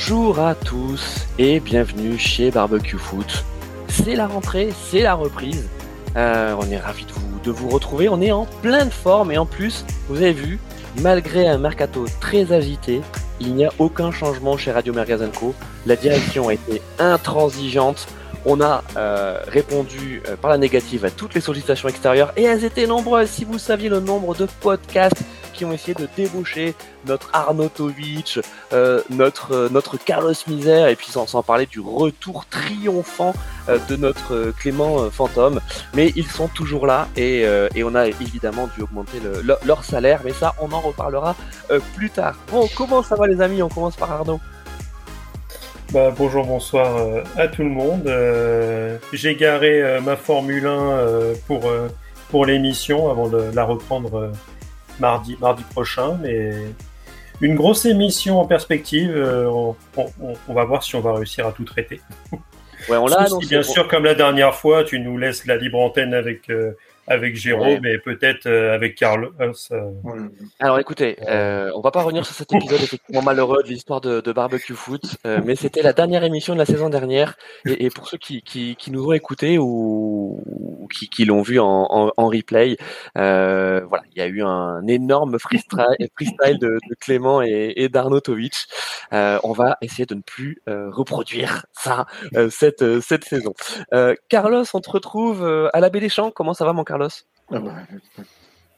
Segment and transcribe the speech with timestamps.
[0.00, 3.44] Bonjour à tous et bienvenue chez Barbecue Foot.
[3.88, 5.68] C'est la rentrée, c'est la reprise.
[6.16, 8.08] Euh, on est ravis de vous, de vous retrouver.
[8.08, 10.60] On est en pleine forme et en plus, vous avez vu,
[11.00, 13.00] malgré un mercato très agité,
[13.40, 14.94] il n'y a aucun changement chez Radio
[15.36, 15.52] Co.
[15.84, 18.06] La direction a été intransigeante.
[18.46, 22.64] On a euh, répondu euh, par la négative à toutes les sollicitations extérieures et elles
[22.64, 23.30] étaient nombreuses.
[23.30, 25.24] Si vous saviez le nombre de podcasts
[25.58, 28.38] qui ont essayé de débaucher notre Arnautovic,
[28.72, 33.34] euh, notre, euh, notre Carlos Misère, et puis sans, sans parler du retour triomphant
[33.68, 35.60] euh, de notre Clément Fantôme.
[35.94, 40.20] Mais ils sont toujours là et, et on a évidemment dû augmenter le, leur salaire,
[40.24, 41.34] mais ça, on en reparlera
[41.96, 42.36] plus tard.
[42.52, 43.60] Bon, comment ça va les amis?
[43.62, 44.40] On commence par Arnaud.
[45.92, 48.08] Bah, bonjour, bonsoir à tout le monde.
[49.12, 51.70] J'ai garé ma Formule 1 pour,
[52.30, 54.30] pour l'émission avant de la reprendre
[55.00, 56.18] mardi, mardi prochain.
[56.22, 56.52] Mais
[57.40, 59.12] une grosse émission en perspective.
[59.14, 62.00] Euh, on, va voir si on va réussir à tout traiter.
[62.88, 66.14] Ouais, on l'a Bien sûr, comme la dernière fois, tu nous laisses la libre antenne
[66.14, 66.76] avec euh,
[67.08, 69.32] avec Jérôme et peut-être euh, avec Carlos.
[69.70, 69.90] Euh,
[70.60, 74.20] Alors écoutez, euh, on va pas revenir sur cet épisode effectivement malheureux de l'histoire de,
[74.20, 77.90] de, barbecue foot, euh, mais c'était la dernière émission de la saison dernière et, et
[77.90, 81.86] pour ceux qui, qui, qui, nous ont écoutés ou, ou qui, qui l'ont vu en,
[81.90, 82.76] en, en replay,
[83.16, 87.88] euh, voilà, il y a eu un énorme freestyle, freestyle de, de Clément et, et
[87.88, 88.66] d'Arnautovic.
[89.12, 92.06] on va essayer de ne plus reproduire ça
[92.50, 93.54] cette cette saison.
[94.28, 96.30] Carlos, on te retrouve à la Baie des Champs.
[96.30, 96.97] Comment ça va mon Carlos?
[97.50, 97.74] Ah bah,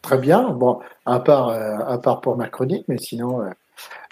[0.02, 0.50] très bien.
[0.50, 2.48] Bon, à part, euh, à part pour ma
[2.88, 3.50] mais sinon, euh,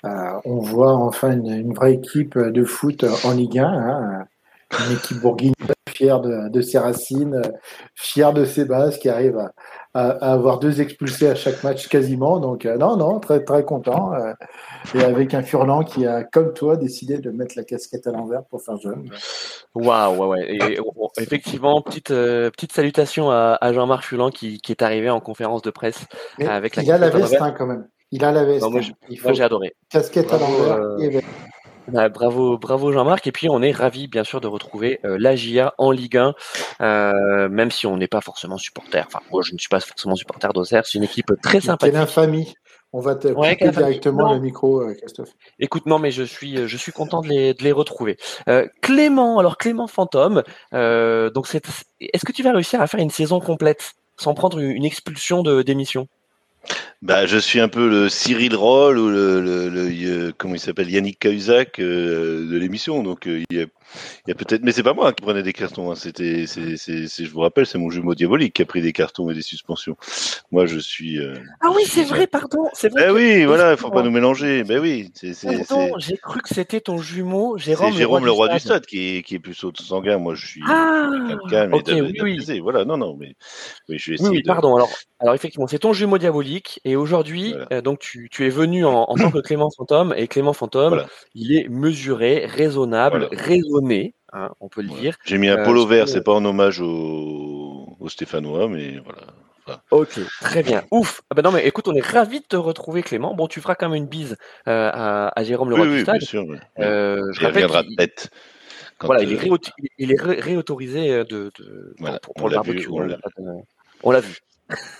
[0.04, 3.64] euh, on voit enfin une, vraie équipe de foot en Ligue 1.
[3.66, 4.24] Hein,
[4.86, 5.54] une équipe bourguignonne
[5.88, 7.40] fière de, ses racines,
[7.94, 9.52] fière de ses bases, qui arrive à,
[9.98, 12.38] à, avoir deux expulsés à chaque match quasiment.
[12.38, 14.12] Donc euh, non, non, très très content.
[14.14, 14.32] Euh,
[14.94, 18.44] et avec un Furlan qui a, comme toi, décidé de mettre la casquette à l'envers
[18.44, 19.10] pour faire jeune.
[19.74, 20.54] Waouh, ouais, ouais.
[20.54, 20.78] Et,
[21.20, 25.70] effectivement, petite euh, petite salutation à, Jean-Marc Furlan qui, qui, est arrivé en conférence de
[25.70, 26.06] presse
[26.40, 26.82] avec la.
[26.82, 27.88] Il a la veste hein, quand même.
[28.10, 28.66] Il a la veste.
[28.70, 29.74] moi, j'ai adoré.
[29.90, 31.22] Casquette à l'envers.
[31.88, 33.26] Bah, bravo, bravo Jean-Marc.
[33.26, 36.34] Et puis on est ravi bien sûr de retrouver euh, la GIA en Ligue 1,
[36.80, 39.04] euh, même si on n'est pas forcément supporter.
[39.06, 40.86] Enfin, moi je ne suis pas forcément supporter d'Auxerre.
[40.86, 41.94] C'est une équipe très sympathique.
[41.94, 42.54] Quelle infamie.
[42.92, 45.34] On va te ouais, directement le micro, euh, Christophe.
[45.58, 48.16] Écoute, non, mais je suis, je suis content de les, de les retrouver.
[48.48, 50.42] Euh, Clément, alors Clément Fantôme.
[50.72, 51.62] Euh, donc, c'est,
[52.00, 55.60] est-ce que tu vas réussir à faire une saison complète sans prendre une expulsion de
[55.60, 56.08] d'émission?
[57.02, 60.90] Bah, je suis un peu le Cyril Roll ou le, le, le comment il s'appelle?
[60.90, 63.02] Yannick Cahuzac euh, de l'émission.
[63.02, 63.66] Donc euh, il y a
[64.26, 65.90] il y a peut-être, mais c'est pas moi qui prenais des cartons.
[65.90, 65.94] Hein.
[65.94, 69.34] C'était, c'est, je vous rappelle, c'est mon jumeau diabolique qui a pris des cartons et
[69.34, 69.96] des suspensions.
[70.50, 71.18] Moi, je suis.
[71.18, 72.68] Euh, ah oui, c'est vrai, pardon.
[72.72, 73.06] C'est vrai.
[73.06, 74.64] Ben oui, voilà, il faut pas nous mélanger.
[74.64, 75.10] Ben oui.
[75.14, 75.34] C'est,
[75.98, 77.92] j'ai cru que c'était ton jumeau, Jérôme.
[77.92, 80.18] C'est Jérôme, le roi, du, stade, qui est, qui est plus sanguin.
[80.18, 81.10] Moi, je suis ah,
[81.50, 82.60] calme okay, oui, oui.
[82.60, 83.34] Voilà, non, non, mais
[83.88, 84.30] oui, je vais essayer.
[84.30, 84.76] Oui, pardon.
[84.76, 88.84] Alors, alors effectivement, c'est ton jumeau diabolique, et aujourd'hui, euh, donc tu, tu es venu
[88.84, 93.28] en, en tant que Clément Fantôme, et Clément Fantôme, il est mesuré, raisonnable,
[94.32, 95.16] Hein, on peut le dire.
[95.24, 99.22] J'ai mis un euh, polo vert, c'est pas en hommage aux au Stéphanois, mais voilà.
[99.90, 100.84] Ok, très bien.
[100.90, 101.20] Ouf.
[101.30, 103.34] Ah ben non, mais écoute, on est ravis de te retrouver, Clément.
[103.34, 104.36] Bon, tu feras quand même une bise
[104.66, 106.18] euh, à, à, Jérôme Leroy oui, du oui, Stade.
[106.18, 106.44] Bien sûr,
[106.78, 108.30] euh, je reviendra de tête.
[109.00, 109.50] voilà, il est, ré
[109.98, 112.78] il est ré réautorisé de, de voilà, pour, pour le barbecue.
[112.78, 112.88] Vu,
[114.02, 114.38] on l'a vu.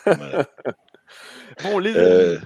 [0.05, 0.45] Voilà.
[1.63, 2.39] bon, les.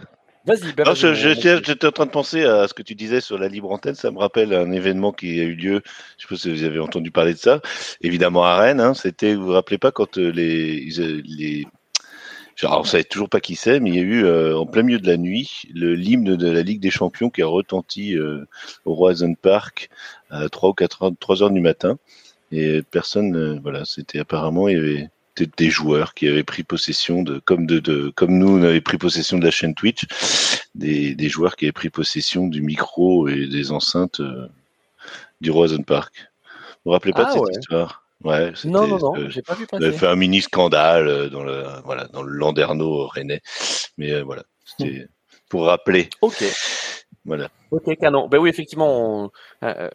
[0.44, 3.70] Vas-y, ben, J'étais en train de penser à ce que tu disais sur la libre
[3.70, 3.94] antenne.
[3.94, 5.82] Ça me rappelle un événement qui a eu lieu.
[6.18, 7.60] Je sais pas si vous avez entendu parler de ça.
[8.00, 8.80] Évidemment à Rennes.
[8.80, 10.88] Hein, C'était, vous vous rappelez pas quand euh, les,
[11.24, 11.66] les
[12.56, 14.82] Genre, on savait toujours pas qui c'est, mais il y a eu euh, en plein
[14.82, 18.44] milieu de la nuit le l'hymne de la Ligue des Champions qui a retenti euh,
[18.84, 19.88] au Roison Park
[20.28, 21.98] à 3 ou 4 heures, 3 heures du matin.
[22.50, 27.38] Et personne, voilà, c'était apparemment il y avait des joueurs qui avaient pris possession de,
[27.38, 30.04] comme de, de comme nous, on avait pris possession de la chaîne Twitch,
[30.74, 34.48] des, des joueurs qui avaient pris possession du micro et des enceintes euh,
[35.40, 36.14] du Roison Park.
[36.84, 38.04] Vous vous rappelez pas ah de cette histoire?
[38.24, 39.90] Ouais, non, non, non, euh, j'ai pas vu passer.
[39.92, 43.40] Fait un mini scandale euh, dans le, voilà, dans le Landerneau rennais.
[43.98, 45.08] Mais euh, voilà, c'était
[45.48, 46.08] pour rappeler.
[46.20, 46.44] Ok.
[47.24, 47.48] Voilà.
[47.70, 48.28] Ok, canon.
[48.28, 49.30] Ben oui, effectivement, on,
[49.64, 49.88] euh,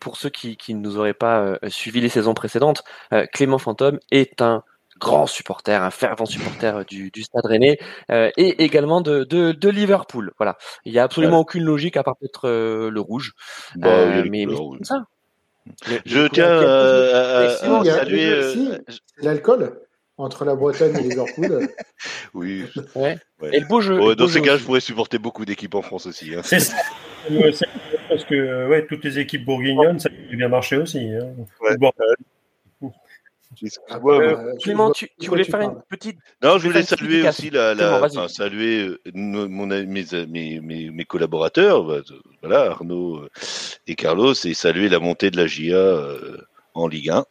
[0.00, 2.84] pour ceux qui, qui ne nous auraient pas suivi les saisons précédentes,
[3.32, 4.62] Clément Fantôme est un
[4.98, 7.78] grand supporter, un fervent supporter du, du Stade Rennais
[8.10, 10.32] euh, et également de, de, de, Liverpool.
[10.38, 13.32] Voilà, il n'y a absolument aucune logique à part peut-être euh, le rouge,
[13.76, 15.06] bah, euh, mais, mais c'est ça.
[16.04, 17.48] Je tiens à,
[17.84, 18.78] saluer
[19.18, 19.80] l'alcool
[20.16, 21.68] entre la Bretagne et Liverpool.
[22.34, 22.64] oui.
[22.94, 23.18] Ouais.
[23.40, 23.50] ouais.
[23.52, 23.98] Et le beau jeu.
[24.00, 24.60] Oh, dans beau ces jeu cas, aussi.
[24.60, 26.34] je pourrais supporter beaucoup d'équipes en France aussi.
[26.34, 26.42] Hein.
[28.08, 31.00] parce que ouais, toutes les équipes bourguignonnes, ça a bien marché aussi.
[31.00, 31.34] Hein.
[31.60, 31.76] Ouais.
[33.62, 36.18] Euh, Clément, tu, voulais faire une petite.
[36.42, 42.00] Non, je voulais saluer aussi la, enfin, saluer mon, mes, mes, mes, mes collaborateurs, bah,
[42.42, 43.30] voilà, Arnaud euh,
[43.86, 46.38] et Carlos, et saluer la montée de la GIA euh,
[46.74, 47.24] en Ligue 1,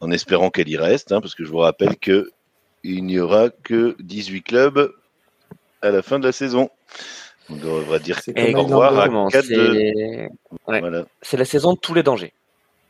[0.00, 2.30] en espérant qu'elle y reste, hein, parce que je vous rappelle que
[2.82, 4.92] il n'y aura que 18 clubs
[5.82, 6.70] à la fin de la saison.
[7.48, 10.28] On devrait dire au revoir à Exactement, 4 de...
[10.68, 10.80] ouais.
[10.80, 12.32] Voilà, c'est la saison de tous les dangers.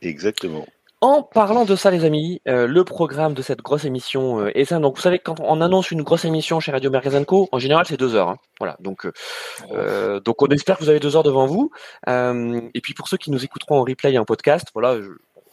[0.01, 0.65] exactement.
[0.99, 4.65] En parlant de ça, les amis, euh, le programme de cette grosse émission euh, est
[4.65, 4.79] ça.
[4.79, 6.89] Donc, vous savez, quand on annonce une grosse émission chez Radio
[7.27, 8.29] Co, en général, c'est deux heures.
[8.29, 8.37] hein.
[8.59, 8.77] Voilà.
[8.79, 9.11] Donc, euh,
[9.73, 11.69] euh, donc, on espère que vous avez deux heures devant vous.
[12.09, 15.09] Euh, et puis, pour ceux qui nous écouteront en replay et en podcast, voilà, je-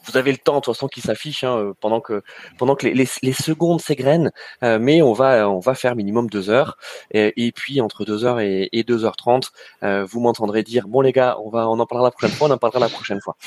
[0.07, 2.21] vous avez le temps de toute façon qui s'affiche hein, euh, pendant que
[2.59, 4.31] pendant que les, les, les secondes s'égrènent.
[4.63, 6.77] Euh, mais on va on va faire minimum deux heures.
[7.11, 9.51] Et, et puis, entre deux heures et, et deux heures trente,
[9.83, 12.47] euh, vous m'entendrez dire bon les gars, on va on en parlera la prochaine fois,
[12.47, 13.35] on en parlera la prochaine fois.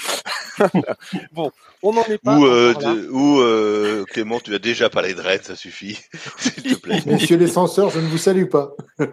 [1.32, 1.52] bon,
[1.82, 2.36] on n'en est pas.
[2.36, 5.98] Ou, euh, ou euh, Clément, tu as déjà parlé de Rennes, ça suffit,
[6.38, 7.02] s'il te plaît.
[7.06, 8.72] Messieurs les censeurs, je ne vous salue pas.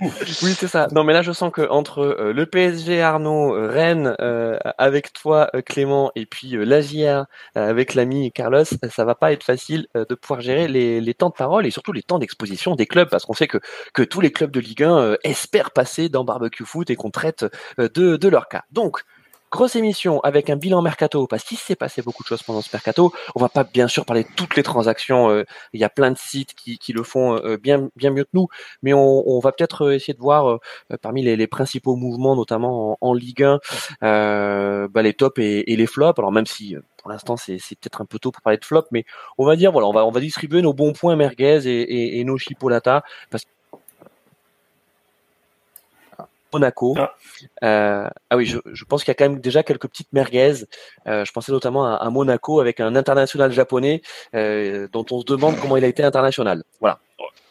[0.00, 0.86] Oui, c'est ça.
[0.92, 5.12] Non, mais là, je sens que entre euh, le PSG, Arnaud, euh, Rennes, euh, avec
[5.12, 7.26] toi, Clément, et puis euh, l'AGIA
[7.56, 11.14] euh, avec l'ami Carlos, ça va pas être facile euh, de pouvoir gérer les, les
[11.14, 13.58] temps de parole et surtout les temps d'exposition des clubs, parce qu'on sait que,
[13.92, 17.10] que tous les clubs de Ligue 1 euh, espèrent passer dans Barbecue Foot et qu'on
[17.10, 17.46] traite
[17.80, 18.62] euh, de, de leur cas.
[18.70, 19.00] Donc,
[19.50, 22.68] Grosse émission avec un bilan mercato parce qu'il s'est passé beaucoup de choses pendant ce
[22.70, 23.14] mercato.
[23.34, 25.30] On va pas bien sûr parler de toutes les transactions.
[25.30, 28.24] euh, Il y a plein de sites qui, qui le font euh, bien bien mieux
[28.24, 28.48] que nous,
[28.82, 30.58] mais on, on va peut-être euh, essayer de voir euh,
[30.92, 33.58] euh, parmi les, les principaux mouvements, notamment en, Ligue 1,
[34.02, 36.18] euh, bah, les tops et, et les flops.
[36.18, 38.84] Alors même si pour l'instant c'est c'est peut-être un peu tôt pour parler de flop,
[38.90, 39.04] mais
[39.38, 42.20] on va dire voilà, on va on va distribuer nos bons points merguez et, et,
[42.20, 43.44] et nos chipolata parce
[46.52, 46.94] Monaco.
[46.98, 47.14] Ah.
[47.64, 50.64] Euh, ah oui, je, je pense qu'il y a quand même déjà quelques petites merguez.
[51.06, 54.02] Euh, je pensais notamment à, à Monaco avec un international japonais
[54.34, 56.64] euh, dont on se demande comment il a été international.
[56.80, 56.98] Voilà.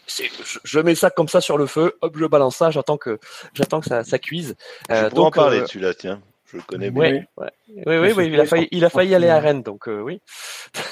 [0.07, 0.23] Je,
[0.63, 3.19] je mets ça comme ça sur le feu, hop, je balance ça, j'attends que
[3.53, 4.55] j'attends que ça, ça cuise.
[4.89, 6.21] Je Euh, pourrais en parler euh, celui-là, tiens.
[6.49, 7.01] Je le connais bien.
[7.01, 7.49] Ouais, ouais.
[7.85, 10.21] Oui, oui, oui, il a failli, il a failli aller à Rennes, donc euh, oui.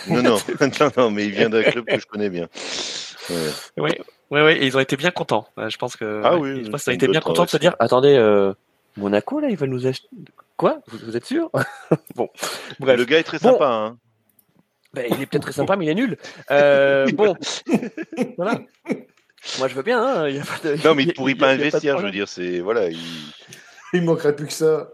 [0.10, 0.38] Non, non,
[0.81, 2.50] non, non, mais il vient d'un club que je connais bien.
[3.30, 3.50] Ouais.
[3.78, 3.92] Oui,
[4.31, 5.48] oui, oui, et ils ont été bien contents.
[5.57, 7.57] Euh, Je pense que Ah oui, je pense qu'ils ont été bien contents de se
[7.57, 8.54] dire, attendez, euh,
[8.98, 10.07] Monaco là, ils veulent nous acheter.
[10.57, 10.80] Quoi?
[10.88, 11.50] Vous, vous êtes sûr?
[12.16, 12.30] Bon,
[12.80, 12.98] bref.
[12.98, 13.51] Le gars est très Bon.
[13.54, 13.68] sympa.
[13.68, 13.98] Hein.
[14.94, 16.18] Ben, il est peut-être très sympa, mais il est nul.
[16.51, 17.36] Euh, bon,
[18.38, 18.62] voilà.
[19.60, 20.01] Moi, je veux bien.
[20.01, 22.12] Hein, il y a pas de- Non, mais il y a- pas investir, je veux
[22.12, 22.27] dire.
[22.30, 22.88] C'est voilà.
[22.89, 22.98] Il...
[23.95, 24.89] Il manquerait plus que ça.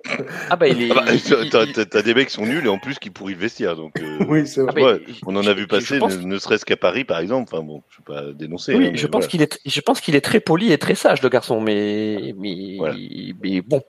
[0.49, 0.91] Ah bah, il est.
[0.91, 3.09] Ah bah, t'as, il- t'as- t'as des mecs qui sont nuls et en plus qui
[3.09, 3.75] pourrissent le vestiaire.
[3.75, 4.81] Donc, euh, Oui, c'est ah vrai.
[4.81, 7.19] bah, ouais, il- on en a vu passer, pense- ne, ne serait-ce qu'à Paris, par
[7.19, 7.49] exemple.
[7.51, 8.75] Enfin bon, je ne vais pas dénoncer.
[8.75, 9.27] Oui, hein, je pense voilà.
[9.27, 12.75] qu'il est, je pense qu'il est très poli et très sage, le garçon, mais, mais,
[12.77, 12.95] Voilà.
[13.43, 13.81] mais bon.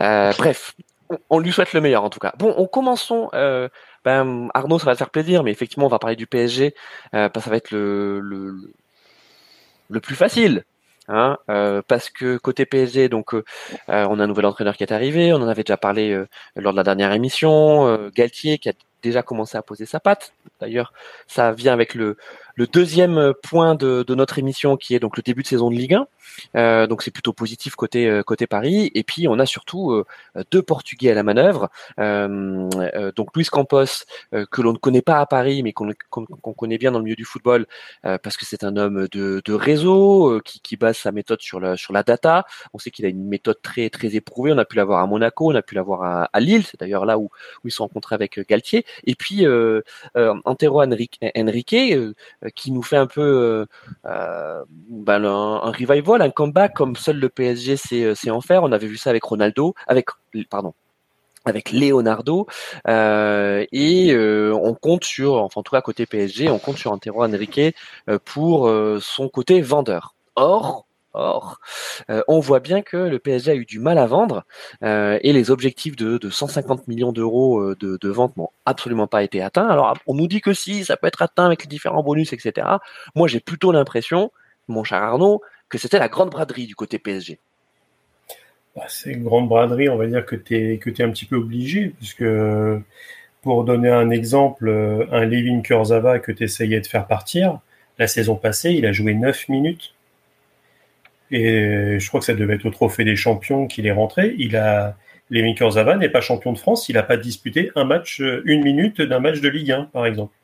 [0.00, 0.74] Euh, bref,
[1.10, 2.32] on, on lui souhaite le meilleur en tout cas.
[2.38, 3.28] Bon, on commençons.
[3.34, 3.68] Euh,
[4.04, 6.74] ben, Arnaud, ça va te faire plaisir, mais effectivement, on va parler du PSG
[7.14, 8.54] euh, parce que ça va être le, le,
[9.90, 10.64] le plus facile.
[11.08, 13.44] Hein, euh, parce que côté PSG, donc euh,
[13.88, 16.16] euh, on a un nouvel entraîneur qui est arrivé, on en avait déjà parlé
[16.54, 18.72] lors de la dernière émission, Galtier qui a
[19.02, 20.32] déjà commencé à poser sa patte.
[20.60, 20.92] D'ailleurs,
[21.26, 22.16] ça vient avec le,
[22.54, 25.74] le deuxième point de, de notre émission qui est donc le début de saison de
[25.76, 26.06] Ligue 1.
[26.56, 28.90] Euh, donc c'est plutôt positif côté euh, côté Paris.
[28.94, 30.04] Et puis on a surtout euh,
[30.50, 31.70] deux Portugais à la manœuvre.
[31.98, 35.90] Euh, euh, donc Luis Campos euh, que l'on ne connaît pas à Paris, mais qu'on
[36.10, 37.66] qu'on qu'on connaît bien dans le milieu du football
[38.04, 41.40] euh, parce que c'est un homme de, de réseau euh, qui, qui base sa méthode
[41.40, 42.44] sur la sur la data.
[42.72, 44.52] On sait qu'il a une méthode très très éprouvée.
[44.52, 46.64] On a pu l'avoir à Monaco, on a pu l'avoir à, à Lille.
[46.64, 47.30] C'est d'ailleurs là où
[47.64, 48.84] où ils se sont rencontrés avec euh, Galtier.
[49.04, 49.82] Et puis euh,
[50.16, 53.66] euh, Antero Henrique, euh, qui nous fait un peu euh,
[54.06, 58.62] euh, ben, un, un revival, un comeback comme seul le PSG sait, en faire.
[58.62, 60.06] On avait vu ça avec Ronaldo, avec
[60.50, 60.74] pardon,
[61.44, 62.46] avec Leonardo
[62.88, 66.92] euh, et euh, on compte sur, enfin en tout cas côté PSG, on compte sur
[66.92, 67.60] Antero Henrique
[68.08, 70.14] euh, pour euh, son côté vendeur.
[70.36, 71.58] Or, Or,
[72.08, 74.44] euh, on voit bien que le PSG a eu du mal à vendre
[74.82, 79.22] euh, et les objectifs de, de 150 millions d'euros euh, de, vente n'ont absolument pas
[79.22, 79.68] été atteints.
[79.68, 82.66] Alors, on nous dit que si, ça peut être atteint avec les différents bonus, etc.
[83.14, 84.32] Moi, j'ai plutôt l'impression,
[84.68, 87.38] mon cher Arnaud, que c'était la grande braderie du côté PSG.
[88.74, 91.92] Bah, c'est une grande braderie, on va dire que tu es, un petit peu obligé,
[91.98, 92.24] puisque
[93.42, 94.70] pour donner un exemple,
[95.10, 97.58] un Levin Kurzava que tu essayais de faire partir,
[97.98, 99.94] la saison passée, il a joué 9 minutes.
[101.32, 104.34] Et je crois que ça devait être au Trophée des Champions qu'il est rentré.
[104.38, 104.96] Il a,
[105.56, 109.00] Kurzava n'est pas champion de France, il n'a pas disputé un match, euh, une minute
[109.00, 110.34] d'un match de Ligue 1, par exemple.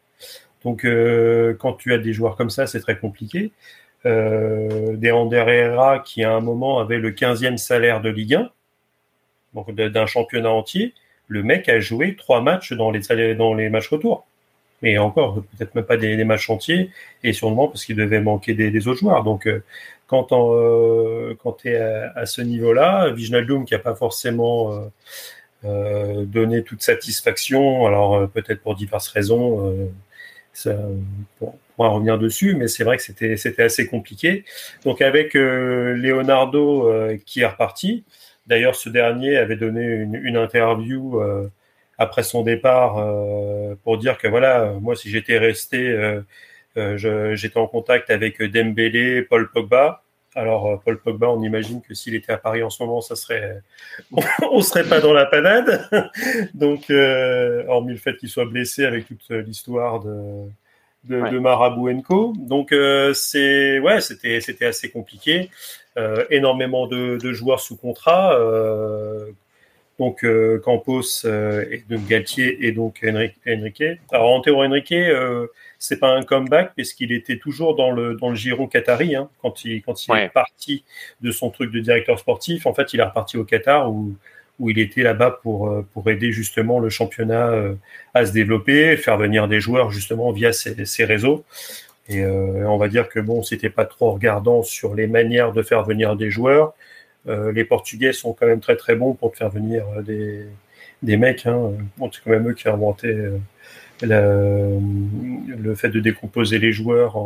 [0.65, 3.53] Donc, euh, quand tu as des joueurs comme ça, c'est très compliqué.
[4.07, 8.51] Euh, des Herrera qui à un moment avait le 15e salaire de Ligue 1,
[9.55, 10.95] donc d'un championnat entier,
[11.27, 14.27] le mec a joué trois matchs dans les, dans les matchs retour.
[14.81, 16.91] Mais encore, peut-être même pas des, matchs entiers,
[17.25, 19.25] et sûrement parce qu'il devait manquer des, autres joueurs.
[19.25, 19.49] Donc,
[20.09, 24.89] quand, euh, tu es à, ce niveau-là, Viginaldoum qui n'a pas forcément euh,
[25.65, 29.93] euh, donné toute satisfaction, alors peut-être pour diverses raisons,
[30.67, 34.45] on pourra revenir dessus, mais c'est vrai que c'était assez compliqué.
[34.85, 36.91] Donc avec Leonardo
[37.27, 38.05] qui est reparti,
[38.47, 41.21] d'ailleurs ce dernier avait donné une, interview
[41.99, 43.05] après son départ
[43.85, 46.23] pour dire que voilà, moi si j'étais resté
[47.35, 50.03] j'étais en contact avec Dembélé, Paul Pogba.
[50.35, 53.17] Alors euh, Paul Pogba, on imagine que s'il était à Paris en ce moment, ça
[53.17, 53.61] serait,
[54.51, 55.89] on serait pas dans la panade.
[56.55, 60.45] Donc, euh, hormis le fait qu'il soit blessé avec toute l'histoire de,
[61.05, 61.31] de, ouais.
[61.31, 62.75] de Donc
[63.15, 65.51] c'est ouais, c'était c'était assez compliqué.
[66.31, 68.39] énormément de, joueurs sous contrat.
[69.99, 70.25] Donc
[70.63, 73.85] Campos et donc Galtier et donc Enrique.
[74.11, 74.95] Alors Antero Enrique,
[75.79, 79.29] c'est pas un comeback parce qu'il était toujours dans le dans le giron qatari hein,
[79.43, 80.85] quand il quand il est parti
[81.21, 82.67] de son truc de directeur sportif.
[82.67, 84.15] En fait, il est reparti au Qatar où
[84.59, 87.75] où il était là-bas pour euh, pour aider justement le championnat euh,
[88.15, 91.45] à se développer, faire venir des joueurs justement via ces, ces réseaux.
[92.09, 95.63] Et euh, on va dire que bon, c'était pas trop regardant sur les manières de
[95.63, 96.75] faire venir des joueurs.
[97.29, 100.47] Euh, les Portugais sont quand même très très bons pour te faire venir des
[101.03, 101.47] des mecs.
[101.47, 101.73] Hein.
[102.13, 103.15] C'est quand même eux qui ont inventé
[104.03, 107.17] le fait de décomposer les joueurs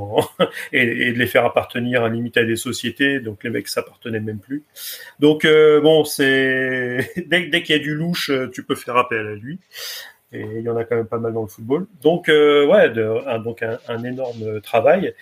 [0.73, 3.21] et, de les faire appartenir à limite à des sociétés.
[3.21, 4.63] Donc les mecs s'appartenaient même plus.
[5.21, 9.35] Donc euh, bon, c'est dès, qu'il y a du louche, tu peux faire appel à
[9.35, 9.59] lui.
[10.35, 11.87] Et il y en a quand même pas mal dans le football.
[12.03, 15.15] Donc euh, ouais, donc un, énorme travail.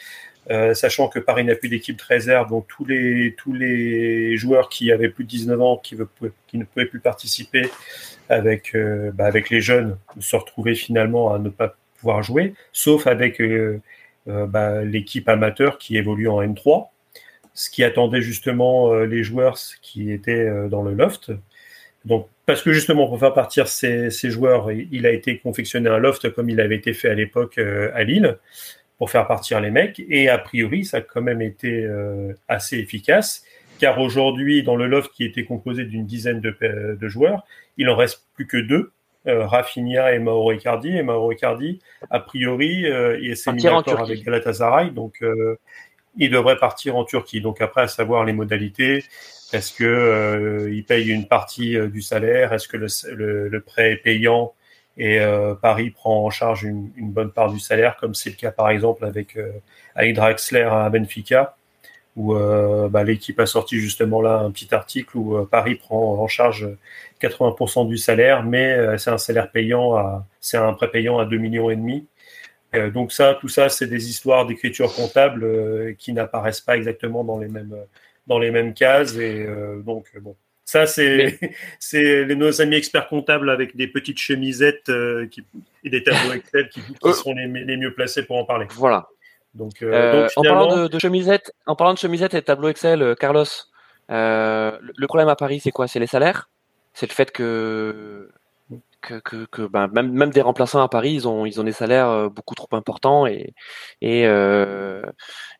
[0.51, 4.69] Euh, sachant que Paris n'a plus d'équipe de réserve, donc tous les tous les joueurs
[4.69, 7.69] qui avaient plus de 19 ans, qui, ne pouvaient plus participer,
[8.31, 13.07] avec, euh, bah, avec les jeunes, se retrouver finalement à ne pas pouvoir jouer, sauf
[13.07, 13.81] avec euh,
[14.29, 16.89] euh, bah, l'équipe amateur qui évolue en N3,
[17.53, 21.33] ce qui attendait justement les joueurs qui étaient dans le loft.
[22.05, 25.99] Donc, parce que justement, pour faire partir ces, ces, joueurs, il a été confectionné un
[25.99, 28.39] loft comme il avait été fait à l'époque à Lille,
[29.01, 30.01] pour faire partir les mecs.
[30.09, 31.89] Et a priori, ça a quand même été
[32.49, 33.43] assez efficace
[33.81, 36.55] car aujourd'hui, dans le loft qui était composé d'une dizaine de,
[37.01, 37.45] de, joueurs,
[37.79, 38.93] il en reste plus que deux,
[39.27, 40.97] euh, Rafinha et Mauro Icardi.
[40.97, 41.81] Et Mauro Icardi,
[42.11, 45.57] a priori, euh, il s'est mis d'accord avec Galatasaray, donc euh,
[46.19, 47.41] il devrait partir en Turquie.
[47.41, 49.05] Donc après, à savoir les modalités,
[49.53, 52.53] est-ce que euh, il paye une partie euh, du salaire?
[52.53, 54.53] Est-ce que le, le, le, prêt est payant?
[54.97, 55.19] Et
[55.63, 59.05] Paris prend en charge une, bonne part du salaire, comme c'est le cas par exemple
[59.05, 59.39] avec
[59.95, 61.57] avec Draxler à Benfica
[62.17, 66.19] où euh, bah, l'équipe a sorti justement là un petit article où euh, Paris prend
[66.21, 66.69] en charge
[67.23, 71.37] 80% du salaire, mais euh, c'est un salaire payant, c'est un prêt payant à 2
[71.39, 72.07] millions et demi.
[72.95, 77.49] donc ça, tout ça, c'est des histoires d'écriture comptable qui n'apparaissent pas exactement dans les
[77.49, 77.77] mêmes
[78.27, 79.47] dans les mêmes cases et
[79.85, 80.37] donc bon.
[80.71, 81.39] Ça, c'est
[82.37, 84.91] nos amis experts comptables avec des petites chemisettes
[85.31, 85.45] qui,
[85.85, 88.67] et des tableaux Excel qui, qui sont les, les mieux placés pour en parler.
[88.77, 89.09] Voilà.
[89.55, 92.69] Donc, euh, euh, en parlant de, de, chemisette, en parlant de chemisette et de tableau
[92.69, 93.45] Excel, euh, Carlos,
[94.09, 95.89] le problème à Paris, c'est quoi?
[95.89, 96.49] C'est les salaires?
[96.93, 98.31] C'est le fait que
[99.01, 101.73] que, que, que ben, même, même des remplaçants à Paris, ils ont, ils ont des
[101.73, 103.55] salaires beaucoup trop importants et,
[104.01, 105.03] et, euh,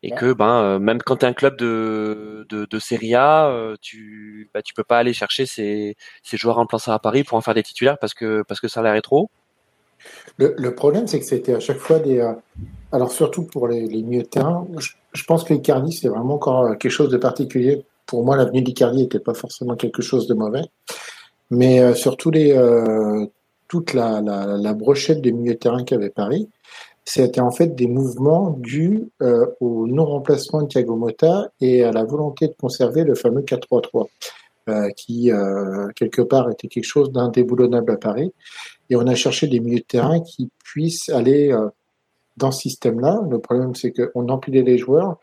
[0.03, 4.49] et que ben, même quand tu es un club de, de, de Serie A, tu
[4.53, 7.53] ben, tu peux pas aller chercher ces, ces joueurs remplaçants à Paris pour en faire
[7.53, 9.29] des titulaires parce que, parce que ça a l'air trop.
[10.37, 12.19] Le, le problème, c'est que c'était à chaque fois des,
[12.91, 14.67] alors surtout pour les, les milieux de terrain,
[15.13, 17.85] je, pense que l'Icardi, c'est vraiment encore quelque chose de particulier.
[18.05, 20.63] Pour moi, l'avenue d'Icardi n'était pas forcément quelque chose de mauvais.
[21.51, 23.27] Mais euh, surtout les, euh,
[23.67, 26.49] toute la, la, la, brochette des milieux de terrain qu'avait Paris,
[27.05, 32.03] c'était en fait des mouvements dus euh, au non-remplacement de Thiago Motta et à la
[32.03, 34.07] volonté de conserver le fameux 4-3-3,
[34.69, 38.33] euh, qui euh, quelque part était quelque chose d'indéboulonnable à Paris.
[38.89, 41.67] Et on a cherché des milieux de terrain qui puissent aller euh,
[42.37, 43.21] dans ce système-là.
[43.29, 45.17] Le problème, c'est qu'on empilait les joueurs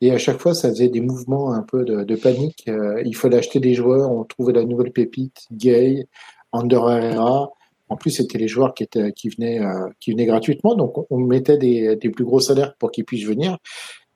[0.00, 2.64] et à chaque fois, ça faisait des mouvements un peu de, panique.
[2.68, 6.06] Euh, il fallait acheter des joueurs, on trouvait la nouvelle pépite, Gay,
[6.52, 7.50] Ander Herrera.
[7.88, 11.18] En plus, c'était les joueurs qui, étaient, qui, venaient, euh, qui venaient gratuitement, donc on,
[11.18, 13.56] mettait des, plus gros salaires pour qu'ils puissent venir.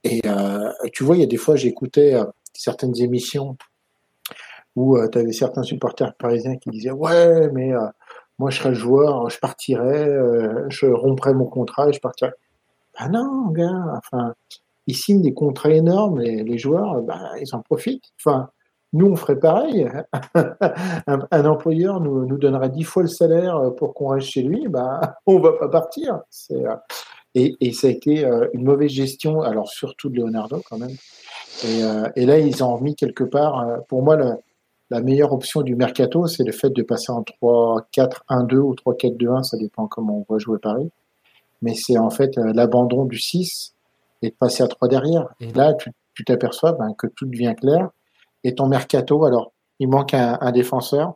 [0.05, 2.17] Et euh, tu vois, il y a des fois, j'écoutais
[2.53, 3.57] certaines émissions
[4.77, 7.71] où tu avais certains supporters parisiens qui disaient Ouais, mais
[8.39, 10.09] moi je serais joueur, je partirais,
[10.69, 12.33] je romprais mon contrat et je partirais.
[12.99, 14.35] Ben non, gars, enfin,
[14.91, 18.13] ils signent des contrats énormes les joueurs, ben, ils en profitent.
[18.21, 18.51] Enfin,
[18.93, 19.89] nous, on ferait pareil.
[21.07, 25.17] un, employeur nous, nous donnerait dix fois le salaire pour qu'on reste chez lui, bah,
[25.27, 26.21] on va pas partir.
[27.35, 30.97] Et, et, ça a été une mauvaise gestion, alors surtout de Leonardo quand même.
[31.65, 31.83] Et,
[32.17, 34.35] et là, ils ont remis quelque part, pour moi, le,
[34.91, 39.57] la meilleure option du mercato, c'est le fait de passer en 3-4-1-2 ou 3-4-2-1, ça
[39.57, 40.91] dépend comment on va jouer Paris.
[41.63, 43.75] Mais c'est en fait euh, l'abandon du 6
[44.23, 45.29] et de passer à 3 derrière.
[45.41, 45.75] Et là,
[46.15, 47.91] tu t'aperçois ben, que tout devient clair.
[48.45, 51.15] Et ton mercato, alors, il manque un, défenseur,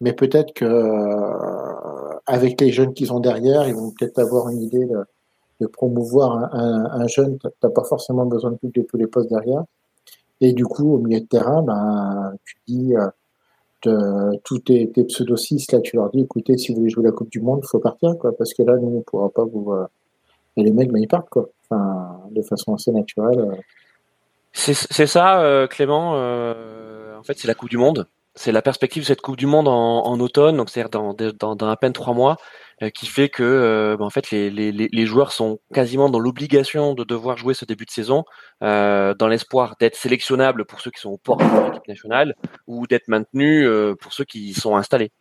[0.00, 4.62] mais peut-être que euh, avec les jeunes qu'ils ont derrière, ils vont peut-être avoir une
[4.62, 7.38] idée de, promouvoir un, un, jeune.
[7.38, 9.62] Tu n'as pas forcément besoin de tous les, postes derrière.
[10.42, 12.94] Et du coup, au milieu de terrain, ben, tu dis,
[13.86, 15.36] euh, tous tes, tes pseudo
[15.72, 17.78] là, tu leur dis, écoutez, si vous voulez jouer la Coupe du Monde, il faut
[17.78, 19.72] partir, quoi, parce que là, nous, on ne pourra pas vous.
[19.72, 19.86] Euh,
[20.56, 21.48] et les mecs, ben, ils partent, quoi.
[22.30, 23.40] De façon assez naturelle.
[23.40, 23.54] Euh.
[24.52, 26.12] C'est ça, Clément.
[26.12, 28.06] en fait, c'est la Coupe du Monde.
[28.36, 31.92] C'est la perspective de cette Coupe du Monde en, automne, donc c'est-à-dire dans, à peine
[31.92, 32.36] trois mois.
[32.82, 37.04] Euh, qui fait que euh, bah, en fait les, joueurs sont quasiment dans l'obligation de
[37.04, 38.24] devoir jouer ce début de saison
[38.64, 42.34] euh, dans l'espoir d'être sélectionnables pour ceux qui sont au port de l'équipe nationale
[42.66, 43.68] ou d'être maintenus
[44.00, 45.12] pour ceux qui sont installés.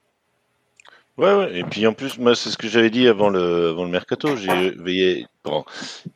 [1.17, 3.83] Ouais, ouais, et puis en plus, moi, c'est ce que j'avais dit avant le, avant
[3.85, 4.35] le mercato.
[4.35, 5.27] J'ai il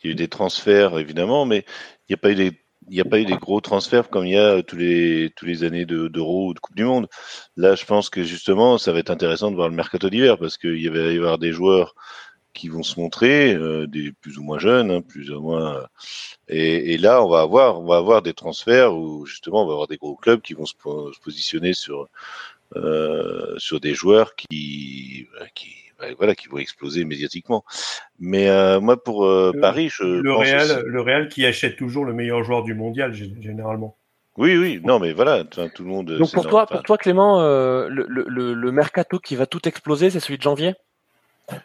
[0.04, 1.66] y a eu des transferts évidemment, mais
[2.10, 2.52] il n'y a pas eu des
[2.90, 5.46] il n'y a pas eu des gros transferts comme il y a tous les tous
[5.46, 7.08] les années d'Euro ou de Coupe du Monde.
[7.58, 10.58] Là, je pense que justement, ça va être intéressant de voir le mercato d'hiver parce
[10.58, 11.96] qu'il va y avoir des joueurs
[12.54, 15.86] qui vont se montrer, euh, des plus ou moins jeunes, hein, plus ou moins.
[16.48, 19.74] Et, et, là, on va avoir on va avoir des transferts où justement on va
[19.74, 22.08] avoir des gros clubs qui vont se, se positionner sur
[22.76, 25.70] euh, sur des joueurs qui qui
[26.18, 27.64] voilà, qui vont exploser médiatiquement.
[28.20, 32.14] Mais euh, moi, pour euh, Paris, je le Real, le Real qui achète toujours le
[32.14, 33.98] meilleur joueur du mondial généralement.
[34.38, 36.12] Oui, oui, non, mais voilà, tout le monde.
[36.12, 40.12] Donc pour toi, pour toi, Clément, euh, le, le, le, mercato qui va tout exploser,
[40.12, 40.76] c'est celui de janvier?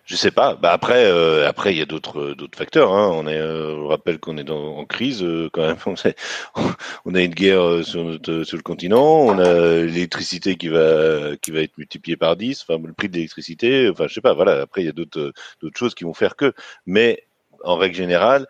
[0.05, 0.55] Je sais pas.
[0.55, 2.93] Bah après, euh, après il y a d'autres euh, d'autres facteurs.
[2.93, 3.11] Hein.
[3.13, 5.77] On est, euh, on rappelle qu'on est dans, en crise quand même.
[7.05, 9.03] On, a une guerre sur notre sur le continent.
[9.03, 12.65] On a l'électricité qui va qui va être multipliée par 10.
[12.69, 13.89] Enfin, le prix de l'électricité.
[13.91, 14.35] Enfin, je sais pas.
[14.35, 14.63] Voilà.
[14.63, 16.53] Après, il y a d'autres d'autres choses qui vont faire que.
[16.87, 17.25] Mais
[17.65, 18.47] en règle générale,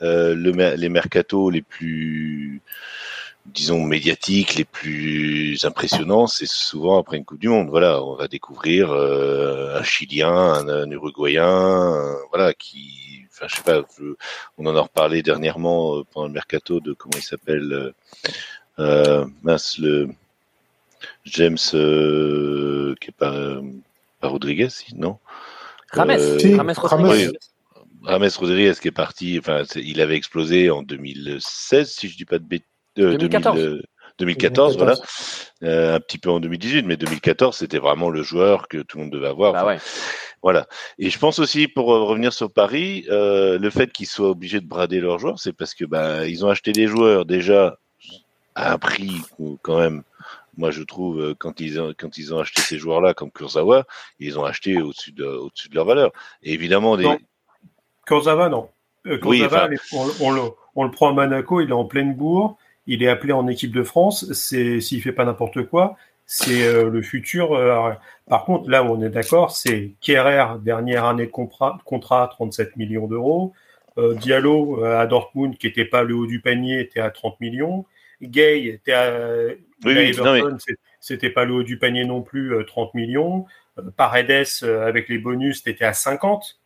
[0.00, 2.60] le, les mercatos les plus
[3.52, 7.68] disons médiatiques les plus impressionnants, c'est souvent après une Coupe du Monde.
[7.70, 13.82] Voilà, on va découvrir euh, un Chilien, un, Uruguayen, voilà, qui, enfin, je sais pas,
[14.58, 17.92] on en a reparlé dernièrement euh, pendant le mercato de comment il s'appelle, euh,
[18.78, 20.08] euh mince le
[21.24, 23.60] James qui est pas,
[24.20, 25.18] pas Rodriguez, non?
[25.92, 26.10] Rames,
[26.56, 27.32] Rames, Rodriguez.
[28.02, 32.38] Rames Rodriguez qui est parti, enfin, il avait explosé en 2016, si je dis pas
[32.38, 33.80] de bêtises 2014.
[34.18, 34.94] 2014, voilà.
[35.62, 39.04] Euh, un petit peu en 2018, mais 2014, c'était vraiment le joueur que tout le
[39.04, 39.52] monde devait avoir.
[39.52, 39.76] Bah
[40.42, 40.66] voilà.
[40.98, 44.60] Et je pense aussi, pour euh, revenir sur Paris, euh, le fait qu'ils soient obligés
[44.60, 47.78] de brader leurs joueurs, c'est parce que bah, ils ont acheté des joueurs déjà
[48.54, 49.20] à un prix
[49.62, 50.02] quand même.
[50.56, 53.84] Moi, je trouve quand ils ont quand ils ont acheté ces joueurs-là, comme Kurzawa,
[54.18, 56.12] ils ont acheté au-dessus de au-dessus de leur valeur.
[56.42, 57.04] Et évidemment, des...
[57.04, 57.18] non.
[58.06, 58.70] Kurzawa, non.
[59.04, 59.68] Kurzawa,
[60.20, 60.40] on, le,
[60.74, 62.56] on le prend à Monaco, il est en pleine bourre
[62.86, 64.32] il est appelé en équipe de France.
[64.32, 65.96] C'est s'il fait pas n'importe quoi,
[66.26, 67.54] c'est euh, le futur.
[67.54, 67.92] Euh,
[68.28, 72.76] par contre, là où on est d'accord, c'est Kerrer, dernière année de contrat, contrat 37
[72.76, 73.52] millions d'euros.
[73.98, 77.86] Euh, Diallo à Dortmund, qui était pas le haut du panier, était à 30 millions.
[78.22, 79.12] Gay était à
[79.84, 80.14] oui,
[81.00, 83.44] c'était pas le haut du panier non plus, 30 millions.
[83.96, 86.58] Paredes avec les bonus, était à 50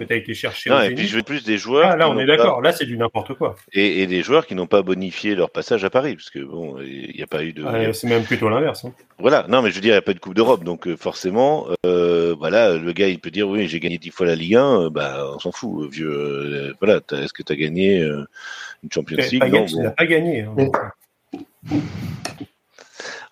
[0.00, 0.70] que tu as été chercher.
[0.70, 1.90] Non, et puis je veux plus des joueurs.
[1.90, 2.60] Ah, là, on est d'accord.
[2.62, 3.56] Là, c'est du n'importe quoi.
[3.72, 7.14] Et, des joueurs qui n'ont pas bonifié leur passage à Paris, parce que bon, il
[7.14, 7.64] n'y a pas eu de.
[7.64, 8.84] Ah, c'est même plutôt l'inverse.
[8.84, 8.92] Hein.
[9.18, 9.46] Voilà.
[9.48, 11.66] Non, mais je veux dire, il n'y a pas de Coupe d'Europe, donc euh, forcément,
[11.86, 14.82] euh, voilà, le gars, il peut dire, oui, j'ai gagné dix fois la Ligue 1,
[14.82, 16.74] euh, bah, on s'en fout, vieux.
[16.80, 19.44] voilà, est-ce que tu as gagné une Champions League?
[19.44, 20.42] Non, il n'a pas gagné.
[20.42, 20.70] Hein,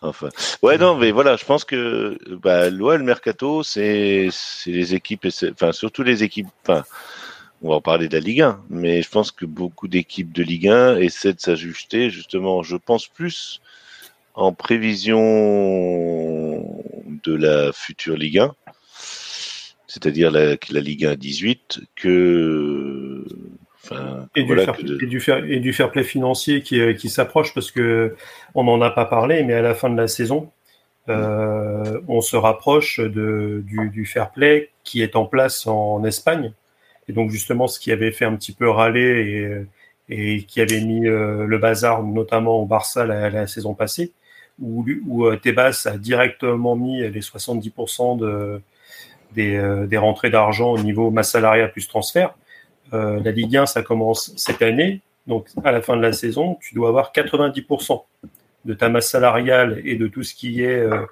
[0.00, 0.28] Enfin,
[0.62, 4.28] ouais, non, mais voilà, je pense que bah, le mercato, c'est
[4.66, 6.46] les équipes, enfin surtout les équipes.
[6.62, 6.84] Enfin,
[7.62, 10.44] on va en parler de la Ligue 1, mais je pense que beaucoup d'équipes de
[10.44, 12.10] Ligue 1 essaient de s'ajuster.
[12.10, 13.60] Justement, je pense plus
[14.34, 15.18] en prévision
[17.24, 18.54] de la future Ligue 1,
[19.88, 23.24] c'est-à-dire la, la Ligue 1 18, que
[24.34, 28.16] et, du fair, et, du fair, play financier qui, euh, qui s'approche parce que
[28.54, 30.50] on n'en a pas parlé, mais à la fin de la saison,
[31.08, 36.52] euh, on se rapproche de, du, du, fair play qui est en place en Espagne.
[37.08, 39.66] Et donc justement, ce qui avait fait un petit peu râler
[40.08, 44.12] et, et qui avait mis euh, le bazar, notamment au Barça la, la saison passée,
[44.60, 48.60] où, où Tebas a directement mis les 70% de,
[49.32, 52.34] des, des rentrées d'argent au niveau masse salariale plus transfert.
[52.92, 55.00] La Ligue 1, ça commence cette année.
[55.28, 58.02] Donc, à la fin de la saison, tu dois avoir 90%
[58.64, 61.04] de ta masse salariale et de tout ce qui est euh,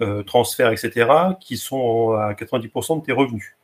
[0.00, 3.56] euh, transfert, etc., qui sont à 90% de tes revenus.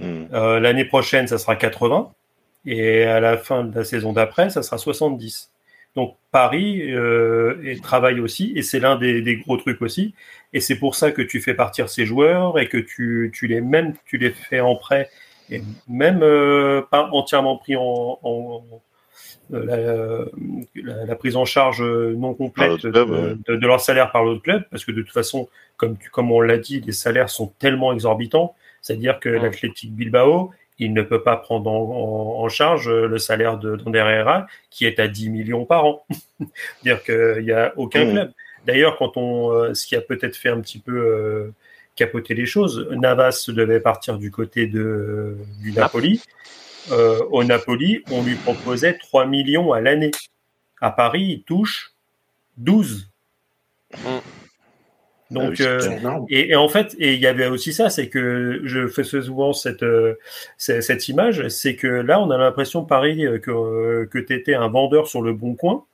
[0.00, 0.24] Hmm.
[0.32, 2.12] Euh, l'année prochaine, ça sera 80,
[2.66, 5.50] et à la fin de la saison d'après, ça sera 70.
[5.96, 10.14] Donc Paris et travaille aussi, et c'est l'un des, gros trucs aussi.
[10.52, 13.94] Et c'est pour ça que tu fais partir ces joueurs et que tu, les même
[14.04, 15.08] tu les fais en prêt
[15.50, 16.20] et même
[16.90, 18.18] pas entièrement pris en,
[19.54, 20.26] euh,
[20.74, 24.92] la, la, prise en charge non complète de, leur salaire par l'autre club, parce que
[24.92, 29.28] de toute façon, comme, comme on l'a dit, les salaires sont tellement exorbitants, c'est-à-dire que
[29.28, 35.00] l'Athletic Bilbao, il ne peut pas prendre en, charge le salaire d'Ander Herrera, qui est
[35.00, 36.06] à 10 millions par an.
[36.84, 38.10] dire qu'il n'y a aucun mmh.
[38.12, 38.32] club.
[38.66, 41.54] D'ailleurs, quand on, euh, ce qui a peut-être fait un petit peu euh,
[41.98, 46.22] capoter les choses, Navas devait partir du côté de, du Napoli.
[46.92, 50.12] Euh, au Napoli, on lui proposait 3 millions à l'année.
[50.80, 51.92] À Paris, il touche
[52.56, 53.10] 12.
[53.92, 53.96] Mm.
[55.30, 58.86] Donc, ah euh, et, en fait, et il y avait aussi ça, c'est que je
[58.86, 60.14] fais souvent cette, euh,
[60.56, 65.06] cette image, c'est que là, on a l'impression, Paris, que, que tu étais un vendeur
[65.06, 65.84] sur le bon coin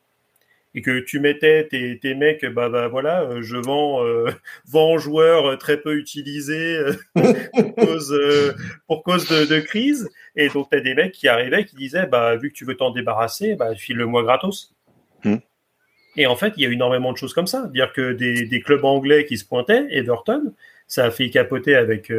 [0.75, 4.31] et que tu mettais tes, tes mecs, bah, bah voilà, euh, je vends, euh,
[4.67, 6.93] vends joueurs très peu utilisés euh,
[7.55, 8.21] pour cause,
[8.87, 10.09] pour cause de, de, crise.
[10.35, 12.77] Et donc, tu as des mecs qui arrivaient qui disaient, bah, vu que tu veux
[12.77, 14.75] t'en débarrasser, bah, file-le-moi gratos.
[15.23, 15.37] Hmm.
[16.17, 17.69] Et en fait, il y a énormément de choses comme ça.
[17.73, 20.55] Dire que des, des clubs anglais qui se pointaient, Everton,
[20.89, 22.13] ça a fait capoter avec,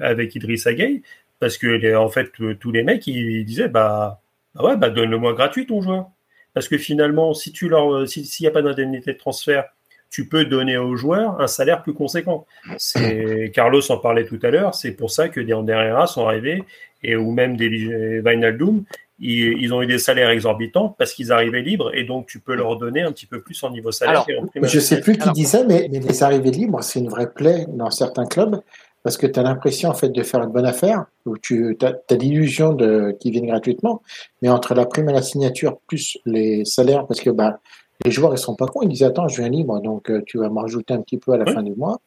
[0.00, 1.02] avec Idriss Gueye,
[1.38, 4.20] parce que en fait, tous les mecs, ils, disaient, bah,
[4.54, 6.10] bah ouais, bah donne-le-moi gratuit ton joueur.
[6.54, 9.64] Parce que finalement, si tu leur, euh, s'il n'y a pas d'indemnité de transfert,
[10.10, 12.46] tu peux donner aux joueurs un salaire plus conséquent.
[12.78, 14.74] C'est Carlos en parlait tout à l'heure.
[14.74, 16.64] C'est pour ça que des Herrera sont arrivés
[17.02, 17.68] et ou même des
[18.20, 18.84] Vinaldoom,
[19.20, 22.54] ils, ils ont eu des salaires exorbitants parce qu'ils arrivaient libres et donc tu peux
[22.54, 24.26] leur donner un petit peu plus en niveau salaire.
[24.54, 27.66] je ne sais plus qui disait, mais, mais les arrivées libres, c'est une vraie plaie
[27.68, 28.60] dans certains clubs
[29.02, 32.14] parce que tu as l'impression en fait de faire une bonne affaire, où tu as,
[32.14, 34.02] l'illusion de qu'ils viennent gratuitement,
[34.42, 37.60] mais entre la prime et la signature plus les salaires, parce que bah,
[38.04, 40.38] les joueurs ils sont pas cons, ils disent attends je viens libre, donc euh, tu
[40.38, 42.00] vas me rajouter un petit peu à la fin du mois.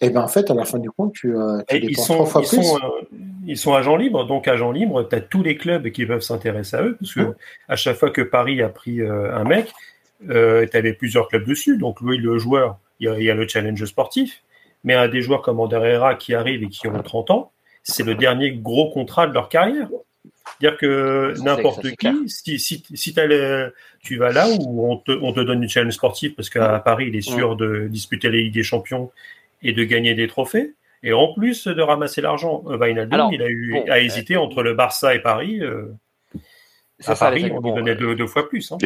[0.00, 2.26] Et ben en fait à la fin du compte tu, euh, tu dépenses sont, trois
[2.26, 2.62] fois ils plus.
[2.62, 6.06] Sont, euh, ils sont agents libres, donc agents libres, tu as tous les clubs qui
[6.06, 7.34] peuvent s'intéresser à eux, parce que
[7.68, 9.72] à chaque fois que Paris a pris un mec,
[10.20, 14.42] tu avais plusieurs clubs dessus, donc lui le joueur, il y, a, le challenge sportif,
[14.84, 18.04] mais à des joueurs comme Ander Herrera qui arrivent et qui ont 30 ans, c'est
[18.04, 19.88] le dernier gros contrat de leur carrière.
[20.60, 23.14] Dire que n'importe qui, si, si, si
[24.02, 27.06] tu vas là où on te, on te donne une challenge sportive parce qu'à Paris,
[27.08, 29.10] il est sûr de disputer les Ligues des Champions
[29.62, 30.74] et de gagner des trophées.
[31.02, 35.14] Et en plus de ramasser l'argent, Wijnaldum, il a eu à hésiter entre le Barça
[35.14, 35.60] et Paris.
[35.60, 35.94] Euh,
[37.06, 38.72] à Paris, on lui donnait deux, fois plus.
[38.72, 38.78] Hein.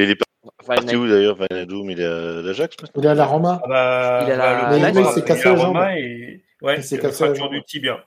[0.66, 3.60] Parti où d'ailleurs Vanadum Il est à l'Ajax Il est à la Roma.
[3.64, 6.98] Ah bah, il est à la bah, il s'est cassé la Roma et ouais, c'est
[6.98, 8.04] cassé la du tibia.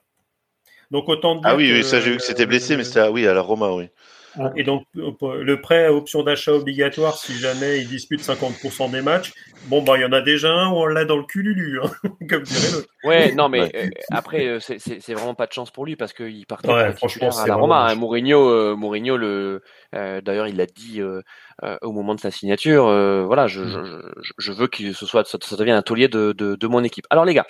[0.92, 3.26] Donc autant Ah oui, oui ça j'ai vu que c'était blessé, mais c'était à, oui,
[3.28, 3.90] à la Roma, oui.
[4.56, 9.34] Et donc, le prêt à option d'achat obligatoire, si jamais il dispute 50% des matchs,
[9.68, 11.90] bon, bah, il y en a déjà un où on l'a dans le cululu, hein,
[12.30, 12.88] comme dirait l'autre.
[13.04, 16.46] Ouais, non, mais euh, après, euh, c'est vraiment pas de chance pour lui parce qu'il
[16.46, 17.88] partait ouais, franchement, à la Roma.
[17.88, 17.96] Hein.
[17.96, 19.62] Mourinho, euh, Mourinho le,
[19.94, 21.02] d'ailleurs, il l'a dit
[21.82, 22.86] au moment de sa signature.
[23.26, 24.12] voilà, je, mm.
[24.22, 26.84] je, je, veux que ce soit, ça, ça devienne un taulier de, de, de, mon
[26.84, 27.06] équipe.
[27.10, 27.46] Alors, les gars,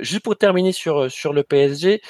[0.00, 2.00] juste pour terminer sur, sur le PSG,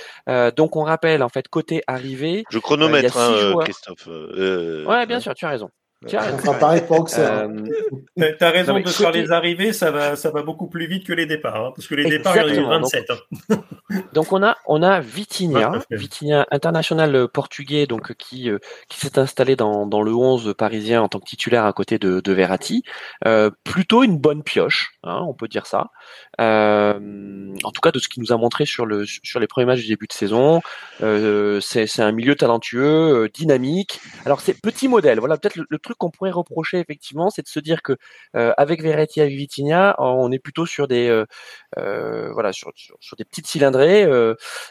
[0.56, 2.44] donc on rappelle, en fait, côté arrivé.
[2.50, 4.08] Je chronomètre, hein, Christophe.
[4.08, 5.70] Euh, ouais, bien sûr, tu as raison.
[6.06, 6.54] Tu as raison.
[6.54, 7.48] pareil pour euh,
[8.40, 11.26] as raison de faire les arrivées, ça va, ça va beaucoup plus vite que les
[11.26, 13.10] départs, hein, parce que les départs, il y en a 27.
[13.10, 13.62] Hein.
[14.12, 18.58] Donc, on a, on a Vitinha, Vitinha international portugais, donc qui, euh,
[18.88, 22.20] qui s'est installé dans, dans le 11 parisien en tant que titulaire à côté de,
[22.20, 22.84] de Verratti.
[23.26, 25.90] Euh, plutôt une bonne pioche, hein, on peut dire ça.
[26.40, 29.66] Euh, en tout cas, de ce qu'il nous a montré sur le sur les premiers
[29.66, 30.60] matchs du début de saison,
[31.02, 34.00] euh, c'est un milieu talentueux, euh, dynamique.
[34.24, 35.18] Alors c'est petit modèle.
[35.18, 37.96] Voilà, peut-être le, truc qu'on pourrait reprocher effectivement, c'est de se dire que
[38.34, 41.24] avec Verratti et Vitinha, on est plutôt sur des
[41.76, 44.02] voilà sur, sur, des petites cylindrées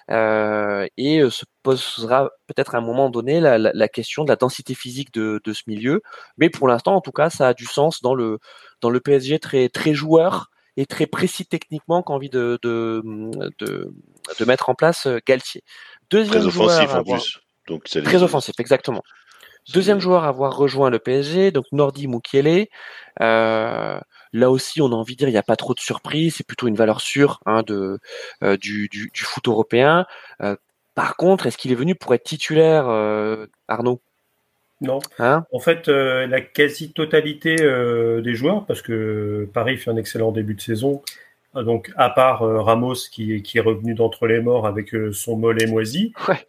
[0.09, 4.73] et se posera peut-être à un moment donné la, la, la, question de la densité
[4.73, 6.01] physique de, de ce milieu.
[6.37, 8.39] Mais pour l'instant, en tout cas, ça a du sens dans le
[8.81, 13.01] dans le PSG très très joueur et très précis techniquement qu'envie de, de,
[13.59, 13.91] de,
[14.39, 15.63] de, mettre en place euh, Galtier.
[16.11, 17.39] Deuxième très offensif en plus.
[17.67, 19.03] Donc très offensif, exactement.
[19.73, 22.67] Deuxième joueur à avoir rejoint le PSG, donc Nordi Mukiele.
[23.21, 23.99] Euh,
[24.31, 26.47] là aussi, on a envie de dire, il n'y a pas trop de surprise, c'est
[26.47, 27.99] plutôt une valeur sûre hein, de,
[28.43, 30.05] euh, du, du, du, foot européen.
[30.41, 30.55] Euh,
[30.95, 32.85] par contre, est-ce qu'il est venu pour être titulaire,
[33.67, 34.01] Arnaud?
[34.79, 34.99] Non.
[35.19, 35.45] Hein?
[35.51, 41.03] En fait, la quasi-totalité des joueurs, parce que Paris fait un excellent début de saison,
[41.53, 46.13] donc à part Ramos qui, qui, est revenu d'entre les morts avec son mollet moisi.
[46.27, 46.45] Ouais.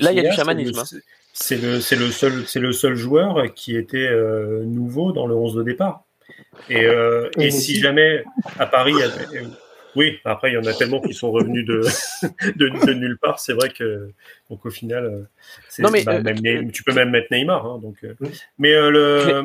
[0.00, 0.78] Là, il y a du chamanisme.
[0.78, 0.98] Hein.
[1.40, 5.36] C'est le, c'est le seul, c'est le seul joueur qui était euh, nouveau dans le
[5.36, 6.04] 11 de départ.
[6.68, 8.24] Et, euh, et si jamais
[8.58, 8.94] à Paris,
[9.94, 11.82] oui, après il y en a tellement qui sont revenus de,
[12.56, 13.38] de, nulle part.
[13.38, 14.10] C'est vrai que
[14.50, 15.22] donc au final, euh,
[15.78, 16.20] non, mais, bah,
[16.72, 17.64] tu peux même mettre Neymar.
[17.64, 18.04] Hein, donc,
[18.58, 19.44] mais le,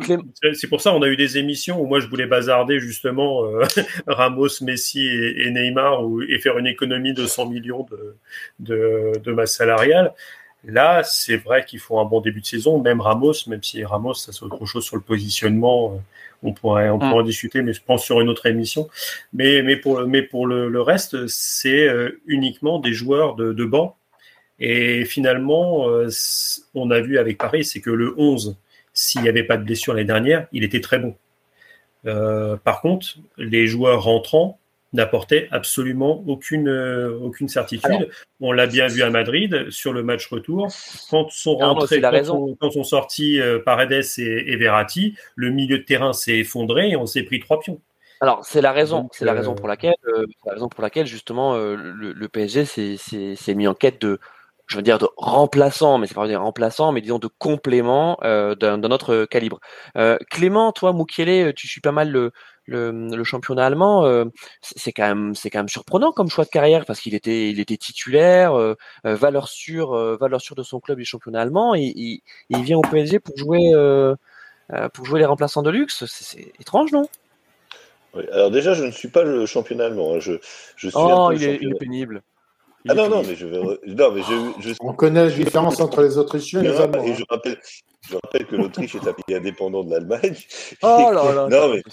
[0.54, 3.44] c'est pour ça on a eu des émissions où moi je voulais bazarder justement
[4.08, 8.18] Ramos, Messi et, Neymar ou, et faire une économie de 100 millions de,
[8.60, 10.12] de, de masse salariale.
[10.66, 14.14] Là, c'est vrai qu'il faut un bon début de saison, même Ramos, même si Ramos,
[14.14, 15.98] ça c'est autre chose sur le positionnement, euh,
[16.44, 18.90] on pourrait, on pourrait en discuter, mais je pense sur une autre émission.
[19.34, 23.66] Mais, mais pour, mais pour le, le reste, c'est euh, uniquement des joueurs de, de
[23.66, 23.98] banc.
[24.60, 26.10] Et finalement, euh,
[26.76, 28.58] on a vu avec Paris, c'est que le 11,
[28.94, 31.16] s'il n'y avait pas de blessure l'année dernière, il était très bon.
[32.06, 34.60] Euh, par contre, les joueurs rentrants,
[34.94, 38.10] n'apportait absolument aucune, euh, aucune certitude.
[38.40, 40.68] on l'a bien vu à Madrid sur le match retour.
[41.10, 46.38] Quand sont rentrés, quand, sont sortis euh, Paredes et, Verratti, le milieu de terrain s'est
[46.40, 47.82] effondré et on s'est pris trois pions.
[48.22, 49.96] Alors c'est la raison, c'est la raison pour laquelle,
[50.46, 51.76] la raison pour laquelle justement le,
[52.14, 54.18] le, PSG s'est mis en quête de,
[54.68, 58.56] je veux dire de remplaçant, mais c'est pas dire remplaçant, mais disons de complément euh,
[58.56, 59.60] d'un autre calibre.
[60.30, 62.32] Clément, toi, Moukielé, tu suis pas mal le,
[62.66, 64.26] le, championnat allemand, euh,
[64.62, 67.60] c'est quand même c'est quand même surprenant comme choix de carrière parce qu'il était il
[67.60, 72.22] était titulaire, euh, euh, valeur sûre valeur sûre de son club du championnat allemand et,
[72.50, 73.74] il vient au PSG pour jouer
[74.94, 77.08] pour jouer les remplaçants de luxe, c'est étrange non?
[78.32, 80.20] Alors déjà je ne suis pas le championnat allemand, hein.
[80.20, 80.34] je,
[80.76, 82.22] je suis oh, il, est, pénible.
[82.90, 83.60] Ah non, non, mais je vais.
[83.60, 87.04] Non, mais je, On connaît la différence entre les Autrichiens et les Allemands.
[87.04, 87.58] Et je rappelle,
[88.10, 90.36] je rappelle que l'Autriche est un pays indépendant de l'Allemagne.
[90.82, 91.84] Oh là là, non, mais...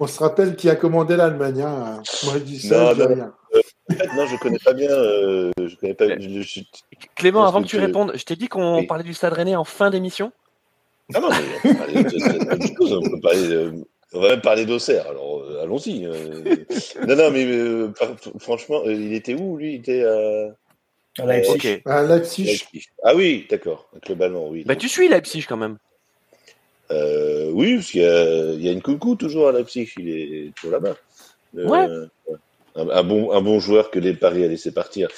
[0.00, 1.60] On se rappelle qui a commandé l'Allemagne.
[1.60, 2.02] Hein.
[2.24, 3.32] Moi, je dis ça, non, non, rien.
[3.54, 3.60] Euh,
[4.16, 4.90] non, je connais pas bien.
[4.90, 6.60] Euh, je connais pas, je, je,
[7.16, 8.86] Clément, avant que, que tu répondes, je t'ai dit qu'on oui.
[8.86, 10.32] parlait du Stade Rennais en fin d'émission?
[11.14, 13.52] Ah non, mais on, parler de, peut parler.
[13.52, 13.72] Euh,
[14.12, 16.06] on va même parler d'Auxerre, alors euh, allons-y.
[16.06, 16.56] Euh.
[17.06, 17.92] non, non, mais euh,
[18.38, 19.74] franchement, il était où lui?
[19.74, 20.54] Il était à.
[21.20, 21.50] À Leipzig.
[21.52, 21.82] Okay.
[21.84, 22.44] À Leipzig.
[22.44, 22.86] Leipzig.
[23.02, 24.62] Ah oui, d'accord, globalement, oui.
[24.64, 25.78] Bah, tu suis Leipzig quand même.
[26.90, 30.72] Euh, oui, parce qu'il y, y, a une coucou toujours à Leipzig, il est toujours
[30.72, 30.96] là-bas.
[31.56, 32.36] Euh, ouais.
[32.76, 35.08] Un, un, bon, un bon joueur que les paris a laissé partir.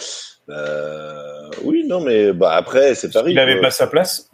[0.48, 3.32] Euh, oui, non, mais bah, après, c'est Paris.
[3.32, 4.30] Il n'avait pas sa place.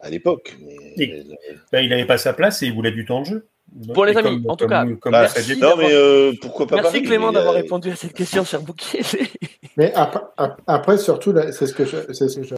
[0.00, 0.56] À l'époque.
[0.96, 1.24] Mais...
[1.72, 3.48] Bah, il n'avait pas sa place et il voulait du temps de jeu.
[3.94, 4.84] Pour les amis, en tout cas.
[5.00, 5.28] Comme bah,
[5.60, 7.58] non, mais euh, pourquoi pas Merci Paris, Clément d'avoir a...
[7.58, 9.00] répondu à cette question sur Bouquier.
[9.76, 10.20] mais après,
[10.66, 12.54] après surtout, c'est ce, que je, ce, que je,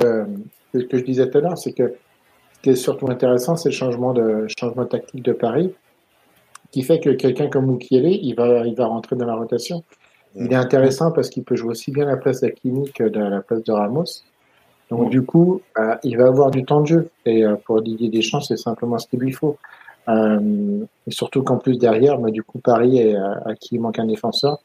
[0.74, 1.94] ce que je disais tout à l'heure, c'est que
[2.54, 5.72] ce qui est surtout intéressant, c'est le changement de, changement tactique de Paris,
[6.72, 9.84] qui fait que quelqu'un comme Moukielé, il va, il va rentrer dans la rotation.
[10.34, 13.40] Il est intéressant parce qu'il peut jouer aussi bien la place d'Akini que de la
[13.40, 14.24] place de Ramos.
[14.90, 17.10] Donc, du coup, euh, il va avoir du temps de jeu.
[17.24, 19.56] Et euh, pour Didier Deschamps, c'est simplement ce qu'il lui faut.
[20.08, 23.98] Euh, et surtout qu'en plus derrière, bah, du coup, Paris, est, à qui il manque
[23.98, 24.58] un défenseur,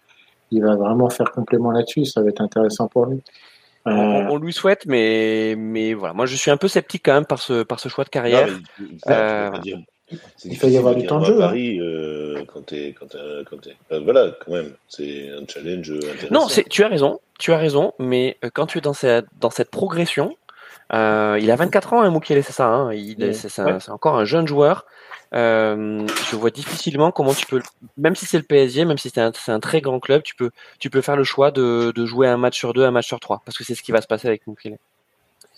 [0.52, 2.06] il va vraiment faire complément là-dessus.
[2.06, 3.22] Ça va être intéressant pour lui.
[3.88, 3.92] Euh...
[3.92, 7.26] On, on, lui souhaite, mais mais voilà, moi je suis un peu sceptique quand même
[7.26, 8.48] par ce par ce choix de carrière.
[8.48, 9.80] Non, mais, euh, dire,
[10.46, 11.38] il faut y avoir du temps de jeu.
[11.38, 11.84] À Paris, hein.
[11.84, 13.18] euh, quand t'es quand t'es
[13.50, 16.28] quand t'es voilà, quand même, c'est un challenge intéressant.
[16.32, 19.50] Non, c'est tu as raison, tu as raison, mais quand tu es dans cette dans
[19.50, 20.36] cette progression,
[20.94, 22.68] euh, il a 24 ans, hein, c'est ça.
[22.68, 23.34] Hein, il, ouais.
[23.34, 23.80] c'est, ouais.
[23.80, 24.86] c'est encore un jeune joueur.
[25.36, 27.62] Euh, je vois difficilement comment tu peux,
[27.98, 30.34] même si c'est le PSG, même si c'est un, c'est un, très grand club, tu
[30.36, 33.06] peux, tu peux faire le choix de, de, jouer un match sur deux, un match
[33.06, 34.80] sur trois, parce que c'est ce qui va se passer avec Moukielé.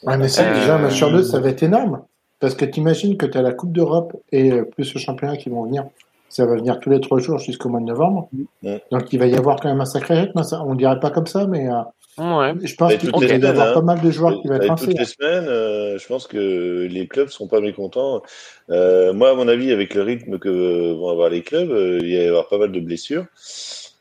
[0.04, 0.54] Ouais, mais c'est euh...
[0.54, 2.04] déjà un match sur deux, ça va être énorme.
[2.42, 5.38] Parce que tu imagines que tu as la Coupe d'Europe et euh, plus le championnat
[5.38, 5.86] qui vont venir.
[6.28, 8.30] Ça va venir tous les trois jours jusqu'au mois de novembre.
[8.64, 8.84] Ouais.
[8.92, 10.42] Donc il va y avoir quand même un sacré rythme.
[10.66, 11.82] On ne dirait pas comme ça, mais euh,
[12.18, 12.54] Ouais.
[12.62, 13.74] Je pense qu'il va y avoir hein.
[13.74, 14.76] pas mal de joueurs qui vont être.
[14.76, 18.22] Toutes les semaines, euh, je pense que les clubs sont pas mécontents.
[18.70, 22.16] Euh, moi, à mon avis, avec le rythme que vont avoir les clubs, euh, il
[22.18, 23.26] va y avoir pas mal de blessures.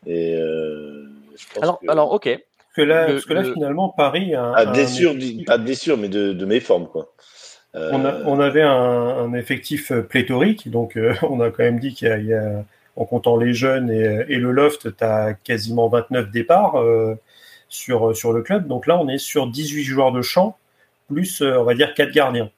[0.07, 1.05] Et euh,
[1.37, 1.89] je pense alors, que...
[1.89, 2.25] alors, ok.
[2.27, 3.53] Parce que là, le, parce que là le...
[3.53, 4.53] finalement, Paris a.
[4.55, 5.15] À blessure,
[5.47, 7.13] pas de blessure, mais de, de méforme, quoi.
[7.75, 12.09] On, a, on, avait un, un, effectif pléthorique, donc on a quand même dit qu'il
[12.09, 12.65] y, y, a,
[12.97, 16.83] en comptant les jeunes et, et le loft, tu as quasiment 29 départs.
[17.69, 18.67] sur, sur le club.
[18.67, 20.59] Donc là, on est sur 18 joueurs de champ,
[21.09, 22.51] plus, on va dire, 4 gardiens.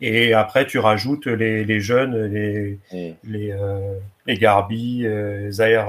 [0.00, 2.78] Et après, tu rajoutes les, les jeunes, les,
[3.24, 5.88] les, euh, les Garbi, euh, Zahir,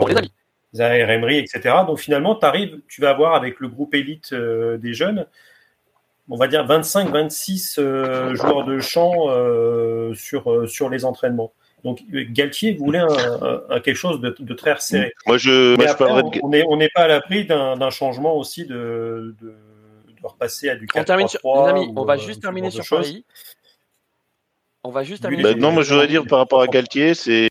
[0.73, 1.75] Zahir Emery, etc.
[1.87, 5.25] Donc finalement, arrives, tu vas avoir avec le groupe élite euh, des jeunes,
[6.29, 11.53] on va dire 25-26 euh, joueurs de champ euh, sur, sur les entraînements.
[11.83, 15.13] Donc Galtier voulait un, un, quelque chose de, de, très resserré.
[15.27, 19.35] Moi, je, moi, après, je on n'est on pas à l'abri d'un changement aussi de,
[19.39, 19.55] de, de,
[20.23, 23.23] repasser à du 4 On termine sur, les amis, on va juste terminer sur Paris.
[24.83, 25.43] On va juste terminer.
[25.43, 27.49] Bah, non, moi je voudrais dire par rapport à Galtier, c'est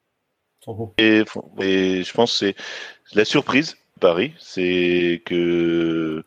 [0.99, 1.25] et,
[1.61, 2.57] et, je pense c'est
[3.15, 6.25] la surprise Paris, c'est que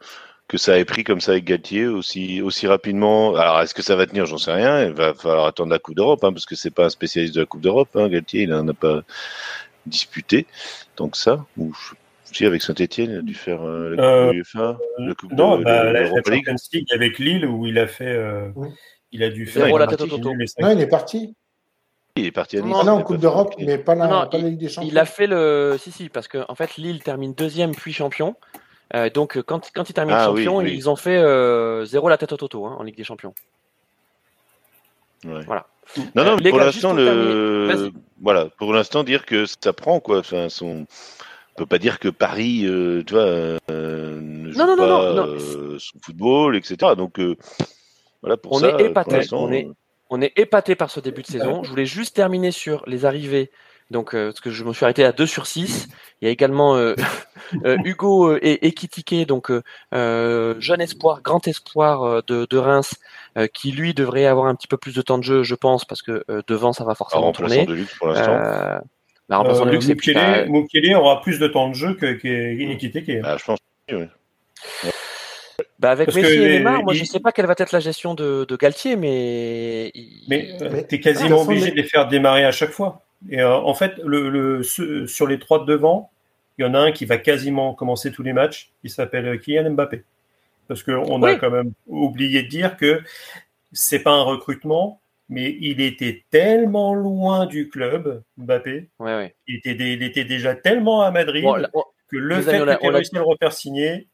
[0.47, 3.36] que ça ait pris comme ça avec Galtier aussi aussi rapidement.
[3.36, 4.25] Alors est-ce que ça va tenir?
[4.25, 4.86] J'en sais rien.
[4.86, 7.41] Il va falloir attendre la Coupe d'Europe hein, parce que c'est pas un spécialiste de
[7.41, 7.89] la Coupe d'Europe.
[7.95, 9.01] Hein, Galtier, il en a pas
[9.86, 10.47] disputé.
[10.95, 11.73] Donc ça, ou
[12.31, 15.57] si avec Saint-Etienne, il a dû faire euh, la Coupe euh, UEFA, la coupe non,
[15.57, 18.05] de, bah, de, la Champions League avec Lille où il a fait.
[18.05, 18.69] Euh, oui.
[19.12, 19.75] Il a dû faire.
[19.77, 20.33] La tête au non,
[20.71, 21.36] il est parti.
[22.15, 22.71] Il est parti à Nice.
[22.71, 24.89] Non, non en Coupe d'Europe, mais pas la, non, pas la Ligue des Champions.
[24.89, 25.77] Il a fait le.
[25.79, 28.36] Si, si, parce qu'en en fait, Lille termine deuxième puis champion.
[28.95, 30.76] Euh, donc, quand, quand il termine ah, champion, oui, oui.
[30.76, 33.34] ils ont fait euh, zéro la tête au toto hein, en Ligue des Champions.
[35.26, 35.43] Ouais.
[35.45, 35.67] Voilà.
[36.15, 37.91] Non, non, euh, pour l'instant, le...
[38.21, 40.19] voilà, pour l'instant, dire que ça prend quoi.
[40.19, 40.86] Enfin, son...
[41.56, 43.58] On peut pas dire que Paris, euh, tu vois, euh,
[44.21, 46.93] ne joue non, non, pas non, non, euh, son football, etc.
[46.95, 47.19] Donc,
[48.21, 49.21] voilà, pour on ça, est épaté.
[49.28, 49.67] pour On est,
[50.12, 51.63] on est épaté par ce début de saison.
[51.63, 53.50] Je voulais juste terminer sur les arrivées.
[53.89, 55.88] Donc, euh, parce que je me suis arrêté à 2 sur 6.
[56.21, 56.95] Il y a également euh,
[57.65, 59.52] euh, Hugo et Ekitike, donc
[59.91, 62.95] jeune espoir, grand espoir de, de Reims,
[63.54, 66.02] qui lui devrait avoir un petit peu plus de temps de jeu, je pense, parce
[66.02, 67.65] que devant ça va forcément tourner.
[67.65, 68.84] De luxe pour l'instant.
[69.30, 73.12] La remplaçant de luxe, Mukele, Mukele aura plus de temps de jeu que, que Ekitike.
[73.23, 73.60] Ah, je pense.
[73.91, 74.06] Oui.
[75.80, 77.00] Bah avec Parce Messi et Neymar, moi il...
[77.00, 79.91] je sais pas quelle va être la gestion de, de Galtier, mais.
[80.28, 83.04] Mais euh, tu es quasiment obligé de les faire démarrer à chaque fois.
[83.30, 86.12] Et euh, en fait, le, le, sur les trois de devant,
[86.58, 88.71] il y en a un qui va quasiment commencer tous les matchs.
[88.84, 90.03] Il s'appelle Kylian Mbappé.
[90.67, 91.32] Parce qu'on oui.
[91.32, 93.01] a quand même oublié de dire que
[93.71, 94.99] c'est pas un recrutement,
[95.30, 98.89] mais il était tellement loin du club, Mbappé.
[98.99, 99.36] Ouais, ouais.
[99.47, 101.69] Il, était, il était déjà tellement à Madrid bon, là,
[102.10, 104.08] que le fait qu'il ait réussi à le refaire signer,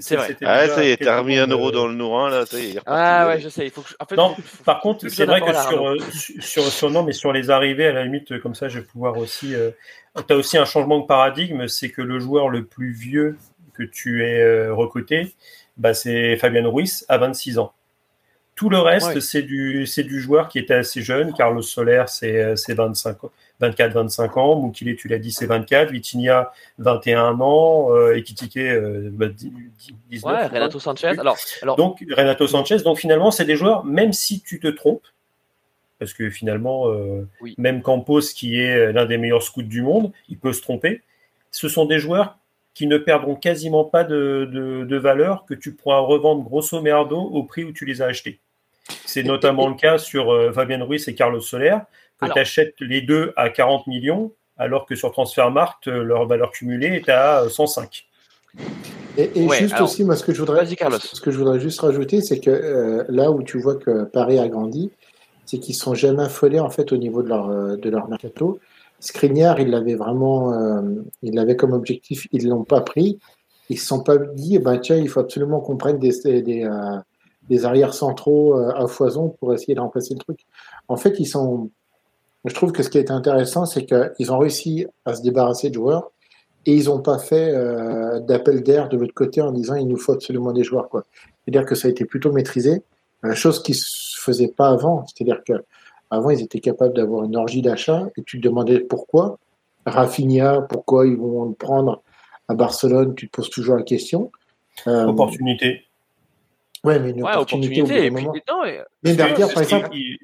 [0.00, 0.36] c'est vrai.
[0.42, 2.80] Ah, ça y est, t'as remis un euro dans le nourrin, là, ça y est.
[2.86, 3.64] Ah, ouais, je sais.
[3.64, 3.94] Il faut que je...
[3.98, 5.98] en fait, non, par contre, c'est vrai que sur, euh,
[6.40, 9.16] sur, sur, non, mais sur les arrivées, à la limite, comme ça, je vais pouvoir
[9.18, 9.54] aussi.
[9.54, 9.70] Euh,
[10.26, 13.36] t'as aussi un changement de paradigme, c'est que le joueur le plus vieux
[13.74, 15.34] que tu aies euh, recruté,
[15.76, 17.72] bah, c'est Fabien Ruiz à 26 ans.
[18.54, 19.20] Tout le reste, ouais.
[19.20, 21.32] c'est du, c'est du joueur qui était assez jeune.
[21.32, 23.30] Carlos Soler, c'est, c'est 25 ans.
[23.60, 29.10] 24-25 ans, Moukile, tu l'as dit, c'est 24, Vitinha, 21 ans, euh, Ekitike, euh,
[30.10, 31.18] 19 ouais, Renato Sanchez.
[31.18, 31.76] Alors, alors...
[31.76, 35.06] Donc, Renato Sanchez, donc finalement, c'est des joueurs, même si tu te trompes,
[35.98, 37.54] parce que finalement, euh, oui.
[37.58, 41.02] même Campos, qui est l'un des meilleurs scouts du monde, il peut se tromper,
[41.50, 42.38] ce sont des joueurs
[42.74, 47.18] qui ne perdront quasiment pas de, de, de valeur, que tu pourras revendre grosso merdo
[47.18, 48.38] au prix où tu les as achetés.
[49.04, 51.76] C'est notamment le cas sur euh, Fabien Ruiz et Carlos Soler,
[52.20, 56.88] que tu achètes les deux à 40 millions, alors que sur Transfermarkt, leur valeur cumulée
[56.88, 58.06] est à 105.
[59.16, 61.60] Et, et ouais, juste alors, aussi, moi, ce que je voudrais, ce que je voudrais
[61.60, 64.90] juste rajouter, c'est que euh, là où tu vois que Paris a grandi,
[65.46, 68.60] c'est qu'ils sont jamais affolés en fait au niveau de leur de leur mercato.
[69.00, 70.82] Skriniar, il l'avait vraiment, euh,
[71.22, 73.18] il l'avait comme objectif, ils l'ont pas pris.
[73.70, 76.42] Ils se sont pas dit, eh ben tiens, il faut absolument qu'on prenne des des,
[76.42, 76.98] des, euh,
[77.48, 80.40] des arrières centraux euh, à foison pour essayer de remplacer le truc.
[80.88, 81.70] En fait, ils sont
[82.44, 85.68] je trouve que ce qui a été intéressant, c'est qu'ils ont réussi à se débarrasser
[85.68, 86.10] de joueurs
[86.66, 89.96] et ils n'ont pas fait euh, d'appel d'air de l'autre côté en disant il nous
[89.96, 90.88] faut absolument des joueurs.
[90.88, 91.04] quoi.
[91.44, 92.82] C'est-à-dire que ça a été plutôt maîtrisé,
[93.24, 95.04] euh, chose qui se faisait pas avant.
[95.06, 95.64] C'est-à-dire que
[96.10, 99.38] avant ils étaient capables d'avoir une orgie d'achat et tu te demandais pourquoi.
[99.86, 102.02] Rafinha, pourquoi ils vont le prendre
[102.48, 104.30] à Barcelone, tu te poses toujours la question.
[104.86, 105.84] Euh, opportunité.
[106.84, 108.34] Ouais, mais une ouais, opportunité, opportunité et puis, moment.
[108.48, 108.80] non, et...
[109.02, 110.18] Mais derrière, par exemple, il,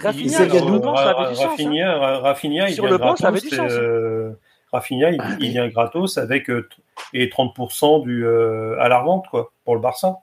[0.00, 1.44] Rafinha, il, sur le banc, ça avait du sens.
[1.50, 2.18] Rafinha, hein.
[2.20, 3.72] Rafinha, il Sur vient le banc, ça avait gratos, du sens.
[3.72, 4.30] euh,
[4.72, 6.68] Rafinha, il, il vient gratos avec euh,
[7.12, 10.18] et 30% du, euh, à la revente quoi, pour le Barça.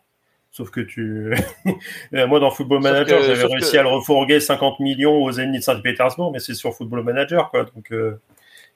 [0.51, 1.33] Sauf que tu.
[2.13, 6.31] Moi, dans Football Manager, j'avais réussi que- à le refourguer 50 millions aux Zénith Saint-Pétersbourg,
[6.31, 7.65] mais c'est sur Football Manager, quoi.
[7.75, 8.21] Donc, euh,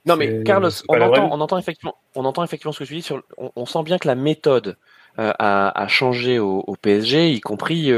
[0.06, 1.00] Non, mais Carlos, on
[1.40, 3.02] entend, on, effectivement, on entend effectivement ce que tu dis.
[3.02, 4.76] Sur, on, on sent bien que la méthode
[5.20, 7.92] a, changé au, PSG, y compris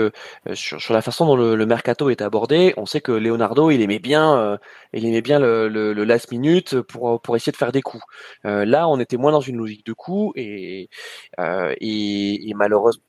[0.53, 2.73] sur, la façon dont le, mercato est abordé.
[2.77, 4.57] On sait que Leonardo, il aimait bien,
[4.93, 8.03] il aimait bien le, le, last minute pour pour essayer de faire des coups.
[8.43, 10.89] là, on était moins dans une logique de coups et
[11.37, 13.03] et, et malheureusement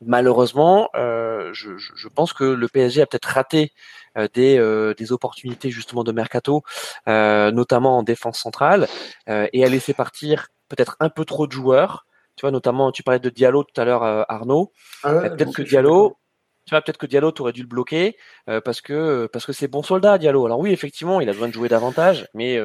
[0.00, 3.72] malheureusement, euh, je, je, pense que le PSG a peut-être raté
[4.16, 6.62] euh, des, euh, des, opportunités justement de mercato,
[7.06, 8.88] notamment en défense centrale,
[9.26, 12.06] et a laissé partir peut-être un peu trop de joueurs.
[12.38, 14.72] Tu vois, notamment, tu parlais de Diallo tout à l'heure, Arnaud.
[15.02, 16.16] Ah peut-être que Diallo,
[16.64, 18.16] tu vois, peut-être que Diallo, tu aurais dû le bloquer
[18.64, 20.46] parce que parce que c'est bon soldat, Diallo.
[20.46, 22.58] Alors oui, effectivement, il a besoin de jouer davantage, mais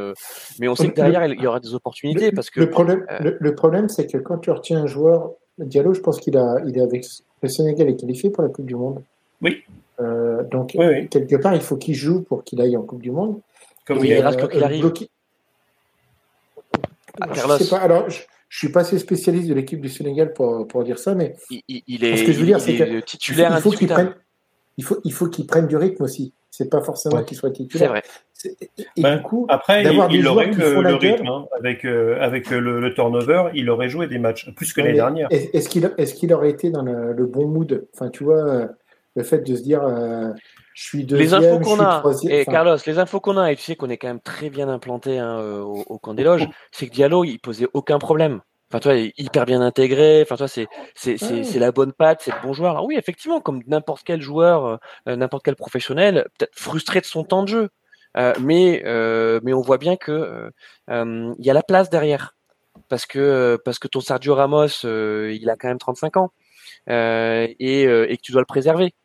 [0.59, 3.55] mais on sait que derrière, il y aura des opportunités parce que le problème, le
[3.55, 6.81] problème, c'est que quand tu retiens un joueur Diallo, je pense qu'il a, il est
[6.81, 7.05] avec
[7.41, 9.03] le Sénégal est qualifié pour la Coupe du Monde.
[9.41, 9.63] Oui.
[9.99, 13.39] Euh, donc quelque part, il faut qu'il joue pour qu'il aille en Coupe du Monde.
[13.85, 14.91] Comme il ira euh, qu'il arrive.
[17.21, 17.77] Ah, je sais pas.
[17.77, 18.21] Alors, je,
[18.53, 21.35] je suis pas assez spécialiste de l'équipe du Sénégal pour, pour dire ça, mais
[21.67, 23.51] il, est, ce que je veux dire, c'est que titulaire.
[23.57, 24.13] Il faut qu'il prenne,
[24.77, 26.33] il faut, il faut qu'il prenne du rythme aussi.
[26.51, 28.03] C'est pas forcément qu'il soit titulaire.
[28.31, 28.69] C'est vrai.
[28.95, 29.97] Et ben, du coup, après, il,
[30.27, 31.47] aurait eu le, rythme hein.
[31.57, 35.29] avec euh, avec le, turnover, il aurait joué des matchs plus que l'année dernière.
[35.31, 37.87] Est-ce qu'il est-ce qu'il aurait été dans le, bon mood?
[37.95, 38.67] Enfin, tu vois, euh,
[39.15, 39.83] le fait de se dire.
[39.83, 40.31] Euh,
[40.73, 43.61] je suis deuxième, les infos qu'on a, et Carlos, les infos qu'on a, et tu
[43.61, 46.87] sais qu'on est quand même très bien implanté hein, au, au, camp des loges, c'est
[46.87, 48.41] que Diallo, il posait aucun problème.
[48.73, 50.23] Enfin, toi, il est hyper bien intégré.
[50.23, 52.71] Enfin, toi, c'est c'est c'est la bonne patte, c'est le bon joueur.
[52.71, 57.05] Alors oui, effectivement, comme n'importe quel joueur, euh, euh, n'importe quel professionnel, peut-être frustré de
[57.05, 57.69] son temps de jeu.
[58.17, 60.51] Euh, mais euh, mais on voit bien que
[60.89, 62.35] il y a la place derrière
[62.89, 66.31] parce que parce que ton Sergio Ramos, il a quand même 35 ans
[66.87, 68.95] et et que tu dois le préserver.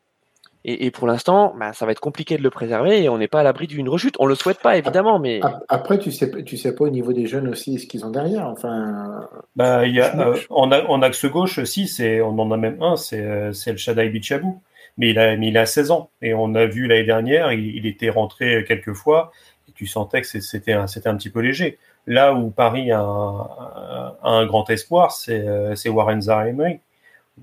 [0.65, 3.41] Et, pour l'instant, bah, ça va être compliqué de le préserver et on n'est pas
[3.41, 4.17] à l'abri d'une rechute.
[4.19, 7.27] On le souhaite pas évidemment, mais après tu sais tu sais pas au niveau des
[7.27, 8.47] jeunes aussi ce qu'ils ont derrière.
[8.49, 12.83] Enfin, bah il y a euh, en, axe gauche aussi, c'est on en a même
[12.83, 14.61] un, c'est euh, c'est le Shadai Bichabou,
[14.99, 17.87] mais il a mais il a 16 ans et on a vu l'année dernière, il,
[17.87, 19.31] était rentré quelques fois
[19.69, 21.79] et tu sentais que c'était un c'était un petit peu léger.
[22.07, 26.47] Là où Paris a un, un grand espoir, c'est euh, Warren Zaha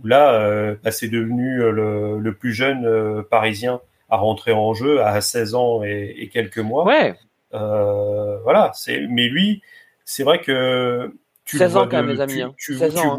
[0.03, 5.01] là, euh, bah, c'est devenu euh, le, plus jeune euh, parisien à rentrer en jeu
[5.01, 6.85] à 16 ans et, quelques mois.
[6.85, 7.15] Ouais.
[7.51, 9.61] voilà, c'est mais lui,
[10.03, 11.13] c'est vrai que
[11.45, 12.43] tu 16 ans quand même, les amis.
[12.57, 13.17] Tu, hein.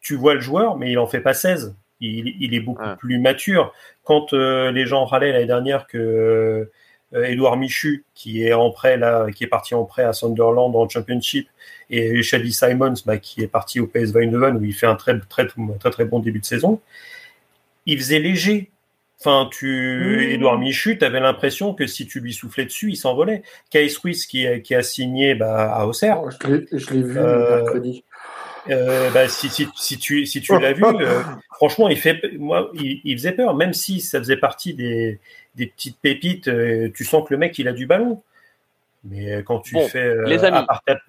[0.00, 1.76] tu, vois le joueur, mais il en fait pas 16.
[2.00, 3.72] Il, est beaucoup plus mature.
[4.02, 6.70] Quand les gens râlaient l'année dernière que
[7.12, 10.88] Edouard Michu, qui est en prêt là, qui est parti en prêt à Sunderland le
[10.88, 11.48] Championship,
[11.90, 15.18] et Shady Simons, bah, qui est parti au PSV Eindhoven où il fait un très
[15.28, 16.80] très très très bon début de saison.
[17.86, 18.70] Il faisait léger.
[19.20, 23.42] Enfin, tu, Edouard Michu, tu avais l'impression que si tu lui soufflais dessus, il s'envolait.
[23.70, 26.20] Kais Ruiz qui, qui a signé bah, à Auxerre.
[26.22, 28.04] Oh, je l'ai vu euh, mercredi.
[28.70, 31.22] Euh, bah, si, si, si, tu, si tu l'as vu, euh,
[31.54, 35.20] franchement, il, fait, moi, il, il, faisait peur, même si ça faisait partie des,
[35.54, 36.48] des petites pépites.
[36.48, 38.22] Euh, tu sens que le mec, il a du ballon.
[39.04, 40.64] Mais quand tu fais, euh, les amis.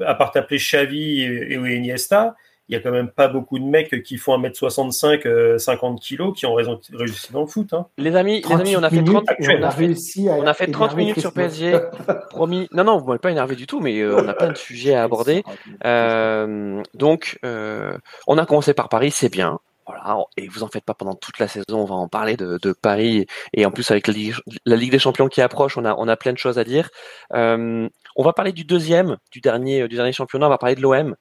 [0.06, 2.36] À, part t'appeler Xavi et, et, Iniesta,
[2.68, 6.46] il y a quand même pas beaucoup de mecs qui font 1m65, 50 kg qui
[6.46, 7.74] ont réussi dans le foot.
[7.74, 7.86] Hein.
[7.98, 10.96] Les amis, les amis, on a fait 30, on a réussi on a fait 30
[10.96, 11.80] minutes sur PSG.
[12.32, 12.68] Promis.
[12.72, 14.96] Non, non, vous m'avez pas énervé du tout, mais euh, on a plein de sujets
[14.96, 15.44] à aborder.
[15.84, 19.60] Euh, donc, euh, on a commencé par Paris, c'est bien.
[19.88, 22.58] Voilà, et vous en faites pas pendant toute la saison, on va en parler de,
[22.60, 24.14] de Paris et en plus avec la
[24.76, 26.90] Ligue, des Champions qui approche, on a on a plein de choses à dire.
[27.34, 30.82] Euh, on va parler du deuxième, du dernier du dernier championnat, on va parler de
[30.82, 31.16] l'OM.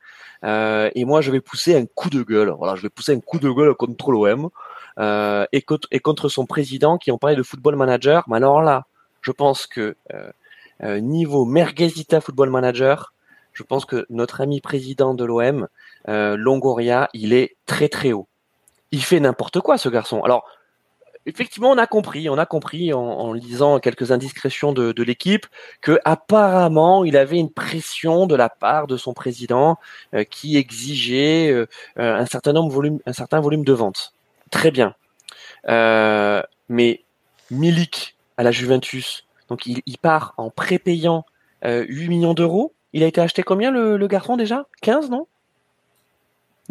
[0.44, 2.54] Euh, et moi je vais pousser un coup de gueule.
[2.58, 4.48] Voilà, je vais pousser un coup de gueule contre l'OM
[4.98, 8.24] euh, et, contre, et contre son président qui ont parlé de football manager.
[8.28, 8.86] Mais alors là,
[9.22, 10.30] je pense que euh,
[10.82, 13.12] euh, niveau Merguezita football manager,
[13.52, 15.68] je pense que notre ami président de l'OM,
[16.08, 18.28] euh, Longoria, il est très très haut
[18.94, 20.22] il fait n'importe quoi, ce garçon.
[20.22, 20.44] Alors,
[21.26, 25.46] effectivement, on a compris, on a compris en, lisant quelques indiscrétions de, l'équipe
[25.82, 29.78] que apparemment il avait une pression de la part de son président
[30.14, 31.66] euh, qui exigeait euh,
[31.96, 34.14] un certain nombre volume, un certain volume de vente.
[34.50, 34.94] Très bien,
[35.68, 37.02] euh, mais
[37.50, 41.24] Milik à la Juventus, donc il, part en prépayant
[41.64, 42.74] 8 millions d'euros.
[42.92, 44.66] Il a été acheté combien le, le garçon déjà?
[44.82, 45.26] 15 non?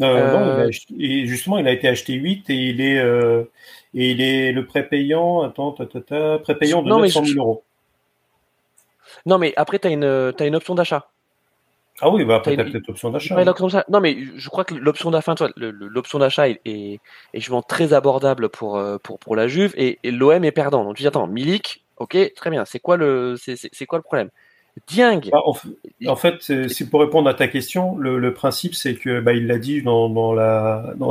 [0.01, 3.43] Euh, justement, il a été acheté 8 et il est, euh,
[3.93, 7.63] et il est le prépayant, attends, prépayant de non, 900 000 euros.
[9.25, 11.07] Non, mais après, tu as une, as une option d'achat.
[12.01, 13.85] Ah oui, bah après, tu as, peut-être l'option d'achat.
[13.89, 16.99] non, mais je crois que l'option d'achat, l'option d'achat est, est,
[17.33, 20.83] est, très abordable pour, euh, pour, pour la Juve et, l'OM est perdant.
[20.83, 24.29] Donc tu dis, attends, Milik, ok, très bien, c'est quoi le, c'est, quoi le problème?
[24.87, 25.21] Dieng.
[25.31, 25.41] Bah,
[26.07, 29.59] en, fait, c'est pour répondre à ta question, le, principe c'est que bah, il l'a
[29.59, 30.33] dit dans,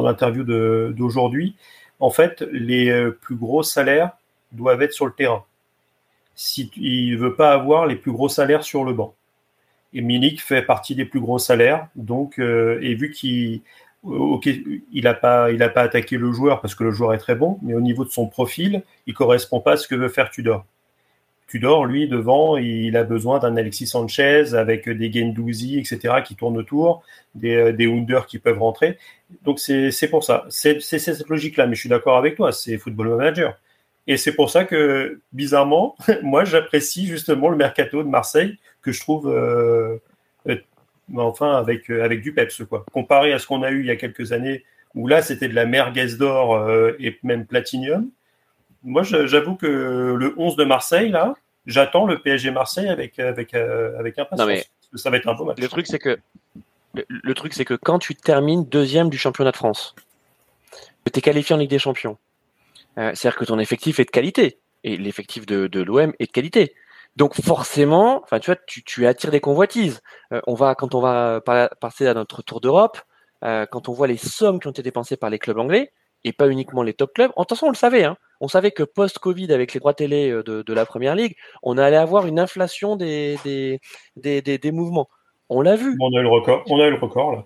[0.02, 0.44] l'interview
[0.92, 1.54] d'aujourd'hui.
[2.00, 4.10] En fait, les euh, plus gros salaires
[4.50, 5.44] doivent être sur le terrain.
[6.34, 9.14] Si il veut pas avoir les plus gros salaires sur le banc.
[9.94, 13.60] Et Milik fait partie des plus gros salaires, donc euh, et vu qu'il
[14.04, 17.80] n'a a pas attaqué le joueur parce que le joueur est très bon, mais au
[17.80, 20.64] niveau de son profil, il correspond pas à ce que veut faire Tudor.
[21.52, 26.56] Tudor, lui, devant, il a besoin d'un Alexis Sanchez avec des Gendouzi, etc., qui tournent
[26.56, 27.02] autour,
[27.34, 27.86] des, euh, des
[28.26, 28.96] qui peuvent rentrer.
[29.42, 30.46] Donc c'est pour ça.
[30.48, 33.58] C'est cette logique-là, mais je suis d'accord avec toi, c'est Football Manager.
[34.06, 39.00] Et c'est pour ça que, bizarrement, moi, j'apprécie justement le mercato de Marseille, que je
[39.00, 39.98] trouve euh,
[40.48, 40.56] euh,
[41.14, 42.86] enfin avec, avec du peps, quoi.
[42.94, 45.54] Comparé à ce qu'on a eu il y a quelques années, où là, c'était de
[45.54, 48.08] la merguez d'or et même platinium.
[48.84, 51.34] Moi, j'avoue que le 11 de Marseille, là,
[51.66, 54.48] j'attends le PSG Marseille avec, avec, euh, avec impatience.
[54.48, 55.58] mais ça va être un beau match.
[55.58, 56.18] Le truc, c'est que,
[56.94, 59.94] le, truc, c'est que quand tu termines deuxième du championnat de France,
[61.04, 62.18] que tu es qualifié en Ligue des Champions,
[62.96, 64.58] c'est-à-dire que ton effectif est de qualité.
[64.84, 66.74] Et l'effectif de, de l'OM est de qualité.
[67.16, 70.00] Donc forcément, enfin tu vois, tu, tu attires des convoitises.
[70.32, 71.40] Euh, on va quand on va
[71.80, 72.98] passer à notre tour d'Europe,
[73.44, 75.92] euh, quand on voit les sommes qui ont été dépensées par les clubs anglais
[76.24, 77.30] et pas uniquement les top clubs.
[77.36, 78.04] En toute façon, on le savait.
[78.04, 81.36] Hein, on savait que post-Covid, avec les droits télé euh, de, de, la Première Ligue,
[81.62, 83.80] on allait avoir une inflation des des,
[84.16, 85.08] des, des, des mouvements.
[85.48, 85.96] On l'a vu.
[86.00, 86.62] On a eu le record.
[86.68, 87.44] On a eu le record là.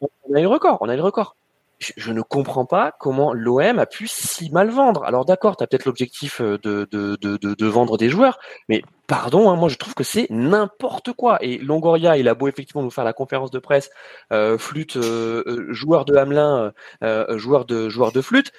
[0.00, 0.78] On a eu le record.
[0.80, 1.34] On a eu le record
[1.78, 5.04] je, ne comprends pas comment l'OM a pu si mal vendre.
[5.04, 8.38] Alors d'accord, tu as peut-être l'objectif euh, de, de, de, de, vendre des joueurs,
[8.68, 11.38] mais pardon, hein, moi je trouve que c'est n'importe quoi.
[11.42, 13.90] Et Longoria, il a beau effectivement nous faire la conférence de presse,
[14.32, 16.72] euh, flûte, euh, joueur de Hamelin,
[17.36, 18.52] joueur de joueur de flûte,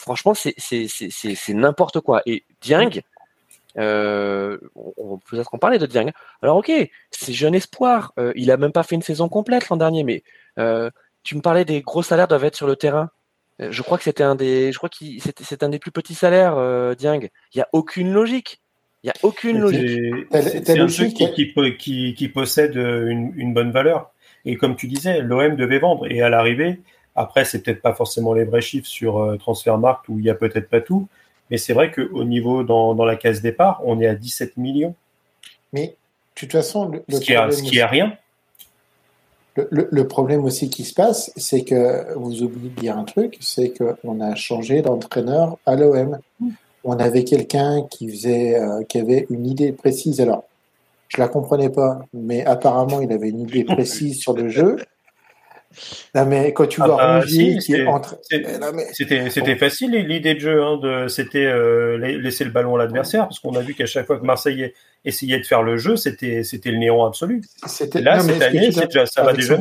[0.00, 2.22] franchement c'est c'est n'importe quoi.
[2.26, 3.02] Et Dieng,
[3.78, 6.12] euh, on peut peut-être en parler de Dieng.
[6.42, 6.72] Alors ok,
[7.10, 10.22] c'est jeune espoir, il a même pas fait une saison complète l'an dernier, mais
[11.22, 13.10] tu me parlais des gros salaires doivent être sur le terrain.
[13.60, 14.96] Euh, je crois que c'était un des, je crois que
[15.42, 17.28] c'est un des plus petits salaires, euh, Dieng.
[17.54, 18.60] Il n'y a aucune logique.
[19.02, 19.98] Il n'y a aucune logique.
[20.30, 24.12] C'est un jeu qui, qui, possède une, une, bonne valeur.
[24.44, 26.10] Et comme tu disais, l'OM devait vendre.
[26.10, 26.80] Et à l'arrivée,
[27.20, 30.34] après, c'est peut-être pas forcément les vrais chiffres sur euh, Transfermarkt où il y a
[30.34, 31.06] peut-être pas tout.
[31.50, 34.94] Mais c'est vrai qu'au niveau, dans, dans, la case départ, on est à 17 millions.
[35.72, 35.92] Mais, de
[36.34, 38.16] toute façon, le, ce, qui est, ce qui est rien.
[39.56, 43.74] Le, problème aussi qui se passe, c'est que vous oubliez de dire un truc, c'est
[43.76, 46.18] qu'on a changé d'entraîneur à l'OM.
[46.84, 50.20] On avait quelqu'un qui faisait, euh, qui avait une idée précise.
[50.20, 50.44] Alors,
[51.08, 54.76] je la comprenais pas, mais apparemment, il avait une idée précise sur le jeu.
[56.14, 58.18] Non, mais quand tu ah vois bah, qui est entre.
[58.92, 60.62] C'était facile l'idée de jeu.
[60.62, 64.18] Hein, c'était euh, laisser le ballon à l'adversaire, parce qu'on a vu qu'à chaque fois
[64.18, 64.72] que Marseille
[65.04, 67.42] essayait de faire le jeu, c'était le néant absolu.
[67.62, 67.68] Là,
[68.20, 69.60] cette année, déjà, ça va déjà.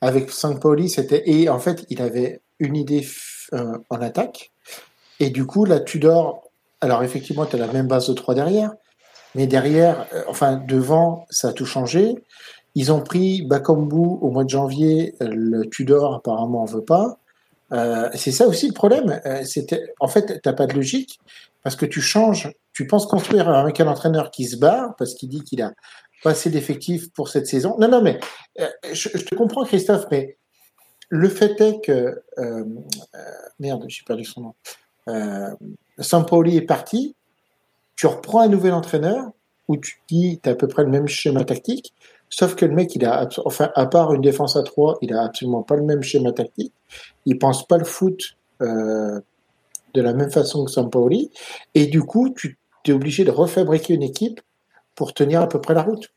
[0.00, 1.22] avec Saint-Pauli, c'était.
[1.26, 3.04] Et en fait, il avait une idée
[3.52, 4.52] euh, en attaque.
[5.20, 6.42] Et du coup, là, Tudor.
[6.80, 8.70] Alors, effectivement, tu as la même base de 3 derrière.
[9.34, 12.14] Mais derrière, euh, enfin, devant, ça a tout changé.
[12.74, 17.18] Ils ont pris Bakambu au mois de janvier, le Tudor apparemment en veut pas.
[17.72, 19.20] Euh, c'est ça aussi le problème.
[19.26, 19.44] Euh,
[20.00, 21.18] en fait, t'as pas de logique
[21.62, 25.28] parce que tu changes, tu penses construire avec un entraîneur qui se barre parce qu'il
[25.28, 25.72] dit qu'il a
[26.22, 27.76] pas assez d'effectifs pour cette saison.
[27.78, 28.18] Non, non, mais
[28.60, 30.36] euh, je, te comprends, Christophe, mais
[31.08, 32.22] le fait est que
[33.58, 35.56] merde, j'ai perdu son nom.
[35.98, 37.14] Sampaoli est parti.
[37.96, 39.30] Tu reprends un nouvel entraîneur
[39.68, 41.94] où tu dis tu as à peu près le même schéma tactique.
[42.36, 45.22] Sauf que le mec, il a, enfin, à part une défense à 3, il a
[45.22, 46.72] absolument pas le même schéma tactique.
[47.26, 48.20] Il pense pas le foot
[48.60, 49.20] euh,
[49.94, 51.30] de la même façon que Sampaoli.
[51.76, 52.58] Et du coup, tu
[52.88, 54.40] es obligé de refabriquer une équipe
[54.96, 56.12] pour tenir à peu près la route.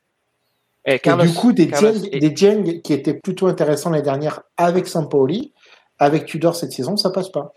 [0.86, 5.54] Et, du coup, des Dieng, qui étaient plutôt intéressants l'année dernière avec Sampaoli,
[6.00, 7.54] avec Tudor cette saison, ça passe pas.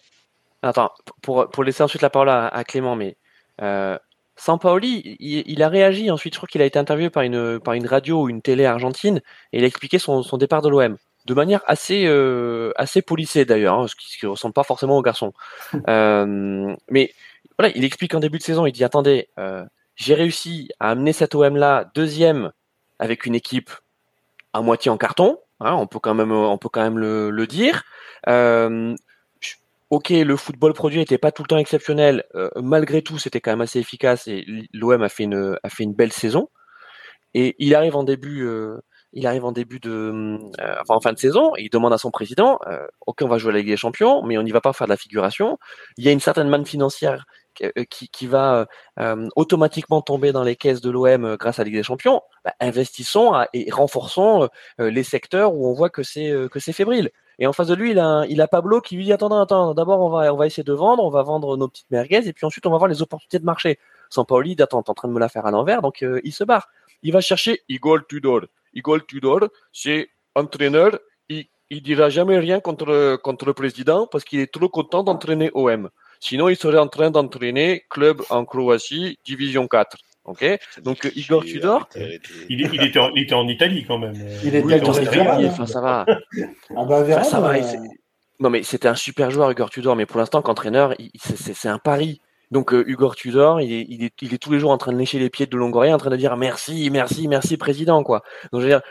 [0.61, 0.90] Attends,
[1.22, 3.16] pour, pour laisser ensuite la parole à, Clément, mais
[3.62, 3.96] euh,
[4.41, 7.74] Sampaoli, il, il, a réagi ensuite, je crois qu'il a été interviewé par une, par
[7.74, 9.20] une radio ou une télé argentine,
[9.53, 10.97] et il a expliqué son, son départ de l'OM.
[11.26, 15.03] De manière assez, euh, assez polissée d'ailleurs, hein, ce qui ne ressemble pas forcément au
[15.03, 15.34] garçon.
[15.88, 17.12] euh, mais
[17.59, 19.62] voilà, il explique en début de saison, il dit attendez, euh,
[19.95, 22.51] j'ai réussi à amener cet OM là deuxième
[22.99, 23.70] avec une équipe
[24.55, 27.47] à moitié en carton, hein, on peut quand même, on peut quand même le, le
[27.47, 27.84] dire.
[29.93, 32.24] Euh, ok, le football produit n'était pas tout le temps exceptionnel.
[32.34, 35.84] Euh, malgré tout, c'était quand même assez efficace et l'OM a fait une a fait
[35.84, 36.49] une belle saison.
[37.34, 38.78] Et il arrive en début, euh,
[39.12, 42.11] il arrive en début de, euh, enfin en fin de saison, il demande à son
[42.11, 42.59] président,
[43.07, 44.86] ok, on va jouer à la Ligue des Champions, mais on n'y va pas faire
[44.86, 45.59] de la figuration.
[45.97, 47.26] Il y a une certaine manne financière
[47.91, 48.66] qui, qui va
[49.36, 53.32] automatiquement tomber dans les caisses de l'OM grâce à la Ligue des Champions, bah, investissons
[53.53, 57.11] et renforçons les secteurs où on voit que c'est que c'est fébrile.
[57.41, 60.36] Et en face de lui, il a, Pablo qui lui dit attends, attends, d'abord on
[60.36, 62.76] va, essayer de vendre, on va vendre nos petites merguez, et puis ensuite on va
[62.76, 63.78] voir les opportunités de marché.
[64.11, 66.45] Sans Pauli, attends, t'es en train de me la faire à l'envers, donc il se
[66.45, 66.68] barre.
[67.03, 68.43] Il va chercher Igor Tudor.
[68.74, 70.99] Igor Tudor, c'est entraîneur,
[71.30, 75.51] il, il dira jamais rien contre, contre le président parce qu'il est trop content d'entraîner
[75.55, 75.88] OM.
[76.18, 79.97] Sinon, il serait en train d'entraîner club en Croatie, division 4.
[80.31, 80.45] Ok,
[80.85, 81.89] donc Igor Tudor.
[82.49, 84.14] Il, il, était en, il, était en, Italie quand même.
[84.45, 85.47] Il était en Italie.
[85.49, 86.07] Enfin, ça va.
[86.76, 87.55] Ah bah, Véran, ça va.
[88.39, 89.97] Non, mais c'était un super joueur, Igor Tudor.
[89.97, 92.20] Mais pour l'instant, qu'entraîneur, c'est un pari.
[92.53, 94.93] Donc euh, Igor Tudor, il est, il, est, il est tous les jours en train
[94.93, 98.22] de lécher les pieds de Longoria, en train de dire merci, merci, merci, président, quoi.
[98.53, 98.83] Donc je veux dire,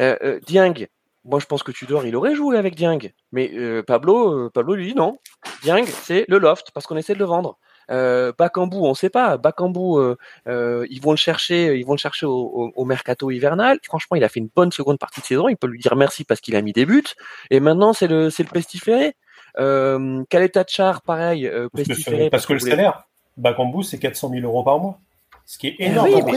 [0.00, 0.86] euh, euh, Dieng,
[1.24, 4.74] moi je pense que Tudor, il aurait joué avec Dieng, mais euh, Pablo, euh, Pablo
[4.74, 5.18] lui dit non.
[5.62, 7.58] Dieng, c'est le loft parce qu'on essaie de le vendre.
[7.90, 9.36] Euh, Bakambu, on sait pas.
[9.36, 10.16] Bakambu, euh,
[10.48, 13.78] euh, ils vont le chercher, ils vont le chercher au, au, au, mercato hivernal.
[13.82, 15.48] Franchement, il a fait une bonne seconde partie de saison.
[15.48, 17.04] Il peut lui dire merci parce qu'il a mis des buts.
[17.50, 19.14] Et maintenant, c'est le, c'est le pestiféré.
[19.58, 22.26] Euh, Tachar, pareil, euh, parce pestiféré.
[22.26, 23.04] Que, parce, que, le salaire,
[23.36, 24.98] Bakambu, c'est 400 000 euros par mois,
[25.46, 26.08] ce qui est énorme.
[26.08, 26.32] Oui, mais,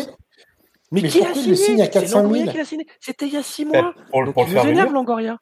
[0.91, 2.51] mais, mais, qui a signé signe à 400 000
[2.99, 3.93] C'était il y a six mois.
[4.11, 5.37] Pour, Donc, pour il nous énerve, Longoria.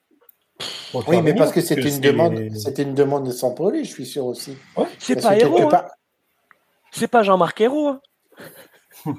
[1.08, 4.26] Oui, mais parce que c'était une demande, c'était une demande de Sampoli, je suis sûr
[4.26, 4.58] aussi.
[4.78, 4.86] Ouais.
[5.00, 5.74] C'est pas Héros.
[5.74, 5.86] Hein.
[6.92, 7.90] C'est pas Jean-Marc Hérault.
[7.90, 8.00] Hein.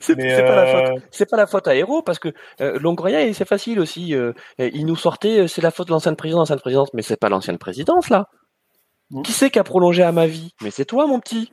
[0.00, 0.46] c'est euh...
[0.46, 1.02] pas, la faute.
[1.10, 4.14] C'est pas la faute à Hérault parce que euh, Longoria, c'est facile aussi.
[4.14, 7.28] Euh, il nous sortait, c'est la faute de l'ancienne présidence, l'ancienne présidence, mais c'est pas
[7.28, 8.28] l'ancienne présidence là.
[9.10, 9.22] Mmh.
[9.22, 10.54] Qui c'est qui a prolongé à ma vie?
[10.62, 11.50] Mais c'est toi, mon petit.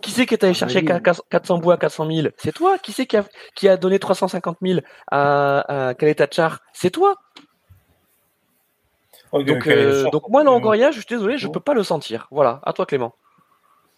[0.00, 1.12] Qui c'est qui est allé chercher oui.
[1.30, 2.78] 400 bouts à 400 000 C'est toi.
[2.78, 3.24] Qui c'est qui a,
[3.54, 4.80] qui a donné 350 000
[5.10, 7.16] à, à Kaletachar C'est toi.
[9.32, 12.28] Okay, donc, okay, euh, donc moi, Longoria, je suis désolé, je peux pas le sentir.
[12.30, 13.14] Voilà, à toi, Clément.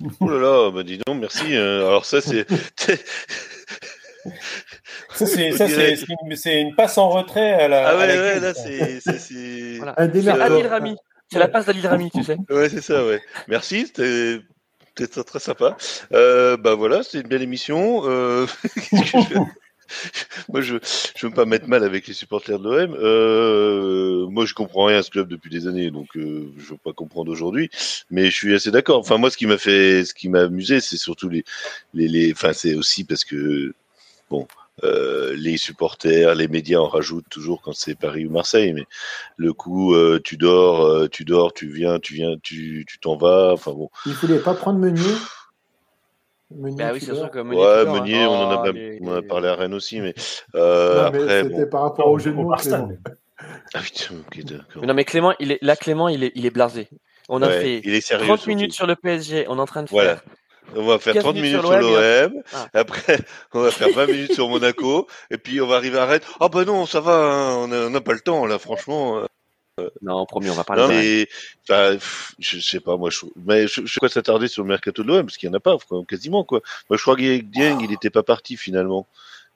[0.20, 1.57] Oh là là, bah dis donc, merci.
[1.57, 2.46] Alors ça, c'est...
[5.14, 7.88] Ça, c'est, une, passe en retrait à la.
[7.88, 9.01] Ah ouais, à la ouais, là, c'est.
[9.01, 9.78] c'est, c'est...
[9.78, 9.94] Voilà.
[9.96, 10.96] c'est Adil Rami.
[11.30, 12.36] C'est la passe d'Adil Rami, tu sais.
[12.49, 13.20] Ouais, c'est ça, ouais.
[13.49, 14.40] Merci, c'était,
[14.99, 15.76] c'était très sympa.
[16.12, 18.03] Euh, bah voilà, c'était une belle émission.
[18.05, 18.46] Euh...
[20.49, 20.76] moi, je
[21.16, 22.94] je veux pas mettre mal avec les supporters de l'OM.
[23.01, 26.76] Euh, moi, je comprends rien à ce club depuis des années, donc euh, je veux
[26.76, 27.70] pas comprendre aujourd'hui.
[28.11, 28.99] Mais je suis assez d'accord.
[28.99, 31.44] Enfin, moi, ce qui m'a fait, ce qui m'a amusé, c'est surtout les,
[31.94, 32.32] les, les.
[32.32, 33.74] Enfin, c'est aussi parce que
[34.30, 34.46] bon.
[34.85, 38.85] Euh, les supporters, les médias en rajoutent toujours quand c'est Paris ou Marseille, mais
[39.37, 43.16] le coup, euh, tu dors, euh, tu dors, tu viens, tu viens, tu tu t'en
[43.16, 43.53] vas.
[43.53, 43.91] Enfin bon.
[44.07, 45.03] Il voulait pas prendre Meunier.
[46.51, 47.61] Meunier bah oui, c'est sûr que Meunier.
[47.61, 48.29] Ouais, Meunier, hein.
[48.29, 50.14] on en a, oh, les, on a parlé à Rennes aussi, mais,
[50.55, 51.43] euh, non, après.
[51.43, 51.70] C'était bon.
[51.70, 52.91] par rapport au jeu de mots, Clément.
[53.72, 54.85] Ah putain, ok, d'accord.
[54.85, 56.89] Non, mais Clément, il est, là, Clément, il est, il est blasé.
[57.29, 58.49] On a ouais, fait il est sérieux, 30 surtout.
[58.49, 60.16] minutes sur le PSG, on est en train de voilà.
[60.16, 60.24] faire.
[60.77, 62.69] On va faire 30 minutes sur l'OM, ah.
[62.75, 63.19] après
[63.55, 66.21] on va faire 20 minutes sur Monaco, et puis on va arriver à Rennes.
[66.35, 69.27] Ah oh, bah non, ça va, hein, on n'a pas le temps là, franchement.
[70.03, 70.83] Non, promis, on va parler.
[70.83, 71.27] Non, mais
[71.69, 71.99] enfin,
[72.39, 75.09] je sais pas, moi, je, mais je, je sais quoi s'attarder sur le mercato de
[75.09, 76.61] l'OM parce qu'il y en a pas, quoi, quasiment quoi.
[76.91, 79.07] Moi, je crois que Dieng, il n'était pas parti finalement.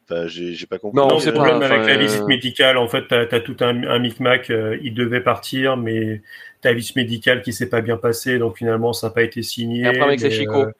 [0.04, 0.96] Enfin, j'ai pas compris.
[0.96, 2.76] Non, c'est le problème avec la visite médicale.
[2.76, 4.50] En fait, tu as, as, tout un, un micmac.
[4.50, 6.22] Euh, il devait partir, mais
[6.60, 9.82] ta visite médicale qui s'est pas bien passée, donc finalement, ça n'a pas été signé.
[9.82, 10.22] Et après, avec.
[10.22, 10.72] Euh,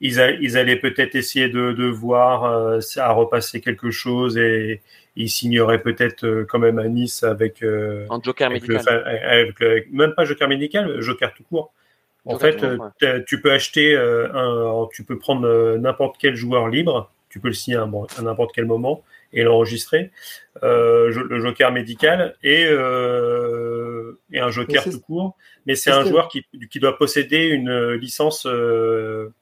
[0.00, 4.82] ils, a, ils, allaient peut-être essayer de, de voir euh, à repasser quelque chose et
[5.16, 9.02] ils signeraient peut-être euh, quand même à Nice avec, euh, un joker avec médical.
[9.04, 11.72] Le, avec le, même pas joker médical, joker tout court.
[12.24, 13.24] En joker fait, court, ouais.
[13.24, 17.76] tu peux acheter un, tu peux prendre n'importe quel joueur libre, tu peux le signer
[17.76, 17.88] à,
[18.18, 20.10] à n'importe quel moment et l'enregistrer,
[20.62, 25.36] euh, le joker médical et, euh, et un joker tout court.
[25.66, 29.32] Mais c'est un joueur qui, qui doit posséder une licence euh,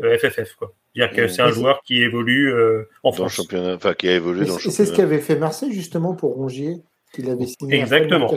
[0.00, 0.74] FFF quoi.
[0.94, 3.32] C'est-à-dire que c'est un joueur qui évolue euh, en dans France.
[3.38, 4.76] Le championnat, enfin qui a évolué dans le championnat.
[4.76, 6.82] C'est ce qu'avait fait Marseille justement pour Rongier,
[7.12, 7.80] qu'il avait signé.
[7.80, 8.30] Exactement.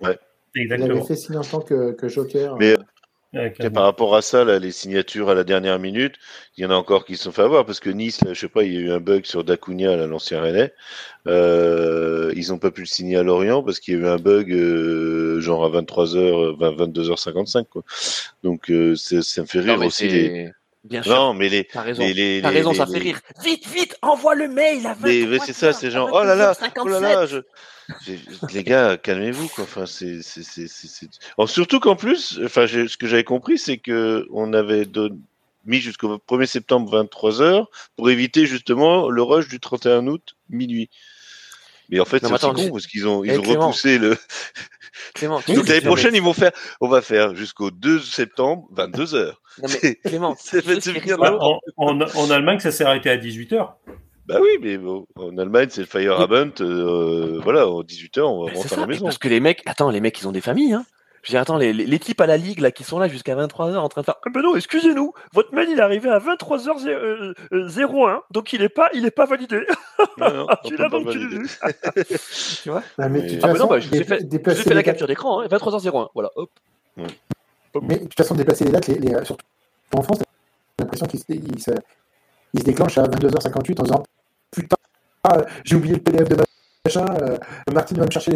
[0.00, 0.18] Ouais.
[0.54, 0.86] Exactement.
[0.86, 2.56] Il avait fait signer en tant que, que joker.
[2.58, 2.76] Mais
[3.32, 6.14] ouais, par rapport à ça, là, les signatures à la dernière minute,
[6.56, 8.40] il y en a encore qui se sont fait avoir parce que Nice, là, je
[8.40, 10.72] sais pas, il y a eu un bug sur Dacunia, l'ancien Rennais.
[11.26, 14.16] Euh, ils n'ont pas pu le signer à Lorient parce qu'il y a eu un
[14.16, 17.82] bug euh, genre à 23h, 22h55 quoi.
[18.42, 20.50] Donc euh, ça me fait rire non, aussi les
[20.84, 21.14] Bien sûr.
[21.14, 21.64] Non, mais les.
[21.64, 22.02] T'as raison.
[22.02, 23.20] Les, les, T'as raison, les, ça fait rire.
[23.44, 26.54] Vite, vite, envoie le mail à 23 Mais c'est ça, c'est genre, oh là là,
[26.78, 27.38] oh là là, je...
[28.52, 29.64] les gars, calmez-vous, quoi.
[29.64, 31.08] Enfin, c'est, c'est, c'est, c'est...
[31.36, 34.86] Oh, surtout qu'en plus, enfin, ce que j'avais compris, c'est que on avait
[35.66, 37.66] mis jusqu'au 1er septembre 23 h
[37.96, 40.88] pour éviter justement le rush du 31 août minuit.
[41.90, 44.16] Mais en fait, c'est con parce qu'ils ont, ils ont repoussé le,
[45.14, 49.14] Clément, tu Donc l'année prochaine, ils vont faire, on va faire jusqu'au 2 septembre, 22
[49.14, 49.40] heures.
[49.62, 50.64] Non, mais Clément, C'est
[51.18, 53.68] Bah, en, en, en Allemagne, ça s'est arrêté à 18h.
[54.26, 58.44] Bah oui, mais bon, en Allemagne, c'est le Fire Abend, euh, voilà, en 18h, on
[58.44, 59.04] va Mais c'est rentrer à la mais maison.
[59.06, 60.84] parce que les mecs, attends, les mecs, ils ont des familles, hein.
[61.22, 63.34] Je dire, attends, les, les, les types à la ligue là qui sont là jusqu'à
[63.36, 64.14] 23h en train de faire.
[64.26, 68.88] Ah ben non, excusez-nous, votre mail il est arrivé à 23h01, donc il est pas,
[68.94, 69.60] il est pas validé.
[70.18, 71.42] Non, non, on Tu l'as donc tu l'as valider.
[71.42, 71.48] vu.
[72.62, 73.32] tu vois Non, mais de Oui.
[73.34, 74.74] toute Ah bah non, façon, bah, je vous ai fait- vous ai fait la les
[74.76, 76.50] dates- capture d'écran, hein, 23h01, voilà, hop.
[77.82, 79.44] Mais de toute façon, déplacer les dates, les, les- surtout
[79.96, 81.70] en France, j'ai l'impression qu'ils se, se,
[82.58, 84.02] se déclenchent à 22h58 en disant
[84.50, 84.76] Putain,
[85.24, 86.36] ah, j'ai oublié le PDF de
[86.84, 87.36] machin, euh,
[87.72, 88.32] Martine va me chercher.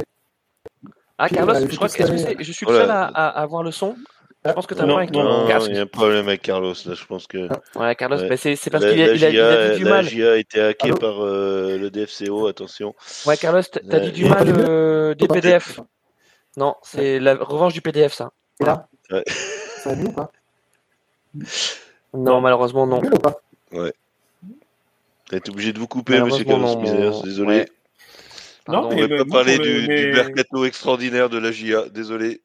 [1.18, 2.80] Ah, Carlos, euh, je crois que est-ce que c'est- je suis Voilà.
[2.80, 3.96] le seul à, à, à avoir le son?
[4.46, 5.22] Je pense que t'as Non, pas avec toi.
[5.22, 5.66] Non, Carlos.
[5.68, 7.48] il y a un problème avec Carlos, là, je pense que.
[7.76, 8.28] Ouais, Carlos, Ouais.
[8.28, 9.90] bah, c'est c'est parce la, qu'il a, la il a, il a dit du la
[9.90, 10.04] mal.
[10.04, 10.96] GIA a été hackée Allô?
[10.96, 12.94] par euh, le DFCO, attention.
[13.26, 15.80] Ouais, Carlos, t'as t'as dit du Il pas mal de euh, des PDF.
[16.58, 18.32] Non, c'est la revanche du PDF, ça.
[18.60, 19.24] Et là, Ouais.
[19.26, 20.30] ça va mieux ou pas?
[22.12, 23.00] Non, malheureusement, non.
[23.00, 23.36] Mieux ou pas?
[25.30, 27.48] T'as été obligé de vous couper, monsieur Malheureusement, Carlos non, mon- désolé.
[27.60, 27.68] ouais.
[28.66, 28.88] Non, Pardon.
[28.92, 32.40] On mais- va pas parler du, mais- du mercato extraordinaire de la GIA, désolé.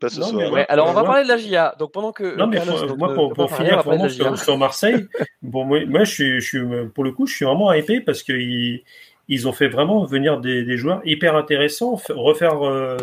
[0.00, 0.42] Pas ce Non, soir.
[0.42, 1.06] mais Ouais, alors on va Ouais.
[1.06, 1.74] parler de la GIA.
[1.78, 4.58] Donc pendant que Non, mais Carlos, faut- moi, ne pour, pour finir vraiment sur, sur
[4.58, 5.06] Marseille,
[5.42, 6.60] bon, moi, moi, je suis, je suis,
[6.94, 8.82] pour le coup, je suis vraiment hypé parce qu'ils
[9.28, 12.96] ils ont fait vraiment venir des, des joueurs hyper intéressants, refaire, euh,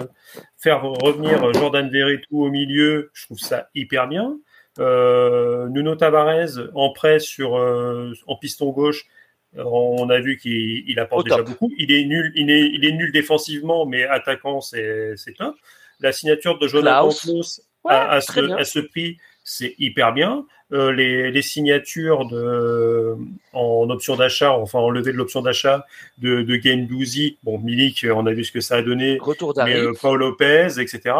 [0.57, 4.35] faire revenir Jordan Verretou au milieu, je trouve ça hyper bien.
[4.79, 9.09] Euh, Nuno Tavares en prêt sur, euh, en piston gauche, euh,
[9.57, 11.71] on a vu qu'il il apporte déjà beaucoup.
[11.77, 15.55] Il est nul, il est, il est nul défensivement, mais attaquant, c'est c'est top.
[15.99, 17.61] La signature de Jonathan Klaus.
[17.83, 18.57] Ouais, à, ce, bien.
[18.57, 20.45] à ce prix, c'est hyper bien.
[20.71, 23.15] Euh, les, les signatures de,
[23.53, 25.85] en option d'achat, enfin en levée de l'option d'achat
[26.19, 29.77] de, de Gendouzi, bon Milik, on a vu ce que ça a donné, Retour mais
[29.77, 31.15] euh, Paul Lopez, etc.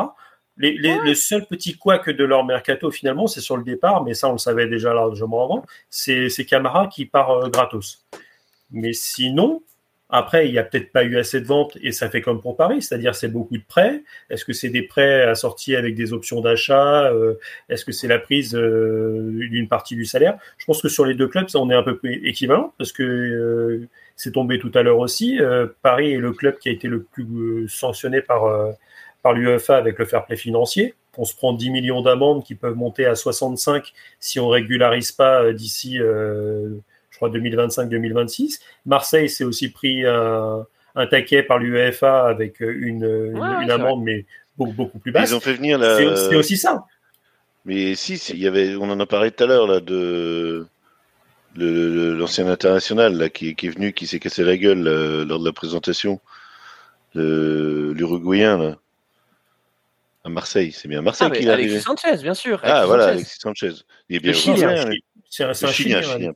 [0.60, 4.14] Les, les, Le seul petit couac de leur mercato finalement, c'est sur le départ, mais
[4.14, 8.05] ça on le savait déjà largement avant, c'est Camara qui part euh, gratos.
[8.72, 9.64] Mais sinon,
[10.10, 12.57] après, il n'y a peut-être pas eu assez de ventes et ça fait comme pour
[12.57, 14.03] Paris, c'est-à-dire c'est beaucoup de prêts.
[14.30, 17.36] Est-ce que c'est des prêts assortis avec des options d'achat euh,
[17.70, 20.38] Est-ce que c'est la prise euh, d'une partie du salaire?
[20.57, 23.88] Je pense que sur les deux clubs, ça, on est un peu équivalent parce que
[24.18, 25.39] c'est tombé tout à l'heure aussi.
[25.84, 28.43] Paris est le club qui a été le plus sanctionné par,
[29.22, 30.95] par l'UEFA avec le fair play financier.
[31.17, 35.43] On se prend 10 millions d'amendes qui peuvent monter à 65 si on régularise pas
[35.43, 36.70] euh, d'ici, euh,
[37.09, 38.59] je crois, 2025-2026.
[38.86, 40.65] Marseille s'est aussi pris un,
[40.95, 44.26] un taquet par l'UEFA avec une, une, Ouais, une c'est amende, mais
[44.57, 45.30] beaucoup, beaucoup plus basse.
[45.30, 46.15] Ils ont fait venir la.
[46.15, 46.86] C'est aussi ça.
[47.65, 50.65] Mais si, si, il y avait, on en a parlé tout à l'heure là de
[51.57, 55.45] l'ancien international là qui, qui est venu, qui s'est cassé la gueule euh, lors de
[55.45, 56.22] la présentation,
[57.15, 58.78] l'Uruguayen là
[60.24, 60.72] à Marseille.
[60.72, 61.70] C'est bien Marseille Ah, qu'il est arrivé.
[61.72, 62.59] Alexis Sanchez, bien sûr.
[62.63, 63.15] Ah Alexis voilà, Sanchez.
[63.15, 63.72] Alexis Sanchez.
[64.09, 66.34] Il est bien C'est un, Chilien, Chilien.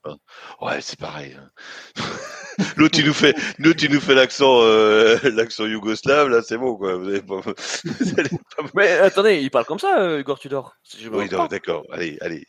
[0.61, 1.35] Ouais, c'est pareil.
[1.39, 1.49] hein.
[2.77, 6.75] L'autre, tu nous fais, nous, tu nous fais l'accent, euh, l'accent yougoslave, là, c'est bon,
[6.75, 6.95] quoi.
[6.97, 10.75] Vous avez pas, vous allez pas- Mais attendez, il parle comme ça, euh, Igor Tudor.
[10.99, 11.83] Je Oui, d'accord.
[11.91, 12.45] Allez, allez.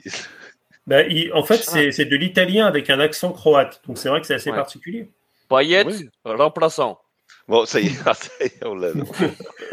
[0.87, 3.81] Bah, il- en fait, c'est c'est de l'italien avec un accent croate.
[3.89, 4.57] Donc c'est vrai que c'est assez Ouais.
[4.57, 5.11] particulier.
[5.49, 6.09] Payet, Oui.
[6.25, 7.01] remplaçant.
[7.49, 8.89] Bon, ça y est, ah, ça y est, on l'a.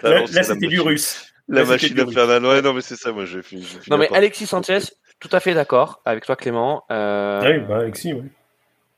[0.04, 1.31] Là, Là, c'était du russe.
[1.52, 2.46] La machine infernale.
[2.46, 4.80] Ouais, non, mais c'est ça, moi, je finis Non mais Alexis Sanchez,
[5.20, 6.84] tout à fait d'accord avec toi Clément.
[6.92, 8.24] Euh, Ah oui, bah, Alexis, oui.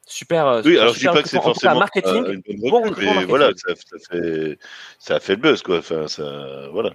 [0.05, 0.47] Super.
[0.47, 2.23] euh, Oui, super, alors je dis pas que c'est tout cas, forcément marketing.
[2.25, 4.59] euh, une bonne bon recrue, recrutement mais voilà, ça, ça fait,
[4.99, 5.77] ça a fait le buzz, quoi.
[5.79, 6.91] Enfin, ça, voilà.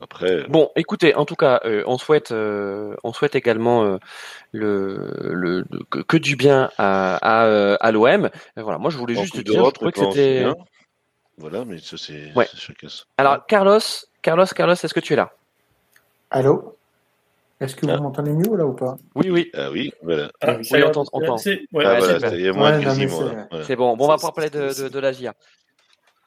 [0.00, 3.96] Après, Bon, écoutez, en tout cas, euh, on souhaite, euh, on souhaite également euh,
[4.52, 8.28] le, le, le- que, que du bien à, à, euh, à l'OM.
[8.56, 10.44] Voilà, moi je voulais en juste dire, je trouvais que c'était.
[11.38, 12.48] Voilà, mais ça, c'est Ouais.
[13.18, 13.80] Alors, Carlos,
[14.22, 15.32] Carlos, Carlos, est-ce que tu es là?
[16.30, 16.76] Allô?
[17.60, 17.96] Est-ce que Ah.
[17.96, 18.96] vous m'entendez mieux là ou pas?
[19.14, 19.50] Oui, oui.
[19.54, 20.30] Ah oui, voilà.
[20.40, 21.38] Ah, oui, on on t'entend.
[21.38, 23.46] c'est- ouais, ah, voilà, Ouais.
[23.50, 23.76] Voilà.
[23.76, 23.96] Bon.
[23.96, 25.34] Bon, on va pas parler de, de, de la GIA.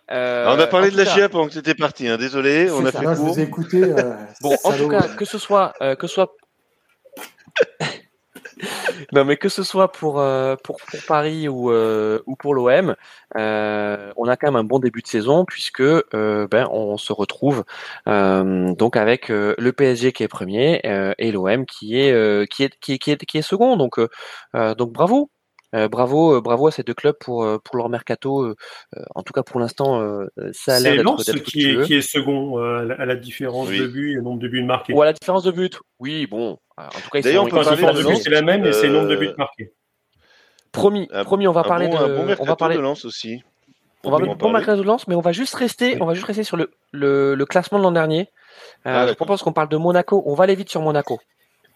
[0.10, 2.18] Ah, on a Euh, parlé de la GIA pendant que c'était parti, hein.
[2.18, 3.34] désolé, on a fait ça, je court.
[3.36, 6.34] vous euh, Bon, en tout cas, que ce soit, euh, que ce soit,
[9.12, 12.96] non mais que ce soit pour euh, pour, pour Paris ou euh, ou pour l'OM,
[13.38, 17.14] euh, on a quand même un bon début de saison puisque euh, ben on se
[17.14, 17.64] retrouve
[18.08, 20.82] euh, donc avec euh, le PSG qui est premier
[21.18, 23.78] et l'OM qui est qui est qui est qui est qui est second.
[23.78, 24.00] Donc
[24.54, 25.30] donc bravo.
[25.76, 28.54] Euh, bravo, euh, bravo à ces deux clubs pour euh, pour leur mercato.
[29.16, 31.84] en tout cas, pour l'instant, euh, ça a l'air C'est d'être Lens d'être qui est,
[31.86, 33.80] qui est second euh, à la- différence Oui.
[33.80, 34.94] de buts et le nombre de buts marqués.
[34.94, 35.80] Ou à la différence de but.
[36.00, 36.58] Oui, bon.
[36.78, 38.30] En tout cas, ils D'ailleurs, sont, on peut parler différence de de buts, Lens, c'est
[38.30, 39.74] la même, mais c'est le nombre de buts marqués.
[40.72, 42.04] Promis, Un- promis, on va un parler bon, de.
[42.04, 42.76] un bon on va parler.
[42.76, 43.42] de Lens aussi.
[44.04, 46.44] on va pour ma de lance, mais on va juste rester, on va juste rester
[46.44, 48.30] sur le, le, le classement de l'an dernier.
[48.86, 50.24] Euh, ah, je propose qu'on parle de Monaco.
[50.26, 51.20] On va aller vite sur Monaco.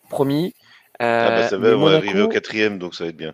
[0.09, 0.53] Promis.
[1.01, 3.33] Euh, ah bah ça va, on va arriver au quatrième, donc ça va être bien.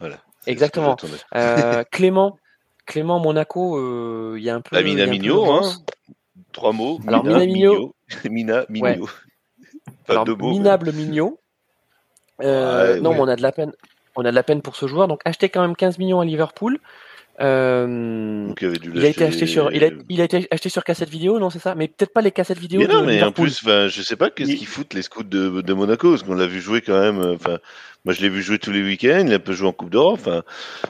[0.00, 0.16] Voilà.
[0.46, 0.96] Exactement.
[1.34, 2.38] Euh, Clément,
[2.84, 4.74] Clément Monaco, il y a un peu.
[4.74, 5.62] La Mina Migno, hein.
[6.52, 7.00] Trois mots.
[7.06, 7.94] Alors Mina, Migno.
[8.28, 9.08] Mina Migno.
[10.08, 11.38] Alors, minable Migno.
[12.40, 13.72] non, mais on a de la peine.
[14.16, 15.08] On a de la peine pour ce joueur.
[15.08, 16.78] Donc acheter quand même 15 millions à Liverpool.
[17.38, 21.38] Euh, il, a été acheté sur, il a, il a, été acheté sur cassette vidéo,
[21.38, 21.74] non, c'est ça?
[21.74, 22.80] Mais peut-être pas les cassettes vidéo.
[22.80, 25.74] Mais non, mais en plus, je sais pas qu'est-ce qu'ils foutent les scouts de, de
[25.74, 27.18] Monaco, parce qu'on l'a vu jouer quand même.
[27.18, 27.58] Enfin,
[28.04, 29.24] moi, je l'ai vu jouer tous les week-ends.
[29.26, 30.20] Il a peu joué en Coupe d'Europe.
[30.20, 30.42] Enfin,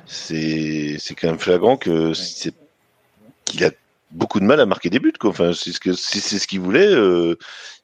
[0.07, 2.55] c'est, c'est quand même flagrant que c'est
[3.45, 3.71] qu'il a
[4.17, 5.13] beaucoup de mal à marquer des buts.
[5.19, 5.31] Quoi.
[5.31, 6.87] Enfin, c'est ce que si c'est ce qu'il voulait.
[6.95, 7.37] Euh,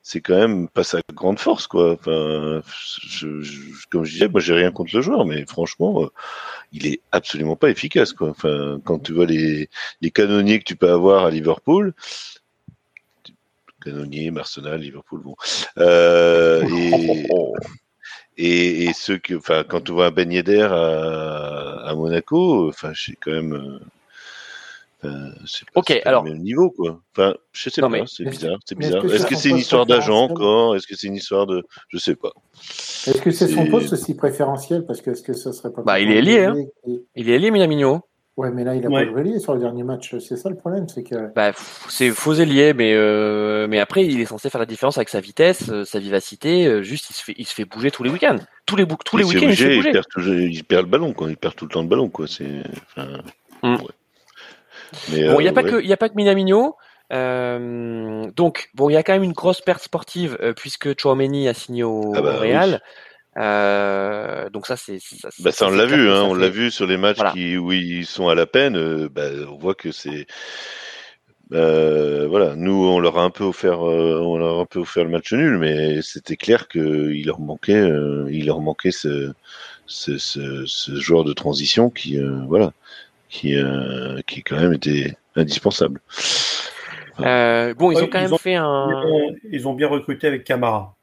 [0.05, 1.93] c'est quand même pas sa grande force, quoi.
[1.93, 2.61] Enfin,
[3.07, 3.29] je,
[3.91, 6.09] comme je disais, moi j'ai rien contre le joueur, mais franchement, euh,
[6.73, 8.31] il est absolument pas efficace, quoi.
[8.31, 9.71] Enfin, quand tu vois les,
[10.01, 11.95] les canonniers que tu peux avoir à Liverpool,
[13.85, 15.37] canonniers, Arsenal, Liverpool, bon,
[15.79, 16.65] euh,
[18.37, 22.93] et, et, ceux que, enfin, quand tu vois un Ben Yedder à, à Monaco, enfin,
[22.93, 23.79] j'ai quand même
[25.05, 25.31] euh,
[25.75, 26.25] ok, alors.
[26.25, 27.01] Le même niveau, quoi.
[27.17, 28.59] Enfin, je sais pas, c'est bizarre.
[28.65, 29.05] C'est bizarre.
[29.05, 30.77] Est-ce que c'est une histoire d'agent encore?
[30.77, 31.65] Est-ce que c'est une histoire de.
[31.89, 32.33] Je sais pas.
[32.61, 34.85] Est-ce que c'est son poste aussi préférentiel?
[34.87, 35.83] Parce que est-ce que ça serait pas.
[35.83, 36.55] Bah, il est lié, hein.
[37.17, 38.01] Il est lié, Minamino.
[38.39, 40.17] Ouais, mais là, il a pas joué lié sur le dernier match.
[40.19, 41.35] C'est ça le problème, c'est que.
[41.35, 41.53] Bah,
[41.89, 43.67] c'est faux ailier, mais euh...
[43.69, 46.67] mais après, il est censé faire la différence avec sa vitesse, euh, sa vivacité.
[46.67, 48.39] Euh, juste, il se fait, il se fait bouger tous les week-ends.
[48.65, 49.91] Tous les, tous les week-ends, il, se fait bouger.
[49.91, 51.29] Il perd, il perd, le ballon, quoi.
[51.29, 52.27] Il perd tout le temps le ballon, quoi.
[52.27, 52.63] C'est.
[52.97, 53.19] Enfin,
[53.63, 53.75] mm.
[53.75, 53.91] ouais
[55.09, 56.77] bon, il n'y a, euh, pas que, y a pas que Minamino.
[57.13, 61.49] Euh, donc, bon, il y a quand même une grosse perte sportive euh, puisque Chouameni
[61.49, 62.81] a signé au, ah bah Real.
[63.39, 65.29] Euh, donc ça, c'est ça.
[65.41, 68.07] Bah ça, on l'a vu, hein, on l'a vu sur les matchs qui, où ils
[68.07, 68.77] sont à la peine.
[68.77, 70.27] Euh, bah, on voit que c'est
[71.51, 72.55] voilà.
[72.57, 75.33] Nous, on leur a un peu offert, on leur a un peu offert le match
[75.35, 77.91] nul, mais c'était clair qu'il leur manquait,
[78.31, 79.33] il leur manquait ce,
[79.87, 82.19] ce, ce, ce, joueur de transition qui,
[82.49, 82.73] voilà,
[83.33, 86.01] qui, euh, qui quand même était indispensable.
[87.19, 88.89] Euh, bon, ils ont quand même fait un.
[89.51, 90.95] Ils ont bien recruté avec Camara,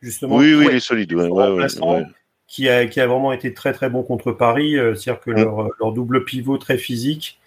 [0.00, 0.36] justement.
[0.36, 1.12] Oui, oui, il est solide.
[1.12, 1.66] Ouais, ouais,
[2.48, 4.76] qui, a, qui a vraiment été très très bon contre Paris.
[4.76, 7.38] Euh, c'est-à-dire que leur, leur, double pivot très physique,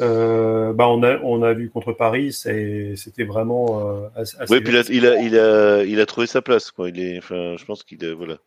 [0.00, 4.36] euh, bah on a on a vu contre Paris, c'était vraiment euh, assez.
[4.48, 6.88] Oui, puis il a, il a, il a il a trouvé sa place quoi.
[6.88, 8.38] Il est, enfin, je pense qu'il voilà.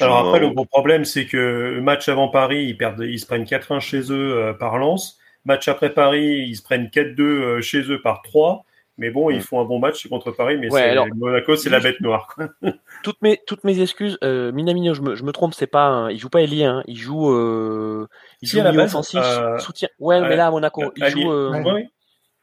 [0.00, 3.44] Alors après, le gros problème, c'est que match avant Paris, ils, perdent, ils se prennent
[3.44, 5.18] 4-1 chez eux euh, par Lens.
[5.44, 8.64] Match après Paris, ils se prennent 4-2 euh, chez eux par 3.
[8.98, 10.68] Mais bon, ils font un bon match contre Paris, mais
[11.14, 12.36] Monaco, c'est la bête noire.
[13.02, 16.18] toutes mes toutes mes excuses, euh, Minamino, je me, je me trompe, c'est pas, il
[16.18, 18.06] joue pas Elie, hein, il joue, euh,
[18.42, 19.88] il joue milieu offensif, euh, soutien.
[19.98, 21.32] Ouais, mais là à Monaco, il joue.
[21.32, 21.88] Ouais,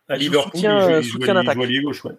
[0.10, 1.58] à Liverpool, soutien, il joue, soutien d'attaque.
[1.58, 2.14] gauche, ouais.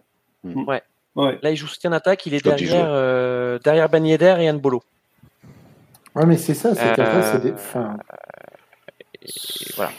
[0.45, 0.83] ouais.
[1.17, 1.39] ouais.
[1.43, 4.81] Là, il joue soutien d'attaque, il est derrière, euh, derrière Ben Yedder et Bolo.
[6.15, 7.53] Ouais, mais c'est ça, c'est qu'après, c'est des.
[7.53, 7.97] Enfin...
[9.77, 9.93] voilà.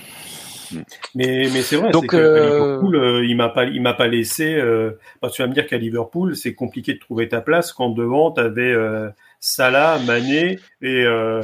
[1.16, 2.78] Mais, mais c'est vrai, Donc, euh...
[2.80, 4.56] Liverpool, euh, il m'a pas, il m'a pas laissé.
[4.56, 4.92] Euh...
[5.34, 8.42] tu vas me dire qu'à Liverpool, c'est compliqué de trouver ta place quand devant tu
[8.42, 9.10] avais euh,
[9.40, 11.42] Salah, Mané et, euh,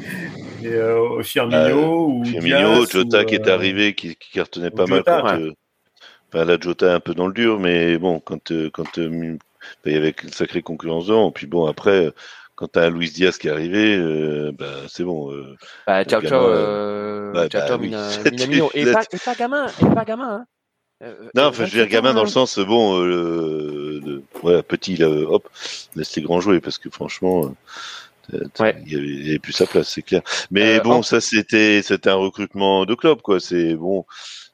[0.64, 5.02] et euh, Firmino ou Firmino, Jota qui est arrivé, qui, qui cartonnait pas mal.
[5.04, 9.38] Quand, enfin, là, Jota un peu dans le dur, mais bon, quand quand il
[9.86, 12.12] y avait une sacrée concurrence devant, puis bon après
[12.56, 15.32] quand t'as Luis Diaz qui est arrivé, euh, bah, c'est bon.
[15.32, 18.70] Euh, bah, ciao, ciao, euh, bah, ciao, ciao, mina, Minamino.
[18.74, 20.46] Et pas, et pas gamin, et pas gamin, hein.
[21.02, 24.96] Euh, non, enfin, je veux dire gamin dans le sens, bon, euh, le, ouais, petit,
[24.96, 25.48] là, hop,
[25.96, 27.52] laisse les grands jouer, parce que franchement,
[28.60, 28.76] ouais.
[28.86, 30.22] il, y avait, plus sa place, c'est clair.
[30.52, 31.02] Mais bon, en...
[31.02, 33.40] ça, c'était, c'était un recrutement de club, quoi.
[33.40, 34.06] C'est bon,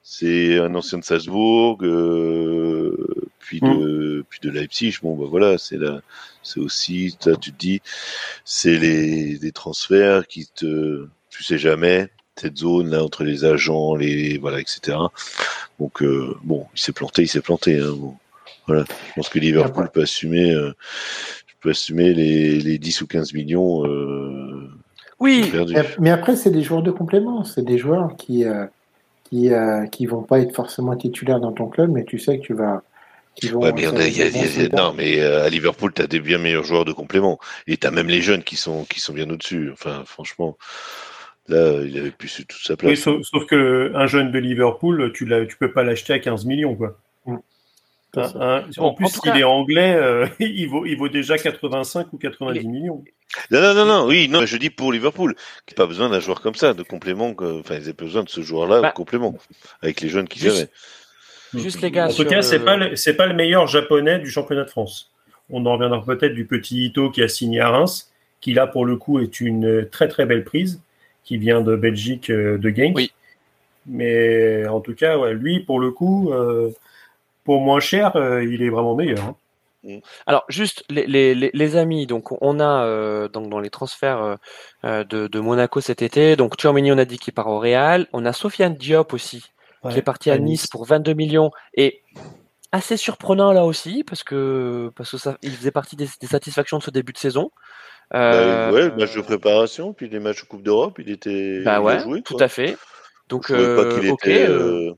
[0.03, 2.97] c'est un ancien de Salzbourg, euh,
[3.39, 4.25] puis de, mm.
[4.29, 4.97] puis de Leipzig.
[5.03, 6.01] Bon, bah voilà, c'est là,
[6.43, 7.81] c'est aussi, tu te dis,
[8.45, 13.95] c'est les, les transferts qui te, tu sais jamais, cette zone là entre les agents,
[13.95, 14.97] les voilà, etc.
[15.79, 17.79] Donc euh, bon, il s'est planté, il s'est planté.
[17.79, 18.15] Hein, bon.
[18.67, 20.75] Voilà, je pense que Liverpool peut assumer, euh,
[21.61, 23.85] peut assumer les, les 10 ou 15 millions.
[23.87, 24.71] Euh,
[25.19, 25.53] oui,
[25.99, 28.67] mais après c'est des joueurs de complément, c'est des joueurs qui euh,
[29.25, 32.43] qui, euh, qui vont pas être forcément titulaires dans ton club, mais tu sais que
[32.43, 32.83] tu vas.
[33.53, 36.39] Ouais, mais y a, y a, non, mais euh, à Liverpool, tu as des bien
[36.39, 37.39] meilleurs joueurs de complément.
[37.67, 39.71] Et tu as même les jeunes qui sont, qui sont bien au-dessus.
[39.73, 40.59] Enfin, franchement,
[41.49, 42.91] là, il avait plus toute sa place.
[42.91, 46.19] Oui, sauf, sauf, que un jeune de Liverpool, tu ne tu peux pas l'acheter à
[46.19, 46.77] 15 millions.
[46.77, 46.99] Quoi.
[48.79, 53.05] en plus, s'il est anglais, euh, il, vaut, il vaut déjà 85 ou 90 millions.
[53.51, 56.19] Non, non, non, non, oui, non, je dis pour Liverpool, qui n'a pas besoin d'un
[56.19, 59.37] joueur comme ça, de complément, enfin, ils n'ont pas besoin de ce joueur-là, bah, complément,
[59.83, 60.69] avec les jeunes qu'ils avaient.
[61.55, 62.09] Juste les gars.
[62.09, 65.11] En tout cas, c'est pas c'est pas le meilleur japonais du championnat de France.
[65.51, 68.85] On en reviendra peut-être du petit Ito qui a signé à Reims, qui là pour
[68.85, 70.81] le coup est une très très belle prise,
[71.25, 72.97] qui vient de Belgique euh, de Genk.
[72.97, 73.13] Oui.
[73.87, 76.71] Mais en tout cas, ouais, lui pour le coup, euh,
[77.45, 79.25] pour moins cher, euh, il est vraiment meilleur.
[79.25, 79.37] Hein.
[79.83, 79.99] Mm.
[80.27, 84.37] Alors juste les, les, les, amis, donc on a donc dans les transferts
[84.85, 88.27] de, de, Monaco cet été, donc Tchouameni on a dit qu'il part au Real, on
[88.27, 89.43] a Sofiane Diop aussi
[89.89, 92.03] qui est parti à nice, pour 22 millions et
[92.73, 96.83] assez surprenant là aussi parce que parce que ça il faisait partie des, satisfactions de
[96.83, 97.51] ce début de saison.
[98.11, 101.63] Bah, euh, ouais, le match de préparation, puis les matchs de Coupe d'Europe, il était.
[101.63, 102.77] Bah ouais, tout à fait.
[103.29, 104.49] Donc, je pas qu'il euh, était.
[104.49, 104.93] Euh,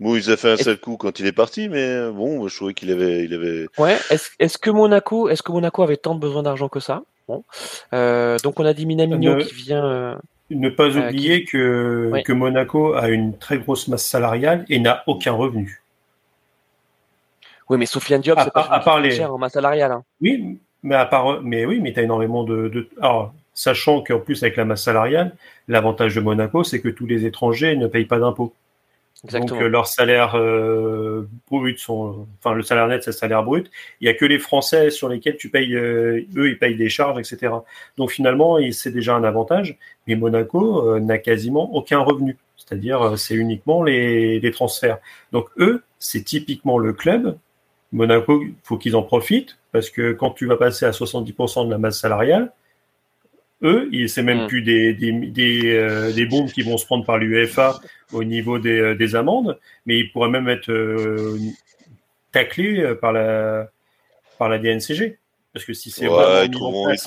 [0.00, 2.74] bon, il a fait un seul coup quand il est parti, mais bon, je trouvais
[2.74, 3.68] qu'il avait, il avait.
[3.78, 3.96] Ouais.
[4.10, 7.02] Est-ce est que Monaco, est-ce que Monaco avait tant besoin d'argent que ça?
[7.28, 7.44] Bon.
[8.42, 10.18] donc on a dit Minamino qui vient.
[10.50, 15.32] Ne pas oublier que, que Monaco a une très grosse masse salariale et n'a aucun
[15.32, 15.80] revenu.
[17.68, 19.12] Oui, mais Sofiane Diop, c'est pas à part les...
[19.12, 19.92] cher en masse salariale.
[19.92, 20.04] Hein.
[20.20, 22.88] Oui, mais à part, mais oui, mais tu as énormément de, de...
[23.00, 25.36] Alors, sachant qu'en plus avec la masse salariale,
[25.68, 28.52] l'avantage de Monaco, c'est que tous les étrangers ne payent pas d'impôts.
[29.24, 33.70] Donc euh, leur salaire euh, brut sont, enfin le salaire net c'est le salaire brut.
[34.00, 36.88] Il y a que les Français sur lesquels tu payes, euh, eux ils payent des
[36.88, 37.52] charges, etc.
[37.98, 39.76] Donc finalement c'est déjà un avantage.
[40.06, 44.98] Mais Monaco n'a quasiment aucun revenu, c'est-à-dire c'est uniquement les, les transferts.
[45.32, 47.36] Donc eux c'est typiquement le club
[47.92, 51.70] Monaco, il faut qu'ils en profitent parce que quand tu vas passer à 70% de
[51.70, 52.52] la masse salariale,
[53.62, 54.46] eux, c'est même mm.
[54.46, 57.78] plus des, des, des, euh, des, bombes qui vont se prendre par l'UEFA
[58.12, 61.38] au niveau des, euh, des, amendes, mais ils pourraient même être euh,
[62.32, 63.68] taclés par la,
[64.38, 65.18] par la DNCG.
[65.52, 66.54] Parce que si c'est ouais, ils,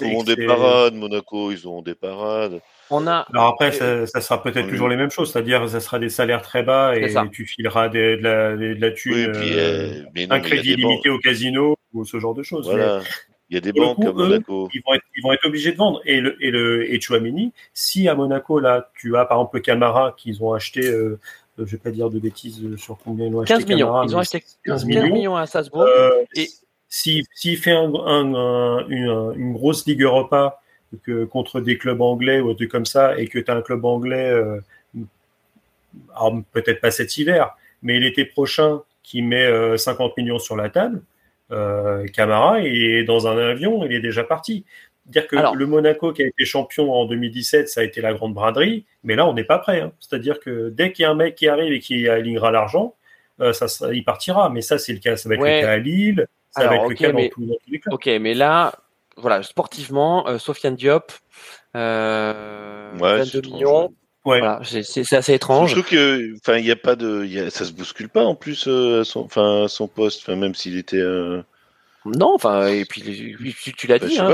[0.01, 2.59] ils des parades, Monaco, ils ont des parades.
[2.89, 3.25] On a...
[3.33, 6.41] Alors après, ça, ça sera peut-être toujours les mêmes choses, c'est-à-dire ça sera des salaires
[6.41, 11.19] très bas et tu fileras de, la, de la thune, euh, un crédit limité au
[11.19, 12.65] casino ou ce genre de choses.
[12.65, 13.01] Voilà.
[13.53, 14.67] Il y a des banques à Monaco.
[14.73, 16.01] ils, vont être, ils, vont être, obligés de vendre.
[16.05, 19.61] Et le, et le et Chouamini, si à Monaco, là, tu as par exemple le
[19.61, 21.19] Camara qu'ils ont acheté, euh,
[21.59, 23.53] je vais pas dire de bêtises sur combien ils ont acheté.
[23.53, 24.03] 15 millions.
[24.03, 25.83] ils ont acheté 15 millions, à Salzbourg.
[25.83, 26.47] Euh, et
[26.89, 30.59] s'il si, fait un, un, une, une, grosse Ligue Europa
[31.03, 33.85] que contre des clubs anglais ou des comme ça, et que tu as un club
[33.85, 34.59] anglais, euh,
[36.51, 41.03] peut-être pas cet hiver, mais l'été prochain, qui met 50 euh, millions sur la table,
[41.53, 44.65] euh, Camara est dans un avion, il est déjà parti.
[45.05, 48.33] Dire que le Monaco qui a été champion en 2017, ça a été la grande
[48.33, 49.81] braderie, mais là on n'est pas prêt.
[49.81, 49.91] Hein.
[49.99, 52.95] C'est-à-dire que dès qu'il y a un mec qui arrive et qui alignera l'argent,
[53.51, 54.49] ça, il partira.
[54.49, 56.87] Mais ça c'est le cas, ça va être le cas à Lille, ça va être
[56.87, 57.93] le cas dans, tous les clubs.
[57.93, 58.73] Ok, mais là,
[59.17, 61.11] voilà, sportivement, euh, Sofiane Diop,
[61.75, 63.93] euh, 22 millions.
[64.25, 64.39] Ouais.
[64.39, 65.73] Voilà, c'est assez étrange.
[65.73, 68.35] Surtout que, enfin, il n'y a pas de, y a, ça se bouscule pas en
[68.35, 70.97] plus, euh, son, enfin, son poste, enfin, même s'il était.
[70.97, 71.43] Euh,
[72.05, 74.33] non, enfin, et puis tu, l'as bah, dit, hein,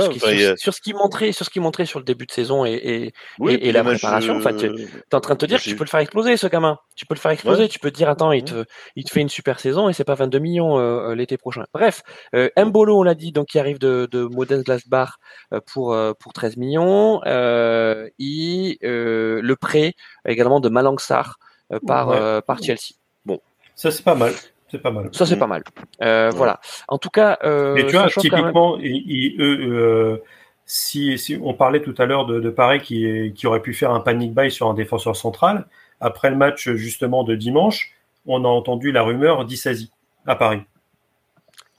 [0.58, 3.68] sur, ce qui montrait, sur ce qui montrait sur le début de saison et, et,
[3.68, 4.38] et, la préparation.
[4.38, 6.36] En fait, tu es en train de te dire que tu peux le faire exploser,
[6.38, 6.78] ce gamin.
[6.96, 7.68] Tu peux le faire exploser.
[7.68, 8.66] Tu peux te dire, attends, il te,
[8.96, 11.66] il te fait une super saison et c'est pas 22 millions euh, euh, l'été prochain.
[11.74, 12.02] Bref,
[12.36, 15.20] euh, Mbolo, on l'a dit, donc qui arrive de, de Modern Glassbar
[15.54, 17.22] euh, pour pour 13 millions.
[17.26, 19.94] Euh, et le prêt
[20.26, 21.38] également de Malangsar
[21.86, 22.96] par par Chelsea.
[23.26, 23.40] Bon,
[23.76, 24.34] ça c'est pas mal.
[24.72, 25.10] C'est pas mal.
[25.14, 25.64] Ça, c'est pas mal.
[26.02, 26.60] Euh, voilà.
[26.88, 27.40] En tout cas.
[27.44, 30.18] Euh, Mais tu vois, typiquement, euh,
[30.66, 33.92] si, si, on parlait tout à l'heure de, de Paris qui, qui aurait pu faire
[33.92, 35.66] un panic buy sur un défenseur central,
[36.00, 37.94] après le match justement de dimanche,
[38.28, 39.92] on a entendu la rumeur d'Issasi
[40.28, 40.62] à Paris.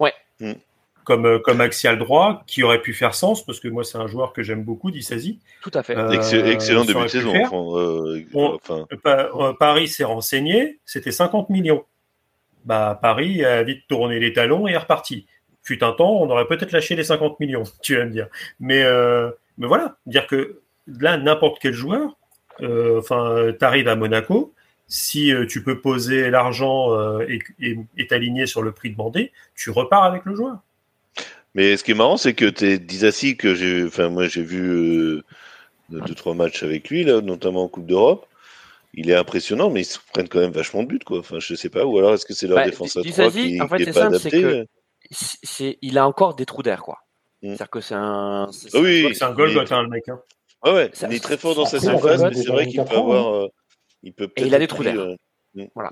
[0.00, 0.14] Ouais.
[0.40, 0.52] Mm.
[1.04, 4.32] Comme, comme axial droit, qui aurait pu faire sens, parce que moi, c'est un joueur
[4.32, 5.40] que j'aime beaucoup, d'Issasi.
[5.62, 5.96] Tout à fait.
[6.52, 7.32] excellent début de saison.
[8.34, 11.84] Enfin, Paris s'est renseigné, c'était 50 millions
[12.64, 15.26] bah, Paris a vite tourné les talons et est reparti.
[15.62, 18.28] Fut un temps, on aurait peut-être lâché les 50 millions, tu vas me dire.
[18.58, 22.16] Mais, euh, mais voilà, dire que là, n'importe quel joueur,
[22.60, 24.54] euh, enfin, tu arrives à Monaco,
[24.88, 30.24] si euh, tu peux poser l'argent et t'aligner sur le prix demandé, tu repars avec
[30.24, 30.58] le joueur.
[31.54, 34.42] Mais ce qui est marrant, c'est que tu es Dizassi, que j'ai, enfin, moi, j'ai
[34.42, 35.22] vu
[35.88, 38.26] deux, trois matchs avec lui, là, notamment en Coupe d'Europe
[38.94, 41.20] il est impressionnant, mais ils se prennent quand même vachement de buts, quoi.
[41.20, 43.60] Enfin, je sais pas, ou alors est-ce que c'est leur bah, défense à 3 qui,
[43.60, 44.64] en fait, est, pas adapté
[45.10, 46.98] c'est, il a encore des trous d'air, quoi.
[47.42, 47.48] Mm.
[47.48, 48.48] C'est-à-dire que c'est un.
[48.52, 50.08] C'est, oui, c'est un goal, hein, le mec.
[50.08, 50.20] Hein.
[50.64, 50.90] Ouais, ouais.
[51.02, 53.34] il est très fort dans sa surface, mais c'est vrai qu'il peut avoir.
[53.34, 53.48] Euh,
[54.02, 54.98] il peut Et il a des trous d'air.
[54.98, 55.16] Euh,
[55.54, 55.90] mm, voilà.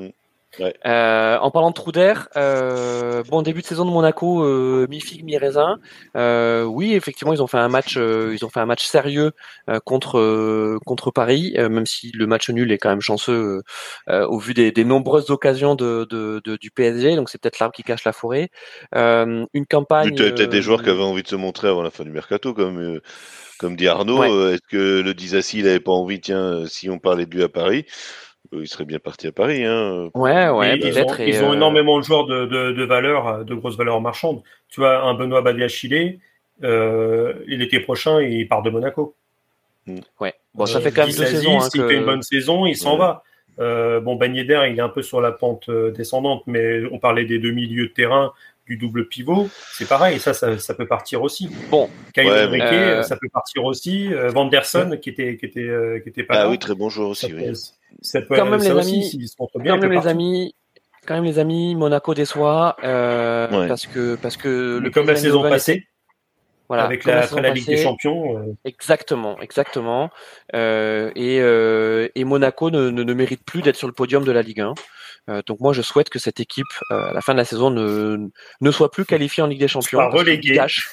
[0.86, 5.00] Euh, en parlant de trou d'air, euh, bon début de saison de Monaco, euh, mi
[5.00, 5.78] figue mi raisin.
[6.16, 9.32] Euh, oui, effectivement, ils ont fait un match, euh, ils ont fait un match sérieux
[9.68, 13.62] euh, contre contre Paris, même si le match nul est quand même chanceux
[14.08, 17.16] au vu des, des, nombreuses occasions de, de, de du PSG.
[17.16, 18.50] Donc c'est peut-être l'arbre qui cache la forêt.
[18.94, 20.16] une campagne.
[20.16, 23.00] Peut-être des joueurs qui avaient envie de se montrer avant la fin du mercato, comme
[23.58, 24.48] comme dit Arnaud.
[24.50, 27.48] Est-ce que le Disassi il n'avait pas envie, tiens, si on parlait de lui à
[27.48, 27.84] Paris?
[28.52, 29.64] Il serait bien parti à Paris.
[29.64, 30.10] Hein.
[30.14, 33.76] Ouais, ouais, ils, ont, ils ont, énormément de joueurs de, de, de valeur, de grosses
[33.76, 34.42] valeurs marchandes.
[34.68, 36.18] Tu vois, un Benoît Badiachile,
[36.64, 39.14] euh, l'été prochain, il part de Monaco.
[39.86, 39.98] Mm.
[40.20, 40.34] Ouais.
[40.54, 41.60] Bon, ça fait quand même deux saisons.
[41.60, 43.22] Hein, S'il fait une bonne saison, il s'en va.
[43.60, 47.24] Euh, bon, Ben il est un peu sur la pente euh, descendante, mais on parlait
[47.24, 48.32] des deux milieux de terrain,
[48.68, 51.48] du double pivot, c'est pareil, ça, ça, ça, peut partir aussi.
[51.70, 53.02] Bon, Kyle ouais, euh...
[53.02, 54.12] ça peut partir aussi.
[54.12, 56.34] Euh, Vanderson, qui était, qui était, euh, qui était pas.
[56.34, 56.50] Ah là.
[56.50, 57.32] oui, très bon joueur aussi.
[57.32, 57.52] Oui.
[58.02, 60.06] Ça peut quand même ça les aussi, amis, s'ils se montrent bien, quand même les
[60.06, 60.54] amis,
[61.06, 63.68] quand même les amis, Monaco déçoit euh, Ouais.
[63.68, 65.86] parce que parce que Mais comme la saison passée,
[66.68, 67.84] voilà, avec la, saison après la Ligue des passée.
[67.84, 70.10] Champions, euh, Exactement, exactement.
[70.54, 74.32] Euh, et, euh, et Monaco ne, ne, ne mérite plus d'être sur le podium de
[74.32, 74.74] la Ligue 1.
[75.28, 77.70] Euh, donc moi, je souhaite que cette équipe, euh, à la fin de la saison,
[77.70, 78.28] ne,
[78.60, 79.98] ne soit plus qualifiée en Ligue des Champions.
[79.98, 80.54] Pas relégué.
[80.54, 80.90] gâchent.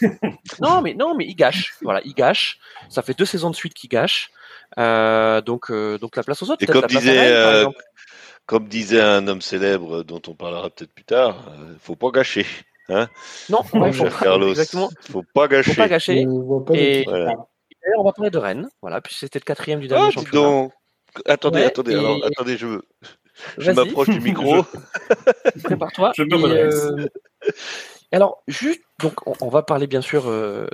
[0.62, 1.76] non, mais non, mais ils gâchent.
[1.82, 2.60] Voilà, ils gâchent.
[2.89, 4.32] Ça fait deux saisons de suite qu'ils gâchent.
[4.78, 6.63] Euh, donc, euh, donc la place aux autres.
[6.63, 7.82] Et peut-être comme la place à disait, Rennes, par euh, exemple.
[8.45, 12.45] comme disait un homme célèbre dont on parlera peut-être plus tard, euh, faut pas gâcher.
[12.89, 13.07] Hein,
[13.49, 14.49] Non, ouais, faut pas, Carlos.
[14.49, 14.89] exactement.
[15.09, 15.72] Faut pas gâcher.
[15.72, 16.20] Faut pas gâcher.
[16.22, 17.09] Et- d'équipe.
[17.09, 17.26] Voilà.
[17.26, 18.70] D'ailleurs, on va parler de Rennes.
[18.82, 20.45] Voilà, puis c'était le quatrième du dernier Ah, championnat.
[20.47, 20.72] donc.
[21.26, 22.80] Attendez, Ouais, attendez, et- alors, attendez, je,
[23.57, 24.66] je m'approche du micro.
[25.63, 26.11] prépare-toi.
[26.18, 26.76] Je me Et, redresse.
[26.76, 27.07] euh,
[28.11, 30.68] alors, juste, donc, on, on va parler bien sûr euh,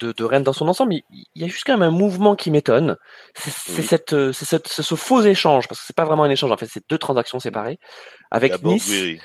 [0.00, 2.50] de, de Rennes dans son ensemble, il y a juste quand même un mouvement qui
[2.50, 2.96] m'étonne.
[3.34, 3.86] C'est c'est Oui.
[3.86, 6.50] cette, euh, c'est cette- c'est ce faux échange, parce que c'est pas vraiment un échange,
[6.52, 7.78] en fait, c'est deux transactions séparées,
[8.30, 9.20] avec D'abord, Nice, Guiri.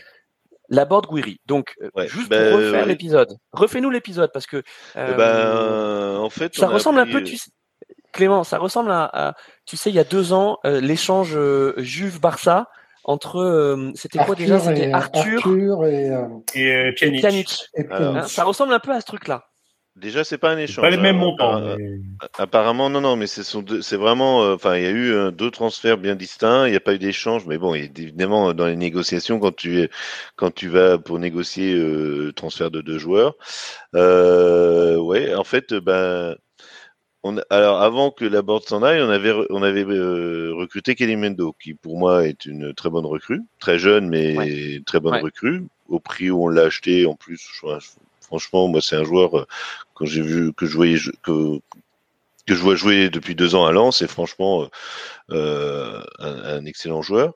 [0.69, 1.39] la board Guiri.
[1.45, 2.87] Donc, euh, Ouais, juste ben, pour refaire ouais.
[2.87, 4.57] l'épisode, refais-nous l'épisode, parce que
[4.95, 5.13] Eh euh,
[6.17, 7.49] ben, en fait, ça ressemble un peu, euh, tu sais,
[8.11, 9.33] Clément, ça ressemble à, à-
[9.65, 12.67] tu sais, il y a deux ans, euh, l'échange euh, Juve-Barça
[13.03, 14.55] entre, euh, c'était quoi déjà?
[14.55, 18.29] Arthur C'était et, Arthur Arthur et, euh, et euh, et Alors, Hein, Pjanic.
[18.29, 19.45] ça ressemble un peu à ce truc-là.
[19.99, 20.81] Déjà, c'est pas un C'est échange.
[20.83, 21.19] pas les mêmes hein.
[21.19, 21.75] montants.
[21.77, 21.99] Mais-
[22.37, 24.43] Apparemment, non, non, mais c'est vraiment.
[24.43, 26.67] euh, Enfin, il y a eu euh, deux transferts bien distincts.
[26.67, 29.89] Il n'y a pas eu d'échange, mais bon, évidemment dans les négociations quand tu es
[30.35, 33.35] quand tu vas pour négocier euh, le transfert de deux joueurs.
[33.95, 36.35] Euh, ouais, en fait, euh, ben.
[37.21, 40.95] On, alors avant que la board s'en aille, on avait re- on avait euh, recruté
[40.95, 45.15] Kelly Mendo, qui pour moi est une très bonne recrue, très jeune mais très bonne
[45.15, 45.19] Ouais.
[45.21, 45.65] recrue.
[45.89, 47.89] Au prix où on l'a acheté, en plus, je- je-
[48.29, 49.45] franchement, moi c'est un joueur euh,
[49.95, 51.59] quand j'ai vu que je voyais que
[52.47, 54.67] que je vois jouer depuis deux ans à Lens, c'est franchement euh,
[55.31, 57.33] euh, un, un excellent joueur.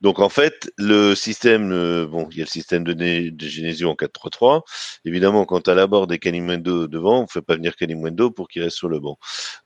[0.00, 3.88] Donc en fait, le système, euh, bon, il y a le système de, de Genesio
[3.90, 4.62] en 4-3-3.
[5.04, 8.48] Évidemment, quand à la bord des Kalimwendo devant, on ne fait pas venir Kalimwendo pour
[8.48, 9.16] qu'il reste sur le banc.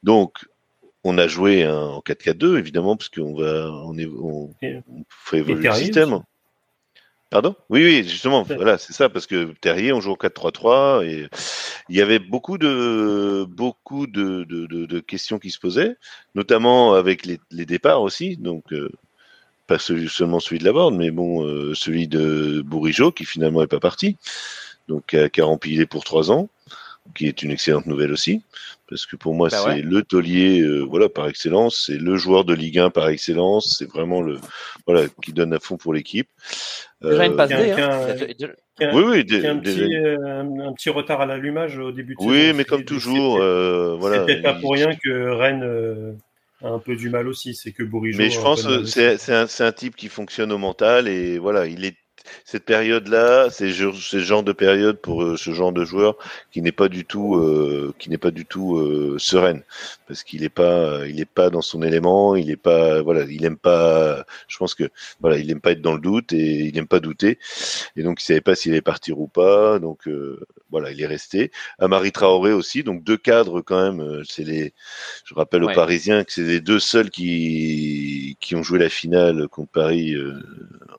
[0.03, 0.45] Donc
[1.05, 5.05] on a joué un- en 4-4-2, évidemment, parce qu'on va, on, est, on, Et- on
[5.09, 6.13] fait évoluer le système.
[6.15, 6.23] aussi.
[7.33, 7.57] Pardon?
[7.71, 11.29] Oui, oui, justement, voilà, c'est ça, parce que Terrier, on joue en 4-3-3 et
[11.89, 15.97] il y avait beaucoup de beaucoup de, de, de, de questions qui se posaient,
[16.35, 18.91] notamment avec les, les départs aussi, donc euh,
[19.67, 23.63] pas celui, seulement celui de la Borde, mais bon, euh, celui de Bourigeau qui finalement
[23.63, 24.19] est pas parti,
[24.89, 26.51] donc qui a, qui a rempilé pour trois ans,
[27.15, 28.43] qui est une excellente nouvelle aussi,
[28.93, 29.83] parce que pour moi Bah c'est ouais.
[29.83, 33.89] le taulier, euh, voilà, par excellence, c'est le joueur de Ligue 1 par excellence, c'est
[33.91, 34.39] vraiment le
[34.87, 36.29] voilà qui donne à fond pour l'équipe.
[37.03, 37.55] Déjà une Euh, passe D.
[37.55, 37.77] Hein.
[37.77, 40.91] qu'un- Il y a déjà- qui a- oui, oui, dé- un, petit, euh, un, petit
[40.91, 42.57] retard à l'allumage au début de oui, saison.
[42.59, 44.19] mais comme toujours, peut-être- euh, voilà.
[44.21, 46.13] c'est peut-être pas pour rien que Rennes euh,
[46.63, 47.55] a un peu du mal aussi.
[47.55, 48.19] C'est que Bourigeau.
[48.19, 51.67] Mais je pense que c'est un, c'est un type qui fonctionne au mental et voilà,
[51.67, 51.97] il est
[52.45, 56.17] cette période-là, c'est le genre de période pour euh, ce genre de joueur
[56.51, 59.63] qui n'est pas du tout, euh, qui n'est pas du tout euh, sereine
[60.07, 63.45] parce qu'il est pas, il est pas dans son élément, il est pas, voilà, il
[63.45, 64.25] aime pas.
[64.49, 64.85] Je pense que
[65.21, 67.39] voilà, il aime pas être dans le doute et il aime pas douter
[67.97, 70.41] et donc il savait pas s'il allait partir ou pas, donc euh,
[70.71, 71.51] voilà, il est resté.
[71.79, 74.01] Amari Traoré aussi, donc deux cadres quand même.
[74.01, 74.73] euh, C'est les,
[75.25, 75.73] je rappelle Ouais.
[75.73, 80.15] aux Parisiens que c'est les deux seuls qui qui ont joué la finale contre Paris
[80.15, 80.35] euh,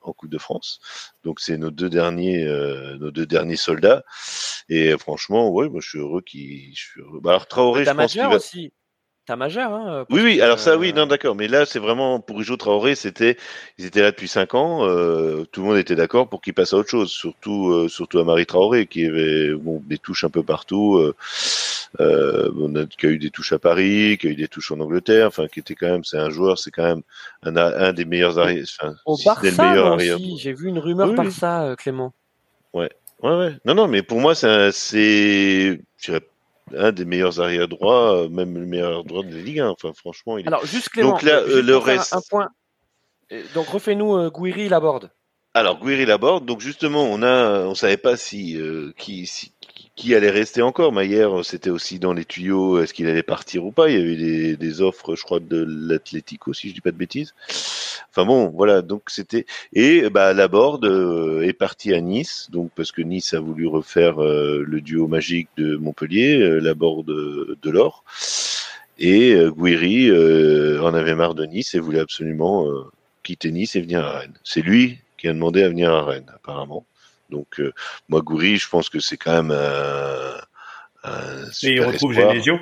[0.04, 0.80] en Coupe de France.
[1.24, 4.04] Donc c'est nos deux derniers, euh, nos deux derniers soldats.
[4.68, 6.74] Et euh, franchement, ouais, moi je suis heureux qu'il.
[6.74, 7.20] je suis heureux.
[7.20, 8.36] Bah, alors Traoré, je pense qu'il va.
[8.36, 8.72] aussi.
[9.26, 10.04] T'as majeur, hein.
[10.10, 11.34] Oui, parce oui, que, alors ça, oui, euh, non, d'accord.
[11.34, 13.38] Mais là, c'est vraiment pour Ijo Traoré, c'était,
[13.78, 14.86] ils étaient là depuis cinq ans.
[14.86, 17.10] euh, tout le monde était d'accord pour qu'il passe à autre chose.
[17.10, 20.96] Surtout, euh, surtout à Marie Traoré, qui avait bon des touches un peu partout.
[20.98, 21.14] euh,
[22.00, 25.28] euh, qui a eu des touches à Paris, qui a eu des touches en Angleterre,
[25.28, 27.02] enfin qui était quand même, c'est un joueur, c'est quand même
[27.44, 28.64] un, un des meilleurs arrières.
[28.80, 30.16] Enfin, Au si Barça, le meilleur moi arrière.
[30.16, 31.24] aussi, j'ai vu une rumeur Oui, oui.
[31.24, 32.12] Barça, euh, Clément.
[32.72, 32.90] Ouais,
[33.22, 33.56] ouais.
[33.64, 34.72] Non, non, mais pour moi, c'est, un-
[36.92, 39.68] des meilleurs arrière droits, euh, même le meilleur droit de la Ligue 1.
[39.68, 40.48] Enfin, franchement, il est.
[40.48, 42.48] Alors, juste Clément, Donc là, euh, le reste- Un, un point.
[43.54, 45.10] Donc, refais-nous euh, Gouiri, Laborde.
[45.56, 49.52] Alors, Guiri Laborde, donc justement, on a, on savait pas si, euh, qui, si-
[49.96, 50.92] qui- allait rester encore.
[50.92, 53.90] Maillère, c'était aussi dans les tuyaux, est-ce qu'il allait partir ou pas.
[53.90, 56.96] Il y avait des, des offres, je crois, de l'Atlético, si je dis pas de
[56.96, 57.34] bêtises.
[58.10, 62.92] Enfin bon, voilà, donc c'était et bah Laborde euh, est parti à Nice, donc parce
[62.92, 68.04] que Nice a voulu refaire euh, le duo magique de Montpellier, euh, Laborde de l'or,
[68.98, 70.10] et Guiri
[70.80, 72.68] en avait marre de Nice et voulait absolument
[73.24, 74.38] quitter Nice et venir à Rennes.
[74.44, 76.86] C'est lui qui a demandé à venir à Rennes, apparemment.
[77.30, 77.72] Donc euh,
[78.08, 80.34] moi, Gouiri, je pense que c'est quand même un,
[81.04, 82.30] un Et il super retrouve espoir.
[82.32, 82.58] Genesio.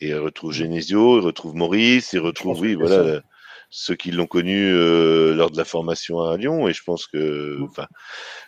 [0.00, 3.22] Et il retrouve Genesio, il retrouve Maurice, il retrouve, oui, voilà, le-
[3.70, 6.68] ceux qui l'ont connu euh, lors de la formation à Lyon.
[6.68, 7.86] Et je pense que, enfin,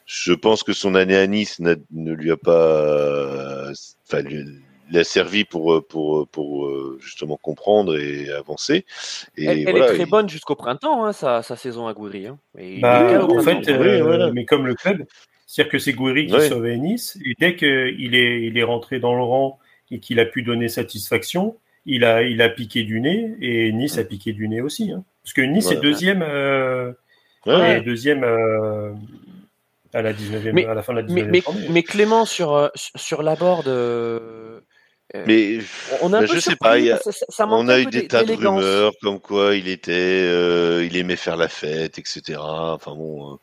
[0.06, 3.70] je pense que son année à Nice ne lui a pas,
[4.06, 4.44] enfin, lui,
[4.88, 8.86] lui a servi pour pour pour euh, justement comprendre et avancer.
[9.36, 11.92] Et Elle, elle voilà, est très il- bonne jusqu'au printemps, hein, sa, sa saison à
[11.94, 12.28] Gouiri.
[12.28, 12.38] Hein.
[12.80, 13.80] Bah, en fait, printemps.
[13.80, 14.30] Oui, euh, voilà.
[14.32, 15.04] mais comme le club,
[15.52, 16.48] c'est-à-dire que c'est Gouiri qui Ouais.
[16.48, 19.58] sauvait Nice, et dès qu'il est, il est rentré dans le rang
[19.90, 21.56] et qu'il a pu donner satisfaction,
[21.86, 24.92] il a, il a piqué du nez, et Nice a piqué du nez aussi.
[24.92, 25.02] Hein.
[25.24, 25.78] Parce que Nice Voilà.
[25.78, 26.92] est deuxième, euh,
[27.46, 28.92] Ouais, est deuxième euh,
[29.92, 32.68] à la 19e, Mais- à la fin de la 19e Mais, mais, Clément, sur, euh,
[32.76, 34.60] sur Laborde, euh,
[35.16, 35.58] euh, Mais
[36.02, 37.86] on a je sais pas, il y a- parce que ça, ça on a eu
[37.86, 39.90] des tas de rumeurs comme quoi il était,
[40.28, 42.38] euh, il aimait faire la fête, etc.
[42.38, 43.36] Enfin bon, euh,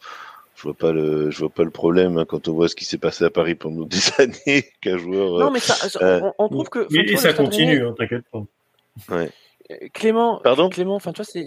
[0.57, 2.83] je vois pas le, je vois pas le problème hein, quand on voit ce qui
[2.83, 5.35] s'est passé à Paris pendant des années qu'un joueur.
[5.39, 6.87] euh, Non, mais ça, euh, on, on trouve que.
[6.93, 8.43] Et, et ça continue, hein, t'inquiète pas.
[9.11, 9.27] euh,
[9.93, 10.69] Clément, Pardon?
[10.69, 11.43] Clément, enfin, tu vois,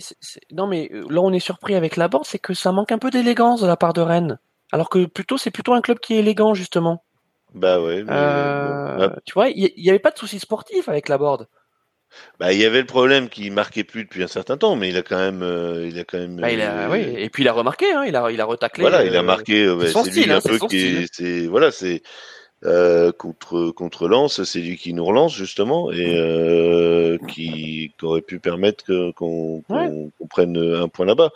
[0.52, 3.60] non, mais là, on est surpris avec Laborde, c'est que ça manque un peu d'élégance
[3.60, 4.38] de la part de Rennes.
[4.72, 7.02] Alors que plutôt, c'est plutôt un club qui est élégant, justement.
[7.54, 8.04] bah ouais.
[8.04, 11.48] mais, Euh, Tu vois, il n'y avait pas de soucis sportifs avec Laborde.
[12.38, 14.96] Bah, il y avait le problème qu'il marquait plus depuis un certain temps, mais il
[14.96, 16.36] a quand même, euh, il a quand même.
[16.36, 18.44] Bah, il a, euh, oui, et puis il a remarqué, hein, il a, il a
[18.44, 18.82] retaclé.
[18.82, 19.64] Voilà, il a euh, marqué.
[19.64, 22.02] euh, ouais, c'est lui style, un hein, peu qui c'est voilà, c'est
[23.18, 29.12] contre contre Lens, c'est lui qui nous relance justement et qui, qui aurait pu permettre
[29.12, 29.62] qu'on
[30.28, 31.30] prenne un point là-bas.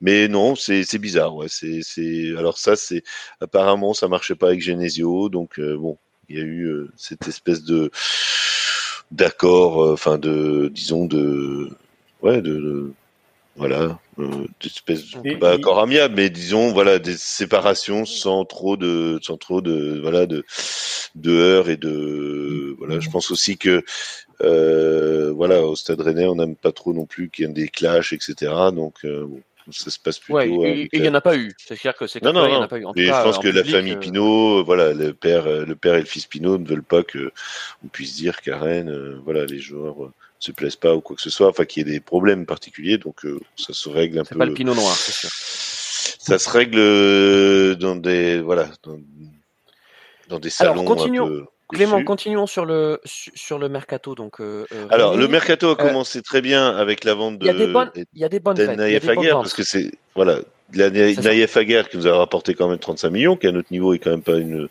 [0.00, 1.34] Mais non, c'est c'est bizarre.
[1.34, 3.02] Ouais, c'est c'est alors ça c'est
[3.40, 5.98] apparemment ça marchait pas avec Genesio, donc bon,
[6.28, 7.90] il y a eu cette espèce de
[9.10, 11.70] d'accord, euh, enfin de disons de
[12.22, 12.92] ouais de, de-
[13.56, 15.56] voilà euh, d'espèce de- Et- pas
[16.08, 20.44] mais disons voilà des séparations sans trop de sans trop de voilà de
[21.14, 23.00] de heurts et de voilà.
[23.00, 23.82] Je pense aussi que
[24.42, 27.68] euh, voilà au Stade Rennais on n'aime pas trop non plus qu'il y ait des
[27.68, 28.52] clashs etc.
[28.74, 29.40] Donc euh, bon,
[29.72, 30.36] ça se passe plutôt.
[30.38, 31.54] Ouais, et et il n'y en a pas eu.
[31.58, 32.62] C'est clair que c'est non, non, il y en non.
[32.64, 32.84] a pas eu.
[32.84, 35.76] En cas, je pense en que la famille euh, Pinot, voilà, le père, euh, le
[35.76, 37.32] père et le fils Pinot ne veulent pas que
[37.84, 41.16] on puisse dire qu'à Rennes, euh, voilà, les joueurs euh, se plaisent pas ou quoi
[41.16, 44.18] que ce soit, enfin qu'il y ait des problèmes particuliers, donc euh, ça se règle
[44.18, 44.38] un C'est peu.
[44.38, 45.30] pas le pinot noir, c'est sûr.
[45.30, 48.98] Ça se règle euh, dans des, voilà, dans,
[50.28, 51.24] dans des Alors, salons continuons.
[51.26, 51.44] un peu.
[51.68, 54.14] Clément, continuons sur le su- sur le mercato.
[54.14, 55.22] Donc, euh, euh, Alors, Rémi.
[55.22, 58.04] le mercato a commencé très bien avec la vente il y a des bonnes, de
[58.14, 59.42] il y a des bonnes fêtes, des Aguerre, ventes.
[59.44, 60.38] parce que c'est voilà,
[60.74, 60.90] la.
[60.90, 63.98] Naïef Aguerre qui nous a rapporté quand même 35 millions, qui à notre niveau est
[63.98, 64.68] quand même pas une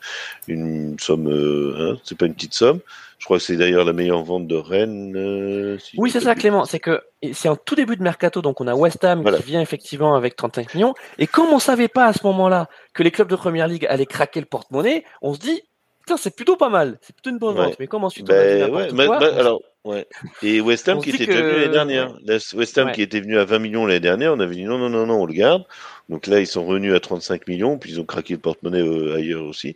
[0.48, 2.80] une somme, euh, hein, c'est pas une petite somme.
[3.18, 5.14] Je crois que c'est d'ailleurs la meilleure vente de Rennes.
[5.16, 6.66] euh, si Oui, c'est ça, Clément.
[6.66, 7.02] C'est que
[7.34, 9.38] c'est en tout début de mercato, donc on a West Ham Voilà.
[9.38, 10.94] qui vient effectivement avec 35 millions.
[11.18, 14.06] Et comme on savait pas à ce moment-là que les clubs de première ligue allaient
[14.06, 15.62] craquer le porte-monnaie, on se dit,
[16.06, 16.98] putain, c'est plutôt pas mal.
[17.02, 17.66] C'est plutôt une bonne Ouais.
[17.66, 17.76] vente.
[17.80, 20.08] Mais comme ensuite on a dit Ben, n'importe ouais, bah, quoi, bah, alors, ouais.
[20.44, 22.14] Et West Ham qui était déjà venu l'année dernière.
[22.56, 24.90] West Ham qui était venu à 20 millions l'année dernière, on avait dit non, non,
[24.90, 25.64] non, non, on le garde.
[26.10, 29.16] Donc là, ils sont revenus à 35 millions, puis ils ont craqué le porte-monnaie euh,
[29.16, 29.76] ailleurs aussi.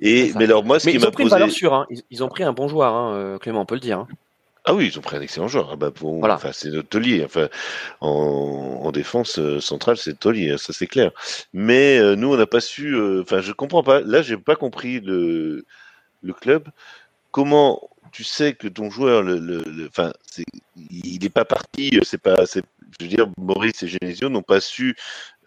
[0.00, 1.28] Et, mais alors, moi, ce mais qui ils ont m'a posé.
[1.28, 1.74] valeur sûre.
[1.74, 1.86] Hein.
[1.90, 3.98] Ils, ils ont pris un bon joueur, hein, euh, Clément, on peut le dire.
[3.98, 4.08] hein.
[4.68, 5.70] Ah oui, ils ont pris un excellent joueur.
[5.72, 6.34] Ah bah bon, Voilà.
[6.34, 7.24] enfin, c'est notre taulier.
[7.24, 7.48] Enfin,
[8.00, 11.12] en, en défense euh, centrale, c'est taulier, ça c'est clair.
[11.52, 12.94] Mais euh, nous, on n'a pas su.
[12.96, 14.00] euh, Enfin, je comprends pas.
[14.00, 15.64] Là, j'ai pas compris le
[16.22, 16.68] le club.
[17.32, 19.90] Comment tu sais que ton joueur, le, le, le-
[20.90, 21.90] il n'est pas parti.
[21.94, 22.62] euh, C'est pas, c'est,
[23.00, 24.96] je veux dire, Maurice et Genesio n'ont pas su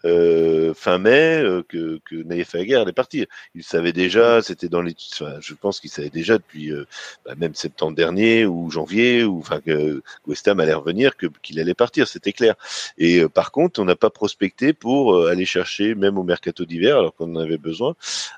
[0.04, 3.26] euh, fin mai euh, que, que Naïef Aguerre allait partir.
[3.54, 6.84] Ils savaient déjà, c'était dans les, enfin, je pense qu'ils savaient déjà depuis euh,
[7.24, 11.60] bah, même septembre dernier ou janvier, ou enfin que West Ham allait revenir, que qu'il
[11.60, 12.54] allait partir, c'était clair.
[12.98, 16.64] Et euh, par contre, on n'a pas prospecté pour euh, aller chercher, même au mercato
[16.64, 17.94] d'hiver, alors qu'on en avait besoin,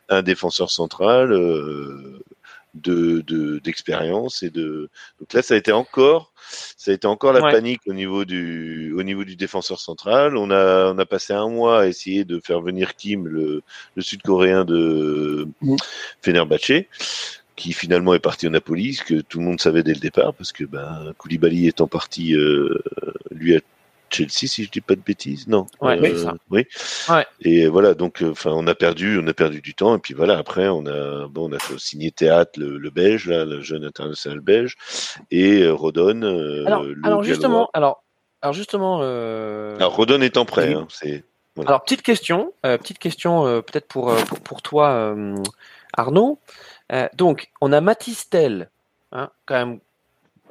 [0.08, 1.32] un défenseur central.
[2.88, 4.88] Euh, de d'expérience et de
[5.20, 6.32] donc là ça a été encore
[6.76, 7.52] ça a été encore la Ouais.
[7.52, 11.48] panique au niveau du au niveau du défenseur central on a on a passé un
[11.48, 13.62] mois à essayer de faire venir Kim le,
[13.94, 15.76] le sud-coréen de Mm.
[16.22, 16.86] Fenerbahçe
[17.56, 20.32] qui finalement est parti au Napoli ce que tout le monde savait dès le départ
[20.34, 22.78] parce que ben Koulibaly étant parti euh,
[23.30, 23.60] lui à
[24.12, 26.34] Chelsea si je dis pas de bêtises non Ouais, Euh, oui, ça.
[26.50, 26.66] oui
[27.08, 27.26] Ouais.
[27.40, 29.96] et voilà, donc, enfin, on a perdu, on a perdu du temps.
[29.96, 33.28] Et puis voilà, après, on a, bon, on a fait signer Théâtre, le, le belge,
[33.28, 34.76] là, le jeune international belge,
[35.30, 36.22] et euh, Rodon.
[36.22, 38.02] euh, Alors, le alors justement, alors,
[38.42, 40.74] alors justement, euh, Alors, Rodon étant prêt, Oui.
[40.74, 41.24] hein, c'est.
[41.66, 45.36] alors petite question, euh, petite question euh, peut-être pour, euh, pour pour toi euh,
[45.96, 46.38] Arnaud.
[46.92, 48.68] Euh, donc, on a Matistel,
[49.12, 49.80] hein, quand même.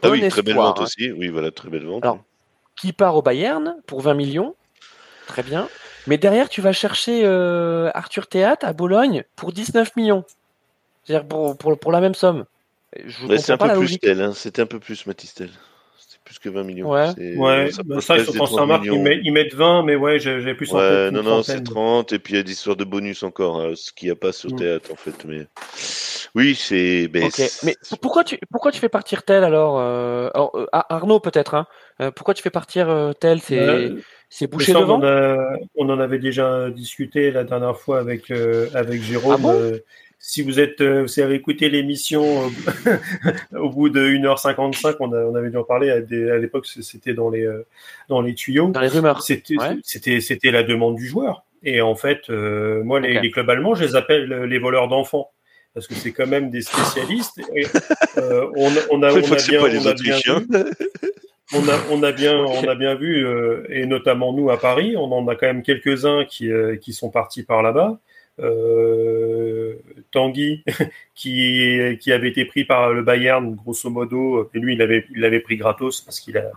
[0.04, 1.12] Ah oui, très belle vente hein, aussi.
[1.12, 2.04] Oui, voilà, très belle vente.
[2.04, 2.24] Alors,
[2.82, 4.56] qui part au Bayern pour 20 millions,
[5.28, 5.70] très bien.
[6.08, 10.24] Mais derrière, tu vas chercher euh, Arthur Théâtre à Bologne pour 19 millions.
[11.04, 12.46] C'est-à-dire pour, pour, pour la même somme.
[12.96, 15.50] Ouais, c'est comprends un pas peu la plus tel, hein, c'était un peu plus Matistel.
[16.00, 16.90] C'est plus que 20 millions.
[16.90, 17.06] Ouais.
[17.16, 20.56] C'est- Ouais, ça bah, ça, 30 Marc, ils ils mettent 20, mais ouais, j'ai j'ai
[20.56, 21.64] plus Ouais, non, non, c'est trentaine.
[21.64, 24.12] 30, et puis il y a des histoires de bonus encore, hein, ce qu'il n'y
[24.12, 24.56] a pas sur Mm.
[24.58, 25.24] théâtre, en fait.
[25.26, 25.46] Mais
[26.36, 27.08] oui, c'est.
[27.08, 27.30] ben,
[27.64, 31.54] mais pourquoi tu pourquoi tu fais partir tel alors, euh, alors, euh, Ar- Arnaud peut-être
[31.54, 33.40] hein euh, Pourquoi tu fais partir euh, tel?
[33.42, 34.00] C'est Euh,
[34.30, 35.02] c'est bouché on, devant?
[35.04, 39.34] a- on en avait déjà discuté la dernière fois avec, euh, avec Jérôme.
[39.36, 39.54] Ah bon?
[39.54, 39.78] Euh,
[40.24, 42.24] si vous êtes, euh, vous avez écouté l'émission
[42.86, 42.98] euh,
[43.60, 45.90] au bout de 1h55, on, a, on avait dû en parler.
[45.92, 46.00] À,
[46.38, 47.66] l'époque, c'était dans les, euh,
[48.08, 48.70] dans les tuyaux.
[48.70, 49.22] dans les rumeurs.
[49.24, 49.78] C'était, Ouais.
[49.84, 51.44] c'était, c'était la demande du joueur.
[51.64, 55.32] Et en fait, euh, moi, les, clubs allemands, je les appelle euh, les voleurs d'enfants.
[55.74, 57.40] Parce que c'est quand même des spécialistes.
[57.56, 57.66] Et,
[58.18, 60.44] euh, on, on a, on a bien, pas on les a bien Autrichiens.
[61.54, 64.96] On a, on a bien, on a bien vu, euh, et notamment nous à Paris,
[64.98, 68.00] on en a quand même quelques-uns qui, euh, qui sont partis par là-bas.
[68.40, 69.76] Euh,
[70.12, 70.64] Tanguy,
[71.16, 75.22] qui, qui avait été pris par le Bayern, grosso modo, et lui, il avait, il
[75.22, 76.52] l'avait pris gratos parce qu'il a,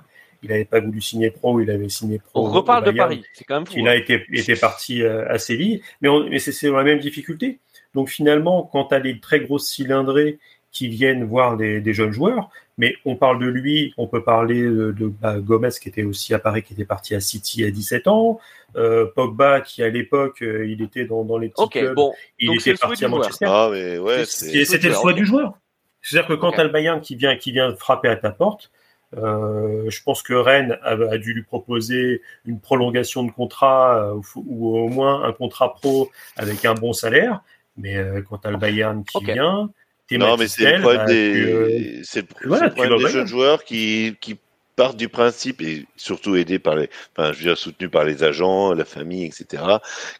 [0.45, 2.47] il avait pas voulu signer pro, il avait signé pro.
[2.47, 2.91] On reparle de.
[2.91, 3.73] Paris, c'est quand même fou.
[3.77, 3.93] Il hein.
[3.93, 7.59] a été, était parti euh, à Séville, mais, mais c'est c'est la même difficulté.
[7.95, 10.39] Donc finalement, quand tu as les très grosses cylindrées
[10.74, 14.62] qui viennent voir des, des jeunes joueurs, mais on parle de lui, on peut parler
[14.62, 17.70] de, de bah, Gomez qui était aussi à Paris, qui était parti à City à
[17.70, 18.40] 17 ans,
[18.76, 22.12] euh, Pogba qui à l'époque, euh, il était dans, dans les petits Ok, clubs, bon,
[22.38, 23.09] il donc était parti à.
[23.09, 23.46] Manchester.
[23.48, 24.24] Ah, ouais.
[24.26, 25.55] C'était le choix du joueur.
[26.02, 26.56] C'est-à-dire que quand Ok.
[26.56, 28.70] tu as le Bayern qui vient, qui vient frapper à ta porte,
[29.16, 34.14] euh, je pense que Rennes a, a dû lui proposer une prolongation de contrat euh,
[34.14, 37.40] ou, ou au moins un contrat pro avec un bon salaire.
[37.76, 39.70] Mais euh, quand tu as le Bayern qui vient,
[40.12, 42.98] Non, mais c'est le problème bah, des, tu, c'est le, c'est voilà, le tu problème
[43.01, 44.39] vas des jeunes joueurs qui, qui
[44.76, 48.22] partent du principe et surtout aidés par les, enfin, je veux dire, soutenus par les
[48.22, 49.62] agents, la famille, etc.,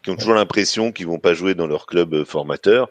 [0.03, 2.89] qui ont toujours l'impression qu'ils vont pas jouer dans leur club euh, formateur.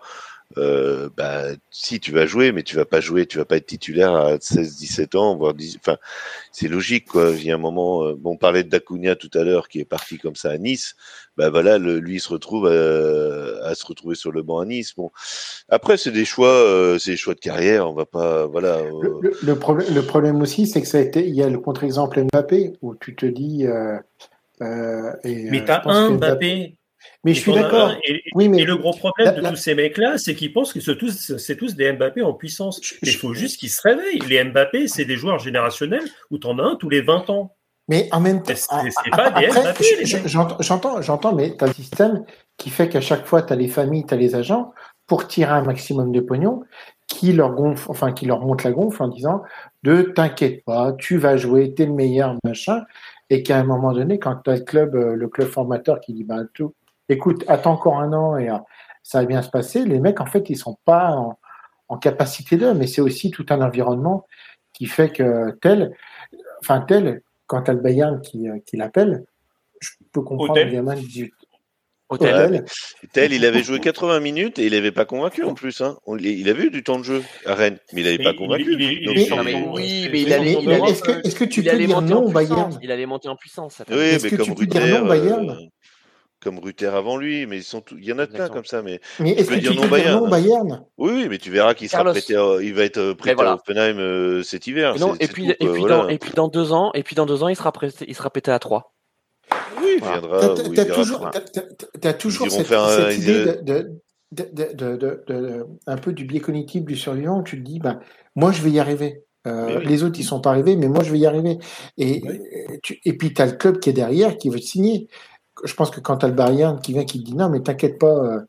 [0.58, 3.66] Euh, bah, si tu vas jouer, mais tu vas pas jouer, tu vas pas être
[3.66, 5.98] titulaire à 16, 17 ans, voire 10, enfin,
[6.52, 7.32] c'est logique, quoi.
[7.32, 9.80] Il y a un moment, euh, bon, on parlait de Dacunia tout à l'heure, qui
[9.80, 10.96] est parti comme ça à Nice.
[11.38, 14.66] Bah voilà, le, lui il se retrouve à, à se retrouver sur le banc à
[14.66, 14.94] Nice.
[14.96, 15.10] Bon,
[15.70, 17.90] après c'est des choix, euh, c'est des choix de carrière.
[17.90, 18.78] On va pas, voilà.
[18.78, 21.42] euh, Le, le- le problème, le problème aussi, c'est que ça a été, il y
[21.42, 23.66] a le contre-exemple Mbappé où tu te dis.
[23.66, 23.98] euh,
[24.62, 26.76] euh, et, mais euh, tu as je pense un Mbappé.
[27.24, 27.90] Mais je suis d'accord.
[27.90, 30.36] un, Et, Oui, mais et le gros problème la- de la- tous ces mecs-là, c'est
[30.36, 30.98] qu'ils pensent que c'est
[31.56, 32.82] tous, des Mbappé en puissance.
[33.02, 34.20] Il je- faut juste qu'ils se réveillent.
[34.28, 37.56] Les Mbappé, c'est des joueurs générationnels où tu en as un tous les 20 ans.
[37.90, 38.54] Mais en même temps,
[40.60, 42.24] j'entends, j'entends, mais tu as le système
[42.58, 44.74] qui fait qu'à chaque fois, tu as les familles, tu as les agents
[45.08, 46.64] pour tirer un maximum de pognon
[47.08, 49.44] qui leur gonfle, enfin, qui leur monte la gonfle en disant
[49.84, 52.84] de t'inquiète pas, tu vas jouer, t'es le meilleur, machin.
[53.30, 56.14] Et qu'à un moment donné, quand tu as le club, euh, le club formateur qui
[56.14, 56.74] dit, ben, tout,
[57.14, 58.58] écoute, attends encore un an et euh,
[59.04, 61.40] ça va bien se passer, les mecs, en fait, ils sont pas en,
[61.90, 64.26] en capacité d'eux, mais c'est aussi tout un environnement
[64.74, 65.96] qui fait que tel,
[66.62, 69.24] enfin, tel, quand tu as le Bayern qui, euh, qui l'appelle,
[69.80, 71.34] je peux comprendre le gamin de 18
[72.10, 72.36] Hôtel.
[72.36, 72.66] Ouais, Hôtel.
[73.12, 75.82] Tel, il avait joué 80 minutes et il avait pas convaincu en plus.
[75.82, 75.98] Hein.
[76.06, 78.34] On- il avait eu du temps de jeu à Rennes, mais il avait Mais pas
[78.34, 78.74] convaincu.
[78.74, 81.02] il- il- Donc, il- c'est- Non, mais Ils sont- oui, mais il allait, est-ce
[81.36, 82.32] que, tu il peux dire non au.
[82.32, 82.78] Bayern?
[82.84, 83.82] Il allait monter en puissance.
[83.90, 85.56] Oui, Est-ce mais que comme tu peux dire non, Bayern euh,
[86.44, 88.82] comme Ruther avant lui, mais ils sont il y en a plein comme ça.
[88.82, 90.20] Mais Mais est-ce que dire tu non Bayern.
[90.20, 92.12] non Bayern oui, oui, mais tu verras qu'il sera Carlos.
[92.14, 93.52] prêté, à- il va être euh, prêté voilà.
[93.52, 94.96] à Offenheim euh, cet hiver.
[94.96, 95.98] Et, non, c'est- et c'est puis, tout, et puis voilà.
[95.98, 98.16] dans, et puis dans deux ans, et puis dans deux ans, il sera prêté, il
[98.16, 98.94] sera pété à 3
[99.82, 100.40] Oui, il viendra.
[100.40, 101.32] T'as- ou t'as- toujours, pas.
[101.32, 102.68] t'as- t'as- t'as toujours cette,
[103.18, 103.90] idée de, de,
[104.32, 107.80] de, de, de- de- un peu du biais cognitif du survivant où tu te dis,
[107.80, 108.00] ben,
[108.36, 109.24] moi je vais y arriver.
[109.46, 109.86] Euh, oui.
[109.88, 111.58] Les autres ils sont pas arrivés, mais moi je vais y arriver.
[111.98, 112.40] Et, Oui.
[112.70, 115.08] et tu, et puis tu as le club qui est derrière qui veut te signer.
[115.64, 117.62] Je pense que quand tu as le Bayern qui vient qui te dit non, mais
[117.62, 118.40] t'inquiète pas, euh,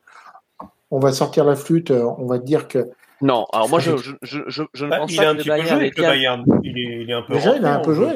[0.91, 2.89] on va sortir la flûte, euh, on va te dire que
[3.21, 5.35] Non, alors moi je, je, je, je, je ne Bah, pense il pas a un
[5.35, 6.45] que petit le peu Bayern joué avec le Bayern.
[6.63, 8.07] Il est, il est un peu Déjà, il a un peu joué.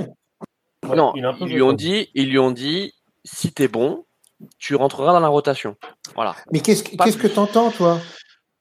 [0.87, 2.93] Ouais, non, il a un peu ils joué, lui ont dit, ils lui ont dit,
[3.23, 4.05] si t'es bon,
[4.57, 5.75] tu rentreras dans la rotation.
[6.15, 6.35] Voilà.
[6.51, 7.99] Mais qu'est-ce qu'est-ce que t'entends, toi?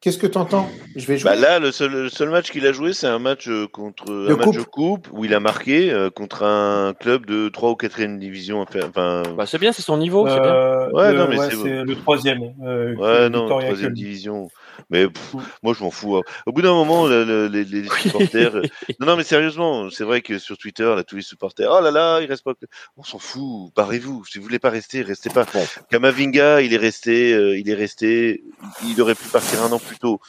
[0.00, 0.68] Qu'est-ce que t'entends?
[0.94, 1.30] Je vais jouer.
[1.30, 4.12] Bah là, le seul, le seul match qu'il a joué, c'est un match euh, contre
[4.12, 4.56] un match coupe.
[4.56, 8.60] de coupe où il a marqué euh, contre un club de 3 ou 4 division.
[8.60, 10.54] Enfin, Bah, c'est bien, c'est son niveau, c'est bien.
[10.54, 12.38] Euh, Ouais, le- non, mais ouais, c'est- c'est le troisième.
[12.64, 14.48] euh, ouais, non, troisième division.
[14.90, 15.40] Mais pff, Mm.
[15.62, 16.16] moi, je m'en fous.
[16.16, 16.22] hein.
[16.46, 18.56] Au bout d'un moment, le- le- les, les supporters.
[18.56, 18.62] euh,
[19.00, 21.90] non, non, mais sérieusement, c'est vrai que sur Twitter, là, tous les supporters, oh là
[21.90, 22.54] là, il reste pas.
[22.96, 23.72] On s'en fout.
[23.76, 24.24] Barrez-vous.
[24.24, 25.46] Si vous voulez pas rester, restez pas.
[25.90, 28.42] Kamavinga, il est resté, euh, il est resté.
[28.86, 30.20] Il aurait pu partir un an plus tôt.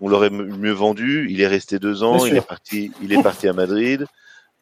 [0.00, 1.26] On l'aurait mieux vendu.
[1.30, 2.24] Il est resté deux ans.
[2.26, 2.90] Il est parti.
[3.02, 4.06] Il est parti à Madrid.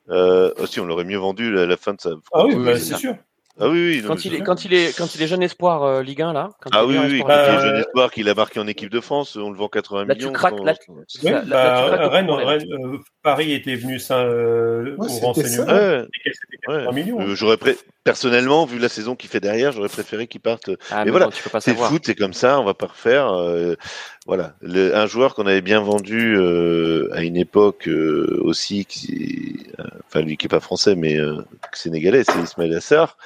[0.09, 2.11] Euh, aussi, on l'aurait mieux vendu à la fin de sa.
[2.33, 3.17] Ah oui, Oui, bah, c'est sûr.
[3.59, 4.03] Ah oui, oui.
[4.07, 6.51] Quand il, est, quand, il est, quand il est jeune espoir euh, Ligue 1, là.
[6.61, 8.35] Quand Ah il oui, oui, espoir quand il 1, est jeune Euh, espoir qu'il a
[8.35, 10.33] marqué en équipe de France, on le vend 80 Là, tu millions.
[10.35, 10.93] craques, sans- là, sans-
[11.25, 15.09] Oui, là- là, tu bah, craques Rennes, euh, Paris était venu ça, euh, Ouais, au
[15.09, 15.73] c'était renseignement.
[15.73, 16.85] Ouais, C'était ouais.
[16.85, 17.21] 80 millions.
[17.21, 17.25] hein.
[17.29, 20.71] Euh, j'aurais pré- personnellement, vu la saison qu'il fait derrière, j'aurais préféré qu'il parte.
[20.91, 23.33] Ah, Mais mais voilà, bon, tu C'est foot, c'est comme ça, on va pas refaire.
[24.27, 29.85] Voilà, un joueur qu'on avait bien vendu euh, à une époque euh, aussi, qui, euh,
[30.07, 31.17] enfin lui qui est pas français mais
[31.73, 33.17] sénégalais, c'est Ismaël Assar,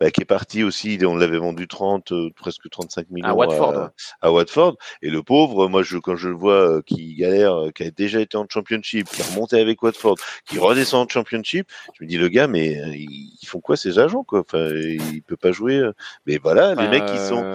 [0.00, 0.98] bah, qui est parti aussi.
[1.06, 3.74] On l'avait vendu 30, euh, presque 35 millions À Watford.
[3.74, 3.88] à, ouais.
[4.22, 4.76] à Watford.
[5.02, 7.90] Et le pauvre, moi, je, quand je le vois euh, qui galère, euh, qui a
[7.90, 10.16] déjà été en championship, qui est remonté avec Watford,
[10.46, 11.68] qui redescend en championship,
[11.98, 14.40] je me dis, le gars, mais euh, ils font quoi ces agents, quoi?
[14.40, 15.76] Enfin, il peut pas jouer.
[15.78, 15.92] euh.
[16.26, 17.52] Mais voilà, les mecs, ils sont,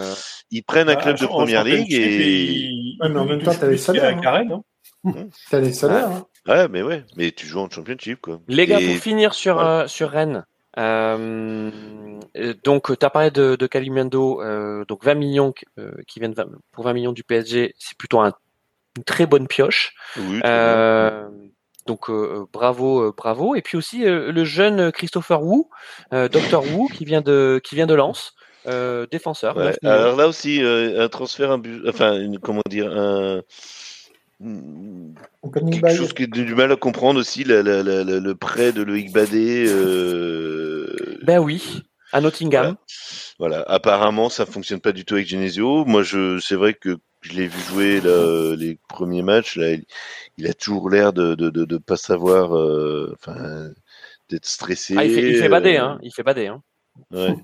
[0.52, 2.95] ils prennent un Bah, club de première ligue et.
[3.02, 4.18] Ouais, mais en même temps, t'as les plus qu'à salaires,
[4.49, 4.61] hein.
[5.06, 5.14] Hein.
[5.49, 6.10] T'as les salaires.
[6.10, 6.26] hein.
[6.48, 8.40] Ouais, mais ouais, mais tu joues en championship, quoi.
[8.48, 9.82] Les gars, Et- pour finir sur, voilà.
[9.84, 10.45] euh, sur Rennes,
[10.80, 11.69] euh,
[12.38, 16.34] euh, donc tu as parlé de, de Kalimando, euh, donc 20 millions euh, qui viennent
[16.34, 18.34] 20 pour 20 millions du PSG, c'est plutôt un-
[18.97, 19.93] une très bonne pioche.
[20.18, 20.39] Oui.
[20.43, 21.27] Euh,
[21.85, 23.56] donc euh, bravo, euh, bravo.
[23.56, 25.64] Et puis aussi euh, le jeune Christopher Wu,
[26.14, 28.34] euh, Dr Wu, qui vient de qui vient de Lens,
[28.68, 29.57] euh, défenseur.
[29.57, 29.93] Ouais, 9 millions.
[29.95, 31.57] Alors là aussi, euh, un transfert,
[31.88, 33.41] enfin, une, comment dire, un.
[34.41, 38.72] Quelque chose qui est du mal à comprendre aussi, la- la- la- la- le prêt
[38.72, 39.66] de Loïc Badet.
[39.68, 41.84] euh, Ben oui,
[42.14, 42.76] à Nottingham.
[43.38, 45.86] Voilà, apparemment ça fonctionne pas du tout avec Genesio.
[45.86, 49.57] Moi, je, c'est vrai que je l'ai vu jouer là, les premiers matchs.
[49.57, 49.86] Là, il,
[50.38, 53.70] il a toujours l'air de, de, de, de pas savoir, euh, enfin,
[54.30, 54.95] d'être stressé.
[54.98, 55.99] Ah, il fait, il fait bader, euh, hein.
[56.02, 56.61] Il fait bader, hein.
[57.11, 57.36] Ouais.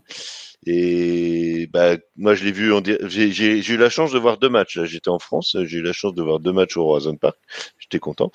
[0.68, 2.72] Et bah moi je l'ai vu
[3.08, 5.78] j'ai j'ai j'ai eu la chance de voir deux matchs là j'étais en France j'ai
[5.78, 7.38] eu la chance de voir deux matchs au Horizon Park
[7.78, 8.32] j'étais content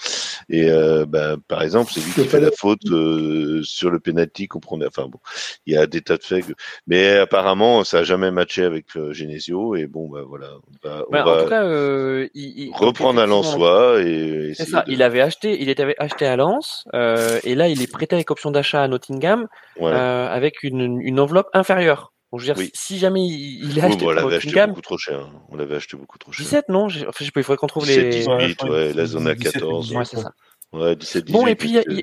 [0.48, 2.56] et euh, bah, par exemple c'est lui qui fait la penalty.
[2.58, 5.18] faute euh, sur le penalty qu'on prenait enfin bon
[5.66, 6.44] il y a des tas de faits
[6.86, 10.48] mais apparemment ça a jamais matché avec euh, Genesio et bon bah voilà
[10.84, 14.82] on va, on va en tout cas, euh, il, il- reprendre à Lensois et ça.
[14.82, 18.14] de- Il avait acheté, il était acheté à Lens, euh, et là il est prêté
[18.16, 19.46] avec option d'achat à Nottingham
[19.78, 19.90] ouais.
[19.92, 22.12] euh, avec une, une enveloppe inférieure.
[22.32, 22.70] Donc, je veux dire, Oui.
[22.74, 25.18] si jamais il, il est Oui, acheté bon, on l'avait acheté Nottingham, beaucoup trop cher
[25.20, 25.32] hein.
[25.50, 26.84] on l'avait acheté beaucoup trop cher 17 non?
[26.84, 28.10] Enfin, je sais pas, il faudrait qu'on trouve 17, les.
[28.10, 30.32] 18 Ouais, ouais, je crois que là on a 17, 14 Ouais, c'est ça.
[30.72, 32.02] ouais 17 18 Bon, et puis il y a, il a-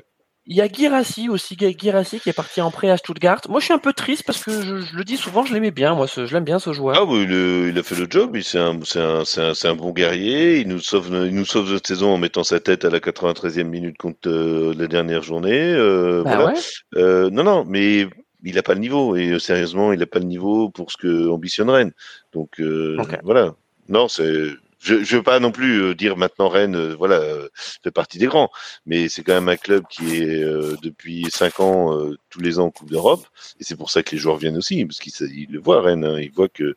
[0.50, 3.42] il y a Guirassi aussi, Guirassi qui est parti en prêt à Stuttgart.
[3.50, 5.70] Moi, je suis un peu triste parce que je, je le dis souvent, je l'aimais
[5.72, 6.96] bien, moi, ce- je l'aime bien ce joueur.
[6.98, 8.34] Ah oui, le- il a fait le job.
[8.34, 10.60] il- C'est un, c'est un, c'est un, c'est un bon guerrier.
[10.60, 13.68] Il nous sauve, il nous sauve notre saison en mettant sa tête à la 93e
[13.68, 15.52] minute contre euh, la dernière journée.
[15.74, 16.52] euh, Bah voilà.
[16.54, 16.60] ouais.
[16.96, 18.06] Euh, non, non, mais
[18.44, 19.16] il n'a pas le niveau.
[19.16, 21.92] Et euh, sérieusement, il n'a pas le niveau pour ce que ambitionne Rennes.
[22.32, 23.54] Donc euh, voilà.
[23.88, 24.50] Non, c'est.
[24.80, 27.48] Je ne veux pas non plus euh, dire maintenant Rennes, euh, voilà, euh,
[27.82, 28.48] fait partie des grands,
[28.86, 32.60] mais c'est quand même un club qui est euh, depuis cinq ans euh, tous les
[32.60, 33.26] ans en Coupe d'Europe,
[33.58, 36.04] et c'est pour ça que les joueurs viennent aussi, parce qu'ils ils le voient Rennes,
[36.04, 36.76] hein, ils voient que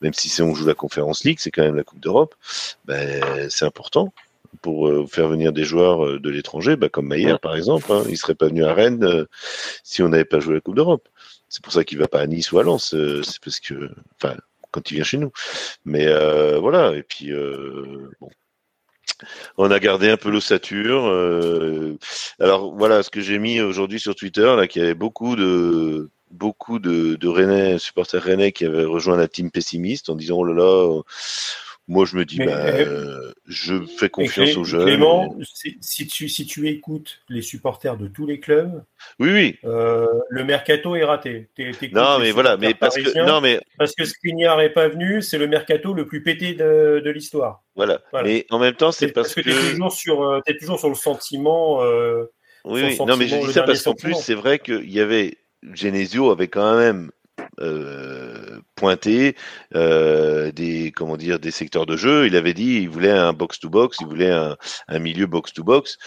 [0.00, 2.34] même si c'est on joue la Conférence League, c'est quand même la Coupe d'Europe,
[2.86, 4.14] ben, c'est important
[4.60, 8.02] pour euh, faire venir des joueurs euh, de l'étranger, ben, comme Maillère par exemple, hein,
[8.08, 9.24] il serait pas venu à Rennes euh,
[9.82, 11.08] si on n'avait pas joué la Coupe d'Europe.
[11.48, 13.90] C'est pour ça qu'il va pas à Nice ou à Lens, euh, c'est parce que,
[14.16, 14.36] enfin,
[14.70, 15.32] quand il vient chez nous.
[15.84, 18.30] Mais euh, voilà, et puis euh, bon.
[19.56, 21.06] On a gardé un peu l'ossature.
[21.06, 21.96] euh,
[22.40, 26.10] alors voilà, ce que j'ai mis aujourd'hui sur Twitter, là, qu'il y avait beaucoup de
[26.30, 30.44] beaucoup de, de Rennais, supporters Rennais qui avaient rejoint la team pessimiste en disant oh
[30.44, 31.02] là là,
[31.92, 34.84] moi je me dis Mais, bah, euh, je fais confiance Clé- aux jeunes.
[34.84, 38.82] Clément, si, si tu, si tu écoutes les supporters de tous les clubs,
[39.18, 39.58] Oui oui.
[39.64, 41.48] euh, le mercato est raté.
[41.92, 45.38] Non mais voilà, mais parce que non mais parce que Skriniar est pas venu, c'est
[45.38, 47.62] le mercato le plus pété de, de l'histoire.
[47.76, 48.00] voilà.
[48.10, 48.28] Voilà.
[48.28, 50.88] Mais en même temps c'est parce parce que que, t'es toujours sur, euh, toujours sur
[50.88, 51.82] le sentiment.
[51.82, 52.24] euh,
[52.64, 52.96] Oui, oui.
[53.06, 54.20] Non, mais je sentiment, dis ça parce qu'en plus, sentiment.
[54.24, 55.36] c'est vrai qu'il y avait
[55.74, 57.10] Genesio avait quand même
[57.60, 59.36] euh, pointé
[59.72, 62.26] des comment dire des secteurs de jeu.
[62.26, 64.56] Il avait dit il voulait un box to box, il voulait un,
[64.88, 65.98] un milieu box to box.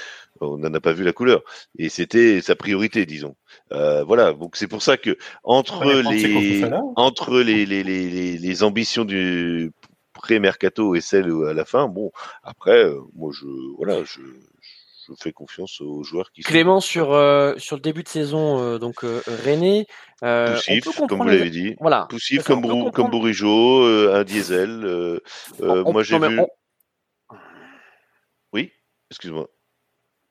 [0.41, 1.43] On n'en a pas vu la couleur
[1.77, 3.35] et c'était sa priorité, disons.
[3.71, 6.65] voilà, donc c'est pour ça que entre les
[6.95, 9.71] entre les les, les, les ambitions du
[10.13, 12.11] pré-mercato et celle à la fin, bon,
[12.43, 13.45] après, moi je
[13.77, 14.21] voilà, je
[15.07, 18.79] je fais confiance aux joueurs qui Clément sur euh, sur le début de saison euh,
[18.79, 19.87] donc euh, René
[20.23, 21.75] euh, poussif comme vous l'avez dit.
[21.79, 25.19] voilà poussif comme Brou, comme Bourigeau un diesel
[25.59, 26.41] moi j'ai vu
[28.53, 28.71] oui
[29.11, 29.47] excuse-moi.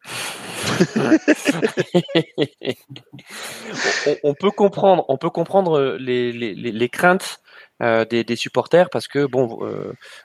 [4.23, 7.41] On, peut comprendre on peut comprendre les, les, les craintes
[7.81, 9.59] des, des, supporters parce que bon,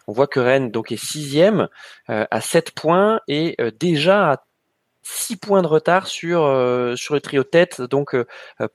[0.08, 1.68] on voit que Rennes donc est sixième
[2.08, 4.38] à 7 points et déjà à
[5.04, 6.42] 6 points de retard sur
[6.96, 8.16] sur le trio tête donc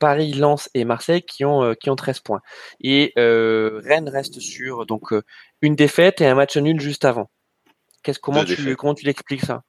[0.01, 2.41] Paris, Lens et Marseille qui ont qui ont 13 points
[2.81, 5.13] et Rennes reste sur donc
[5.63, 7.31] une défaite et un match nul juste avant.
[8.03, 9.63] Qu'est-ce comment tu comment tu l'expliques ça?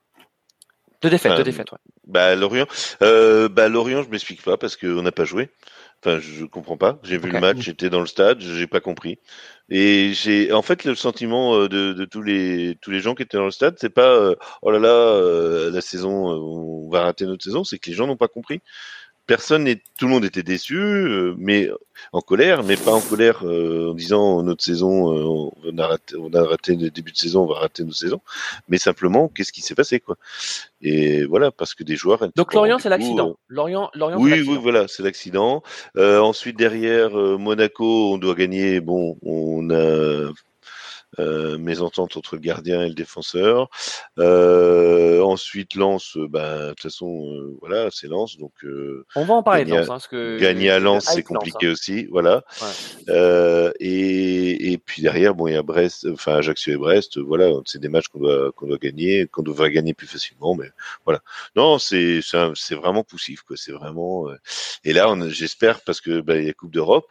[1.02, 1.72] Deux défaites, deux défaites.
[1.72, 1.78] Ouais.
[2.08, 2.68] Bah Lorient,
[3.02, 5.50] euh, bah Lorient, je m'explique pas parce qu'on n'a pas joué.
[6.06, 7.00] Enfin, je comprends pas.
[7.02, 9.18] J'ai vu le match, j'étais dans le stade, j'ai pas compris.
[9.70, 13.24] Et j'ai, en fait, le sentiment euh, de, de, tous les tous les gens qui
[13.24, 17.02] étaient dans le stade, c'est pas euh, oh là là, euh, la saison, on va
[17.02, 18.62] rater notre saison, c'est que les gens n'ont pas compris
[19.28, 21.70] personne n'est, tout le monde était déçu, euh, mais
[22.12, 26.16] en colère, mais pas en colère euh, en disant notre saison, euh, on, a raté,
[26.18, 28.22] on a raté le début de saison, on va rater nos saisons,
[28.68, 30.18] mais simplement qu'est-ce qui s'est passé quoi.
[30.82, 32.28] Et voilà, parce que des joueurs.
[32.36, 33.38] Donc Lorient, c'est l'accident.
[33.48, 34.20] Lorient, Lorient.
[34.20, 35.64] Oui, oui, voilà, c'est l'accident.
[35.98, 38.80] ensuite derrière Monaco, on doit gagner.
[38.82, 40.32] Bon, on a
[41.20, 43.70] euh, mésentente entre le gardien et le défenseur.
[44.20, 48.38] Euh, ensuite, Lance, euh, bah, de toute façon, euh, voilà, c'est Lance.
[48.38, 48.54] Donc,
[49.16, 49.86] on va en parler de Lance.
[49.86, 51.72] Hein, parce que gagner à Lance, c'est compliqué hein.
[51.72, 52.44] aussi, voilà.
[52.62, 53.74] Ouais.
[53.80, 57.18] et, et puis derrière, bon, il y a Brest, enfin Ajaccio et Brest.
[57.20, 60.70] Voilà, c'est des matchs qu'on doit qu'on doit gagner, qu'on devrait gagner plus facilement, mais
[61.06, 61.22] voilà.
[61.56, 63.56] Non, c'est c'est vraiment poussif, quoi.
[63.58, 64.28] C'est vraiment.
[64.84, 67.08] Et là, j'espère parce que bah, il y a Coupe d'Europe.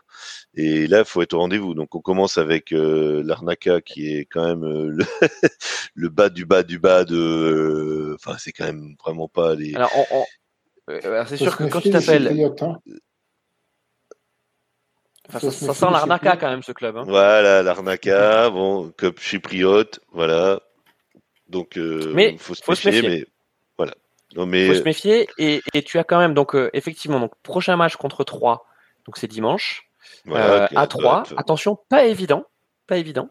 [0.56, 1.74] Et là, il faut être au rendez-vous.
[1.74, 4.96] Donc, on commence avec euh, l'Arnaca, qui est quand même euh,
[5.94, 7.16] le, bas du bas du bas de.
[7.16, 9.74] Euh, enfin, c'est quand même vraiment pas les.
[9.74, 9.90] Alors,
[11.26, 12.52] c'est sûr que quand tu t'appelles.
[15.28, 16.96] ça, sent l'Arnaca quand même, ce club.
[16.98, 17.04] Hein.
[17.04, 20.60] Voilà, l'Arnaca, bon, Cup chypriote, voilà.
[21.48, 23.26] Donc, il faut, se, méfier, mais
[23.76, 23.94] voilà.
[24.36, 24.68] Non, mais...
[24.68, 28.22] faut se méfier, et, et tu as quand même, donc, effectivement, donc, prochain match contre
[28.22, 28.66] 3,
[29.06, 29.88] donc c'est dimanche.
[30.28, 31.24] Euh, à 3.
[31.36, 32.44] Attention, pas évident.
[32.86, 33.28] Pas évident.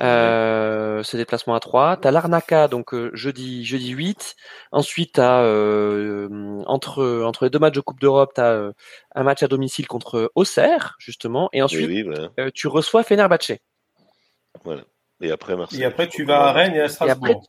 [0.00, 1.96] Euh, ce déplacement à 3.
[1.96, 4.36] Tu as l'Arnaca, donc euh, jeudi, jeudi 8.
[4.70, 8.72] Ensuite, tu euh, entre, entre les deux matchs de Coupe d'Europe, tu as
[9.14, 11.48] un match à domicile contre Auxerre, justement.
[11.52, 12.06] Et ensuite,
[12.54, 13.52] tu reçois Fenerbahce.
[14.64, 14.82] Voilà.
[15.20, 15.82] Et après, Marseille.
[15.82, 17.46] Et après, tu vas à Rennes et à Strasbourg.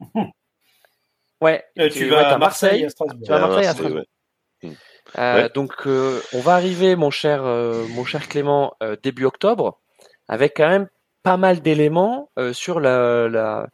[1.42, 1.64] Ouais.
[1.76, 2.88] tu, tu, vas à Marseille,
[3.24, 4.04] Tu vas à Marseille, à Strasbourg.
[5.18, 8.74] Euh, donc, euh, on va arriver, mon cher, euh, mon cher Clément,
[9.04, 9.80] début octobre,
[10.28, 10.88] avec quand même
[11.24, 13.68] pas mal d'éléments sur la, la,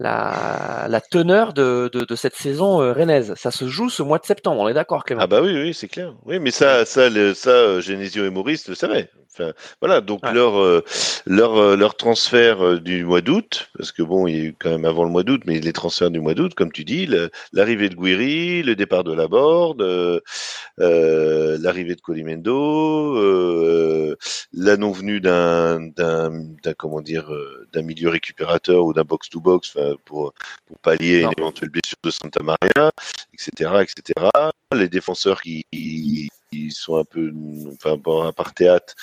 [0.00, 3.34] la, la teneur de, de, de, cette saison euh, rennaise.
[3.36, 5.22] Ça se joue ce mois de septembre, on est d'accord, Clément?
[5.22, 6.14] Ah bah oui, oui, c'est clair.
[6.24, 9.10] Oui, mais ça, ça, le, ça, Genesio et Maurice le savaient.
[9.32, 10.82] Enfin, voilà, donc leur, euh,
[11.24, 14.56] leur, euh, leur transfert euh, du mois d'août, parce que bon, il y a eu
[14.58, 17.08] quand même avant le mois d'août, mais les transferts du mois d'août, comme tu dis,
[17.52, 24.16] l'arrivée de Guiri, le départ de Laborde, euh, l'arrivée de Colimendo, euh,
[24.52, 26.32] la non venue d'un, d'un,
[26.76, 27.30] comment dire,
[27.72, 30.32] d'un milieu récupérateur ou d'un box to box, pour,
[30.66, 32.92] pour pallier une éventuelle blessure de Santa Maria,
[33.32, 34.28] etc., etc.
[34.72, 37.32] Les défenseurs qui, qui sont un peu,
[37.74, 38.94] enfin, bon, à part théâtre,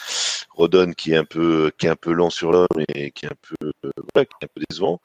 [0.50, 3.30] Rodon qui est un peu, qui est un peu lent sur l'homme et qui est
[3.30, 3.72] un peu,
[4.14, 5.02] voilà, qui est un peu décevant.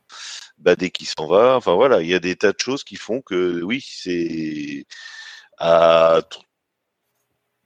[0.58, 1.56] Badé qui s'en va.
[1.56, 4.86] Enfin voilà, il y a des tas de choses qui font que oui, c'est
[5.58, 6.22] à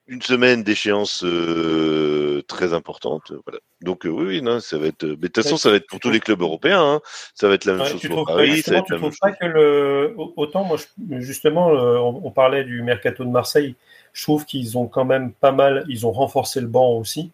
[0.09, 3.33] une semaine d'échéance euh, très importante.
[3.45, 3.59] Voilà.
[3.81, 5.05] Donc euh, oui, oui, non, ça va être.
[5.05, 6.81] Mais de toute façon, ça va être pour tous les clubs européens.
[6.81, 7.01] Hein.
[7.35, 8.63] Ça va être la même chose pour Paris.
[8.63, 9.19] Ça va être la même chose.
[9.41, 10.77] que le autant moi
[11.19, 13.75] justement on, parlait du mercato de Marseille.
[14.13, 15.85] Je trouve qu'ils ont quand même pas mal.
[15.89, 17.33] Ils ont renforcé le banc aussi.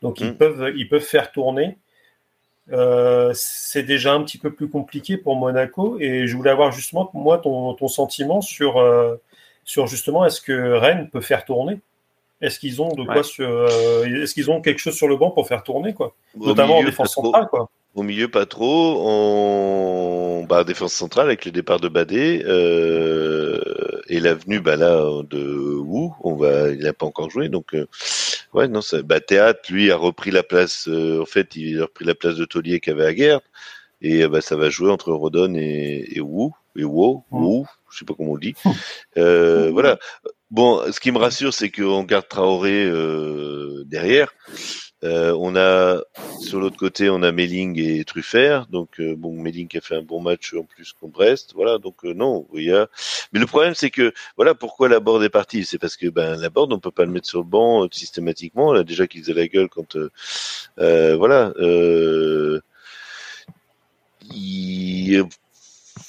[0.00, 0.36] Donc ils mm.
[0.36, 1.76] peuvent ils peuvent faire tourner.
[2.72, 7.10] Euh, c'est déjà un petit peu plus compliqué pour Monaco et je voulais avoir justement
[7.12, 8.80] moi ton, ton sentiment sur
[9.64, 11.80] sur justement est-ce que Rennes peut faire tourner?
[12.40, 13.66] Est-ce qu'ils ont de quoi sur,
[14.04, 17.14] est-ce qu'ils ont quelque chose sur le banc pour faire tourner quoi, notamment en défense
[17.14, 17.68] centrale quoi.
[17.94, 19.06] Au milieu, pas trop.
[19.06, 23.60] En bah, défense centrale, avec le départ de Badé euh,
[24.08, 27.48] et l'avenue bah, là, de Wu, on va, il n'a pas encore joué.
[27.48, 27.86] Donc, euh,
[28.52, 30.88] ouais, non, ça, bah, Théâtre, lui, a repris la place.
[30.88, 33.40] Euh, en fait, il a repris la place de Taulier qui avait à guerre.
[34.02, 36.50] Et bah, ça va jouer entre Rodon et, et Wu.
[36.76, 37.44] Et Wu, mmh.
[37.44, 37.64] Wu,
[37.94, 38.54] je sais pas comment on dit.
[39.16, 39.98] Euh, voilà.
[40.50, 42.84] Bon, ce qui me rassure, c'est qu'on garde Traoré
[43.86, 44.32] derrière.
[45.04, 46.02] Euh, on a
[46.40, 48.66] sur l'autre côté, on a Melling et Truffert.
[48.68, 51.52] Donc euh, bon, Melling a fait un bon match en plus contre Brest.
[51.54, 52.86] Voilà, donc euh, non, il.
[53.32, 55.64] Mais le problème, c'est que voilà pourquoi la board est partie?
[55.64, 58.72] C'est parce que ben la board, on peut pas le mettre sur le banc systématiquement.
[58.72, 59.96] Là, déjà qu'il faisait la gueule quand
[60.78, 61.52] voilà.
[64.34, 65.24] Il,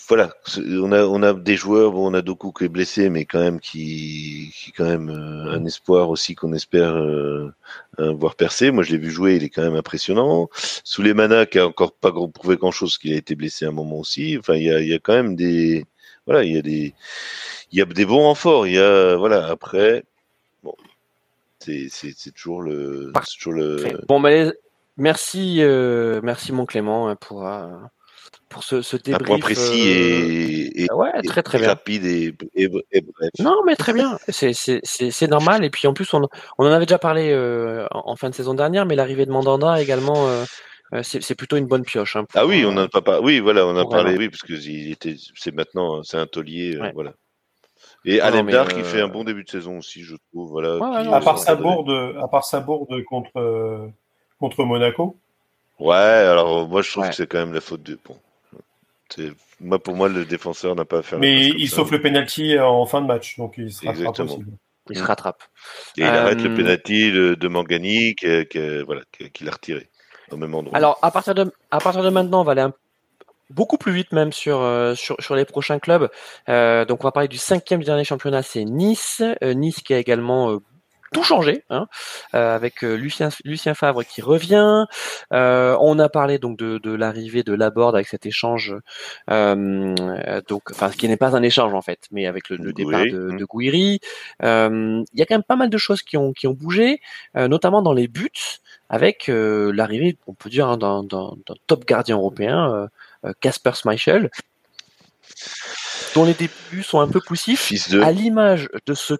[0.08, 3.26] voilà, on a on a des joueurs, bon, on a Doku qui est blessé, mais
[3.26, 7.52] quand même qui qui quand même euh, un espoir aussi qu'on espère euh,
[7.98, 8.72] voir percer.
[8.72, 10.50] Moi, je l'ai vu jouer, il est quand même impressionnant.
[10.84, 14.38] Souleymana qui a encore pas prouvé grand chose, qu'il a été blessé un moment aussi.
[14.40, 15.86] Enfin, il y a il y a quand même des
[16.28, 16.94] voilà, il y a des
[17.72, 18.68] il y a des bons renforts.
[18.68, 20.04] Il y a voilà après
[20.64, 20.76] bon
[21.60, 24.52] c'est c'est toujours le toujours le bon mais
[24.98, 27.48] merci euh, merci mon Clément hein, pour
[28.50, 29.22] pour ce, ce débrief.
[29.22, 31.70] Un point précis et, et, ouais, très, très bien.
[31.70, 33.32] rapide et, et, bref.
[33.40, 34.18] Non, mais très bien.
[34.30, 35.64] C'est normal.
[35.64, 36.22] Et puis en plus, on,
[36.58, 39.82] on en avait déjà parlé euh, en fin de saison dernière, mais l'arrivée de Mandanda
[39.82, 40.28] également.
[40.28, 40.46] Euh,
[40.94, 42.16] euh c'est plutôt une bonne pioche.
[42.16, 44.16] Hein, pour, ah oui, on a pas Oui, voilà, on a parlé.
[44.18, 45.16] Oui, parce que était.
[45.36, 46.78] C'est maintenant, c'est un taulier.
[46.78, 46.92] Ouais.
[46.94, 47.14] voilà.
[48.08, 50.52] Et Alemdar qui fait un bon début de saison aussi, je trouve.
[50.52, 50.78] Voilà.
[50.78, 53.90] Ouais, à part sa bourde, à part sa bourde contre
[54.40, 55.18] contre Monaco.
[55.80, 57.98] Ouais, alors moi je trouve que c'est quand même la faute de.
[58.06, 58.16] Bon,
[59.60, 61.20] moi, pour moi, le défenseur n'a pas à faire.
[61.20, 64.30] Mais il sauve le penalty en fin de match, donc il se rattrape
[64.90, 65.44] Il se rattrape.
[65.98, 69.90] Et il arrête le euh, penalty de Mangani, qu'il voilà, a retiré
[70.32, 70.78] au même endroit.
[70.78, 72.68] Alors, à partir de, à partir de maintenant, on va aller
[73.50, 76.10] beaucoup plus vite même sur, euh, sur, sur les prochains clubs.
[76.50, 79.22] Euh, donc, on va parler du cinquième dernier championnat, c'est Nice.
[79.42, 80.60] nice qui a également
[81.16, 81.88] tout changé, hein,
[82.34, 84.86] euh, avec euh, Lucien, Lucien Favre qui revient.
[85.32, 88.76] Euh, on a parlé donc de, de l'arrivée de Laborde avec cet échange,
[89.30, 93.32] donc enfin ce qui n'est pas un échange en fait, mais avec le, départ de,
[93.32, 94.02] de Gouiri.
[94.42, 97.00] Il y a quand même pas mal de choses qui ont qui ont bougé,
[97.34, 98.60] notamment dans les buts,
[98.90, 101.06] avec l'arrivée, on peut dire, hein, d'un
[101.68, 102.90] top gardien européen,
[103.40, 104.30] Casper Schmeichel
[106.14, 107.72] dont les débuts sont un peu poussifs,
[108.02, 109.16] à l'image de ce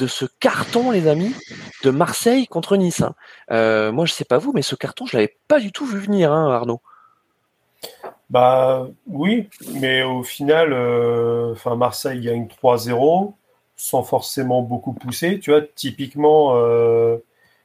[0.00, 1.34] de ce carton, les amis,
[1.84, 3.02] de Marseille contre Nice.
[3.02, 3.14] Hein.
[3.50, 5.98] Euh, moi, je sais pas vous, mais ce carton, je l'avais pas du tout vu
[5.98, 6.80] venir, hein, Arnaud.
[8.30, 13.34] Bah oui, mais au final, euh, enfin Marseille gagne 3-0
[13.76, 15.38] sans forcément beaucoup pousser.
[15.38, 17.18] Tu vois, typiquement, euh,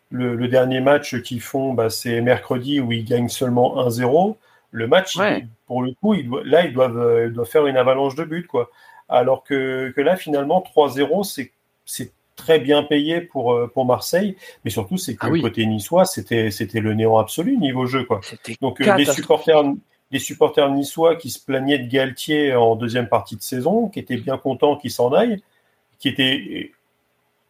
[0.09, 4.35] le, dernier match qu'ils font, bah, c'est mercredi où ils gagnent seulement 1-0.
[4.71, 5.17] Le match,
[5.67, 8.69] pour le coup, là, ils doivent, doivent, faire une avalanche de buts, quoi.
[9.07, 11.23] Alors que, que là, finalement, 3-0,
[11.85, 16.05] c'est très bien payé pour, euh, pour Marseille, mais surtout c'est que ah côté niçois,
[16.05, 18.21] c'était c'était le néant absolu niveau jeu quoi.
[18.61, 19.63] Donc euh, les supporters
[20.11, 24.17] les supporters niçois qui se plaignaient de Galtier en deuxième partie de saison, qui étaient
[24.17, 25.41] bien contents qu'il s'en aille,
[25.99, 26.71] qui étaient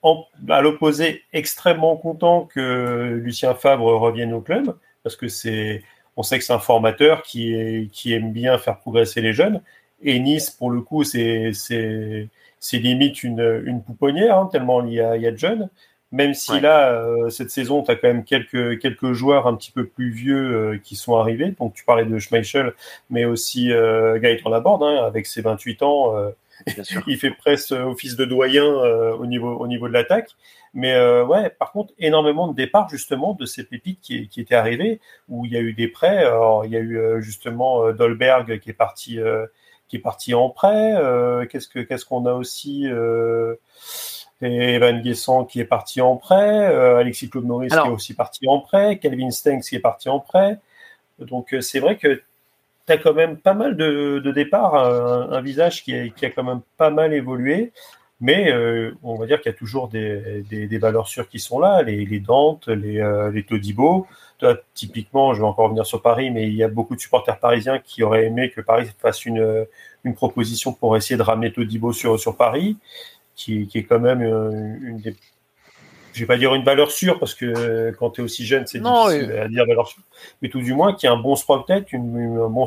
[0.02, 5.84] en, à l'opposé extrêmement contents que Lucien Favre revienne au club parce que c'est
[6.18, 9.62] on sait que c'est un formateur qui est, qui aime bien faire progresser les jeunes.
[10.02, 12.30] Et Nice pour le coup c'est c'est
[12.66, 15.70] c'est limite une, une pouponnière, hein, tellement il y, a, il y a de jeunes.
[16.12, 19.72] Même si là, euh, cette saison, tu as quand même quelques, quelques joueurs un petit
[19.72, 21.54] peu plus vieux euh, qui sont arrivés.
[21.60, 22.74] Donc, tu parlais de Schmeichel,
[23.12, 26.18] mais aussi euh, Gaëtan Laborde, hein, avec ses 28 ans.
[26.18, 26.32] Euh,
[27.08, 30.32] il fait presque office de doyen au, niveau, au niveau de l'attaque.
[30.74, 35.02] Mais ouais, par contre, énormément de départs justement de ces pépites qui, qui étaient arrivées,
[35.28, 36.20] où il y a eu des prêts.
[36.20, 39.20] Alors, il y a eu justement Dolberg qui est parti
[39.96, 40.94] qui est parti en prêt.
[40.96, 43.56] Euh, qu'est-ce que qu'est-ce qu'on a aussi euh,
[44.42, 48.48] Evan Guessant qui est parti en prêt, euh, Alexis Claude Maurice qui est aussi parti
[48.48, 50.60] en prêt, Calvin Stengs qui est parti en prêt.
[51.20, 52.22] Donc c'est vrai que
[52.88, 56.30] tu as quand même pas mal de, de départs, un, visage qui a, qui a,
[56.30, 57.72] quand même pas mal évolué,
[58.22, 58.54] mais
[59.04, 61.82] on va dire qu'il y a toujours des, des, des, valeurs sûres qui sont là,
[61.84, 64.08] les, les Dante, les, les Todibo.
[64.74, 67.80] Typiquement, je vais encore revenir sur Paris, mais il y a beaucoup de supporters parisiens
[67.80, 69.66] qui auraient aimé que Paris fasse une,
[70.06, 72.78] une proposition pour essayer de ramener Todibo sur, sur Paris,
[73.36, 75.16] qui, qui est quand même euh, une des
[76.14, 78.80] je vais pas dire une valeur sûre parce que quand tu es aussi jeune, c'est
[78.80, 80.02] difficile à dire valeur sûre,
[80.42, 82.66] mais tout du moins qui est un bon prospect, une, un bon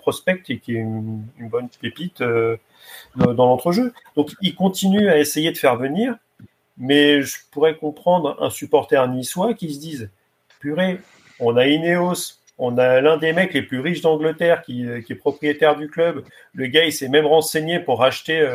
[0.00, 2.56] prospect et qui est une, bonne pépite euh,
[3.16, 3.92] dans, dans l'entrejeu.
[4.16, 6.16] Donc il continue à essayer de faire venir,
[6.76, 10.10] Mais je pourrais comprendre un supporter niçois qui se dise
[10.60, 11.00] purée,
[11.38, 15.76] on a Ineos, on a l'un des mecs les plus riches d'Angleterre qui, est propriétaire
[15.76, 16.24] du club.
[16.52, 18.46] Le gars, il s'est même renseigné pour acheter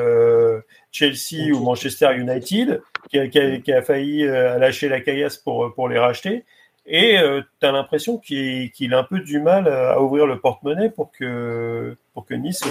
[0.91, 6.45] Chelsea ou Manchester United, qui a, failli lâcher la caillasse pour, pour les racheter.
[6.85, 10.89] Et euh, tu as l'impression qu'il a un peu du mal à ouvrir le porte-monnaie
[10.89, 12.63] pour que, pour que Nice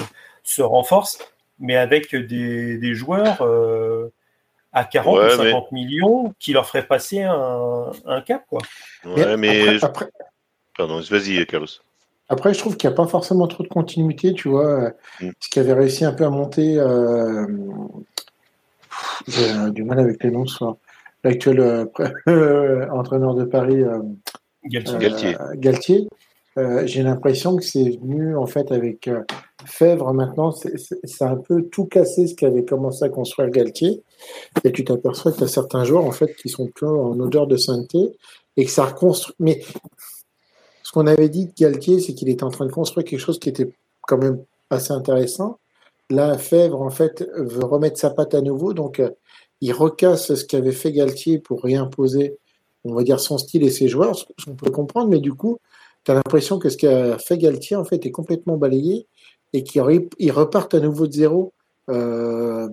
[0.44, 1.18] se renforce,
[1.58, 4.12] mais avec des, des joueurs euh,
[4.72, 8.44] à 40 ou 50 millions qui leur feraient passer un, un cap.
[8.48, 8.60] Quoi.
[9.04, 9.82] Ouais, mais.
[9.82, 10.08] Après,
[10.76, 11.66] Pardon, vas-y, Carlos.
[12.28, 14.92] Après, je trouve qu'il n'y a pas forcément trop de continuité, tu vois.
[15.20, 15.30] Mm.
[15.40, 16.78] Ce qui avait réussi un peu à monter.
[16.78, 17.46] Euh...
[19.26, 20.76] J'ai du mal avec les noms ce soir
[21.24, 21.86] l'actuel euh,
[22.28, 23.98] euh, entraîneur de Paris, euh,
[24.66, 25.36] Galtier.
[25.56, 26.08] Galtier.
[26.84, 29.10] j'ai l'impression que c'est venu en fait avec
[29.66, 34.02] Fèvre maintenant, c'est un peu tout cassé ce qu'avait commencé à construire Galtier.
[34.62, 37.56] Et tu t'aperçois que tu as certains joueurs en fait qui sont en odeur de
[37.56, 38.16] sainteté
[38.56, 39.34] et que ça reconstruit.
[39.38, 39.60] Mais
[40.82, 43.38] ce qu'on avait dit de Galtier, c'est qu'il était en train de construire quelque chose
[43.38, 43.70] qui était
[44.02, 45.58] quand même assez intéressant.
[46.08, 49.02] Là, Fèvre en fait veut remettre sa patte à nouveau, donc
[49.60, 52.38] il recasse ce qu'avait fait Galtier pour réimposer,
[52.84, 55.58] on va dire, son style et ses joueurs, ce qu'on peut comprendre, mais du coup,
[56.04, 59.06] tu l'impression que ce qu'a fait Galtier, en fait, est complètement balayé
[59.52, 59.82] et qu'il
[60.32, 61.54] reparte à nouveau de zéro.
[61.88, 62.68] Euh,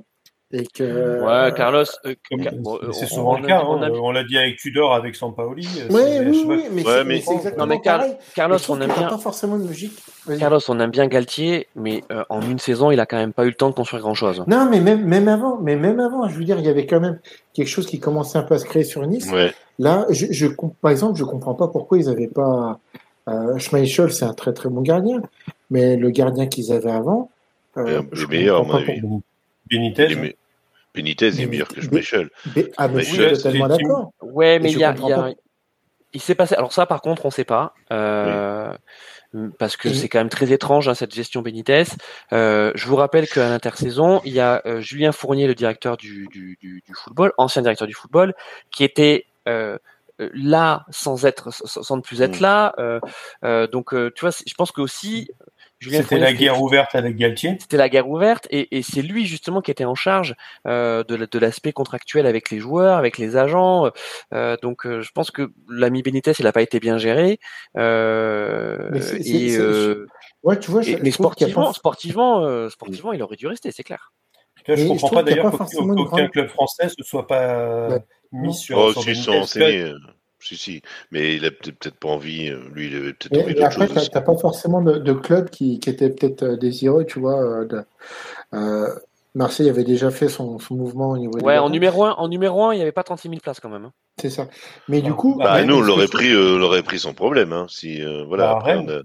[0.53, 1.85] et que, ouais, Carlos.
[2.05, 3.59] Euh, euh, c'est souvent le cas.
[3.59, 3.91] Hein.
[4.01, 5.67] On, l'a dit avec Tudor, avec Sampaoli.
[5.89, 6.63] Ouais, oui, oui,
[7.05, 9.07] mais c'est exactement non, mais Carlos, on aime bien.
[9.07, 9.93] Pas forcément de logique.
[10.39, 13.45] Carlos, on aime bien Galtier, mais euh, en une saison, il a quand même pas
[13.45, 14.43] eu le temps de construire grand chose.
[14.47, 16.99] Non, mais même, même avant, mais même avant, je veux dire, il y avait quand
[16.99, 17.19] même
[17.53, 19.31] quelque chose qui commençait un peu à se créer sur Nice.
[19.31, 19.53] Ouais.
[19.79, 20.47] Là, je, je,
[20.81, 22.79] par exemple, je comprends pas pourquoi ils avaient pas.
[23.27, 25.21] Euh, Schmeichel, c'est un très très bon gardien,
[25.69, 27.29] mais le gardien qu'ils avaient avant.
[27.77, 29.01] Euh, le meilleur, à mon avis.
[29.69, 30.35] Benitez.
[30.93, 32.29] Benitez est meilleur que Schmeichel.
[32.77, 34.13] Ah, mais je suis totalement d'accord.
[34.21, 34.95] Ouais, mais il y a,
[36.13, 36.55] il s'est passé.
[36.55, 37.73] Alors ça, par contre, on sait pas.
[37.91, 38.73] Euh...
[39.57, 41.83] Parce que c'est quand même très étrange hein, cette gestion Benitez.
[42.33, 46.27] Euh, je vous rappelle qu'à l'intersaison, il y a euh, Julien Fournier, le directeur du,
[46.29, 48.33] du, du, du, football, ancien directeur du football,
[48.71, 49.25] qui était
[50.21, 52.43] euh, là sans être sans ne plus être mm.
[52.43, 52.73] là.
[52.77, 52.99] Euh,
[53.43, 55.29] euh, donc tu vois, je pense que aussi
[55.89, 57.57] c'était la guerre ouverte avec Galtier.
[57.59, 60.35] C'était la guerre ouverte et, et c'est lui justement qui était en charge
[60.67, 63.89] euh, de, de l'aspect contractuel avec les joueurs, avec les agents.
[64.33, 67.39] Euh, donc euh, je pense que l'ami Benitez il n'a pas été bien géré.
[67.73, 70.05] Et, euh,
[70.43, 74.11] ouais, tu vois, mais sportivement, sportivement, euh, sportivement, il aurait dû rester, c'est clair.
[74.67, 77.99] Je ne comprends pas d'ailleurs qu'aucun club français ne soit pas
[78.31, 78.77] mis sur.
[78.77, 79.59] Oh, sur si,
[80.41, 80.81] si.
[81.11, 82.49] Mais il a peut-être pas envie.
[82.49, 83.83] Euh, lui, il avait peut-être envie d'autre chose.
[83.83, 87.41] Après, tu n'as pas forcément de, club qui, qui était peut-être euh, désireux, tu vois.
[87.41, 87.83] Euh, de,
[88.53, 88.87] euh,
[89.33, 92.65] Marseille avait déjà fait son, son mouvement au niveau Ouais, en numéro, 1, en numéro
[92.65, 93.85] 1, il n'y avait pas 36 000 places quand même.
[93.85, 93.93] Hein.
[94.19, 94.47] C'est ça.
[94.89, 95.37] Mais du coup.
[95.37, 97.53] Bah, nous, on l'aurait pris, euh, l'aurait pris sans problème.
[97.53, 98.85] Hein, si, voilà, bah, après, Rennes.
[98.89, 99.01] On a...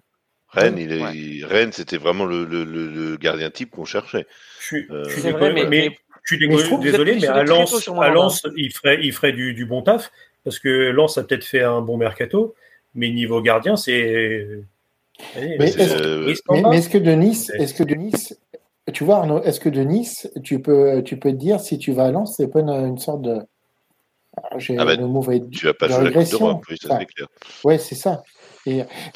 [0.49, 1.45] Rennes, il est...
[1.45, 4.27] Rennes c'était vraiment le, le, le, gardien type qu'on cherchait.
[4.61, 5.97] Je suis, je suis vrai, mais, mais,
[6.27, 9.83] je suis désolé, mais à Lens, à Lens il ferait, il ferait du, du bon
[9.83, 10.11] taf
[10.47, 12.55] parce que Lens a peut-être fait un bon mercato,
[12.95, 14.47] mais niveau gardien, c'est.
[15.35, 18.39] Mais est-ce que de Nice, est-ce que de Nice,
[18.93, 21.91] tu vois Arnaud, est-ce que de Nice, tu peux, tu peux te dire si tu
[21.91, 23.41] vas à Lens, c'est pas une, sorte de.
[24.37, 27.27] Ah bah, le tu vas pas jouer la Coupe d'Europe, oui, ça c'est clair.
[27.65, 28.23] Ouais, c'est ça.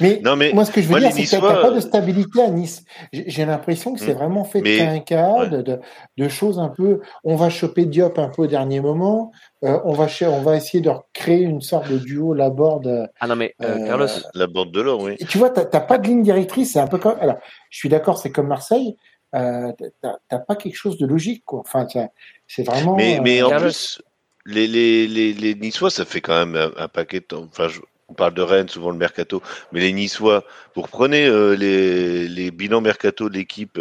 [0.00, 0.20] Mais,
[0.52, 2.84] moi, ce que je veux dire, c'est qu'il n'y a pas de stabilité à Nice.
[3.12, 4.18] J'ai l'impression que c'est hmm.
[4.18, 7.00] vraiment fait de cas de, choses un peu.
[7.24, 9.32] On va choper Diop un peu au dernier moment.
[9.64, 13.10] Euh, on, va, on va essayer de créer une sorte de duo Laborde.
[13.20, 14.06] Ah non, mais euh, Carlos.
[14.34, 15.16] La bande de l'or, oui.
[15.28, 16.72] tu vois, tu n'as pas de ligne directrice.
[16.72, 17.16] C'est un peu comme.
[17.20, 17.36] Alors,
[17.70, 18.96] je suis d'accord, c'est comme Marseille.
[19.34, 21.44] Euh, tu n'as pas quelque chose de logique.
[21.44, 21.60] Quoi.
[21.60, 21.86] Enfin,
[22.46, 22.96] c'est vraiment.
[22.96, 24.02] Mais, mais en plus,
[24.46, 27.46] les, les, les, les, Niçois, ça fait quand même un, paquet de temps.
[27.50, 27.68] Enfin,
[28.10, 29.42] on parle de Rennes, souvent le mercato,
[29.72, 33.80] mais les Niçois, vous reprenez euh, les, les, bilans mercato de l'équipe,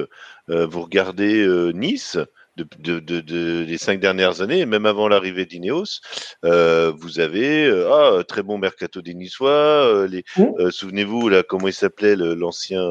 [0.49, 2.17] euh, vous regardez euh, Nice,
[2.57, 6.01] de, de, de, les cinq dernières années, même avant l'arrivée d'Ineos,
[6.43, 10.07] vous avez ah, très bon mercato des Niçois.
[10.09, 10.69] les, mmh.
[10.69, 12.81] Souvenez-vous là, comment il s'appelait l'ancien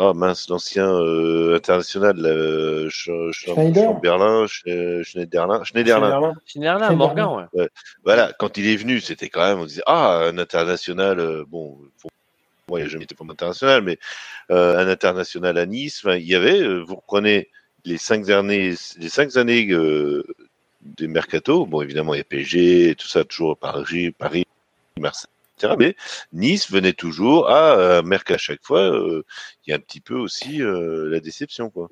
[0.00, 6.34] ah mince, l'ancien euh, international, euh, Chamberlain, Schneiderlin, Schneiderlin.
[6.46, 7.68] Schneiderlin, Morgan, ouais.
[8.04, 11.76] Voilà, quand il est venu, c'était quand même, on disait, ah, un international, euh, bon,
[12.68, 13.98] moi, je n'étais pas international, mais
[14.52, 17.48] euh, un international à Nice, il y avait, euh, vous reprenez
[17.84, 23.08] les cinq années, les cinq années des mercato, bon, évidemment, il y a PSG, tout
[23.08, 24.46] ça, toujours Paris, Paris,
[24.96, 25.28] Marseille
[25.78, 25.96] mais
[26.32, 28.80] Nice venait toujours à euh, Merck à chaque fois.
[28.80, 29.24] Euh,
[29.66, 31.88] il y a un petit peu aussi euh, la déception, quoi.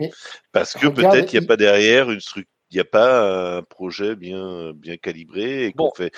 [0.52, 4.16] Parce que peut-être il n'y a pas derrière une structure n'y a pas un projet
[4.16, 6.12] bien, bien calibré et qu'on Bon, fait.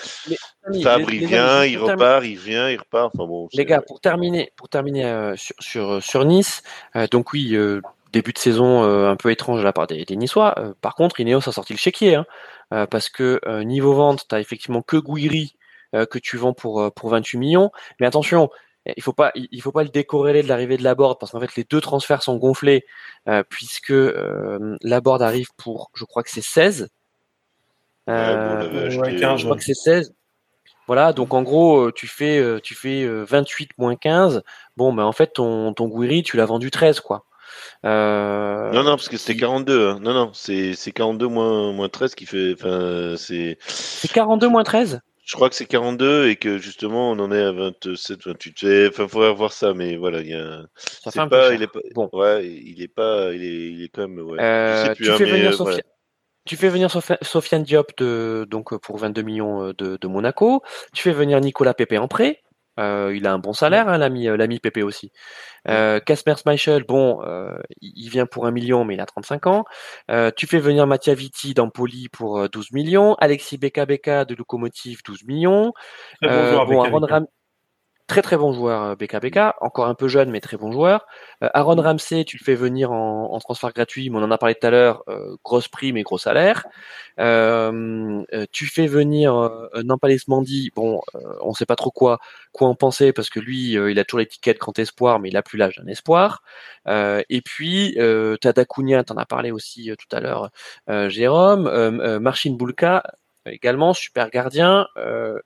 [0.69, 3.11] Mais, Fabre, il vient, il repart, il vient, il repart.
[3.13, 3.47] Enfin bon.
[3.53, 6.63] Les gars, pour terminer, pour terminer euh, sur, sur, sur Nice,
[6.95, 7.81] euh, donc oui, euh,
[8.11, 10.55] début de saison un peu étrange de la part des, des Niçois.
[10.81, 12.25] Par contre, Ineos a sorti le chéquier, hein,
[12.87, 15.55] parce que niveau vente, tu as effectivement que Guiri
[15.93, 17.71] que tu vends pour, euh, pour 28 millions.
[17.99, 18.49] Mais attention,
[18.97, 21.55] il faut pas, il faut pas le décorréler de l'arrivée de Laborde, parce qu'en fait,
[21.55, 22.85] les deux transferts sont gonflés,
[23.27, 26.81] euh, puisque euh, Laborde arrive pour, je crois que c'est 16.
[26.81, 26.87] Ouais,
[28.07, 30.13] bon, on Euh, l'avait ouais, acheté, 15, euh, je crois que c'est 16.
[30.87, 34.41] Voilà, donc en gros, euh, tu fais, euh, tu fais euh, 28 moins 15.
[34.75, 37.25] Bon, ben en fait, ton, ton Guiri, tu l'as vendu 13, quoi.
[37.85, 39.89] Euh, Non, non, parce que c'était qui- 42.
[39.89, 39.99] hein.
[40.01, 42.53] Non, non, c'est c'est 42 moins, moins 13 qui fait.
[42.53, 43.57] Enfin, c'est.
[43.67, 47.39] C'est 42 moins 13 Je crois que c'est 42 et que justement on en est
[47.43, 48.55] à 27, 28.
[48.59, 50.61] C'est- Enfin, faudrait voir ça, mais voilà, il y a.
[50.75, 51.53] Ça fait C'est un peu pas, cher.
[51.53, 51.79] il est pas.
[51.93, 52.09] Bon.
[52.13, 54.19] Ouais, il est pas, il est, il est quand même.
[54.25, 54.37] Ouais.
[54.39, 55.83] je sais plus, tu, hein, fais mais, venir Sofia- voilà.
[56.45, 60.63] tu fais venir Sofia- Sofiane Diop de, donc, pour 22 millions euh, de, de Monaco.
[60.95, 62.41] Tu fais venir Nicolas Pepe en prêt.
[62.79, 65.11] Euh, il a un bon salaire, hein, l'ami, euh, l'ami Pepe aussi.
[65.67, 69.65] Euh, Casper Schmeichel, bon, euh, il vient pour un million, mais il a 35 ans.
[70.09, 73.15] Euh, tu fais venir Mattia Vitti d'Empoli pour euh, 12 millions.
[73.15, 75.73] Alexis Beka Beka de Locomotive, 12 millions.
[76.21, 77.05] Bon Euh, Aaron.
[77.05, 77.27] Ram-
[78.09, 81.05] très très bon joueur, euh, Beka, encore un peu jeune mais très bon joueur.
[81.43, 84.55] Euh, Aaron Ramsey, tu le fais venir en, transfert gratuit, mais on en a parlé
[84.55, 86.65] tout à l'heure, euh, grosse prime et gros salaire.
[87.17, 89.83] Tu fais venir euh,
[90.27, 91.01] Mandi, bon,
[91.41, 92.19] on sait pas trop quoi
[92.59, 95.57] en penser parce que lui, il a toujours l'étiquette grand espoir, mais il a plus
[95.57, 96.41] l'âge d'un espoir.
[96.87, 100.49] Et puis, euh, Dacunia, t'en as parlé aussi tout à l'heure,
[101.09, 103.03] Jérôme, Marcin Bulka,
[103.51, 105.39] également super gardien euh,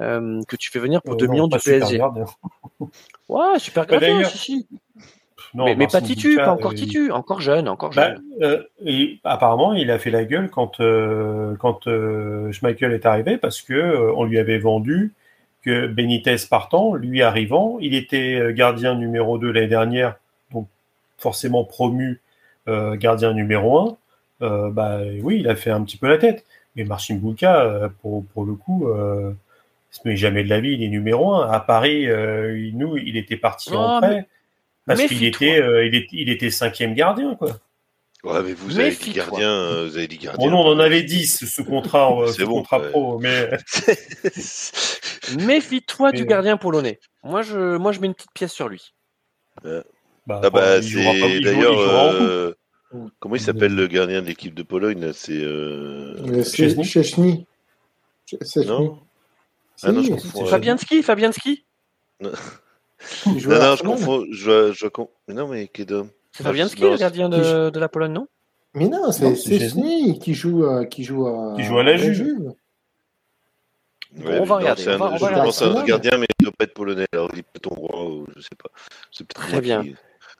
[0.00, 1.98] euh, que tu fais venir pour Euh, 2 non, millions du super PSG.
[1.98, 2.24] gardien.
[3.28, 4.68] Ouais, super Bah, gardien, si, si.
[5.54, 8.22] Non, mais, mais pas Titu, pas encore euh, Titu, encore jeune, encore Bah, jeune.
[8.42, 13.36] euh, et apparemment, il a fait la gueule quand euh, quand euh, Schmeichel est arrivé
[13.36, 15.12] parce que euh, on lui avait vendu
[15.62, 20.16] que Benitez partant, lui arrivant, il était euh, gardien numéro 2 l'année dernière,
[20.52, 20.68] donc
[21.18, 22.20] forcément promu
[22.68, 23.96] euh, gardien numéro 1.
[24.42, 26.44] Euh, bah oui, il a fait un petit peu la tête.
[26.76, 29.32] Mais Marcin Bulka, euh, pour, pour le coup, euh,
[30.04, 31.50] mais jamais de la vie, il est numéro 1.
[31.50, 34.28] À Paris, euh, il- nous, il était parti en Oh, prêt
[34.86, 37.58] parce qu'il était, euh, il, il était cinquième gardien, quoi.
[38.22, 40.44] Ouais, mais vous avez dit gardien, euh, vous avez dit gardien.
[40.46, 42.90] Bon, non, on en avait 10 sous contrat, euh, sous bon, contrat ouais.
[42.90, 43.48] pro, mais
[45.38, 46.98] Méfie-toi du gardien polonais.
[47.22, 48.92] Moi, je, moi, je mets une petite pièce sur lui.
[49.64, 49.82] bah,
[50.28, 52.54] Ah bah, il c'est il d'ailleurs.
[52.94, 56.14] Euh, Comment il s'appelle le gardien de l'équipe de Pologne C'est euh...
[56.26, 56.42] Euh.
[56.44, 57.46] Chesney.
[58.66, 58.98] non?
[59.82, 60.48] Ah non, je c'est- confonds, c'est ouais.
[60.50, 61.64] Fabianski, Fabianski?
[62.20, 62.30] Non,
[63.26, 63.38] non,
[63.76, 64.26] je confonds.
[64.30, 64.86] Je, je,
[65.32, 66.10] non, mais Kedom.
[66.32, 68.26] C'est Fabianski, le gardien de, de la Pologne, non?
[68.74, 72.52] Mais non, c'est Chesney qui joue, euh, qui joue à, Qui joue à la Juve.
[74.16, 76.18] Ouais, on va regarder, c'est un- on va- on je va pense à un gardien,
[76.18, 77.06] mais il doit pas être polonais.
[77.12, 78.68] Alors, il est peut-être hongrois ou je sais pas.
[79.12, 79.82] C'est peut-être Très bien.
[79.84, 79.94] qui-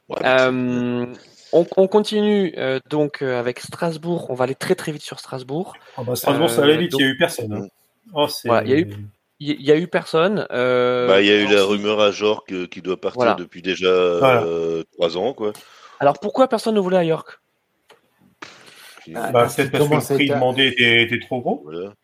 [0.09, 1.07] Ouais, Euh,
[1.53, 4.31] on, on continue euh, donc euh, avec Strasbourg.
[4.31, 5.75] On va aller très très vite sur Strasbourg.
[5.97, 7.53] Ah bah, Strasbourg, Euh, ça allait vite, donc- il n'y a eu personne.
[7.53, 7.67] hein.
[8.13, 8.97] Oh, Voilà, il y a eu-
[9.43, 10.47] Il y, a eu personne.
[10.51, 13.35] euh, Bah, il y a eu la rumeur à Jork euh, qui doit partir Voilà.
[13.37, 15.55] depuis déjà euh, trois ans, quoi.
[15.99, 17.41] Alors pourquoi personne ne voulait à York?
[19.15, 21.63] Ah, Bah, parce peut-être qu'il parce que le prix demandé était, trop gros.
[21.65, 21.95] Voilà.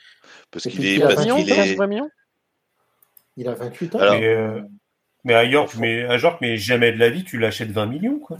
[0.51, 1.75] Parce qu'il est, il a parce 20 millions, qu'il 15 est.
[1.75, 2.11] 20 millions
[3.37, 3.99] Il a 28 ans.
[3.99, 4.61] Alors- mais, euh,
[5.25, 8.19] mais à York, mais à York, mais jamais de la vie, tu l'achètes 20 millions,
[8.19, 8.39] quoi.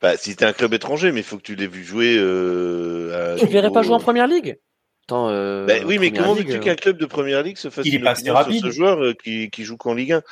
[0.00, 2.16] Bah, si t'es un club étranger, mais il faut que tu l'aies vu jouer.
[2.18, 4.58] Euh, à Tu ne verrais pas jouer en première ligue
[5.06, 7.84] Attends, euh, Bah oui, mais comment veux-tu euh, qu'un club de première ligue se fasse
[7.84, 8.62] Il une sur rapide.
[8.62, 10.22] ce joueur euh, qui, qui joue qu'en Ligue 1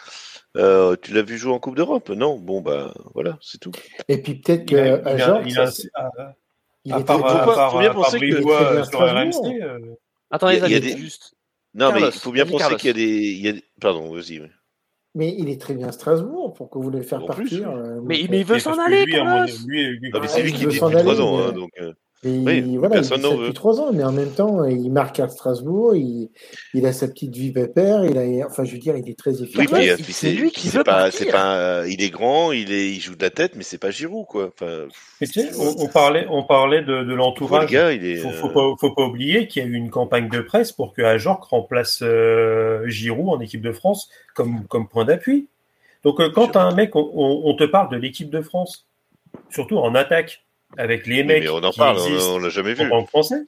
[0.57, 2.09] Euh, Tu l'as vu jouer en Coupe d'Europe?
[2.11, 3.73] Non Bon, bah voilà, c'est tout.
[4.09, 5.63] Et puis peut-être Il a, qu'à il a- il a-
[5.95, 6.35] à-
[6.85, 7.23] il à bon.
[7.71, 8.83] Faut bien penser que- Il euh,
[9.63, 9.79] euh,
[10.31, 11.35] Attendez, Il a- il a juste.
[11.75, 13.03] Non, mais il faut bien vas-y, penser qu'il y a des.
[13.07, 14.41] il y a des- Pardon, vas-y.
[15.15, 16.55] Mais il est très bien Strasbourg.
[16.55, 19.25] Pourquoi vous voulez le faire partir euh, Mais, il veut mais s'en aller, lui, à
[19.25, 21.13] mon- Carlos lui, lui- Non, mais Ah, c'est lui qui veut dit s'en depuis trois
[21.15, 21.37] aller, ans.
[21.39, 21.93] mais- hein, donc, euh,
[22.25, 24.91] Et Oui, voilà, il personne dit ça depuis trois ans, mais en même temps, il
[24.91, 26.31] marque à Strasbourg, il,
[26.75, 29.41] il a sa petite vie pépère, il a, enfin, je veux dire, il est très
[29.41, 29.67] Oui, efficace.
[29.71, 31.13] puis, il- euh, puis c'est lui qui veut pas, partir.
[31.21, 33.79] c'est pas, euh, il est grand, il est, il joue de la tête, mais c'est
[33.79, 34.51] pas Giroud, quoi.
[34.53, 34.89] Enfin,
[35.21, 37.71] Mais tu sais, on, on parlait, on parlait de, de faut le l'entourage.
[37.71, 38.17] gars, il est.
[38.17, 40.73] Faut, euh, faut pas, faut pas oublier qu'il y a eu une campagne de presse
[40.73, 45.47] pour que Ajorc remplace euh, Giroud en équipe de France comme, comme point d'appui.
[46.03, 48.89] Donc euh, quand t'as un mec, on, on- on te parle de l'équipe de France,
[49.51, 50.43] surtout en attaque,
[50.77, 53.05] avec les mecs mais on en qui parle, on, l'a jamais en vu.
[53.05, 53.43] que français.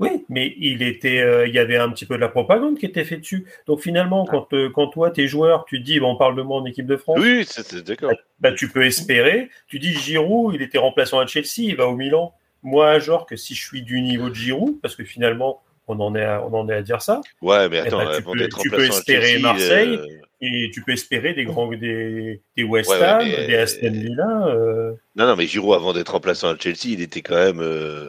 [0.00, 2.86] Oui, mais il était, euh, il y avait un petit peu de la propagande qui
[2.86, 3.46] était faite dessus.
[3.66, 6.42] Donc finalement, quand, euh, quand toi, tes joueurs, tu te dis, bon, on parle de
[6.42, 8.10] moi en équipe de France, Oui, c'est d'accord.
[8.40, 9.50] bah, tu peux espérer.
[9.68, 12.34] Tu dis Giroud, il était remplaçant à Chelsea, il va au Milan.
[12.62, 16.14] moi genre que si je suis du niveau de Giroud, parce que finalement on en
[16.14, 17.20] est à, on en est à dire ça.
[17.40, 19.98] Ouais, mais eh attends, ben, tu peux, d'être tu peux remplaçant à espérer Chelsea, Marseille
[20.02, 23.56] euh, et tu peux espérer des grands des, des West Ouais, ouais, Ham, mais- des
[23.56, 24.46] Aston Villa.
[24.48, 28.08] euh, Non, non, mais Giroud, avant d'être remplaçant à Chelsea, il était quand même euh,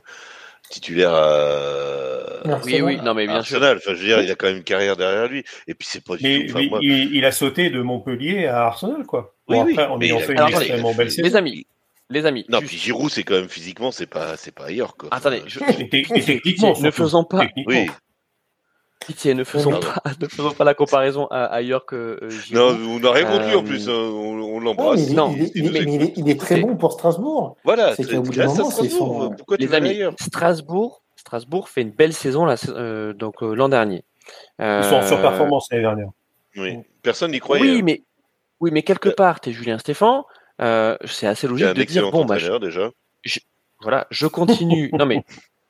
[0.70, 2.62] titulaire à, Arsenal.
[2.66, 3.56] Oui, oui, non, mais bien sûr.
[3.58, 3.78] Arsenal.
[3.78, 5.44] Enfin, je veux dire, il a quand même une carrière derrière lui.
[5.68, 6.52] Et puis, c'est pas du mais tout.
[6.52, 9.36] Enfin, mais moi, il, il a sauté de Montpellier à Arsenal, quoi.
[9.48, 11.24] Oui, Bon, oui, après, mais a- fait une Alors, extrêmement belle saison.
[11.28, 11.68] Les amis,
[12.10, 14.96] les amis, non, juste- puis Giroud, c'est quand même physiquement, c'est pas, c'est pas ailleurs,
[14.96, 15.10] quoi.
[15.12, 17.48] attendez, je- Et, et techniquement, ne faisons pas.
[17.66, 17.88] Oui.
[19.06, 23.00] Pitié, ne faisons pas, ne faisons pas la comparaison à, ailleurs que euh, Non, on
[23.00, 23.88] n'a rien contre lui en Euh, plus.
[23.90, 24.98] hein, On, on Non, l'embrasse.
[25.00, 26.40] mais il, est- Non, il est, il, il nous est, mais il est- il est
[26.40, 27.56] très bon pour Strasbourg.
[27.64, 27.96] Voilà.
[27.96, 29.24] C'est tu qu'au bout tu d'un restes à moment, c'est Strasbourg.
[29.24, 33.14] son- Pourquoi tu les aller amis, ailleurs Strasbourg, Strasbourg fait une belle saison là, euh,
[33.14, 34.04] donc euh, l'an dernier.
[34.60, 36.10] Ils sont en surperformance l'année dernière.
[36.58, 36.78] Oui.
[37.04, 37.62] Personne n'y croyait.
[37.64, 37.82] Oui, hein.
[37.84, 38.02] mais
[38.60, 40.22] oui, mais quelque Euh, part, t'es Julien Stéphane.
[40.62, 42.50] euh, c'est assez logique de dire bon bah je-
[43.82, 44.90] voilà, je continue.
[44.94, 45.24] non mais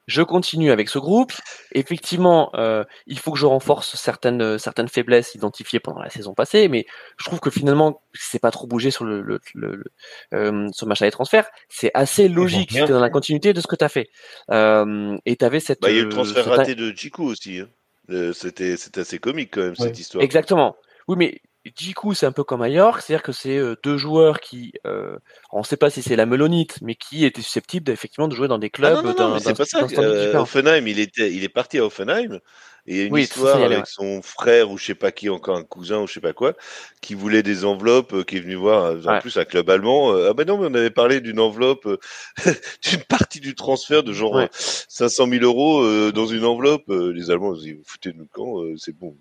[0.07, 1.32] je continue avec ce groupe.
[1.72, 6.68] Effectivement, euh, il faut que je renforce certaines certaines faiblesses identifiées pendant la saison passée,
[6.68, 6.86] mais
[7.18, 9.91] je trouve que finalement c'est pas trop bougé sur le, le, le, le-
[10.34, 11.49] euh, sur machin des transferts.
[11.69, 12.72] C'est assez logique.
[12.72, 14.10] C'était dans la continuité de ce que tu as fait.
[14.52, 15.82] Euh, et tu avais cette.
[15.82, 17.60] Bah, il y a eu le euh, transfert cette- raté de Chico aussi.
[17.60, 17.68] hein.
[18.11, 20.23] Euh, C'était c'était assez comique quand même cette histoire.
[20.23, 20.76] Exactement.
[21.07, 21.41] Oui, mais
[21.75, 25.17] Jiku, c'est un peu comme à York, c'est-à-dire que c'est euh, deux joueurs qui, euh,
[25.51, 28.47] on ne sait pas si c'est la melonite, mais qui étaient susceptibles effectivement de jouer
[28.47, 29.03] dans des Ah clubs.
[29.03, 29.87] non, non, non, c'est pas ça.
[29.97, 30.37] Euh.
[30.37, 32.39] Offenheim, il, était, il est parti à Offenheim.
[32.88, 35.28] Et il y a une Oui, histoire avec son frère ou je sais pas qui,
[35.30, 36.53] encore un cousin ou je sais pas quoi,
[37.02, 39.22] qui voulait des enveloppes, euh, qui est venu voir, euh, en Ouais.
[39.22, 40.14] plus un club allemand.
[40.14, 41.88] euh, ah ben non, mais on avait parlé d'une enveloppe,
[42.84, 44.44] d'une partie du transfert de genre Ouais.
[44.44, 44.48] euh,
[44.88, 46.84] 500 000 euros dans une enveloppe.
[46.90, 49.16] Les Allemands, ils vous foutez de nous quand C'est bon.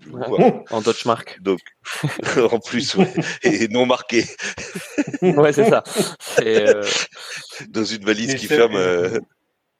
[0.70, 1.38] En Dutch Mark.
[1.42, 1.60] Donc,
[2.50, 4.24] en plus, ouais, et non marqué,
[5.22, 5.82] ouais, c'est ça.
[7.68, 8.76] Dans une valise qui ferme,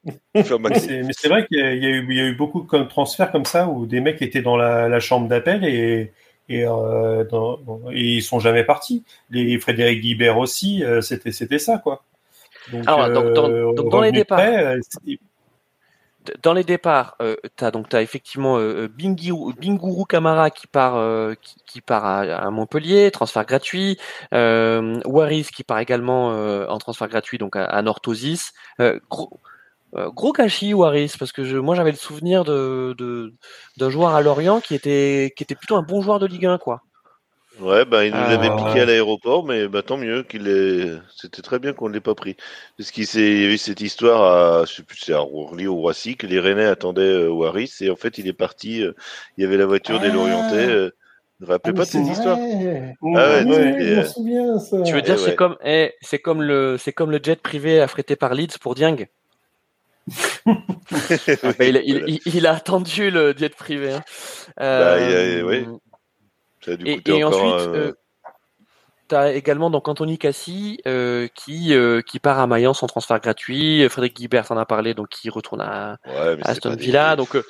[0.07, 2.35] euh, Mais c'est vrai qu'il y, a il y a eu il y a eu
[2.35, 6.13] beaucoup de transferts comme ça où des mecs étaient dans la, la chambre d'appel et
[6.49, 9.05] et, euh, dans- dans- et ils sont jamais partis.
[9.31, 12.03] Les Frédéric Guibert aussi, euh, c'était c'était ça quoi.
[12.73, 14.39] Donc, Alors, donc, dans- euh, donc, dans les départs.
[14.39, 14.81] près, euh,
[16.43, 21.33] dans les départs, euh, t'as donc t'as effectivement euh, Bingiru, Binguru Kamara qui part euh,
[21.41, 23.97] qui, qui part à, à Montpellier, transfert gratuit.
[24.35, 28.53] Euh, Waris qui part également euh, en transfert gratuit donc à, à Northosis.
[28.81, 29.31] Euh, gros,
[29.97, 32.95] euh, gros gâchis Waris parce que je, moi j'avais le souvenir de
[33.77, 36.59] d'un joueur à Lorient qui était qui était plutôt un bon joueur de Ligue 1
[36.59, 36.83] quoi.
[37.59, 40.99] Ouais, ben il nous Euh, l'avait piqué à l'aéroport, mais bah, tant mieux qu'il ait.
[41.15, 42.37] C'était très bien qu'on ne l'ait pas pris.
[42.79, 44.23] Parce qu'il y a eu cette histoire
[44.63, 47.73] à, je sais plus, c'est à Rourly ou Roissy, que les Rennais attendaient euh, Waris,
[47.81, 48.83] et en fait il est parti.
[48.83, 48.93] euh,
[49.37, 50.13] il y avait la voiture des Ah.
[50.13, 50.67] Lorientais.
[50.69, 50.91] Euh,
[51.41, 52.95] vous vous rappelez Ah, pas de cette c'est histoire vrai.
[53.17, 54.83] Ah ouais, je euh, m'en souviens, ça.
[54.83, 55.35] Tu veux dire Eh c'est ouais.
[55.35, 59.07] comme eh, c'est comme le c'est comme le jet privé affrété par Leeds pour Dieng?
[60.47, 62.07] Bah, il, a- il- voilà.
[62.09, 63.93] il- il a attendu le jet privé.
[63.93, 64.03] hein.
[64.57, 65.67] Bah, a- Euh, oui.
[66.65, 67.43] Ça a dû Et, coûter et encore.
[67.45, 67.93] ensuite, un-
[69.13, 72.87] euh, tu as également donc Anthony Cassi euh, qui, euh, qui part à Mayence en
[72.87, 73.89] transfert gratuit.
[73.89, 77.17] Frédéric Guibert en a parlé, donc qui retourne à, Ouais, Aston des- Villa.
[77.17, 77.43] Donc, euh,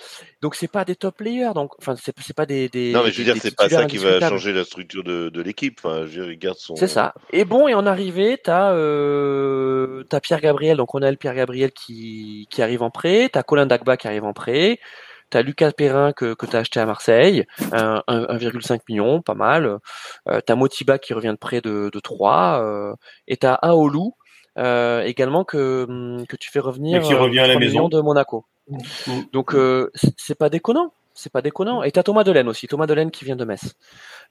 [0.42, 1.52] donc c'est pas des top players.
[1.54, 2.92] Donc, enfin, c'est c'est pas des, des.
[2.92, 5.28] Non, mais je veux des- dire, c'est pas ça qui va changer la structure de,
[5.28, 5.80] de l'équipe.
[5.84, 6.76] Enfin, je veux dire, il garde son.
[6.76, 7.14] C'est ça.
[7.32, 11.34] Et bon, et en arrivée, t'as euh, t'as Pierre Gabriel, donc on a le Pierre
[11.34, 14.78] Gabriel qui, qui arrive en prêt, t'as Colin Dagba qui arrive en prêt,
[15.30, 19.78] t'as Lucas Perrin que, que t'as acheté à Marseille, un- un- 1,5 million, pas mal.
[20.28, 22.94] Euh, t'as Motiba qui revient de près de, de 3, euh,
[23.28, 24.10] et t'as Aolu
[24.58, 27.88] euh, également que, hum, que tu fais revenir Et qui revient à la 3 maison.
[27.88, 28.44] de Monaco.
[28.68, 28.78] Mm.
[29.32, 30.92] Donc euh, c'est pas déconnant.
[31.14, 31.82] C'est pas déconnant.
[31.82, 33.74] Et t'as Thomas Delaine aussi, Thomas Delaine qui vient de Metz.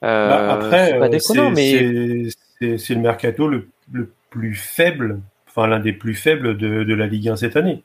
[0.03, 1.81] Euh, Bah, après, c'est pas euh, déconnant, c'est-
[2.59, 6.93] mais c'est- le mercato le, le plus faible, enfin l'un des plus faibles de, de
[6.95, 7.84] la Ligue 1 cette année.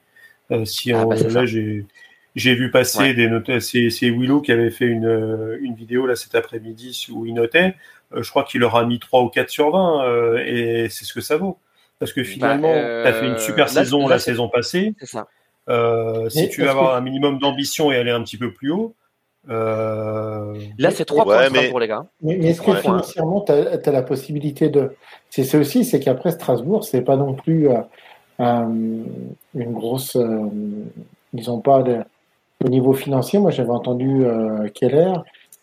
[0.51, 1.87] Euh, si Ah, on- bah, là, j'ai
[2.35, 3.15] j'ai vu passer Ouais.
[3.15, 3.59] des notes.
[3.61, 7.75] C'est Willow qui avait fait une, euh, une vidéo là cet après-midi où il notait.
[8.15, 11.05] Euh, je crois qu'il leur a mis 3 ou 4 sur 20 euh, et c'est
[11.05, 11.59] ce que ça vaut.
[11.99, 14.95] Parce que finalement, euh, tu as fait une super là, saison là, la saison passée.
[14.99, 15.27] c'est ça.
[15.71, 18.71] Euh, si tu veux avoir que- un minimum d'ambition et aller un petit peu plus
[18.71, 18.95] haut,
[19.49, 22.07] euh, Là, c'est trois Ouais, points mais- pour les gars.
[22.23, 22.81] Mais, mais est-ce que Ouais.
[22.81, 24.93] financièrement, tu as, la possibilité de.
[25.31, 27.79] C'est ça aussi, c'est qu'après Strasbourg, c'est pas non plus euh,
[28.41, 28.65] euh,
[29.55, 30.17] une grosse.
[30.17, 30.49] euh,
[31.33, 31.99] ils ont pas de.
[32.65, 35.13] Au niveau financier, moi j'avais entendu euh, Keller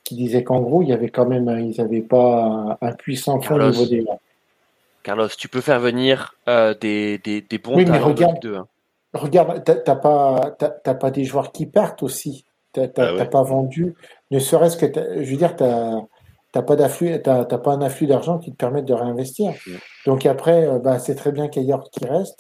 [0.03, 1.49] qui disait qu'en gros, il y avait quand même.
[1.60, 4.06] Ils n'avaient pas un puissant fonds au niveau des.
[5.03, 8.34] Carlos, tu peux faire venir euh, des, des, des bons Oui, mais talents de regarde.
[8.36, 8.56] Ligue 2.
[8.57, 8.68] hein.
[9.14, 12.45] Regarde, t'as pas, t'as t'as pas des joueurs qui partent aussi.
[12.72, 13.26] T'as t'as- Ah ouais.
[13.30, 13.95] pas vendu,
[14.30, 15.99] ne serait-ce que, t'as- je veux dire, t'as
[16.53, 19.53] t'as pas d'afflux, t'as t'as pas un afflux d'argent qui te permette de réinvestir.
[20.06, 22.40] Donc après, euh, bah, c'est très bien qu'il y ait York qui reste.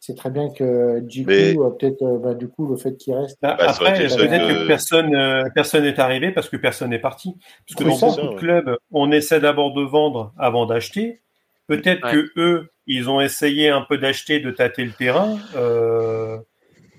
[0.00, 2.96] C'est très bien que du Mais- coup, euh, peut-être, euh, bah, du coup, le fait
[2.96, 3.38] qu'il reste.
[3.42, 7.34] Bah, Bah, après, peut-être que personne euh, personne n'est arrivé parce que personne n'est parti.
[7.68, 8.34] Parce que dans ça, beaucoup ouais.
[8.34, 11.20] de clubs, on essaie d'abord de vendre avant d'acheter.
[11.66, 12.12] Peut-être Ouais.
[12.12, 15.38] que eux, ils ont essayé un peu d'acheter, de tâter le terrain.
[15.54, 16.38] Euh,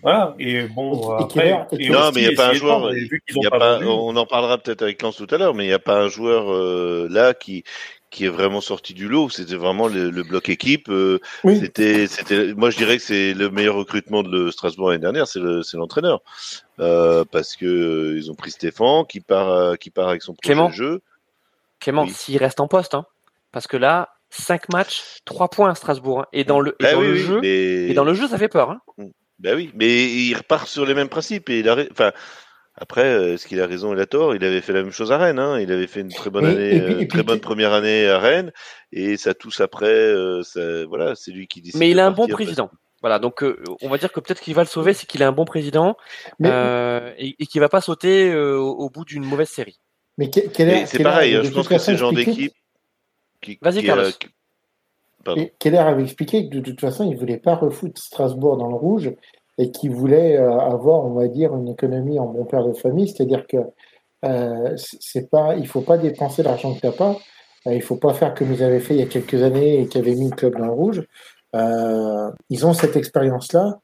[0.03, 0.33] voilà.
[0.39, 2.91] Et bon, Et après, et et Non, mais il n'y a pas un joueur.
[2.95, 5.73] y a pas on en parlera peut-être avec Lance tout à l'heure, mais il n'y
[5.73, 7.63] a pas un joueur euh, là qui
[8.11, 9.29] qui est vraiment sorti du lot.
[9.29, 10.89] C'était vraiment le, le bloc équipe.
[10.89, 11.59] euh, Oui.
[11.59, 12.53] C'était, c'était.
[12.53, 15.27] Moi, je dirais que c'est le meilleur recrutement de le Strasbourg l'année dernière.
[15.27, 16.21] C'est le, c'est l'entraîneur
[16.79, 20.33] Euh, parce que euh, ils ont pris Stéphane qui part, euh, qui part avec son
[20.33, 20.69] projet Clément.
[20.69, 21.01] de jeu.
[21.79, 22.11] Clément, Oui.
[22.11, 23.05] s'il reste en poste, hein,
[23.51, 26.21] parce que là, 5 matchs, 3 points à Strasbourg.
[26.21, 27.87] hein, et dans le, et Bah dans oui, le oui, jeu, mais...
[27.89, 28.69] et dans le jeu, ça fait peur.
[28.71, 28.81] Hein.
[29.39, 32.11] Bah oui, mais il repart sur les mêmes principes et il enfin.
[32.81, 34.35] Après, euh, est-ce qu'il a raison, il a tort?
[34.35, 35.37] Il avait fait la même chose à Rennes.
[35.37, 35.59] Hein.
[35.59, 38.07] Il avait fait une très bonne Et- année, et puis- euh, très bonne première année
[38.07, 38.51] à Rennes,
[38.91, 39.85] et ça tous après.
[39.85, 41.79] euh, ça, voilà, c'est lui qui décide.
[41.79, 42.71] Mais il a un bon président.
[43.01, 45.27] Voilà, donc euh, on va dire que peut-être qu'il va le sauver, c'est qu'il a
[45.27, 45.95] un bon président
[46.39, 49.79] Mais, euh, et, et qu'il va pas sauter euh, au, bout d'une mauvaise série.
[50.17, 52.53] mais que- quelle Et est, c'est pareil, hein, je pense que c'est le genre d'équipe
[53.41, 53.57] qui.
[53.61, 54.11] Vas-y, Carlos.
[54.19, 54.27] qui-
[55.23, 55.39] Pardon.
[55.41, 58.75] Et Keller avait expliqué que de toute façon, il voulait pas refoutre Strasbourg dans le
[58.75, 59.11] rouge
[59.57, 63.07] et qu'il voulait euh, avoir, on va dire, une économie en bon père de famille,
[63.09, 63.57] c'est-à-dire que
[64.23, 67.17] euh, c'est pas, il faut pas dépenser l'argent que t'as pas,
[67.67, 69.87] euh, il faut pas faire comme ils avaient fait il y a quelques années et
[69.87, 71.03] qui avaient mis le club dans le rouge.
[71.55, 73.79] Euh, ils ont cette expérience-là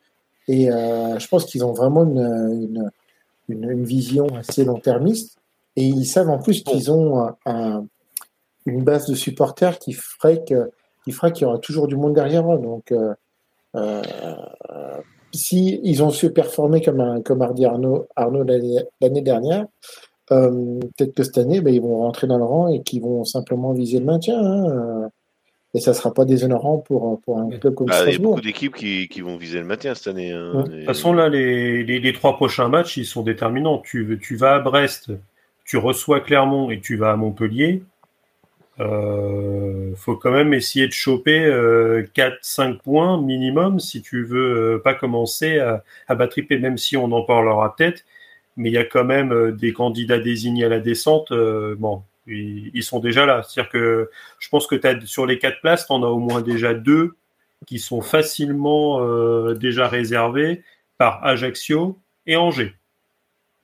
[0.48, 2.92] et euh, je pense qu'ils ont vraiment une,
[3.50, 5.38] une, une, vision assez long-termiste
[5.76, 7.86] et ils savent en plus qu'ils ont un- un-
[8.66, 10.72] une base de supporters qui ferait que
[11.04, 12.60] qui fera qu'il y aura toujours du monde derrière eux.
[12.60, 13.14] Donc, euh,
[15.34, 19.66] si ils ont su performer comme, un, comme a dit Arnaud, Arnaud l'année dernière,
[20.32, 23.24] euh, peut-être que cette année, ben, ils vont rentrer dans le rang et qu'ils vont
[23.24, 24.40] simplement viser le maintien.
[24.42, 25.10] hein,
[25.74, 28.32] et ça sera pas déshonorant pour, pour un club comme Bah, il y a Strasbourg.
[28.36, 30.32] beaucoup d'équipes qui, qui vont viser le maintien cette année.
[30.32, 30.64] hein, Ouais.
[30.64, 33.80] et- De toute façon, là, les, les, les trois prochains matchs, ils sont déterminants.
[33.80, 35.12] Tu, tu vas à Brest,
[35.66, 37.84] tu reçois Clermont et tu vas à Montpellier.
[38.80, 44.80] Euh, faut quand même essayer de choper euh, 4-5 points minimum si tu veux euh,
[44.80, 48.04] pas commencer à, à battriper, même si on en parlera peut-être.
[48.56, 51.32] Mais il y a quand même euh, des candidats désignés à la descente.
[51.32, 53.44] bon, ils, ils sont déjà là.
[53.44, 54.10] C'est-à-dire que
[54.40, 57.16] je pense que sur les quatre places, tu en as au moins déjà deux
[57.66, 59.02] qui sont facilement
[59.56, 60.62] déjà réservés
[61.00, 61.98] par Ajaccio
[62.28, 62.76] et Angers.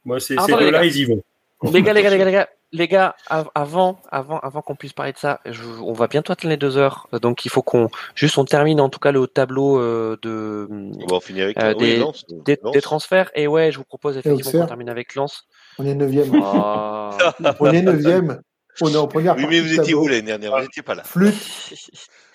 [0.03, 1.23] Moi, c'est, ces Attendez, les deux-là, ils y vont.
[1.71, 4.75] Les gars, les gars, les gars, les gars, les gars, av- avant, avant, avant qu'on
[4.75, 7.61] puisse parler de ça, je- on va bientôt atteindre les deux heures, donc il faut
[7.61, 11.45] qu'on juste on termine en tout cas le tableau euh, de On va en finir
[11.45, 12.73] avec Euh, oui, des- Lens, des, Lens.
[12.73, 13.31] des transferts.
[13.35, 15.47] Et ouais, je vous propose effectivement qu'on termine avec Lens.
[15.79, 16.31] On est neuvième.
[16.43, 17.11] Ah.
[17.59, 18.41] on est neuvième.
[18.81, 20.55] On est en première Oui, mais vous étiez où l'année dernière?
[20.57, 21.03] Vous n'étiez pas là.
[21.03, 21.35] Flûte,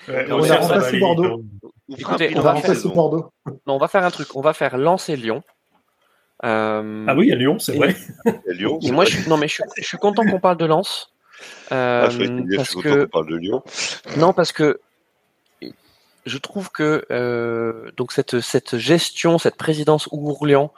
[0.09, 1.25] Ouais, On a ça remplacé Bordeaux.
[1.65, 1.69] hein.
[1.99, 2.89] Écoutez, on va remplacer.
[2.89, 3.27] Bordeaux.
[3.67, 4.29] Non, on va faire un truc.
[4.37, 5.43] On va faire Lens et Lyon.
[6.45, 7.97] Euh, Ah oui, à Lyon, c'est vrai.
[8.47, 8.79] Et Lyon.
[8.81, 9.13] et c'est moi, vrai.
[9.13, 11.13] je suis, non, mais je suis, je suis content qu'on parle de Lens.
[11.73, 13.63] Euh, Ah, je que tu disais, je parce suis content que qu'on parle de Lyon.
[14.17, 14.81] Non, parce que
[16.27, 20.73] je trouve que euh, donc cette cette gestion, cette présidence Ourlian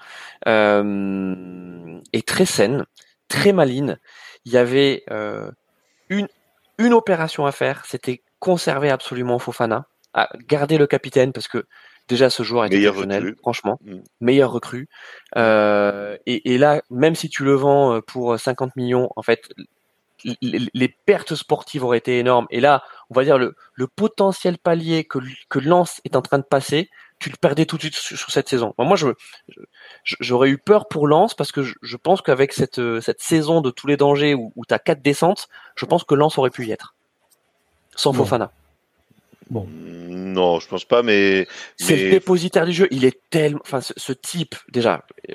[0.46, 2.86] euh, est très saine,
[3.28, 3.98] très maline.
[4.44, 5.50] Il y avait euh,
[6.08, 6.28] une
[6.78, 11.66] une opération à faire, c'était conserver absolument Fofana, à garder le capitaine parce que
[12.10, 13.36] déjà ce joueur est Meilleur exceptionnel, recrue.
[13.40, 13.96] franchement, Mm.
[14.20, 14.88] meilleur recrue.
[15.36, 19.48] Euh, et, et là, même si tu le vends euh, pour 50 millions, en fait,
[20.42, 22.46] les, les pertes sportives auraient été énormes.
[22.50, 25.18] Et là, on va dire le, le potentiel palier que,
[25.48, 28.30] que Lens est en train de passer, tu le perdais tout de suite sur, sur
[28.30, 28.74] cette saison.
[28.76, 29.08] Enfin, moi, je,
[29.48, 33.20] je- j'aurais eu peur pour Lens parce que je, je pense qu'avec cette, euh, cette
[33.22, 36.36] saison de tous les dangers où, où tu as quatre descentes, je pense que Lens
[36.38, 36.94] aurait pu y être.
[37.96, 38.12] Sans.
[38.12, 38.50] Fofana.
[39.50, 41.46] Non, je pense pas, mais.
[41.76, 42.88] C'est mais- le dépositaire du jeu.
[42.90, 45.34] Il est tellement, enfin, ce, ce type déjà euh,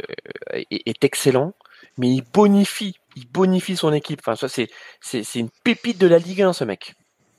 [0.54, 1.54] est, est excellent,
[1.98, 4.22] mais il bonifie, il bonifie son équipe.
[4.22, 4.70] Enfin, ça c'est,
[5.02, 6.94] c'est, c'est une pépite de la Ligue 1, ce mec.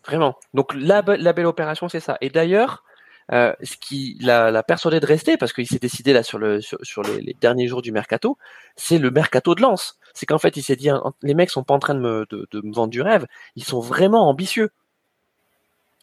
[0.06, 0.36] Vraiment.
[0.54, 2.18] Donc la, be- la belle opération, c'est ça.
[2.20, 2.84] Et d'ailleurs,
[3.32, 6.60] euh, ce qui l'a, l'a persuadé de rester, parce qu'il s'est décidé là sur le
[6.60, 8.38] sur, sur les, les derniers jours du mercato,
[8.76, 9.98] c'est le mercato de Lens.
[10.14, 12.24] C'est qu'en fait, il s'est dit, hein, les mecs sont pas en train de me,
[12.30, 13.26] de, de me vendre du rêve,
[13.56, 14.70] ils sont vraiment ambitieux.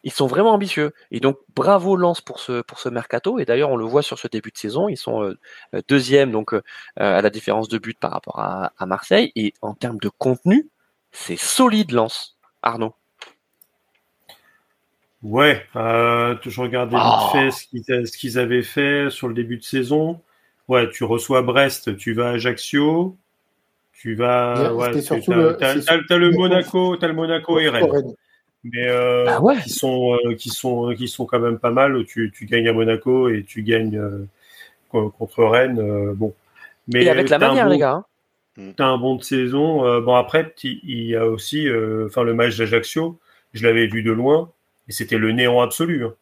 [0.04, 0.94] Ils sont vraiment ambitieux.
[1.12, 3.40] Et donc, bravo Lens pour ce, pour ce mercato.
[3.40, 4.90] Et d'ailleurs, on le voit sur ce début de saison.
[4.90, 5.38] Ils sont euh,
[5.74, 6.62] euh, deuxième, donc euh,
[6.98, 9.32] à la différence de but par rapport à, à Marseille.
[9.36, 10.68] Et en termes de contenu,
[11.12, 12.38] c'est solide Lens.
[12.62, 12.96] Arnaud.
[15.22, 17.52] Ouais, euh, je regardais vite fait
[18.06, 20.20] ce qu'ils, avaient fait sur le début de saison.
[20.68, 23.16] Ouais, tu reçois Brest, tu vas à Ajaccio,
[23.94, 25.76] tu vas, ouais, tu- surtout t'as,
[26.18, 28.14] le- Monaco, t'as le Monaco et Rennes.
[28.64, 29.60] Mais euh, Ah ouais.
[29.62, 32.06] qui sont euh, qui sont qui sont quand même pas mal.
[32.06, 34.26] Tu, tu gagnes à Monaco et tu gagnes euh,
[34.90, 35.80] co- contre Rennes.
[35.80, 36.34] euh, bon,
[36.88, 38.04] mais Et avec la manière, bon- les gars.
[38.58, 38.72] hein.
[38.78, 39.86] T'as un bon de saison.
[39.86, 43.20] euh, bon après, il y a aussi, euh, enfin le match d'Ajaccio,
[43.54, 44.52] je l'avais vu de loin
[44.88, 46.06] et c'était le néant absolu.
[46.06, 46.14] hein.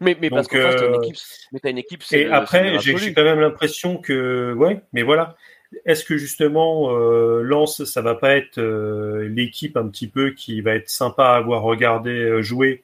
[0.00, 1.16] Mais, mais parce Donc, face, t'as une euh, équipe.
[1.52, 2.02] Mais t'as une équipe.
[2.12, 5.36] Et le- après, j'ai quand même l'impression que, ouais, mais voilà.
[5.84, 10.60] Est-ce que justement euh, Lens, ça va pas être euh, l'équipe un petit peu qui
[10.60, 12.82] va être sympa à avoir regardé euh, jouer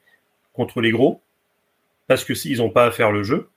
[0.53, 1.21] contre les gros?
[2.07, 3.49] Parce que s'ils n'ont pas à faire le jeu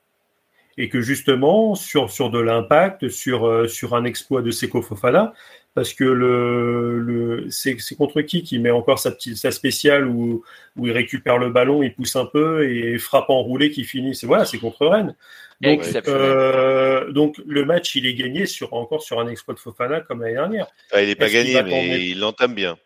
[0.77, 5.33] et que justement sur sur de l'impact, sur euh, sur un exploit de Seko Fofana,
[5.75, 10.07] parce que le le c'est c'est contre qui qui met encore sa petite sa spéciale
[10.07, 10.45] où
[10.77, 14.15] où il récupère le ballon, il pousse un peu et frappe enroulé qui finit.
[14.15, 15.15] C'est voilà, c'est contre Rennes.
[15.61, 20.01] Donc, euh, donc le match, il est gagné sur encore sur un exploit de Fofana
[20.01, 20.67] comme l'année dernière.
[20.93, 22.77] Ah, il n'est pas gagné, mais il l'entame bien.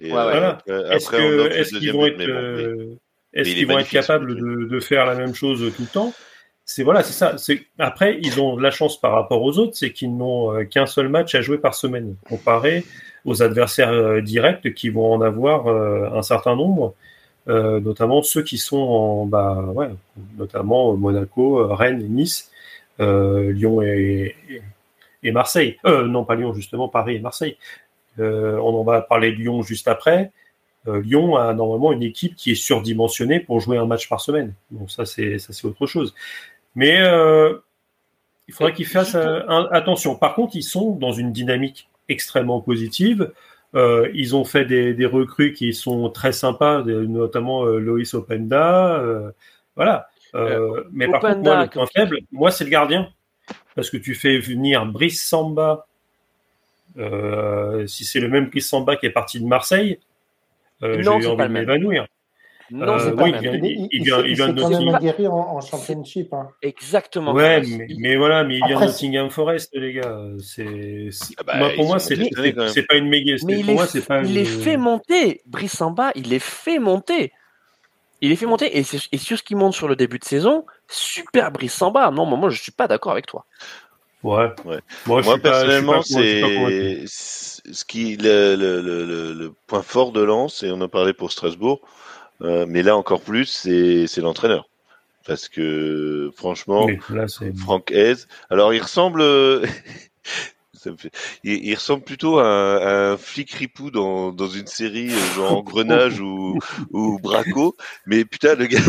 [0.00, 0.12] Ouais, ouais.
[0.12, 0.58] Voilà.
[0.68, 2.96] euh, Est-ce qu'ils vont être, bon, euh,
[3.32, 6.12] Mais est qu'ils vont être capables de, de faire la même chose tout le temps?
[6.78, 7.36] Voilà, c'est ça.
[7.78, 10.86] Après, ils ont de la chance par rapport aux autres, c'est qu'ils n'ont euh, qu'un
[10.86, 12.84] seul match à jouer par semaine, comparé
[13.24, 16.94] aux adversaires euh, directs qui vont en avoir euh, un certain nombre,
[17.46, 19.90] notamment ceux qui sont en bah ouais,
[20.38, 22.52] notamment Monaco, Rennes, Nice,
[23.00, 24.36] Lyon et,
[25.24, 25.76] Marseille.
[25.84, 27.56] Non, pas Lyon justement, Paris et Marseille.
[28.18, 30.30] On en va parler de Lyon juste après.
[30.86, 34.54] Lyon a normalement une équipe qui est surdimensionnée pour jouer un match par semaine.
[34.70, 36.14] Donc ça c'est autre chose.
[36.74, 37.58] Mais euh,
[38.48, 40.16] il faudrait qu'ils fassent euh, un- attention.
[40.16, 43.32] Par contre, ils sont dans une dynamique extrêmement positive.
[43.74, 48.98] Euh, ils ont fait des, des recrues qui sont très sympas, notamment euh, Loïs Openda.
[49.00, 49.30] euh,
[49.76, 50.08] voilà.
[50.34, 53.08] Euh, mais par contre, moi, le point faible, moi, c'est le gardien.
[53.74, 55.86] Parce que tu fais venir Brice Samba.
[56.98, 59.98] Euh, si c'est le même Brice Samba qui est parti de Marseille,
[60.82, 62.06] euh, Non, j'ai envie de m'évanouir.
[62.72, 64.94] Non, Euh, c'est pas oui, il il- il vient- il vient de Nottingham.
[64.94, 66.32] aguerri en, en championship.
[66.32, 66.48] hein.
[66.62, 67.32] Exactement.
[67.32, 70.18] Ouais, mais, Il- mais voilà, mais il vient de Nottingham Forest, les gars.
[70.40, 71.08] C'est,
[71.38, 73.34] Ah bah, moi, pour moi, c'est, c'est, pas une méga.
[73.44, 75.42] Mais il pour moi, est, c'est pas il une- est fait monter.
[75.46, 77.32] Brissamba, il est fait monter.
[78.20, 78.78] Il est fait monter.
[78.78, 82.10] Et, sur ce qui monte sur le début de saison, super Brissamba.
[82.10, 83.44] Non, moi, moi, je suis pas d'accord avec toi.
[84.22, 84.46] Ouais.
[84.64, 84.78] Ouais.
[85.06, 90.22] Moi, Moi, personnellement, moi, c'est ce qui le, le, le, le- le point fort de
[90.22, 91.80] Lens, et on en parlait pour Strasbourg,
[92.42, 94.68] euh, mais là encore plus, c'est c'est l'entraîneur.
[95.26, 97.56] Parce que franchement, Oui, là, c'est.
[97.56, 98.14] Franck Hez,
[98.50, 99.64] alors il ressemble, euh,
[100.74, 101.12] ça me fait-
[101.44, 105.58] il, il ressemble plutôt à un, à un flic ripou dans, dans une série genre
[105.58, 106.58] Engrenage ou,
[106.90, 108.80] ou Braco, mais putain le gars,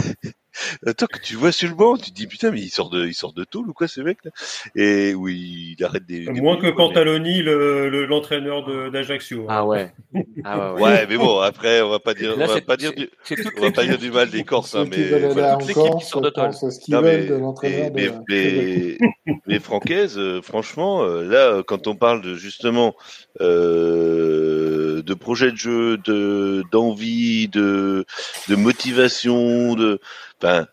[0.85, 3.05] attends que tu vois sur le banc, tu te dis putain mais il sort de
[3.05, 4.31] il sort de tôle ou quoi ce mec là?
[4.75, 9.41] Et oui, il arrête des, des Moins que Pantaloni, le, le- l'entraîneur de, d'Ajaccio.
[9.43, 9.45] hein.
[9.49, 9.91] Ah ouais.
[10.43, 10.81] Ah ouais, ouais.
[10.84, 12.91] Ouais, mais bon, après, on va pas dire, Là, on va pas dire
[13.23, 15.55] c'est- du, on va pas dire du mal des Corses, hein, mais, voilà.
[15.55, 16.45] toute l'équipe qui sort de tôle.
[16.45, 18.97] pensent ce qu'ils Non, veulent mais, de l'entraîneur mais, de mais,
[19.27, 22.95] mais, mais Francaise, euh, franchement, euh, là, euh, quand on parle de justement
[23.41, 28.05] euh, de projet de jeu, de d'envie, de
[28.49, 29.99] de motivation, de,
[30.44, 30.68] ben,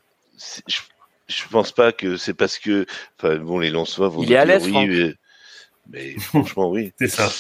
[0.66, 0.80] je,
[1.28, 2.86] je pense pas que c'est parce que,
[3.16, 5.14] enfin, bon, les Lensois vont Il est à dire l'aise, oui, mais,
[5.88, 6.92] mais franchement, oui.
[6.98, 7.30] C'est ça.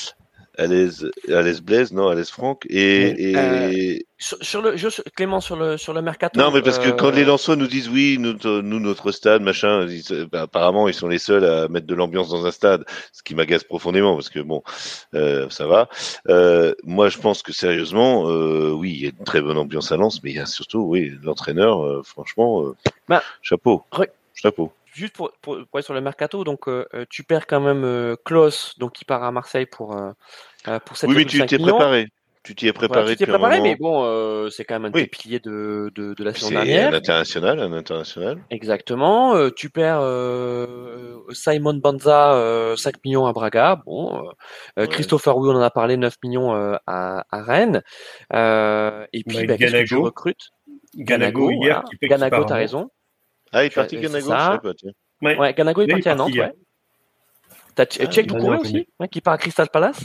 [0.64, 2.66] À l'aise Blaise, non, l'aise Franck.
[2.68, 6.38] Et, et, Euh, Sur, sur le, juste, Clément, sur le, sur le mercato.
[6.38, 9.40] Non, mais parce que euh, quand les Lensois nous disent oui, nous, nous notre stade,
[9.42, 12.84] machin, ils- bah, apparemment ils sont les seuls à mettre de l'ambiance dans un stade,
[13.12, 14.62] ce qui m'agace profondément parce que bon,
[15.14, 15.88] euh, ça va.
[16.28, 19.90] Euh, moi, je pense que sérieusement, euh, oui, il y a une très bonne ambiance
[19.92, 22.74] à Lens, mais il y a surtout, oui, l'entraîneur, euh, franchement, euh,
[23.08, 24.72] Bah, chapeau, re- chapeau.
[24.92, 27.84] Juste pour, pour, pour aller sur le mercato, donc euh, euh, tu perds quand même
[27.84, 30.12] euh, Klaus, donc qui part à Marseille pour euh, euh,
[30.64, 32.06] pour 7,5 Oui, mais tu t'es préparé,
[32.42, 33.70] tu t'y es Voilà, préparé tu t'es depuis un préparé, moment.
[33.70, 35.02] mais bon, euh, c'est quand même un Oui.
[35.02, 36.94] des piliers de, de, de la saison C'est un dernière.
[36.94, 38.38] international, un international.
[38.50, 39.34] Exactement.
[39.36, 43.82] Euh, tu perds euh, Simon Banza, euh, 5 millions à Braga.
[43.86, 44.20] Bon, euh,
[44.78, 44.88] euh, Ouais.
[44.88, 47.82] Christopher Wu, on en a parlé, 9 millions euh, à, à Rennes.
[48.32, 50.02] Euh, et puis, Bah, bah, qu'est-ce que tu Ganago.
[50.04, 50.48] recrutes
[50.96, 51.82] Ganago, hier, voilà.
[51.90, 52.90] qui, qui Ganago, t'as raison.
[53.52, 54.38] Ah, il est parti Ganago, ça.
[54.38, 54.74] je sais pas.
[54.74, 54.92] Tiens.
[55.22, 55.36] Ouais.
[55.38, 56.52] Ouais, Ganago est Oui, parti à Nantes, ouais.
[57.74, 60.04] T'as Ah, Tchèque il a Doucouré bien aussi, qui part à Crystal Palace?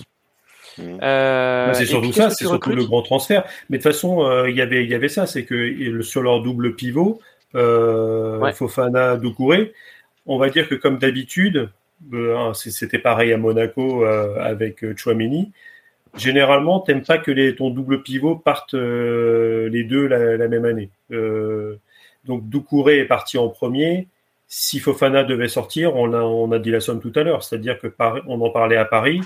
[0.77, 0.99] Mhm.
[1.01, 3.43] Euh, Bah, c'est surtout puis, ça, c'est surtout le grand transfert.
[3.69, 6.21] Mais de toute façon, euh, il y avait, il y avait ça, c'est que sur
[6.21, 7.19] leur double pivot,
[7.55, 8.51] euh, Ouais.
[8.53, 9.73] Fofana, Doucouré,
[10.25, 11.69] on va dire que comme d'habitude,
[12.13, 15.51] euh, hein, c'est- c'était pareil à Monaco euh, avec Chouameni.
[16.17, 20.63] Généralement, t'aimes pas que les, ton double pivot parte euh, les deux la, la même
[20.65, 20.89] année.
[21.11, 21.75] Euh,
[22.25, 24.07] donc Doucouré est parti en premier.
[24.47, 27.79] Si Fofana devait sortir, on a, on a dit la somme tout à l'heure, c'est-à-dire
[27.79, 27.87] que
[28.27, 29.19] on en parlait à Paris.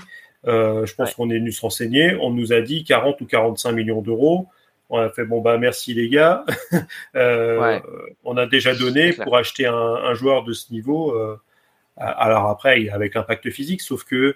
[0.46, 1.14] Euh, je pense Ouais.
[1.16, 2.14] qu'on est venu se renseigner.
[2.20, 4.48] On nous a dit 40 ou 45 millions d'euros.
[4.92, 6.44] on a fait bon bah merci les gars.
[7.14, 11.14] On a déjà donné pour acheter un, un, joueur de ce niveau.
[11.96, 14.34] alors après, avec l'impact physique, sauf que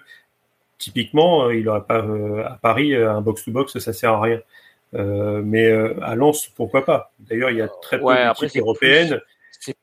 [0.77, 2.05] typiquement, il n'aurait pas
[2.45, 4.41] à Paris un box-to-box, ça sert à rien.
[4.93, 5.69] mais
[6.01, 7.11] à Lens, pourquoi pas?
[7.19, 9.19] D'ailleurs, il y a très peu d'équipes européennes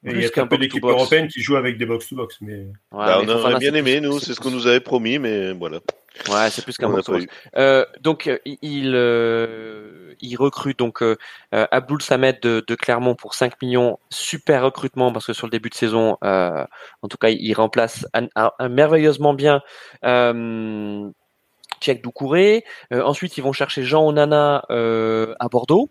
[0.04, 2.38] il y a très peu d'équipes européennes qui jouent avec des box-to-box.
[2.40, 2.66] Mais...
[2.90, 5.80] Bah, on aurait bien aimé, nous, c'est ce qu'on nous avait promis, mais voilà.
[6.28, 7.26] Ouais, c'est plus qu'un box-to-box.
[7.56, 11.16] Euh, donc, euh, il, euh, il recrute donc euh,
[11.54, 13.98] euh Abdul Samed de, de, Clermont pour 5 millions.
[14.10, 18.28] Super recrutement parce que sur le début de saison, en tout cas, il remplace un,
[18.36, 19.62] un, merveilleusement bien.
[20.04, 21.08] Euh,
[21.80, 22.64] Tchèque Doucouré.
[22.92, 25.88] ensuite, ils vont chercher Jean Onana à Bordeaux.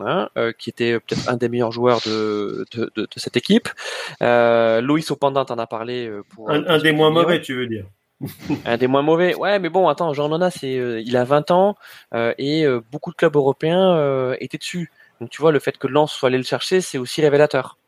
[0.00, 3.68] Hein, euh, qui était peut-être un des meilleurs joueurs de, de, de, de cette équipe.
[4.22, 7.68] Euh, Loïs Opendant en a parlé euh, pour un, un des moins mauvais, tu veux
[7.68, 7.84] dire
[8.64, 9.34] un des moins mauvais.
[9.34, 11.76] Ouais, mais bon, attends, Jean Nona, c'est, euh, il a 20 ans
[12.12, 14.90] et beaucoup de clubs européens étaient dessus.
[15.20, 17.78] Donc tu vois, le fait que Lens soit allé le chercher, c'est aussi révélateur.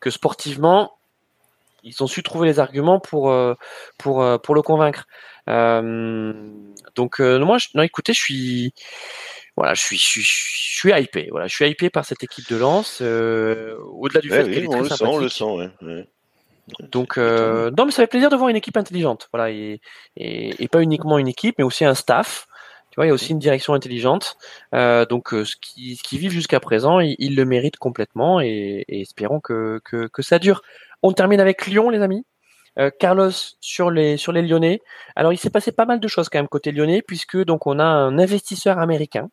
[0.00, 0.92] Que sportivement,
[1.82, 3.34] ils ont su trouver les arguments pour
[3.98, 5.06] pour pour le convaincre.
[5.46, 8.74] donc moi, je, non, écoutez, je suis
[9.56, 11.28] voilà, je suis, je suis, je suis hypé.
[11.30, 12.98] Voilà, je suis hypé par cette équipe de Lens.
[13.00, 14.98] Euh, au-delà du fait qu'elle est très le sympathique.
[14.98, 16.08] Sent, on le sent, ouais.
[16.80, 19.28] Donc, euh, non, mais ça fait plaisir de voir une équipe intelligente.
[19.32, 19.80] Voilà, et,
[20.16, 22.46] et, et, pas uniquement une équipe, mais aussi un staff.
[22.90, 24.36] Tu vois, il y a aussi une direction intelligente.
[24.74, 28.40] Euh, donc, euh, ce qui, ce qui vivent jusqu'à présent, ils, ils, le méritent complètement
[28.40, 30.62] et, et espérons que, que, que, ça dure.
[31.02, 32.24] On termine avec Lyon, les amis.
[32.78, 33.30] Euh, Carlos
[33.60, 34.80] sur les sur les Lyonnais.
[35.14, 37.78] Alors, il s'est passé pas mal de choses quand même côté Lyonnais, puisque donc on
[37.78, 39.30] a un investisseur américain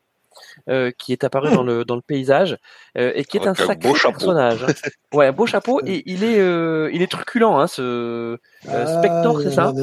[0.69, 2.57] euh, qui est apparu dans le dans le paysage
[2.97, 4.63] euh, et qui est un sacré personnage.
[4.63, 4.73] Hein.
[5.13, 8.37] Ouais, un beau chapeau et il est euh, il est truculent, hein, ce
[8.67, 9.73] ah, Spector, c'est ça?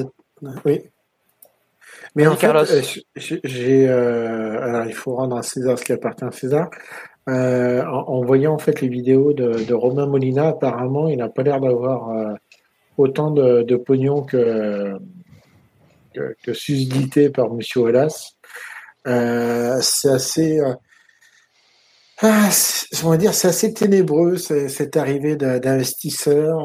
[0.65, 0.81] Oui.
[2.17, 2.65] Mais en Carlos.
[2.65, 6.71] fait, j'ai alors il faut rendre à César ce qui appartient à César.
[7.27, 11.61] En, voyant en fait les vidéos de, de Romain Molina, apparemment, il n'a pas l'air
[11.61, 12.37] d'avoir
[12.99, 14.99] autant de, de, pognon que,
[16.13, 18.35] que, que susdité par Monsieur Hellas.
[19.07, 20.75] Euh, c'est assez, euh,
[22.23, 22.51] ah,
[23.17, 26.61] dire, c'est assez ténébreux cette arrivée d'investisseurs.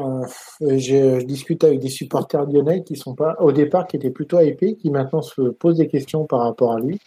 [0.60, 4.38] Euh, je, discute avec des supporters lyonnais qui sont pas, au départ, qui étaient plutôt
[4.40, 7.00] hypés, qui maintenant se posent des questions par rapport à lui.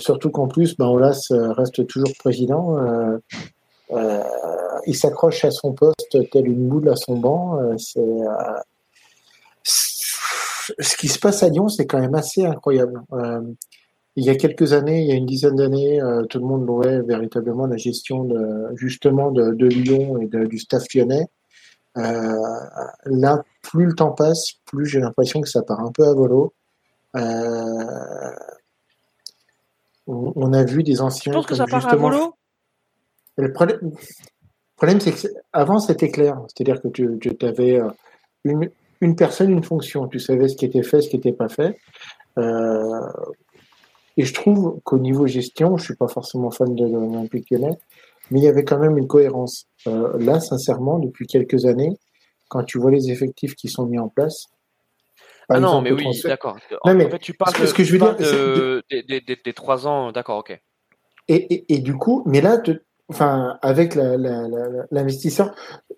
[0.00, 2.78] Surtout qu'en plus, ben, Olas reste toujours président.
[4.86, 7.60] Il s'accroche à son poste tel une boule à son banc.
[7.78, 8.00] c'est
[10.78, 13.02] ce qui se passe à Lyon, c'est quand même assez incroyable.
[14.16, 16.66] Il y a quelques années, il y a une dizaine d'années, euh, tout le monde
[16.66, 21.26] louait véritablement la gestion de, justement de, de Lyon et de, du staff lyonnais.
[21.96, 22.36] Euh,
[23.06, 26.52] là, plus le temps passe, plus j'ai l'impression que ça part un peu à volo.
[27.16, 28.30] Euh,
[30.06, 31.32] on, a vu des anciens.
[31.32, 32.34] Tu penses que ça part à volo?
[33.36, 37.80] Le problème, le problème c'est que avant c'était clair, c'est-à-dire que tu, tu avais
[38.44, 38.70] une,
[39.00, 41.78] une personne, une fonction, tu savais ce qui était fait, ce qui n'était pas fait.
[42.38, 43.00] Euh,
[44.16, 47.76] et je trouve qu'au niveau gestion, je suis pas forcément fan de l'Olympique lyonnais,
[48.30, 49.66] mais il y avait quand même une cohérence.
[49.86, 51.96] Euh, là, sincèrement, depuis quelques années,
[52.48, 54.46] quand tu vois les effectifs qui sont mis en place.
[55.48, 56.56] Ah non, mais oui, d'accord.
[56.82, 60.10] En fait, tu parles, ce que je veux dire, de, des, des, des, trois ans,
[60.10, 60.58] d'accord, ok.
[61.28, 62.62] Et, et, et, du coup, mais là,
[63.08, 65.96] enfin, avec l'investisseur, la, la,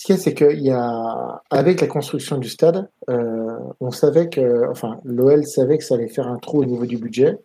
[0.00, 3.90] ce qu'il y a, c'est qu'il y a, avec la construction du stade, euh, on
[3.90, 7.36] savait que, enfin, l'OL savait que ça allait faire un trou au niveau du budget.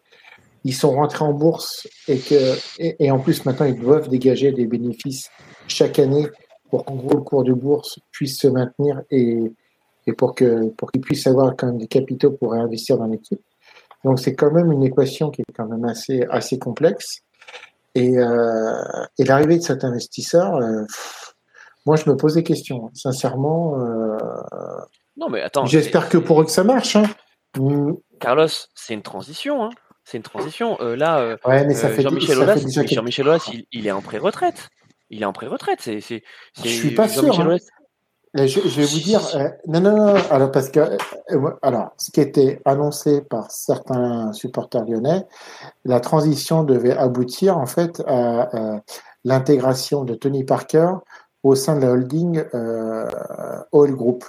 [0.63, 4.67] Ils sont rentrés en bourse et que, et, en plus maintenant ils doivent dégager des
[4.67, 5.29] bénéfices
[5.67, 6.27] chaque année
[6.69, 9.51] pour qu'en gros le cours de bourse puisse se maintenir et,
[10.07, 13.41] et pour que pour qu'ils puissent avoir quand même des capitaux pour réinvestir dans l'équipe.
[14.05, 17.19] Donc c'est quand même une équation qui est quand même assez assez complexe.
[17.95, 20.83] Et, euh, et l'arrivée de cet investisseur, euh,
[21.85, 22.89] moi, je me pose des questions.
[22.93, 23.79] Sincèrement.
[23.79, 24.17] Euh...
[25.17, 25.65] Non, mais attends.
[25.65, 26.95] J'espère que pour eux que ça marche.
[26.95, 27.05] Hein.
[28.19, 29.63] Carlos, c'est une transition.
[29.63, 29.69] Hein.
[30.03, 30.77] C'est une transition.
[30.81, 31.67] Euh, là, euh, ouais,
[31.99, 32.57] Jean-Michel Aulas,
[32.91, 34.69] Jean-Michel Aulas il, il, est en pré-retraite.
[35.09, 35.79] Il est en pré-retraite.
[35.81, 36.23] C'est, c'est,
[36.63, 37.39] je suis pas sûr.
[37.39, 37.57] Hein.
[38.35, 42.11] Je, je, vais vous dire, euh, non, non, non, alors parce que, euh, alors, ce
[42.11, 45.25] qui était annoncé par certains supporters lyonnais,
[45.85, 48.81] la transition devait aboutir en fait à, à
[49.23, 50.91] l'intégration de Tony Parker
[51.45, 53.07] au sein de la holding euh,
[53.71, 54.25] Oil Group.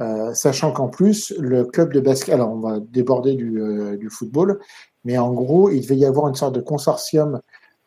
[0.00, 4.08] Euh, sachant qu'en plus, le club de basket, alors on va déborder du, euh, du,
[4.08, 4.58] football,
[5.04, 7.40] mais en gros, il devait y avoir une sorte de consortium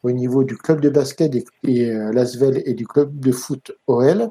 [0.04, 3.72] au niveau du club de basket et, et euh, l'Asvel et du club de foot
[3.88, 4.30] OL,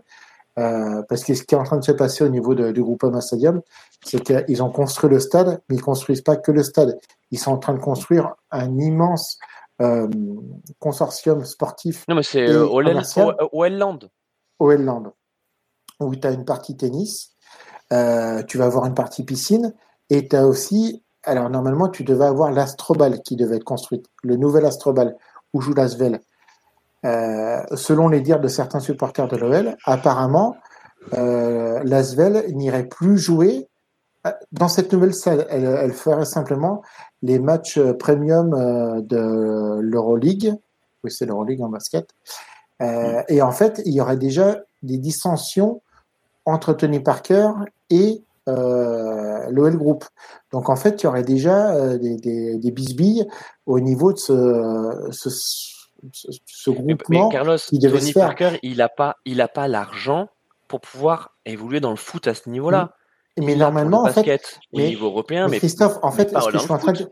[0.59, 2.83] euh, parce que ce qui est en train de se passer au niveau de, du
[2.83, 3.63] groupe Stadium,
[4.05, 6.99] c'est qu'ils ont construit le stade, mais ils construisent pas que le stade.
[7.33, 9.39] Ils sont en train de construire un immense
[10.79, 12.05] consortium sportif.
[12.07, 12.47] Non, mais c'est
[13.71, 14.01] Land.
[14.61, 15.13] Land,
[16.01, 17.33] où tu as une partie tennis,
[17.91, 19.75] tu vas avoir une partie piscine,
[20.11, 24.37] et tu as aussi, alors normalement, tu devais avoir l'Astrobal qui devait être construite, le
[24.37, 25.17] nouvel Astrobal,
[25.53, 26.21] où joue l'Asvel.
[27.07, 30.57] Euh, selon les dires de certains supporters de l'OL, apparemment,
[31.15, 33.69] euh, l'Asvel n'irait plus jouer
[34.27, 35.47] euh, dans cette nouvelle salle.
[35.49, 36.83] Elle, ferait simplement
[37.23, 38.51] les matchs euh, premium
[39.03, 40.55] de l'Euroleague.
[41.03, 42.11] Oui, c'est l'Euroleague en basket.
[42.81, 45.83] Et en fait, il y aurait déjà des dissensions
[46.47, 47.51] entre Tony Parker
[47.91, 50.05] et l'OL Group.
[50.53, 52.17] Donc en fait, il y aurait déjà des,
[52.57, 53.27] des, bisbilles
[53.67, 55.29] au niveau de ce, ce
[56.47, 60.29] ce groupement mais, Carlos, qui devait Tony Parker, il n'a pas, il a pas l'argent
[60.69, 62.95] pour pouvoir évoluer dans le foot à ce niveau-là.
[63.39, 66.73] Mais, normalement, en fait, au niveau européen, mais Christophe, en fait, ce que, je suis
[66.73, 67.11] en train de,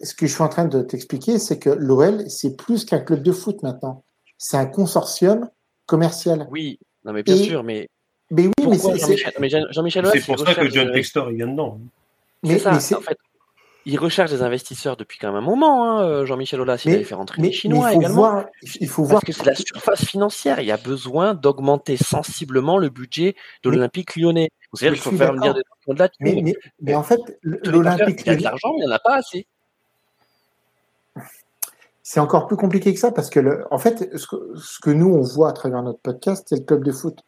[0.00, 3.22] ce que je suis en train de t'expliquer, c'est que l'OL, c'est plus qu'un club
[3.22, 4.02] de foot maintenant.
[4.44, 5.48] C'est un consortium
[5.86, 6.48] commercial.
[6.50, 7.88] Oui, non mais bien sûr, mais
[8.32, 9.16] mais oui, mais c'est
[9.70, 11.78] Jean-Michel C'est pour ça que John Textor il vient dedans.
[12.42, 13.16] Mais, ça, en fait,
[13.86, 16.82] il recherche des investisseurs depuis quand même un moment, hein, euh, Jean-Michel Aulas.
[16.84, 18.44] Il avait fait rentrer les Chinois également.
[18.80, 19.20] il faut voir.
[19.20, 20.58] Parce que c'est la surface financière.
[20.58, 24.50] Il y a besoin d'augmenter sensiblement le budget de l'Olympique lyonnais.
[24.72, 25.62] Vous savez, il faut faire venir des
[25.94, 28.22] là mais, mais, mais, en fait, l'Olympique lyonnais.
[28.24, 29.46] Il y a de l'argent, mais il n'y en a pas assez.
[32.12, 34.90] C'est encore plus compliqué que ça parce que, le, en fait, ce que, ce que
[34.90, 37.18] nous, on voit à travers notre podcast, c'est le club de foot.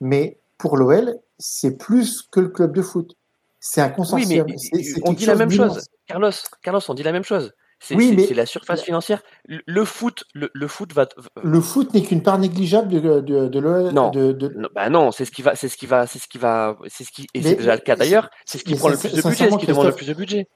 [0.00, 3.18] Mais pour l'OL, c'est plus que le club de foot.
[3.60, 4.46] C'est un consortium.
[4.48, 5.78] Oui, mais on dit la même chose.
[6.06, 6.30] Carlos,
[6.62, 7.52] Carlos, on dit la même chose.
[7.78, 8.34] C'est oui, mais...
[8.34, 9.22] la surface financière.
[9.46, 11.06] Le, foot, le, foot va.
[11.42, 13.92] Le foot n'est qu'une part négligeable de, de, de l'OL.
[13.92, 16.28] Non, de, non, bah non, c'est ce qui va, c'est ce qui va, c'est ce
[16.28, 18.30] qui va, c'est ce qui, et c'est déjà le cas d'ailleurs.
[18.46, 20.48] C'est ce qui prend le plus de budget, ce qui demande le plus de budget.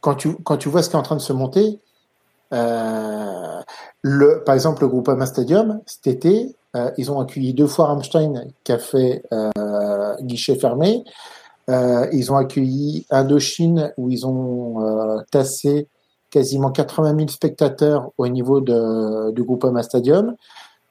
[0.00, 1.80] Quand tu, quand tu vois ce qui est en train de se monter,
[2.52, 3.60] euh,
[4.02, 7.86] le, par exemple, le groupe Ama Stadium, cet été, euh, ils ont accueilli deux fois
[7.86, 11.04] Rammstein qui a fait euh, guichet fermé.
[11.68, 15.88] Ils ont accueilli Indochine où ils ont tassé
[16.30, 20.36] quasiment 80 000 spectateurs au niveau de, du Groupama Stadium.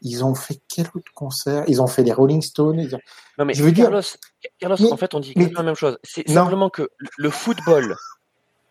[0.02, 1.64] Ils ont fait quel autre concert?
[1.68, 2.90] Ils ont fait les Rolling Stones.
[3.38, 5.98] Non mais je veux Carlos, dire, Carlos en fait, on dit la même chose.
[6.04, 7.96] C'est simplement que le football,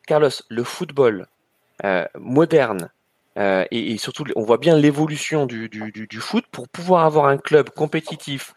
[0.06, 1.26] Carlos, le football
[2.18, 2.90] moderne
[3.38, 7.04] euh, et, et, surtout, on voit bien l'évolution du, du, du, du, foot pour pouvoir
[7.04, 8.54] avoir un club compétitif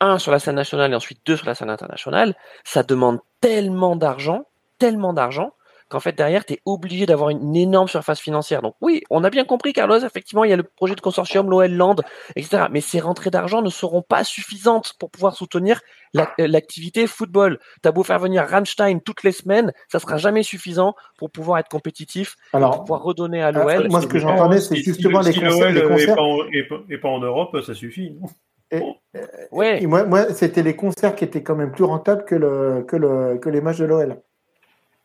[0.00, 3.96] un sur la scène nationale et ensuite deux sur la scène internationale, ça demande tellement
[3.96, 4.46] d'argent,
[4.78, 5.52] tellement d'argent,
[5.90, 8.62] qu'en fait derrière, tu es obligé d'avoir une énorme surface financière.
[8.62, 11.50] Donc oui, on a bien compris, Carlos, effectivement, il y a le projet de consortium,
[11.50, 11.96] l'OL Land,
[12.36, 12.64] etc.
[12.70, 15.80] Mais ces rentrées d'argent ne seront pas suffisantes pour pouvoir soutenir
[16.16, 17.58] euh, l'activité football.
[17.82, 21.68] T'as beau faire venir Rammstein toutes les semaines, ça sera jamais suffisant pour pouvoir être
[21.68, 23.88] compétitif, Alors, pour pouvoir redonner à euh, l'OL.
[23.90, 26.16] Moi, ce que j'entendais, c'est justement les, concerts, les concerts.
[26.88, 28.16] Et pas, en Europe, ça suffit.
[28.72, 28.80] Et,
[29.50, 29.84] ouais.
[29.86, 33.38] moi, moi c'était les concerts qui étaient quand même plus rentables que, le, que, le,
[33.38, 34.22] que les matchs de l'OL.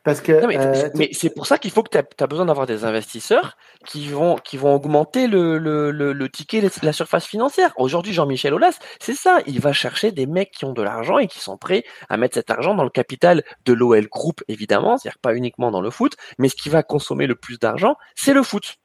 [0.06, 2.86] Parce que, euh, mais, c'est pour ça qu'il faut que tu as, besoin d'avoir des
[2.86, 3.58] investisseurs
[3.88, 7.74] qui vont, qui vont augmenter le, le, le, ticket, la surface financière.
[7.78, 9.40] Aujourd'hui, Jean-Michel Aulas, c'est ça.
[9.48, 12.36] Il va chercher des mecs qui ont de l'argent et qui sont prêts à mettre
[12.36, 16.16] cet argent dans le capital de l'OL Group, évidemment, c'est-à-dire pas uniquement dans le foot,
[16.38, 18.76] mais ce qui va consommer le plus d'argent, c'est le foot.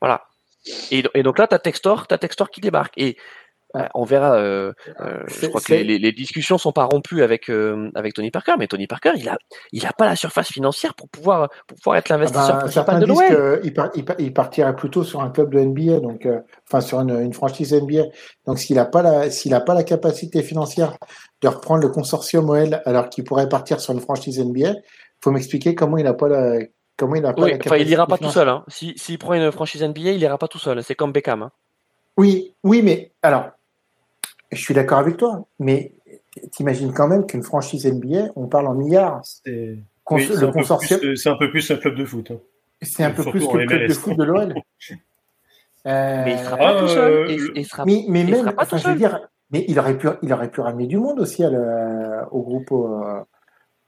[0.00, 0.22] Voilà.
[0.90, 2.94] Et, et donc là, tu as Textor, as Textor qui débarque.
[2.96, 3.18] Et
[3.94, 4.34] on verra.
[4.36, 8.30] Euh, euh, je crois que les, les, discussions sont pas rompues avec euh, avec Tony
[8.30, 9.38] Parker, mais Tony Parker, il a
[9.72, 13.00] il a pas la surface financière pour pouvoir pour pouvoir être l'investisseur ah bah, principal
[13.00, 13.60] de l'OL.
[13.64, 16.28] Il, il, partirait plutôt sur un club de NBA, donc
[16.68, 18.04] enfin sur une, une, franchise NBA.
[18.46, 20.96] Donc s'il a pas la s'il a pas la capacité financière
[21.40, 24.74] de reprendre le consortium OL alors qu'il pourrait partir sur une franchise NBA,
[25.22, 26.58] faut m'expliquer comment il a pas la
[26.96, 27.68] comment il a pas la capacité.
[27.70, 28.48] Enfin, il ira pas tout seul.
[28.48, 28.64] Hein.
[28.68, 30.82] S'il si, prend une franchise NBA, il ira pas tout seul.
[30.82, 31.42] C'est comme Beckham.
[31.42, 31.50] Hein.
[32.16, 33.50] Oui, oui, mais alors
[34.52, 35.94] je suis d'accord avec toi, mais
[36.52, 39.22] t'imagines quand même qu'une franchise NBA, on parle en milliards.
[39.24, 42.30] C'est un, peu plus un club de foot.
[42.30, 42.38] Hein.
[42.82, 44.54] C'est un peu plus que le club de foot de l'OL.
[45.86, 47.12] Euh, mais il sera pas tout seul.
[47.12, 49.20] Euh, il, sera, mais, mais même, enfin, je veux dire,
[49.50, 52.72] mais il aurait pu, il aurait pu ramener du monde aussi au groupe.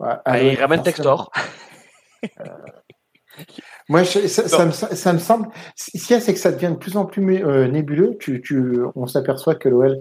[0.00, 1.30] à il ramène Textor.
[2.40, 2.44] Euh,
[3.88, 5.48] moi, ça, me, ça, me, semble.
[5.76, 8.16] Ce qu'il y a, c'est que ça devient de plus en plus nébuleux.
[8.18, 10.00] Tu, tu, on s'aperçoit que l'OL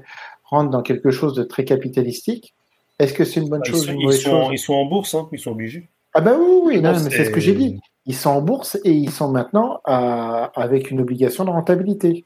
[0.63, 2.53] dans quelque chose de très capitalistique.
[2.99, 4.47] Est-ce que c'est une bonne bah, chose ils sont, une mauvaise chose?
[4.51, 5.89] Ils sont en bourse, hein, ils sont obligés.
[6.13, 7.79] Ah ben oui, oui, non, mais c'est ce que j'ai dit.
[8.05, 12.25] Ils sont en bourse et ils sont maintenant à, avec une obligation de rentabilité.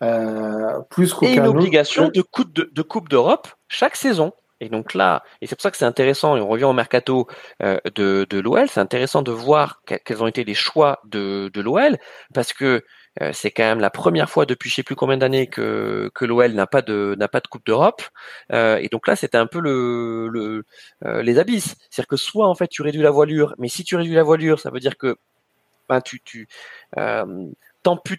[0.00, 4.32] Euh, plus qu'aucun Et une obligation de coupe de, de coupe d'Europe chaque saison.
[4.60, 7.28] Et donc là, et c'est pour ça que c'est intéressant, et on revient au mercato
[7.62, 11.60] euh, de, de l'OL, c'est intéressant de voir quels ont été les choix de, de
[11.60, 11.96] l'OL,
[12.34, 12.82] parce que
[13.22, 16.24] euh, c'est quand même la première fois depuis je sais plus combien d'années que, que
[16.24, 18.02] l'OL n'a pas de n'a pas de Coupe d'Europe.
[18.52, 20.64] Euh, et donc là, c'était un peu le, le
[21.22, 21.76] les abysses.
[21.90, 24.60] C'est-à-dire que soit en fait tu réduis la voilure, mais si tu réduis la voilure,
[24.60, 25.16] ça veut dire que
[25.88, 26.48] ben, tu, tu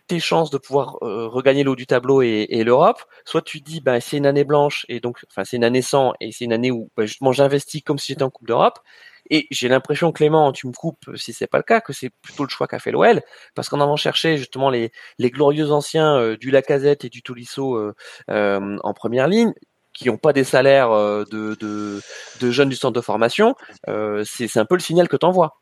[0.07, 4.01] tes chances de pouvoir euh, regagner l'eau du tableau et, l'Europe, soit tu dis bah
[4.01, 6.71] c'est une année blanche et donc enfin c'est une année sans et c'est une année
[6.71, 8.79] où bah, justement j'investis comme si j'étais en Coupe d'Europe.
[9.29, 12.43] Et j'ai l'impression Clément, tu me coupes si c'est pas le cas, que c'est plutôt
[12.43, 13.21] le choix qu'a fait l'OL,
[13.55, 17.75] parce qu'en allant chercher justement les, les glorieux anciens euh, du Lacazette et du Tolisso
[17.75, 17.93] euh,
[18.29, 19.53] euh en première ligne,
[19.93, 21.25] qui n'ont pas des salaires de,
[21.59, 22.01] de,
[22.39, 23.55] de, jeunes du centre de formation,
[24.23, 25.57] c'est un peu le signal que tu envoies.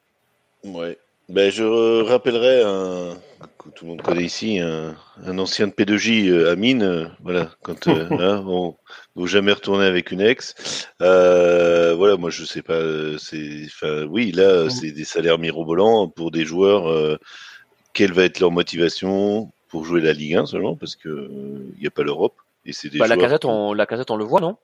[0.63, 0.99] Ouais,
[1.29, 3.17] ben, je rappellerai un
[3.57, 4.95] que tout le monde connaît ici, un,
[5.37, 6.83] ancien de P2J, euh, Amine.
[6.83, 8.75] Euh, voilà, quand euh, hein, on
[9.15, 10.87] ne jamais retourner avec une ex.
[10.99, 12.81] voilà, moi je sais pas.
[13.17, 17.19] C'est, enfin, oui, là, c'est des salaires mirobolants pour des joueurs.
[17.93, 21.29] quelle va être leur motivation pour jouer la Ligue 1 seulement parce que
[21.75, 22.35] il n'y a pas l'Europe
[22.65, 24.57] et c'est des bah, la casette, on, la casette, on le voit, non?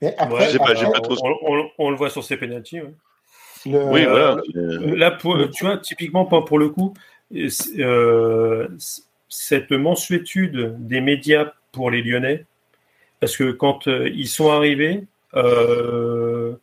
[0.00, 1.16] Mais après, pas, pas trop...
[1.22, 2.80] on, on, le voit sur ses pénalties
[3.66, 4.40] oui, voilà.
[4.96, 6.94] Là, tu vois, typiquement, pour le coup,
[7.78, 8.68] euh,
[9.28, 12.44] cette mensuétude des médias pour les Lyonnais,
[13.20, 16.54] parce que quand euh, ils sont arrivés, euh,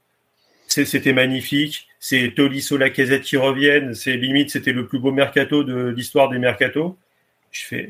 [0.67, 1.87] c'était magnifique.
[1.99, 3.93] C'est Tolisso, Lacazette qui reviennent.
[3.93, 6.95] C'est limite, c'était le plus beau mercato de l'histoire des mercatos.
[7.51, 7.89] Je fais,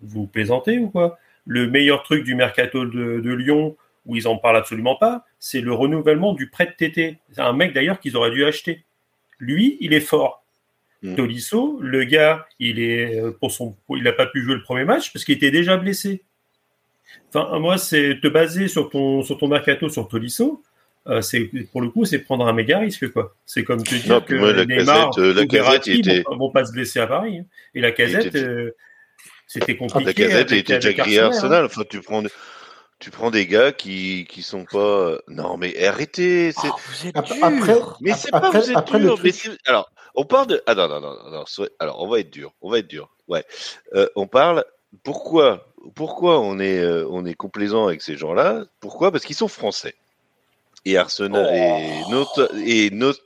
[0.00, 1.18] vous plaisantez ou quoi?
[1.46, 3.76] Le meilleur truc du mercato de, de Lyon,
[4.06, 7.18] où ils en parlent absolument pas, c'est le renouvellement du prêt de TT.
[7.32, 8.84] C'est un mec d'ailleurs qu'ils auraient dû acheter.
[9.38, 10.44] Lui, il est fort.
[11.02, 11.14] Mm.
[11.16, 14.84] Tolisso, le gars, il est euh, pour son, il n'a pas pu jouer le premier
[14.84, 16.22] match parce qu'il était déjà blessé.
[17.32, 20.62] Enfin, moi, c'est te baser sur ton sur ton mercato sur Tolisso.
[21.06, 23.34] Euh, c'est pour le coup, c'est prendre un méga risque quoi.
[23.46, 26.22] C'est comme te dire que la Neymar casette, la casette était...
[26.28, 27.38] vont, vont, pas se blesser à Paris.
[27.38, 27.46] Hein.
[27.74, 28.72] Et la casette, euh,
[29.46, 30.04] c'était compliqué.
[30.04, 31.64] la casette était déjà grillé Arsenal.
[31.64, 31.66] Hein.
[31.66, 32.22] Enfin, tu prends
[33.00, 37.40] tu prends des gars qui qui sont pas non mais arrêtez c'est oh, après
[38.00, 39.32] mais c'est pas vous êtes dur, mais
[39.66, 41.44] alors on parle de ah non non non non
[41.78, 43.44] alors on va être dur on va être dur ouais.
[43.94, 44.64] Euh, on parle
[45.02, 48.64] pourquoi pourquoi on est euh, on est complaisant avec ces gens-là?
[48.80, 49.10] Pourquoi?
[49.10, 49.94] Parce qu'ils sont français.
[50.84, 52.10] Et Arsenal et oh.
[52.10, 53.22] notre et notre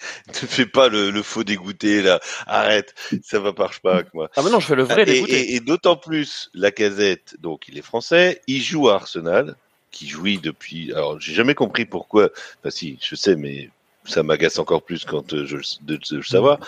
[0.28, 2.20] ne fais pas le, faux dégoûté là.
[2.46, 4.30] Arrête, ça va marche pas avec moi.
[4.36, 5.54] Ah mais non, je fais le vrai dégoûté.
[5.54, 9.56] Et, d'autant plus, la casette, donc il est français, il joue à Arsenal,
[9.90, 10.92] qui jouit depuis.
[10.92, 12.30] Alors j'ai jamais compris pourquoi.
[12.60, 13.70] Enfin si, je sais, mais
[14.04, 16.58] ça m'agace encore plus quand euh, je de, de, savoir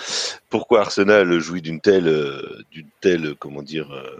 [0.50, 4.18] pourquoi Arsenal jouit d'une telle, euh, d'une telle, comment dire, euh,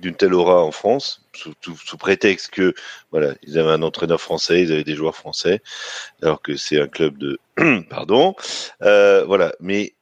[0.00, 2.74] d'une telle aura en France, sous, sous, prétexte que
[3.10, 5.62] voilà, ils avaient un entraîneur français, ils avaient des joueurs français,
[6.22, 7.38] alors que c'est un club de
[7.90, 8.34] pardon,
[8.82, 9.52] euh, voilà.
[9.60, 9.94] Mais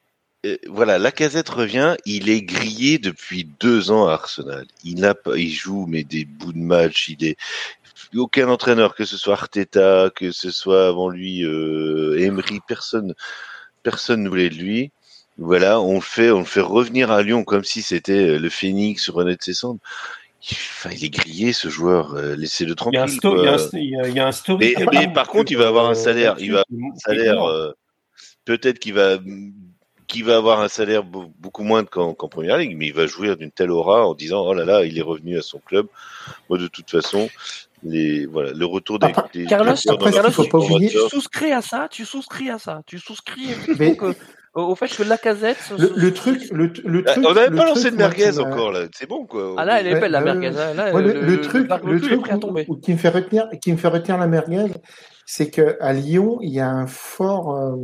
[0.47, 4.67] euh, voilà, la casette revient, il est grillé depuis deux ans à Arsenal.
[4.85, 7.37] Il n'a pas, il joue mais des bouts de match, il est
[8.15, 13.15] aucun entraîneur, que ce soit Arteta, que ce soit avant lui euh, Emery, personne,
[13.83, 14.93] personne ne voulait de lui.
[15.39, 18.51] Voilà, on le fait, on le fait revenir à Lyon comme si c'était euh, le
[18.51, 19.79] Phoenix renaît de ses cendres.
[20.53, 22.99] Enfin, il est grillé ce joueur, euh, laissez-le tranquille.
[22.99, 24.75] Il y a un, story.
[24.93, 27.43] Mais, par contre, il va avoir un salaire, il va un salaire.
[27.45, 27.73] Euh,
[28.45, 29.19] peut-être qu'il va,
[30.09, 33.53] qu'il va avoir un salaire beaucoup moins qu'en première ligue, mais il va jouir d'une
[33.53, 35.87] telle aura en disant oh là là, il est revenu à son club.
[36.49, 37.29] Moi, de toute façon,
[37.85, 42.83] les voilà, le retour des, des Carlos, tu, souscris à ça, tu souscris à ça,
[42.87, 43.51] tu souscris
[44.55, 45.73] au fait que la casette.
[45.79, 47.27] Le, le truc, le, le ah, truc.
[47.27, 48.87] On n'avait pas lancé de merguez encore là.
[48.93, 49.55] C'est bon quoi.
[49.57, 50.51] Ah là, elle est belle la merguez.
[50.51, 52.23] Là, le, truc, le truc
[52.83, 54.73] qui me fait retenir, qui me fait retenir la merguez,
[55.27, 57.77] c'est que à Lyon, il y a un fort, euh,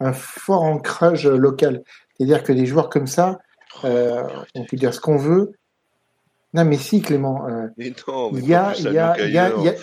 [0.00, 1.82] un fort ancrage local.
[2.16, 3.38] C'est-à-dire que des joueurs comme ça,
[3.84, 4.22] euh,
[4.54, 5.52] on peut dire ce qu'on veut.
[6.54, 7.46] Non, mais si, Clément.
[7.46, 9.74] Euh, mais non, mais il y a, il y a, il y a,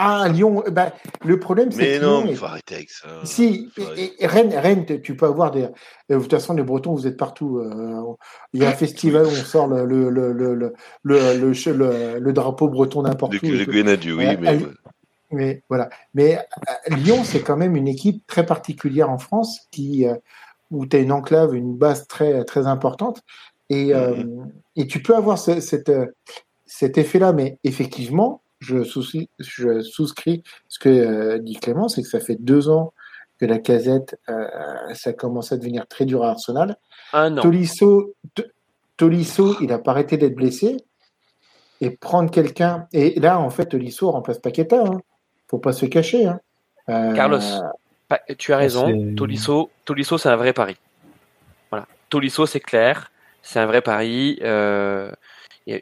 [0.00, 0.92] ah, Lyon, bah,
[1.24, 1.82] le problème, c'est que.
[1.82, 3.08] Mais non, il faut arrêter avec ça.
[3.24, 5.66] Si, et, Rennes, Rennes, tu peux avoir des.
[6.08, 7.58] De toute façon, les Bretons, vous êtes partout.
[7.58, 8.14] Euh,
[8.52, 10.72] il y a un festival où on sort le, le, le, le,
[11.02, 13.46] le, le drapeau breton n'importe où.
[13.46, 14.60] Le Grenadier, oui, mais.
[15.30, 15.90] Mais voilà.
[16.14, 20.14] Mais euh, Lyon, c'est quand même une équipe très particulière en France qui, euh,
[20.70, 23.22] où tu as une enclave, une base très, très importante.
[23.68, 24.46] Et, mm-hmm.
[24.76, 25.92] et tu peux avoir ce, cette,
[26.64, 27.34] cet effet-là.
[27.34, 32.36] Mais effectivement, je, souscris, je souscris ce que euh, dit Clément, c'est que ça fait
[32.36, 32.92] deux ans
[33.40, 34.46] que la casette, euh,
[34.94, 36.76] ça commence à devenir très dur à Arsenal.
[37.12, 37.42] Un an.
[37.42, 38.14] Tolisso,
[38.96, 40.76] Tolisso il n'a pas arrêté d'être blessé.
[41.80, 42.88] et prendre quelqu'un.
[42.92, 44.82] Et là, en fait, Tolisso remplace Paqueta.
[44.84, 45.00] Hein.
[45.46, 46.26] Faut pas se cacher.
[46.26, 46.40] Hein.
[46.88, 47.38] Euh, Carlos,
[48.38, 49.14] tu as raison.
[49.14, 50.76] Tolisso, Tolisso c'est un vrai pari.
[51.70, 51.86] Voilà.
[52.10, 53.12] Tolisso, c'est clair.
[53.42, 54.38] C'est un vrai pari.
[54.42, 55.12] Euh,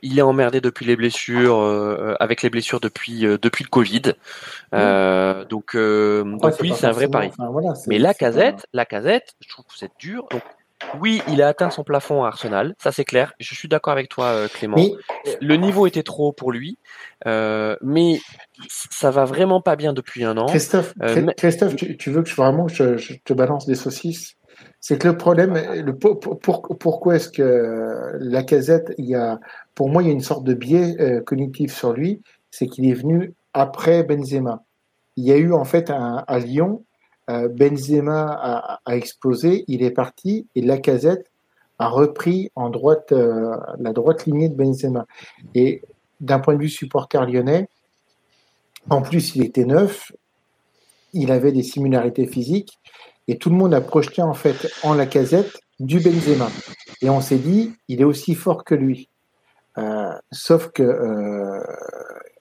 [0.03, 4.03] il est emmerdé depuis les blessures, euh, avec les blessures depuis depuis le Covid.
[5.49, 7.31] donc, donc oui, c'est un vrai pari.
[7.87, 10.27] Mais la casette, la casette, je trouve que c'est dur.
[10.31, 10.43] Donc
[11.01, 13.33] oui, il a atteint son plafond à Arsenal, ça c'est clair.
[13.41, 14.77] Je suis d'accord avec toi, euh, Clément.
[15.41, 16.79] Le niveau était trop haut pour lui,
[17.27, 18.21] euh, mais
[18.69, 20.47] ça va vraiment pas bien depuis un an.
[20.47, 24.37] Christophe, euh, Christophe tu, veux que je, vraiment je, te balance des saucisses?
[24.81, 25.55] C'est que le problème,
[26.79, 29.41] pourquoi est-ce que la casette, y a,
[29.75, 32.95] pour moi, il y a une sorte de biais cognitif sur lui, c'est qu'il est
[32.95, 34.63] venu après Benzema.
[35.17, 36.85] Il y a eu en fait à Lyon
[37.29, 41.29] euh, Benzema a, explosé, il est parti et Lacazette
[41.79, 45.07] a repris en droite euh, la droite lignée de Benzema.
[45.55, 45.83] Et
[46.21, 47.69] d'un point de vue supporter lyonnais,
[48.91, 50.13] en plus il était neuf,
[51.13, 52.79] il avait des similarités physiques
[53.29, 56.49] et tout le monde a projeté en fait en Lacazette du Benzema.
[57.03, 59.09] Et on s'est dit, il est aussi fort que lui.
[59.79, 61.63] Euh, sauf que euh,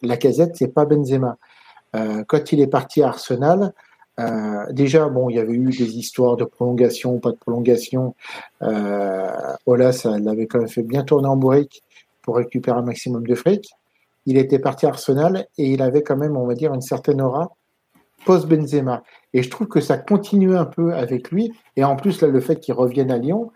[0.01, 1.37] Lacazette, c'est pas Benzema.
[2.27, 3.73] quand il est parti à Arsenal,
[4.19, 8.15] euh, déjà, bon, il y avait eu des histoires de prolongation, pas de prolongation.
[8.61, 9.29] Euh,
[9.65, 11.83] Ola, ça l'avait quand même fait bien tourner en bourrique
[12.21, 13.69] pour récupérer un maximum de fric.
[14.25, 17.21] Il était parti à Arsenal et il avait quand même, on va dire, une certaine
[17.21, 17.51] aura
[18.25, 19.03] post-Benzema.
[19.35, 21.51] Et je trouve que ça continue un peu avec lui.
[21.75, 23.51] Et en plus, là, le fait qu'il revienne à Lyon,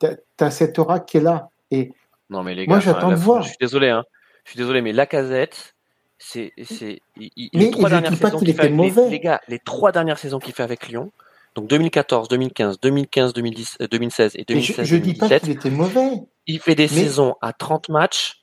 [0.00, 0.08] tu
[0.40, 1.50] as, cette aura qui est là.
[1.70, 1.92] Et
[2.30, 3.42] non, mais les gars, moi, j'attends de voir.
[3.42, 4.02] Je suis désolé, hein.
[4.44, 5.76] Je suis désolé, mais la casette,
[6.18, 10.64] c'est, les trois dernières saisons qu'il fait les, gars, les trois dernières saisons qu'il fait
[10.64, 11.12] avec Lyon,
[11.54, 14.76] donc 2014, 2015, 2015, 2010, 2016 et 2016.
[14.78, 16.22] Je, je dis pas qu'il était mauvais.
[16.46, 18.42] Il fait des saisons à 30 matchs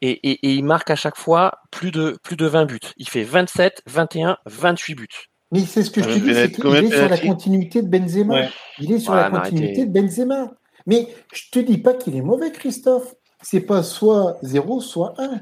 [0.00, 2.80] et, et, et, il marque à chaque fois plus de, plus de 20 buts.
[2.96, 5.31] Il fait 27, 21, 28 buts.
[5.52, 8.48] Mais c'est ce que je te dis, c'est qu'il est sur la continuité de Benzema.
[8.80, 10.52] Il est sur la continuité de Benzema.
[10.86, 13.14] Mais je te dis pas qu'il est mauvais, Christophe.
[13.40, 15.40] C'est pas soit 0, soit 1.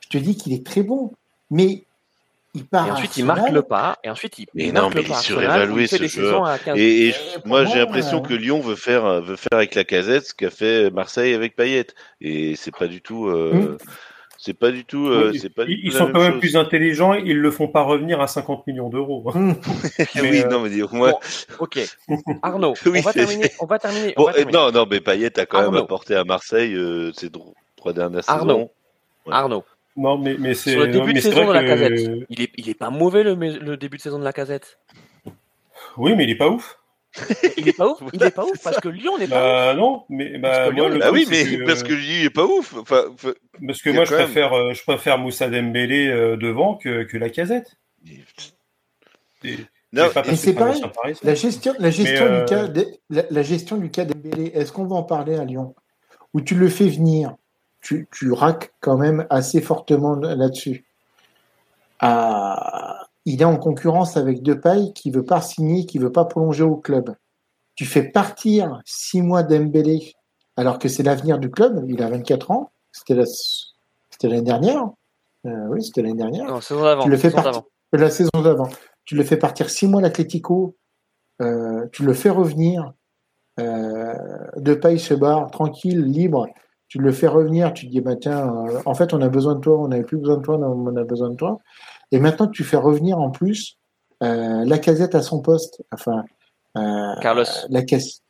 [0.00, 1.12] Je te dis qu'il est très bon
[1.52, 1.84] mais
[2.54, 2.88] il part.
[2.88, 4.46] Et ensuite, il marque le pas, et ensuite, il.
[4.54, 6.58] Mais non, mais il est surévalué ce joueur.
[6.74, 7.14] Et,
[7.44, 10.50] moi, j'ai l'impression euh, que Lyon veut faire, veut faire avec la casette ce qu'a
[10.50, 11.86] fait Marseille avec Payet.
[12.20, 13.26] Et c'est pas du tout.
[13.26, 13.76] Euh, hmm.
[14.44, 15.06] C'est pas du tout.
[15.06, 17.14] Euh, pas ils sont quand même plus intelligents.
[17.14, 19.24] Ils le font pas revenir à 50 millions d'euros.
[20.20, 21.20] Oui, non, mais moi.
[21.60, 21.78] ok.
[22.42, 24.14] Arnaud, on, va terminer, on va terminer.
[24.16, 24.52] on va terminer.
[24.52, 26.76] Non, non, mais Payet a quand même apporté à Marseille
[27.14, 27.30] ces
[27.76, 28.54] trois dernières Arnaud.
[28.54, 28.70] saisons.
[29.30, 29.64] Arnaud.
[29.96, 30.72] Non, mais, mais c'est.
[30.72, 32.00] Sur le début de saison de la casette.
[32.28, 34.80] Il est, il est pas mauvais le, le début de saison de la casette.
[35.96, 36.80] Oui, mais il est pas ouf.
[37.58, 38.02] il est pas ouf.
[38.12, 41.04] Il est pas ouf parce que Lyon n'est pas bah, Non, mais bah, moi, le
[41.04, 42.74] ah oui, mais parce que Lyon est pas ouf.
[42.74, 43.04] Enfin,
[43.66, 47.28] parce que moi, je préfère, euh, je préfère Moussa Dembélé euh, devant que, que la
[47.28, 47.76] casette.
[49.92, 50.82] Non, c'est pareil.
[51.22, 52.68] La gestion, la gestion du euh, cas,
[53.10, 54.50] la, la, gestion du cas Dembélé.
[54.54, 55.74] Est-ce qu'on va en parler à Lyon?
[56.32, 57.36] Où tu le fais venir?
[57.82, 60.86] Tu, tu raques quand même assez fortement là-dessus.
[62.00, 66.64] Ah, il est en concurrence avec Depay qui veut pas signer, qui veut pas prolonger
[66.64, 67.14] au club.
[67.74, 70.12] Tu fais partir six mois d'Embélé
[70.56, 71.84] alors que c'est l'avenir du club.
[71.88, 72.72] Il a 24 ans.
[72.90, 74.90] C'était la, c'était l'année dernière.
[75.46, 76.46] Euh, oui, c'était l'année dernière.
[76.46, 77.04] Non, saison d'avant.
[77.04, 78.68] Tu le fais partir la saison d'avant.
[79.04, 80.76] Tu le fais partir six mois l'Atlético.
[81.40, 82.92] Euh, tu le fais revenir.
[83.60, 84.14] Euh,
[84.56, 86.46] Depay se barre tranquille, libre
[86.92, 89.54] tu le fais revenir, tu te dis, bah, tiens, euh, en fait, on a besoin
[89.54, 91.58] de toi, on n'avait plus besoin de toi, on a besoin de toi.
[92.12, 93.78] Et maintenant, tu fais revenir en plus
[94.22, 95.82] euh, la casette à son poste.
[95.90, 96.24] Enfin,
[96.76, 98.20] euh, Carlos, la caisse.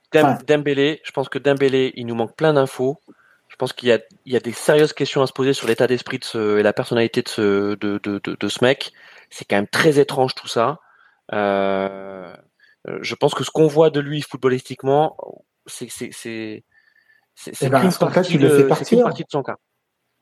[0.46, 3.00] Dembélé, je pense que Dembélé, il nous manque plein d'infos.
[3.48, 5.66] Je pense qu'il y a, il y a des sérieuses questions à se poser sur
[5.66, 8.92] l'état d'esprit de ce, et la personnalité de ce, de, de, de, ce mec.
[9.30, 10.80] C'est quand même très étrange tout ça.
[11.32, 12.34] Euh,
[13.00, 15.16] je pense que ce qu'on voit de lui footballistiquement,
[15.66, 16.64] c'est, c'est, c'est
[17.60, 18.10] eh ben, partir.
[18.10, 19.56] partie de son cas.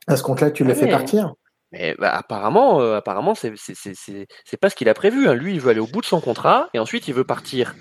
[0.07, 1.33] À ce compte-là, tu le fais partir.
[1.71, 5.27] Mais bah, apparemment, euh, apparemment, c'est pas ce qu'il a prévu.
[5.27, 5.33] Hein.
[5.33, 7.75] Lui, il veut aller au bout de son contrat et ensuite il veut partir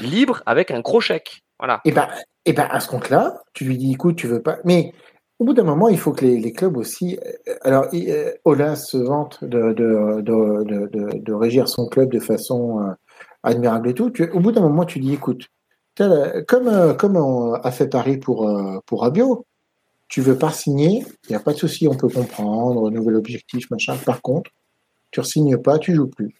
[0.00, 1.42] libre avec un gros chèque.
[1.58, 1.80] Voilà.
[1.84, 2.08] Et ben,
[2.44, 4.58] et ben à ce compte-là, tu lui dis, écoute, tu veux pas.
[4.64, 4.92] Mais
[5.38, 7.18] au bout d'un moment, il faut que les, clubs aussi.
[7.48, 12.80] Euh, alors, euh, Ola se vante de de, de, de, régir son club de façon
[12.80, 12.92] euh,
[13.42, 14.12] admirable et tout.
[14.32, 15.46] Au bout d'un moment, tu dis, écoute,
[15.96, 18.50] comme, euh, comme on a fait Paris pour,
[18.86, 19.44] pour Abio,
[20.08, 23.70] tu veux pas signer, il n'y a pas de souci, on peut comprendre, nouvel objectif,
[23.70, 23.96] machin.
[23.96, 24.50] Par contre,
[25.10, 26.34] tu ne signes pas, tu joues plus.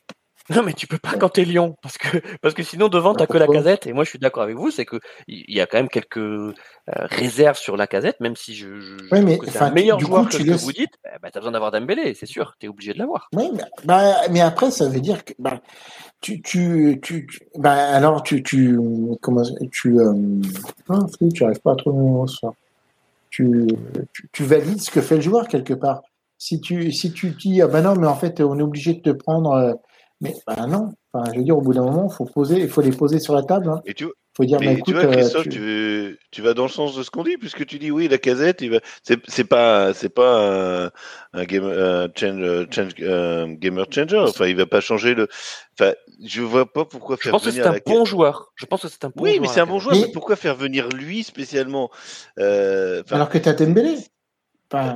[0.50, 2.08] Non, mais tu peux pas quand t'es Lyon, parce que
[2.40, 3.86] parce que sinon devant Bah, t'as que la casette.
[3.86, 5.90] Et moi je suis d'accord avec vous, c'est que il il y a quand même
[5.90, 6.55] quelques euh,
[6.86, 10.06] réserves sur la casette, même si je, je, je Ouais, mais, que un meilleur du
[10.06, 10.94] joueur coup, que tu ce que vous dites.
[11.05, 12.55] eh ben, t'as besoin d'avoir Dembélé, c'est sûr.
[12.58, 13.28] T'es obligé de l'avoir.
[13.34, 15.60] Oui, mais, bah, mais après, ça veut dire que bah,
[16.22, 18.78] tu, tu, tu, tu- bah, alors tu, tu,
[19.20, 20.14] comment, tu, euh,
[20.88, 21.00] ah,
[21.34, 22.55] tu arrives pas à trouver mon soir.
[23.31, 23.66] Tu,
[24.32, 26.02] tu, valides ce que fait le joueur quelque part.
[26.39, 29.00] Si tu, si tu dis, ah bah non, mais en fait, on est obligé de
[29.00, 29.74] te prendre, euh,
[30.20, 30.92] mais bah non.
[31.12, 33.34] Enfin, je veux dire, au bout d'un moment, faut poser, il faut les poser sur
[33.34, 33.68] la table.
[33.68, 33.81] Hein.
[33.86, 34.07] Et tu,
[34.39, 36.18] Faut dire, bah, écoute, tu vois, euh, Christophe, tu- tu...
[36.31, 38.62] tu vas dans le sens de ce qu'on dit, puisque tu dis oui, la casette,
[38.62, 38.78] va...
[39.02, 40.91] c'est pas, c'est pas un,
[41.33, 44.17] un game, un change, change, un gamer changer.
[44.17, 45.26] Enfin, il va pas changer le.
[45.76, 45.92] Enfin,
[46.25, 48.52] je vois pas pourquoi Je faire pense que venir c'est un bon joueur.
[48.55, 49.42] Je pense que c'est un bon Oui, joueur.
[49.42, 49.97] mais c'est un bon joueur.
[49.97, 51.91] Mais- Mais pourquoi faire venir lui spécialement
[52.39, 53.97] euh, alors que t'as Dembélé.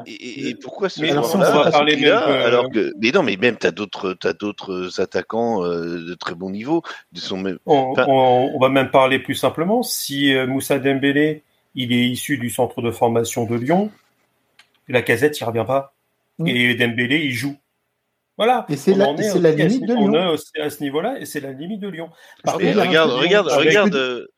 [0.07, 3.23] Et, pourquoi ce Mais alors, joueur-là on va parler même, euh, alors que mais non
[3.23, 7.59] mais même t'as d'autres t'as d'autres attaquants euh, de très bon niveau de son même
[7.65, 9.83] On, Enfin- on- on va même parler plus simplement.
[9.83, 11.43] Si euh, Moussa Dembélé,
[11.75, 13.91] il est issu du centre de formation de Lyon,
[14.89, 15.95] la casette, il revient pas.
[16.45, 17.57] Et Dembélé, il joue.
[18.37, 18.67] Voilà.
[18.69, 20.15] Et c'est On la- en est limite de On Lyon.
[20.15, 22.11] est aussi à ce niveau-là, et c'est la limite de Lyon.
[22.45, 24.29] Par contre, regarde regarde regarde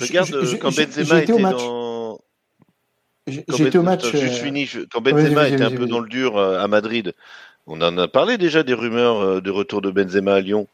[0.00, 1.40] regarde quand Benzema était dans
[3.26, 4.04] J'étais au Ben- match.
[4.14, 7.14] euh, quand vas-y, Benzema était un peu dans le dur euh, à Madrid,
[7.66, 10.68] on en a parlé déjà des rumeurs euh, de retour de Benzema à Lyon.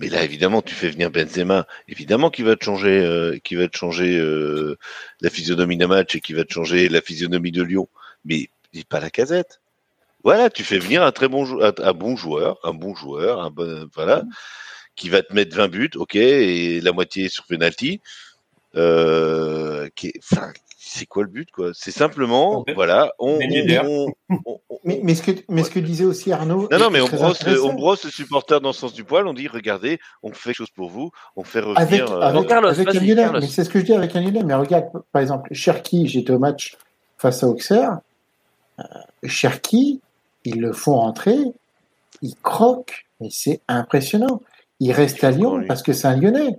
[0.00, 3.68] Mais là, évidemment, tu fais venir Benzema, évidemment qu'il va te changer, euh, qu'il va
[3.68, 4.76] te changer euh,
[5.20, 7.88] la physionomie d'un match et qu'il va te changer la physionomie de Lyon.
[8.24, 9.60] Mais, mais pas la casette.
[10.24, 13.40] Voilà, tu fais venir un très bon, jou- un, un bon joueur, un bon joueur,
[13.42, 14.24] un bon, voilà,
[14.96, 18.00] qui va te mettre 20 buts, ok, et la moitié sur penalty.
[18.76, 20.52] Euh, qui enfin,
[20.98, 21.70] c'est quoi le but, quoi?
[21.74, 23.80] C'est simplement, voilà, on, on- Yedder.
[23.84, 24.06] on-
[24.46, 26.68] on- on- Mais, mais ce que, mais ce que disait aussi Arnaud.
[26.70, 29.04] non, non, mais on très brosse, le, on brosse le supporter dans le sens du
[29.04, 29.26] poil.
[29.26, 31.78] On dit, regardez, on fait quelque chose pour vous, on fait revenir.
[31.80, 33.40] Avec, euh, avec, Carlos, avec vas-y, un Lyonnais, Carlos.
[33.40, 34.42] mais c'est ce que je dis avec un Lyonnais.
[34.44, 36.76] Mais regarde, par exemple, Cherki, j'étais au match
[37.18, 37.98] face à Auxerre.
[38.80, 38.84] Euh,
[39.24, 40.00] Cherki,
[40.44, 41.36] ils le font rentrer,
[42.22, 44.40] il croque, mais c'est impressionnant.
[44.80, 46.58] Il reste à Lyon parce que c'est un Lyonnais.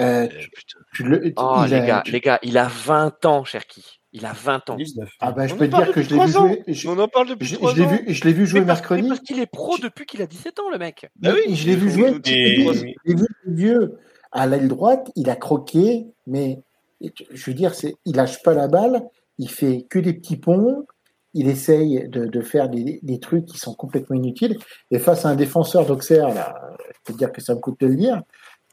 [0.00, 0.28] Euh, euh,
[0.66, 3.44] tu, tu le, Oh, il les a- gars, tu- les gars, il a 20 ans,
[3.44, 3.84] Cherki.
[4.14, 4.74] Il a 20 ans.
[4.76, 5.08] 19.
[5.20, 6.62] ah ben, je On peux te dire que je l'ai vu jouer.
[6.66, 7.88] Je, On en parle depuis je- trois je l'ai ans.
[7.88, 9.08] vu, je l'ai vu jouer parce, mercredi.
[9.08, 11.10] parce qu'il est pro depuis qu'il a 17 ans, le mec.
[11.16, 12.14] Bah oui, je l'ai vu jouer.
[12.26, 13.98] Et- Je l'ai vu le vieux
[14.32, 16.60] à l'aile droite, il a croqué, mais
[17.00, 19.02] je veux dire, c'est, il lâche pas la balle,
[19.38, 20.86] il fait que des petits ponts,
[21.34, 24.58] il essaye de, de faire des, des trucs qui sont complètement inutiles.
[24.90, 26.54] Et face à un défenseur d'Auxerre, là,
[26.88, 28.22] je peux te dire que ça me coûte de le dire,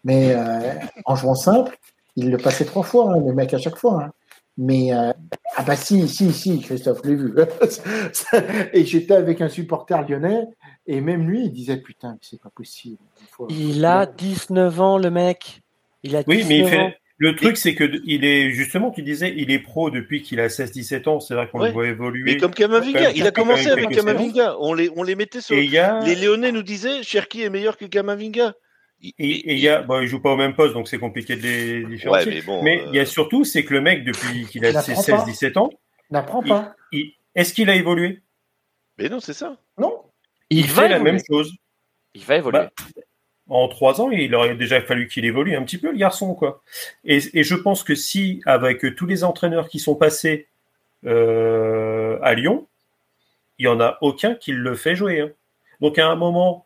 [0.03, 0.73] mais euh,
[1.05, 1.77] en jouant simple,
[2.15, 4.03] il le passait trois fois, hein, le mec à chaque fois.
[4.03, 4.11] hein.
[4.61, 5.13] Mais euh,
[5.55, 7.33] ah bah si, si, si, Christophe, je l'ai vu.
[8.73, 10.47] et j'étais avec un supporter lyonnais,
[10.85, 12.97] et même lui, il disait putain, mais c'est pas possible.
[13.21, 15.61] Il, faut- Il a 19 ans, le mec.
[16.03, 16.67] Il a 19 Oui, mais il ans.
[16.67, 16.97] fait.
[17.21, 20.47] Le truc, c'est que il est justement, tu disais, il est pro depuis qu'il a
[20.47, 21.19] 16-17 ans.
[21.19, 21.67] C'est vrai qu'on Ouais.
[21.67, 22.33] le voit évoluer.
[22.33, 24.55] Mais comme Kamavinga, il a commencé avec Kamavinga.
[24.59, 25.55] On les, on les mettait sur.
[25.57, 28.53] Et il y a, Les Léonais nous disaient, Cherki est meilleur que Kamavinga.
[29.01, 31.35] Il- et, il y a, bon, il joue pas au même poste, donc c'est compliqué
[31.37, 32.31] de les Ouais, différencier.
[32.35, 32.63] mais bon.
[32.63, 34.91] mais euh, il y a surtout, c'est que le mec, depuis qu'il a Il ses
[34.91, 35.25] apprend pas.
[35.25, 35.69] 16-17 ans,
[36.11, 36.75] N'apprends il- pas.
[36.91, 38.21] il- est-ce qu'il a évolué?
[38.97, 39.55] Mais non, c'est ça.
[39.77, 40.01] Non
[40.49, 41.11] Il, Il va fait la évoluer.
[41.13, 41.53] même chose.
[42.15, 42.59] Il va évoluer.
[42.59, 42.71] Bah,
[43.47, 46.61] En trois ans, il aurait déjà fallu qu'il évolue un petit peu, le garçon, quoi.
[47.05, 50.47] Et, et je pense que si, avec tous les entraîneurs qui sont passés
[51.05, 52.67] euh, à Lyon,
[53.57, 55.21] il y en a aucun qui le fait jouer.
[55.21, 55.31] hein.
[55.81, 56.65] Donc à un moment,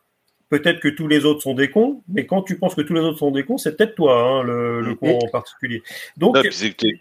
[0.53, 3.01] peut-être que tous les autres sont des cons, mais quand tu penses que tous les
[3.01, 5.81] autres sont des cons, c'est peut-être toi, hein, le, le con en particulier.
[6.15, 6.41] Donc, Non,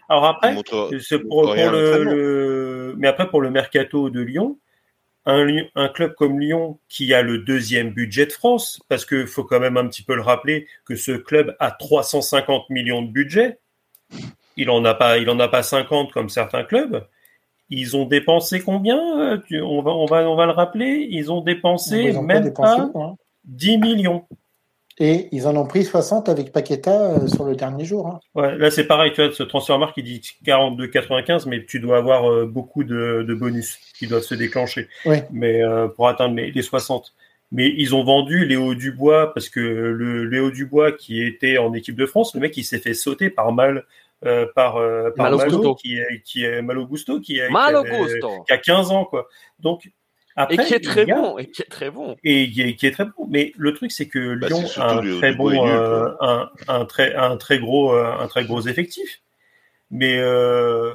[0.09, 0.55] alors après,
[0.99, 4.57] c'est pour, le, mais après pour le mercato de Lyon,
[5.27, 9.59] un, club comme Lyon qui a le deuxième budget de France, parce que faut quand
[9.59, 13.59] même un petit peu le rappeler que ce club a 350 millions de budget.
[14.57, 17.05] Il en a pas, il en a pas 50 comme certains clubs.
[17.69, 21.07] Ils ont dépensé combien euh, on, va, on, va, on va le rappeler?
[21.09, 23.15] Ils ont dépensé Ils ont même dépensé, pas quoi, hein.
[23.45, 24.25] 10 millions.
[24.99, 28.05] Et ils en ont pris 60 avec Paqueta euh, sur le dernier jour.
[28.07, 28.19] hein.
[28.35, 31.97] Ouais, là c'est pareil, tu vois, ce transfert marque il dit 42,95, mais tu dois
[31.97, 34.87] avoir euh, beaucoup de, de bonus qui doivent se déclencher.
[35.05, 35.17] Oui.
[35.31, 37.13] Mais euh, pour atteindre les, les 60.
[37.51, 41.95] Mais ils ont vendu Léo Dubois parce que le Léo Dubois qui était en équipe
[41.95, 43.85] de France, le mec il s'est fait sauter par mal
[44.25, 48.53] euh, par euh, par Malo qui est qui est Malo Gusto qui, qui avait- qui
[48.53, 49.27] a 15 ans quoi.
[49.59, 49.91] Donc
[50.35, 51.37] après Et qui est très a- bon.
[51.37, 52.15] Et qui est très bon.
[52.23, 53.27] et qui est, qui est très bon.
[53.29, 57.13] Mais le truc, c'est que Bah, Lyon a un très bon, euh, un, un très,
[57.15, 59.21] un très gros, euh, un très gros effectif.
[59.91, 60.91] Mais euh,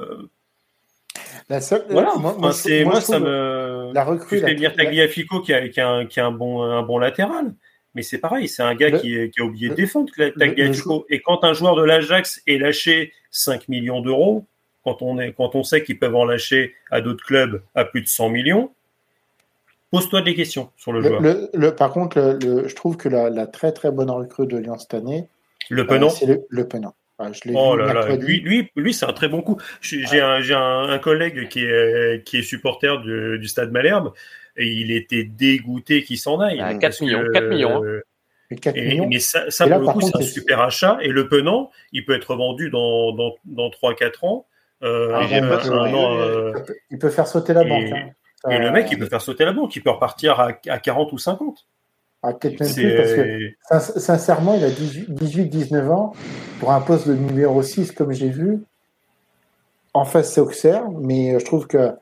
[1.49, 3.91] La seule, voilà, moi, moi, ça me.
[3.93, 4.39] la recrue.
[4.39, 6.97] Tu fais venir Tagliafico qui a, qui a, un, qui a un bon, un bon
[6.97, 7.53] latéral.
[7.95, 11.05] mais c'est pareil, c'est un gars Le- qui, est- qui a oublié de défendre Tagliafico.
[11.09, 14.45] Et quand un joueur de l'Ajax est lâché 5 millions d'euros,
[14.83, 18.01] quand on, est, quand on sait qu'ils peuvent en lâcher à d'autres clubs à plus
[18.01, 18.71] de 100 millions,
[19.91, 21.21] pose-toi des questions sur le, Le- joueur.
[21.21, 24.47] le- le- par contre, le- le- je trouve que la, la très très bonne recrue
[24.47, 25.27] de Lyon cette année,
[25.69, 26.67] Le euh, Penant, c'est le, le
[27.33, 29.57] je l'ai Oh là là, lui, lui, lui c'est un très bon coup.
[29.81, 34.13] J'ai un, j'ai un, un collègue qui est, qui est supporter du, du Stade Malherbe
[34.55, 36.59] et il était dégoûté qu'il s'en aille.
[36.61, 37.85] Ah, 4 Parce millions, que, 4 millions, hein.
[37.85, 38.01] euh,
[38.51, 39.07] Et 4 et- millions.
[39.07, 40.97] mais ça, ça Et là, pour le par coup, c'est un super achat.
[41.01, 44.45] Et le Penant, il peut être vendu dans, dans, dans 3-4 ans.
[44.81, 47.91] Euh, Ah, un- un euh, il, peut, il peut faire sauter la et- banque.
[47.91, 48.09] hein.
[48.49, 49.75] Et le Euh, mec, il peut faire sauter la banque.
[49.75, 51.65] Il peut repartir à, à 40 ou 50.
[52.23, 56.13] ah, peut-être même plus parce que sin- sincèrement, il a 18-19 ans
[56.59, 58.63] pour un poste de numéro 6 comme j'ai vu.
[59.93, 61.93] En face, c'est Auxerre, mais je trouve que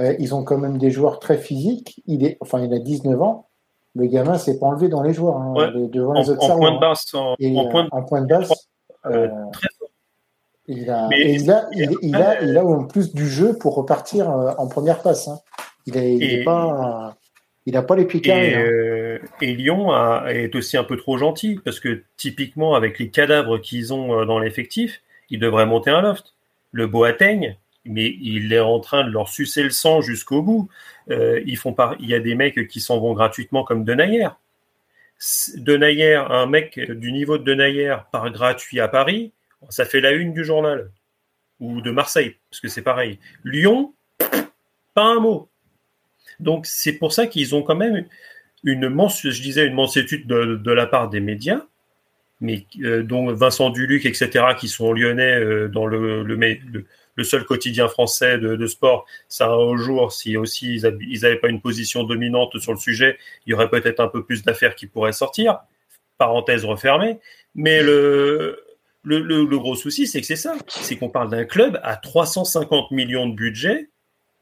[0.00, 2.02] euh, ils ont quand même des joueurs très physiques.
[2.06, 3.46] Il est, enfin, il a 19 ans.
[3.94, 5.70] Le gamin s'est pas enlevé dans les joueurs, hein, Ouais.
[5.72, 7.14] les- devant en, les autres en point de basse.
[7.14, 8.68] En, Et, en point euh, de en point de basse,
[9.06, 9.88] euh, euh, très fort.
[10.66, 13.56] il a, et il a, il, il a, euh, il a en plus du jeu
[13.56, 15.28] pour repartir euh, en première passe.
[15.28, 15.38] hein.
[15.86, 17.16] Il Et- pas,
[17.96, 18.50] les pieds carrés.
[18.50, 18.60] Et, hein.
[18.60, 23.10] euh, et Lyon a- est aussi un peu trop gentil parce que typiquement avec les
[23.10, 26.34] cadavres qu'ils ont euh, dans l'effectif, ils devraient monter un loft.
[26.72, 30.68] Le Boateng, mais il est en train de leur sucer le sang jusqu'au bout.
[31.10, 31.96] Euh, ils font par...
[32.00, 34.28] Il y a des mecs qui s'en vont gratuitement comme Denayer.
[35.56, 39.32] Denayer, un mec du niveau de Denayer part gratuit à Paris,
[39.70, 40.90] ça fait la une du journal
[41.60, 43.18] ou de Marseille parce que c'est pareil.
[43.44, 43.94] Lyon,
[44.92, 45.48] pas un mot.
[46.40, 48.06] Donc c'est pour ça qu'ils ont quand même
[48.64, 51.62] une mansu- je disais une de, de la part des médias,
[52.40, 57.88] mais euh, dont Vincent Duluc, etc., qui sont lyonnais euh, dans le, le, seul quotidien
[57.88, 59.06] français de, sport.
[59.28, 63.50] Ça un jour, si aussi ils n'avaient pas une position dominante sur le sujet, il
[63.50, 65.60] y aurait peut-être un peu plus d'affaires qui pourraient sortir.
[66.18, 67.18] Parenthèse refermée.
[67.54, 68.58] Mais le,
[69.04, 70.56] le gros souci, c'est que c'est ça.
[70.66, 73.90] C'est qu'on parle d'un club à 350 millions de budget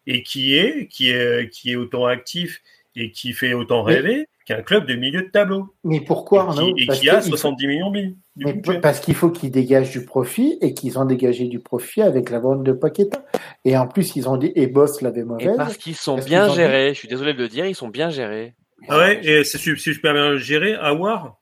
[0.07, 2.61] et qui est, qui est, qui est autant actif
[2.97, 5.73] et qui fait autant Mais- rêver qu'un club de milieu de tableau.
[5.85, 8.81] Mais pourquoi et qui, et qui a que il faut- 70 millions de budget.
[8.81, 12.41] parce qu'il faut qu'ils dégagent du profit et qu'ils ont dégagé du profit avec la
[12.41, 13.25] vente de Paqueta.
[13.65, 15.57] Et en plus, ils ont dit, et Boss l'avait Et mauvaise.
[15.57, 18.11] parce qu'ils sont Parce bien gérés, je suis désolé de le dire, ils sont bien
[18.11, 18.55] gérés.
[18.89, 21.39] Ah ouais, et c'est- si si je peux bien gérer, Awar?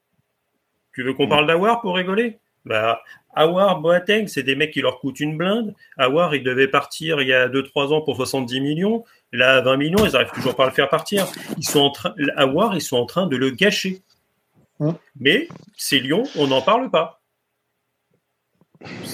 [0.93, 2.40] Tu veux qu'on parle d'Awar pour rigoler?
[2.65, 3.01] Bah,
[3.35, 5.75] Awar, Boateng, c'est des mecs qui leur coûtent une blinde.
[5.97, 9.05] Awar, il devait partir il y a 2-3 ans pour 70 millions.
[9.33, 11.27] Là, à 20 millions, ils arrivent toujours pas à le faire partir.
[11.57, 14.03] Ils sont en train, Awar, ils sont en train de le gâcher.
[14.81, 14.95] Hum.
[15.19, 17.21] Mais c'est Lyon, on n'en parle pas.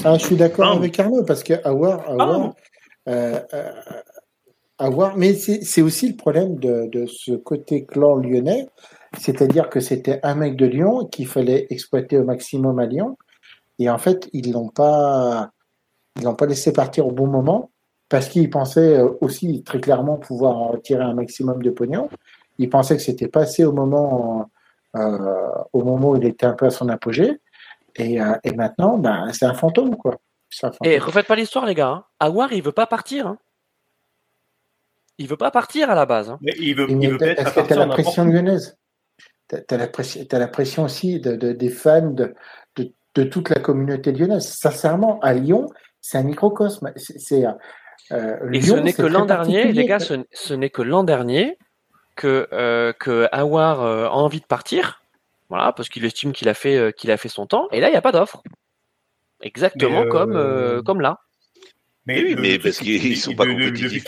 [0.05, 2.55] Ah, je suis d'accord avec Arnaud parce que Awar, Awar,
[3.09, 3.73] euh, euh,
[4.79, 8.69] Awar- mais c'est c'est aussi le problème de, de ce côté clan lyonnais,
[9.19, 13.19] c'est-à-dire que c'était un mec de Lyon qu'il fallait exploiter au maximum à Lyon,
[13.79, 15.51] et en fait ils l'ont pas,
[16.17, 17.71] ils l'ont pas laissé partir au bon moment
[18.09, 22.09] parce qu'ils pensaient euh, aussi très clairement pouvoir en tirer un maximum de pognon.
[22.59, 24.49] Ils pensaient que c'était passé au moment,
[24.97, 27.41] euh, au moment où il était un peu à son apogée.
[27.97, 30.17] Et, euh, et maintenant, ben, c'est un fantôme, quoi.
[30.49, 30.91] C'est un fantôme.
[30.93, 31.89] Et refaites pas l'histoire, les gars.
[31.89, 32.05] Hein.
[32.21, 33.27] Awar, il veut pas partir.
[33.27, 33.39] Hein.
[35.19, 36.31] Il veut pas partir à la base.
[36.31, 36.39] Hein.
[36.43, 38.25] Mais il veut, il veut t'as- peut-être parce pas que tu as partir la pression
[38.25, 38.79] lyonnaise?
[39.49, 42.35] Tu as, la pression, t'as la pression aussi de, de- des fans de,
[43.17, 44.47] de, toute la communauté lyonnaise.
[44.47, 45.67] Sincèrement, à Lyon,
[46.01, 46.93] c'est un microcosme.
[46.97, 47.45] C'est, c'est,
[48.13, 51.05] euh, Et Lyon, ce n'est que l'an dernier, les gars, ce, ce n'est que l'an
[51.05, 51.59] dernier
[52.15, 55.03] que, euh, que Awar euh, a envie de partir.
[55.49, 57.69] Voilà, parce qu'il estime qu'il a fait euh, qu'il a fait son temps.
[57.71, 58.43] Et là, il n'y a pas d'offre.
[59.43, 61.21] Exactement euh, comme euh, comme là.
[62.07, 64.05] Mais, Oui, mais parce qu'ils qu'il- sont pas compétitifs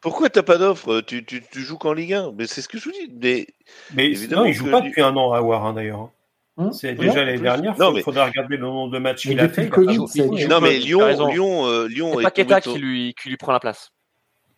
[0.00, 2.76] Pourquoi t'as pas d'offre tu, tu, tu joues qu'en Ligue 1 Mais c'est ce que
[2.76, 3.08] je vous dis.
[3.22, 3.46] Mais
[3.94, 6.10] Mais Évidemment non, il joue que pas depuis un an à Awar, hein, d'ailleurs.
[6.56, 7.76] Hum C'est déjà l'année dernière.
[7.78, 9.64] Non, Il mais- faudra regarder le nombre de matchs qu'il a fait.
[9.64, 11.28] il Covid, Il non, mais Lyon.
[11.28, 13.90] Lyon, euh, Lyon est Paqueta tombé de qui son- lui qui lui prend la place.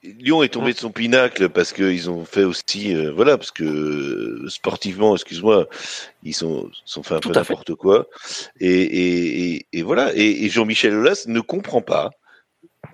[0.02, 3.65] Lyon est tombé de son pinacle parce qu'ils ont fait aussi, euh, voilà, parce que
[3.65, 5.68] euh, sportivement, excuse-moi,
[6.23, 8.07] ils sont sont fait un Tout peu n'importe quoi.
[8.60, 10.12] Et, et, et, et voilà.
[10.15, 12.10] Et, et Jean-Michel Aulas ne comprend pas.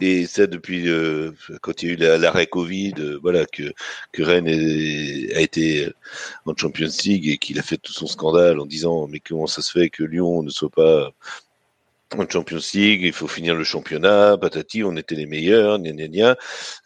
[0.04, 4.22] Et ça depuis euh, quand il y a eu la- l'arrêt Covid, euh, voilà que
[4.22, 5.88] Rennes a été
[6.46, 9.62] en Champions League et qu'il a fait tout son scandale en disant mais comment ça
[9.62, 11.12] se fait que Lyon ne soit pas
[12.18, 16.08] en Champions League, il faut finir le championnat, patati, on était les meilleurs, gna gna
[16.08, 16.36] gna.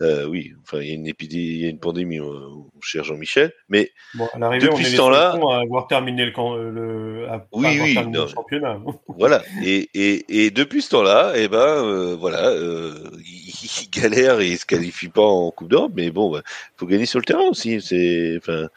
[0.03, 3.05] Euh, oui, enfin, il y a une épidémie, il y a une pandémie, mon cher
[3.05, 3.53] Jean-Michel.
[3.69, 7.29] Mais Bon, à l'arrivée, on Depuis ce temps-là- à avoir terminé le, camp, euh, le,
[7.29, 8.79] à Oui, avoir oui, terminé le championnat.
[9.09, 9.43] voilà.
[9.65, 14.49] Et, et, et depuis ce temps-là, eh ben, euh, voilà, euh, il, il galère et
[14.49, 16.43] il se qualifie pas en Coupe d'Europe, mais bon, bah,
[16.77, 17.81] faut gagner sur le terrain aussi.
[17.81, 18.69] C'est, enfin,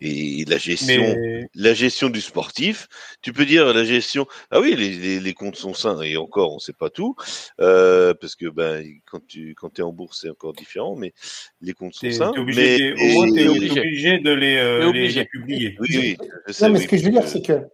[0.00, 1.16] Et la gestion,
[1.54, 2.88] la gestion du sportif,
[3.20, 4.26] tu peux dire la gestion.
[4.50, 7.16] Ah oui, les, les, comptes sont sains et encore, on sait pas tout
[7.60, 11.12] euh, parce que ben quand tu quand es en bourse c'est encore différent, mais
[11.60, 12.32] les comptes sont sains.
[12.36, 14.18] Obligé, mais au moins es obligé.
[14.20, 15.76] de les, euh, les, publier.
[15.80, 16.16] Oui, oui.
[16.60, 17.68] non, mais ce que je veux dire, c'est que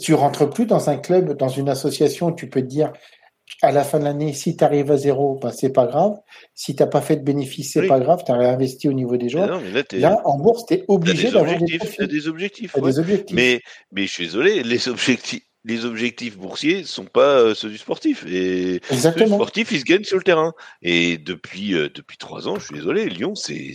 [0.00, 2.92] tu rentres plus dans un club, dans une association, tu peux te dire
[3.62, 6.16] à la fin de l'année, si tu arrives à zéro, ben, c'est pas grave.
[6.54, 8.22] Si tu n'as pas fait de bénéfice, c'est pas grave.
[8.24, 9.60] Tu as réinvesti au niveau des joueurs.
[9.92, 12.76] là, en bourse, tu es obligé d'avoir des, des, objectifs.
[12.80, 13.34] des objectifs.
[13.34, 13.60] Mais,
[13.92, 18.24] mais je suis désolé, les objectifs, les objectifs boursiers sont pas euh, ceux du sportif.
[18.26, 19.26] Et Exactement.
[19.26, 20.54] le sportif, il se gagne sur le terrain.
[20.82, 23.74] Et depuis, euh, depuis trois ans, je suis désolé, Lyon, c'est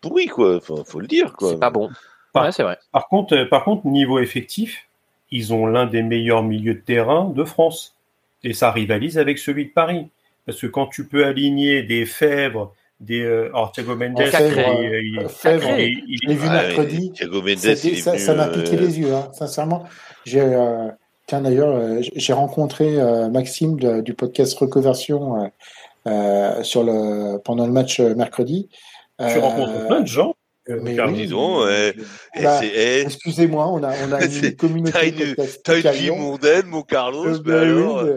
[0.00, 0.56] pourri, quoi.
[0.56, 1.50] Enfin, faut le dire, quoi.
[1.50, 1.90] C'est pas bon.
[2.34, 2.78] ouais, c'est vrai.
[2.92, 4.88] Par contre, euh, par contre, niveau effectif,
[5.30, 7.94] ils ont l'un des meilleurs milieux de terrain de France
[8.44, 10.08] et ça rivalise avec celui de Paris.
[10.46, 16.36] Parce que quand tu peux aligner des Fèvres, des euh, Thiago Mendes, Fèvre, il, il,
[16.36, 17.12] vu mercredi.
[18.18, 19.84] ça m'a piqué euh, les yeux, hein, sincèrement.
[20.24, 20.88] J'ai, euh,
[21.26, 22.96] tiens d'ailleurs, euh, j'ai rencontré
[23.30, 25.50] Maxime du podcast Reconversion
[26.62, 28.68] sur le pendant le match mercredi.
[29.18, 30.34] Tu rencontres plein de gens.
[30.68, 31.66] Euh, mais disons,
[32.40, 35.34] bah, excusez-moi, on a, on a une communauté.
[35.64, 38.10] T'as une, as une vie mondaine, mon Carlos, euh, bah, alors, oui,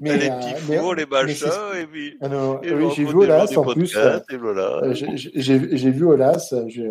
[0.00, 1.48] mais, les petits euh, fours, les machins,
[1.80, 2.16] et puis.
[2.20, 3.96] Ah non, oui, j'ai vu Olas en plus.
[4.40, 4.82] Voilà.
[4.92, 5.58] J'ai
[5.90, 6.82] vu Olas, je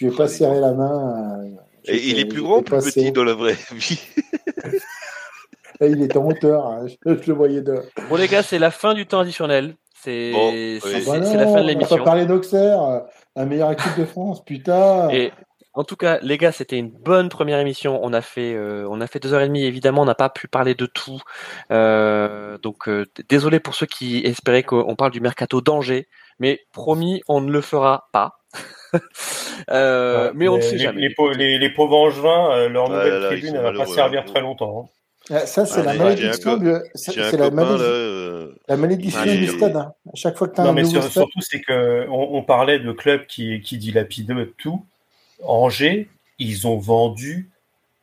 [0.00, 1.44] lui ai pas serré la main.
[1.84, 4.00] Et il est plus grand ou plus petit dans la vraie vie?
[5.80, 7.80] Là, il est en hauteur, hein, je, le voyais de.
[8.08, 9.74] Bon, les gars, c'est la fin du temps additionnel.
[10.00, 10.80] C'est bon, oui.
[10.84, 11.96] la fin de l'émission.
[11.96, 13.02] On va parler d'Auxerre.
[13.36, 15.08] La meilleure équipe de France, putain.
[15.10, 15.32] Et
[15.74, 17.98] en tout cas, les gars, c'était une bonne première émission.
[18.02, 19.64] On a fait, euh, on a fait deux heures et demie.
[19.64, 21.20] Évidemment, on n'a pas pu parler de tout.
[21.70, 27.22] Euh, donc, euh, désolé pour ceux qui espéraient qu'on parle du mercato danger, mais promis,
[27.26, 28.40] on ne le fera pas.
[30.34, 31.08] mais on ne sait jamais.
[31.38, 34.84] Les, les, pauvres angevins, leur nouvelle tribune, ne va pas servir très longtemps.
[34.84, 35.01] Hein.
[35.32, 37.48] Ah, ça, c'est la malédiction du, c'est la,
[38.68, 39.76] la, malédiction du stade.
[39.76, 39.94] Hein.
[40.06, 42.78] À chaque fois que tu as non, un mais sur, surtout, c'est que on, parlait
[42.78, 44.84] de clubs qui, qui dilapident tout.
[45.42, 47.50] Angers, ils ont vendu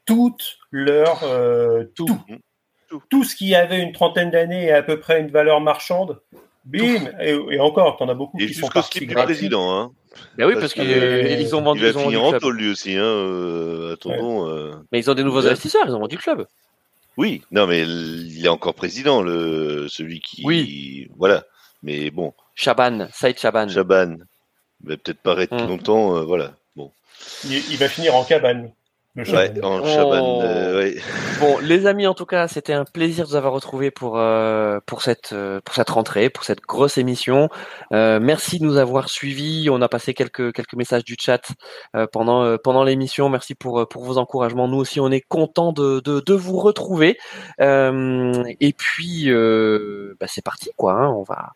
[0.05, 2.07] toute leur euh, tout.
[2.89, 3.03] Tout.
[3.09, 3.23] tout.
[3.23, 6.19] ce qui avait une trentaine d'années et à peu près une valeur marchande,
[6.65, 9.91] bim et, encore, t'en as beaucoup et qui sont partis du président, hein.
[10.37, 11.81] Ben oui, parce, qu'ils ont vendu.
[11.81, 13.03] Il va finir en tôle lui aussi, hein.
[13.03, 14.49] Euh, attendons.
[14.49, 14.71] Euh...
[14.91, 16.47] Mais ils ont des nouveaux investisseurs, ils ont vendu le club.
[17.17, 20.41] Oui, non, mais il est encore président, le celui qui.
[20.45, 21.09] Oui.
[21.17, 21.43] Voilà.
[21.83, 22.33] Mais bon.
[22.55, 23.67] Chaban, Saïd Chaban.
[23.67, 24.17] Chaban.
[24.83, 25.67] Mais peut-être pas être mm.
[25.67, 26.53] longtemps, euh, voilà.
[26.75, 26.91] Bon.
[27.45, 28.71] Il, va finir en cabane.
[29.15, 30.41] Ouais, en oh.
[30.43, 30.93] euh,
[31.39, 34.79] Bon, les amis, en tout cas, c'était un plaisir de vous avoir retrouvés pour euh,
[34.85, 37.49] pour cette euh, pour cette rentrée, pour cette grosse émission.
[37.91, 39.69] merci de nous avoir suivis.
[39.71, 41.41] On a passé quelques quelques messages du chat
[42.11, 43.29] pendant pendant l'émission.
[43.29, 44.67] Merci pour pour vos encouragements.
[44.67, 47.17] Nous aussi, on est content de de, de vous retrouver.
[47.59, 49.31] et puis,
[50.19, 50.93] bah, c'est parti, quoi.
[50.93, 51.09] Hein.
[51.09, 51.53] on va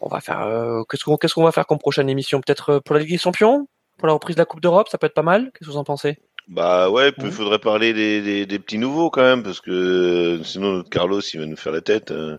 [0.00, 0.48] on va faire
[0.88, 2.40] qu'est-ce qu'on qu'est-ce qu'on va faire comme prochaine émission?
[2.40, 3.66] Peut-être pour la Ligue des Champions,
[3.98, 5.50] pour la reprise de la Coupe d'Europe, ça peut être pas mal.
[5.52, 6.18] Qu'est-ce que vous en pensez?
[6.50, 10.90] Bah ouais, il faudrait parler des, des, petits nouveaux quand même, parce que sinon notre
[10.90, 12.10] Carlos il va nous faire la tête.
[12.10, 12.38] Euh,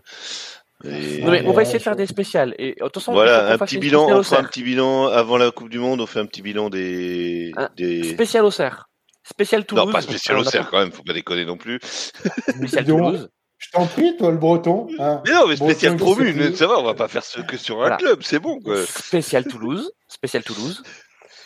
[0.84, 2.54] non, mais on va essayer de faire des spéciales.
[2.58, 5.78] Et de voilà, un petit bilan, on fera un petit bilan avant la Coupe du
[5.78, 7.52] Monde, on fait un petit bilan des.
[7.76, 8.02] des...
[8.02, 8.88] Spécial au cerf.
[9.24, 9.86] Spécial Toulouse.
[9.86, 11.78] Non, pas spécial au cerf quand même, faut pas déconner non plus.
[12.48, 13.30] Spécial Toulouse.
[13.56, 14.88] Je t'en prie, toi, le breton.
[14.98, 15.22] Hein.
[15.24, 17.96] Mais non, mais spécial promu, ça va, on va pas faire ce que sur un
[17.96, 18.58] club, c'est bon.
[18.58, 18.84] Quoi.
[18.84, 19.92] Spécial Toulouse.
[20.08, 20.82] Spécial Toulouse.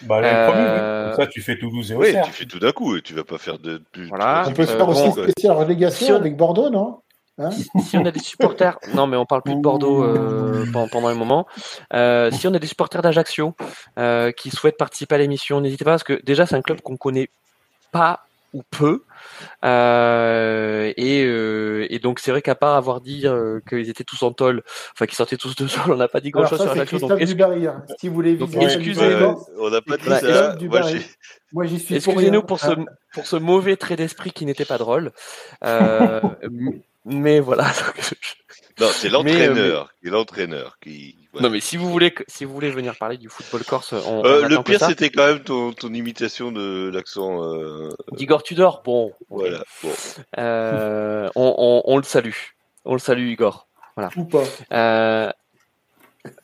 [0.03, 1.15] Bah, euh...
[1.15, 3.39] ça, tu fais Toulouse et Oui, tu fais tout d'un coup et tu vas pas
[3.39, 3.83] faire de.
[4.09, 4.45] Voilà.
[4.47, 7.01] On peut faire aussi spécial relégation avec Bordeaux, non
[7.39, 7.51] hein
[7.83, 11.15] si on a des supporters, non mais on parle plus de Bordeaux euh, pendant un
[11.15, 11.47] moment.
[11.93, 13.55] Euh, si on a des supporters d'Ajaccio
[13.99, 16.97] euh, qui souhaitent participer à l'émission, n'hésitez pas parce que déjà c'est un club qu'on
[16.97, 17.29] connaît
[17.93, 19.03] pas ou peu.
[19.65, 24.23] Euh, et, euh, et, donc c'est vrai qu'à part avoir dit euh, qu'ils étaient tous
[24.23, 26.71] en tol, enfin qu'ils sortaient tous de sol, on n'a pas dit grand chose sur
[26.71, 26.99] Ajaccio.
[26.99, 27.85] Donc, Dubarry, hein.
[27.99, 29.39] si vous voulez excusez-nous.
[29.59, 30.57] on n'a pas dit ça.
[31.53, 31.97] Moi, j'y suis.
[31.97, 32.73] Excusez-nous pour, ce,
[33.13, 35.13] pour ce mauvais trait d'esprit qui n'était pas drôle.
[37.05, 37.67] mais voilà.
[38.79, 39.91] Non, c'est l'entraîneur.
[40.03, 41.26] C'est l'entraîneur qui.
[41.41, 44.49] Non, mais si vous voulez, si vous voulez venir parler du football corse, on, euh,
[44.49, 47.43] le pire c'était quand même ton, ton imitation de l'accent.
[47.45, 47.89] Euh...
[48.13, 49.13] D'Igor Tudor, bon.
[49.29, 49.63] Voilà.
[49.83, 49.91] Bon.
[50.39, 52.35] Euh, on, on, on, le salue,
[52.85, 53.69] on le salue Igor.
[53.97, 54.11] Voilà.
[54.17, 54.45] Ou pas.
[54.73, 55.31] Euh,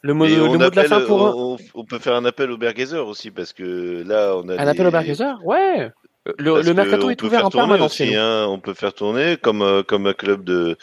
[0.01, 1.21] le mot, le mot de la fin pour.
[1.21, 4.55] On, on, peut faire un appel au Bergeser aussi parce que là on a.
[4.55, 5.91] Un appel au Bergeser, ouais.
[6.39, 8.01] Le, le mercato est ouvert en permanence.
[8.01, 10.77] Aussi, hein, on peut faire tourner comme comme un club de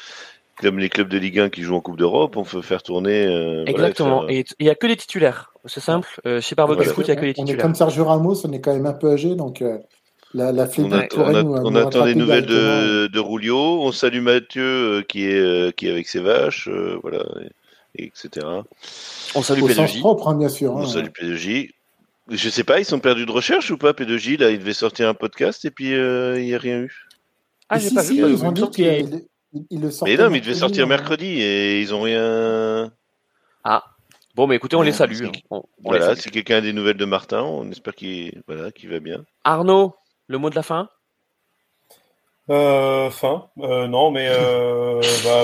[0.60, 3.26] comme les clubs de Ligue 1 qui jouent en Coupe d'Europe, on peut faire tourner.
[3.26, 4.22] euh, voilà, Exactement.
[4.22, 5.52] faire- Et il n'y a que des titulaires.
[5.66, 6.08] C'est simple.
[6.26, 6.94] Euh, chez Barbecue Voilà.
[6.94, 7.62] Foot, il n'y a que des on est titulaires.
[7.64, 9.78] comme Sergio Ramos, on est quand même un peu âgé, donc euh,
[10.34, 13.58] la, la On, a- on a- nous, on nous attend des nouvelles de, de Rulio.
[13.84, 17.24] On salue Mathieu euh, qui est euh, qui est avec ses vaches, euh, voilà,
[17.96, 18.46] et, et etc.
[19.36, 20.00] On salue Au sens P2J.
[20.00, 20.74] propre, hein, bien sûr.
[20.76, 20.86] On hein.
[20.88, 21.72] salue P2J.
[22.32, 25.10] Je sais pas, ils sont perdus de recherche ou pas P2J Là, il devait sortir
[25.10, 27.08] un podcast et puis euh, il n'y a rien eu.
[27.70, 28.28] Ah, j'ai si, pas si, vu.
[28.28, 28.62] ils il ont dit
[29.54, 30.88] il, il le sortait Mais non, mais il devait sortir hein.
[30.88, 32.92] mercredi et ils ont rien.
[33.64, 33.84] Ah.
[34.36, 35.16] Bon, mais écoutez, on les salue.
[35.16, 35.32] c'est- hein.
[35.50, 38.90] On- on les Voilà, si quelqu'un des nouvelles de Martin, on espère qu'il voilà, qu'il
[38.90, 39.26] va bien.
[39.44, 39.96] Arnaud,
[40.28, 40.90] le mot de la fin?
[42.50, 45.44] Euh, fin, euh, non, mais euh, bah,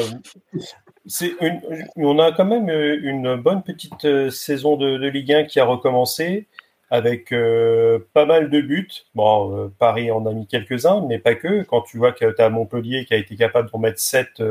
[1.06, 1.62] c'est une,
[1.98, 6.48] on a quand même une bonne petite saison de, de Ligue 1 qui a recommencé
[6.96, 8.88] avec euh, pas mal de buts.
[9.14, 11.64] Bon, euh, Paris en a mis quelques-uns, mais pas que.
[11.64, 14.42] Quand tu vois que tu as Montpellier qui a été capable d'en mettre 7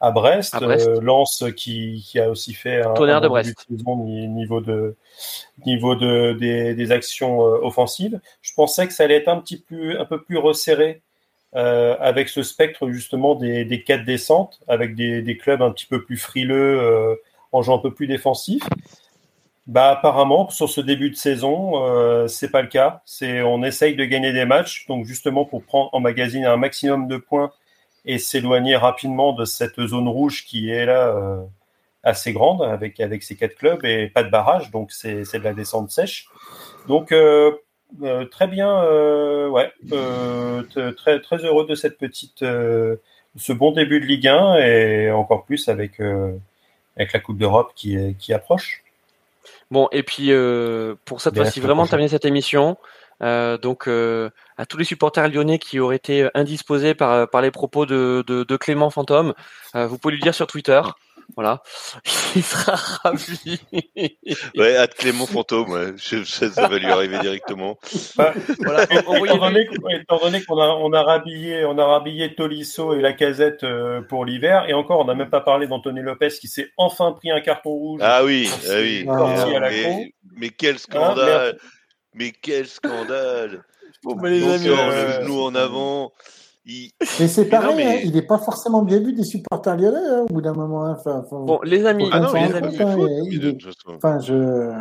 [0.00, 0.86] à Brest, À Brest.
[0.88, 3.54] euh, Lens qui, qui a aussi fait un, Tonnerre de Brest.
[3.70, 4.94] niveau de
[5.64, 8.20] niveau de des, des actions euh, offensives.
[8.42, 11.00] Je pensais que ça allait être un petit peu un peu plus resserré
[11.54, 15.86] euh, avec ce spectre justement des, des quatre descentes, avec des, des clubs un petit
[15.86, 17.14] peu plus frileux euh,
[17.52, 18.62] en jouant un peu plus défensif.
[19.66, 23.02] Bah apparemment sur ce début de saison, euh, c'est pas le cas.
[23.04, 27.08] C'est on essaye de gagner des matchs, donc justement pour prendre en magazine un maximum
[27.08, 27.52] de points
[28.04, 31.42] et s'éloigner rapidement de cette zone rouge qui est là euh,
[32.04, 35.54] assez grande avec avec ces quatre clubs et pas de barrage, donc c'est de la
[35.54, 36.28] descente sèche.
[36.88, 37.52] Donc euh,
[38.02, 40.62] euh, très bien, euh, ouais, euh,
[40.92, 45.68] très très heureux de cette petite, ce bon début de Ligue 1 et encore plus
[45.68, 46.00] avec
[46.96, 48.82] avec la Coupe d'Europe qui qui approche.
[49.70, 52.76] Bon, et puis euh, pour cette fois-ci, vraiment terminer cette émission.
[53.22, 57.50] euh, donc euh, à tous les supporters lyonnais qui auraient été indisposés par, par les
[57.50, 59.34] propos de, de, de Clément Fantôme,
[59.74, 60.80] euh, vous pouvez lui dire sur Twitter.
[61.34, 61.62] Voilà,
[62.36, 63.58] il sera ravi.
[64.56, 65.92] Ouais, à Clément Fantôme, ouais.
[65.96, 67.78] Je- ça, ça va lui arriver directement.
[68.60, 72.94] voilà, Étant donné, qu'on- étant donné qu'on a, on a rhabillé, on a rhabillé Tolisso
[72.94, 76.28] et la casette euh, pour l'hiver, et encore, on n'a même pas parlé d'Anthony Lopez
[76.40, 78.00] qui s'est enfin pris un carton rouge.
[78.04, 79.04] Ah oui, ah oui.
[79.06, 79.74] Sorti à la con.
[79.74, 81.58] mais, mais quel scandale
[82.14, 83.62] Mais quel scandale
[84.04, 86.12] Bon, bah, les Donc, amis, euh, euh, le genou en avant.
[86.68, 86.90] Il...
[87.20, 90.00] Mais c'est pareil, non, mais- hein, il n'est pas forcément bien vu des supporters lyonnais
[90.04, 90.84] hein, au bout d'un moment.
[90.84, 90.96] hein.
[90.98, 92.76] Enfin, enfin, Bon, les amis, Ah non, les amis,
[93.86, 94.72] enfin, je.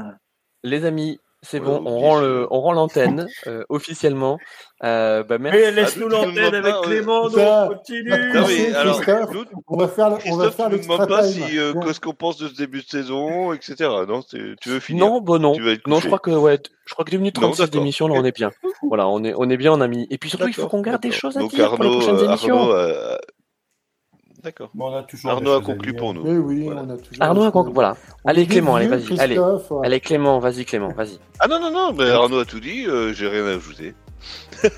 [0.63, 4.37] les amis, c'est bon, on rend le, on rend l'antenne euh, officiellement.
[4.83, 5.57] Euh, bah, merci.
[5.59, 8.09] Mais laisse-nous Ah, tu nous l'antenne avec Clément, Ça- donc continue.
[8.33, 9.01] Non, mais alors,
[9.31, 11.73] nous, On va faire, on va Christophe, faire tu nous l'extra demandes pas si, euh,
[11.85, 13.89] qu'est-ce qu'on pense de ce début de saison, etc.
[14.07, 15.53] Non, tu veux finir Non, bon non.
[15.53, 17.61] Tu vas être Non, je crois que ouais, je crois que 2 minutes Non, 36
[17.61, 17.71] d'accord.
[17.81, 18.51] d'émission, là, on est bien.
[18.87, 20.07] Voilà, on est, on est bien, on a mis.
[20.09, 21.99] Et puis surtout, il faut qu'on garde des choses à Donc dire pour les Arnaud,
[21.99, 22.57] prochaines euh, émissions.
[22.59, 23.17] Arnaud, euh,
[24.45, 24.69] D'accord.
[24.75, 26.23] Bon, on a toujours Arnaud a conclu pour nous.
[26.23, 26.83] Mais oui, Voilà.
[26.83, 27.17] on a toujours.
[27.23, 27.73] Arnaud, a des con- choses.
[27.73, 27.97] voilà.
[28.23, 29.19] On Allez, Clément, allez, vas-y.
[29.19, 29.57] Allez, ouais.
[29.83, 31.17] allez, Clément, vas-y, Clément, vas-y.
[31.39, 33.95] Ah non, non, non, mais Arnaud a tout dit, euh, j'ai rien à ajouter.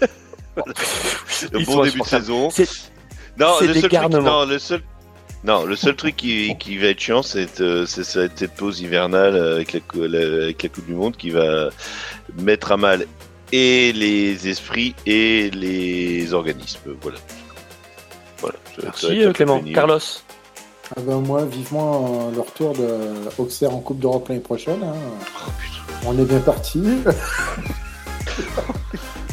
[1.65, 2.49] Bon début de saison.
[2.49, 2.91] C'est-
[3.37, 4.81] Non, le seul, truc, non, le seul,
[5.43, 9.35] non, le seul truc qui, qui va être chiant, c'est euh, c'est cette pause hivernale
[9.35, 11.69] avec la, cou- la- avec la Coupe du Monde qui va
[12.41, 13.05] mettre à mal
[13.51, 16.95] et les esprits et les organismes.
[17.01, 17.17] Voilà.
[18.83, 19.61] Merci, euh, Clément.
[19.73, 19.99] Carlos.
[20.95, 22.87] Ah ben, moi, vivement euh, le retour de
[23.37, 24.81] Auxerre en Coupe d'Europe l'année prochaine.
[24.83, 24.93] hein.
[25.45, 26.07] Oh, putain.
[26.09, 26.81] On est bien parti.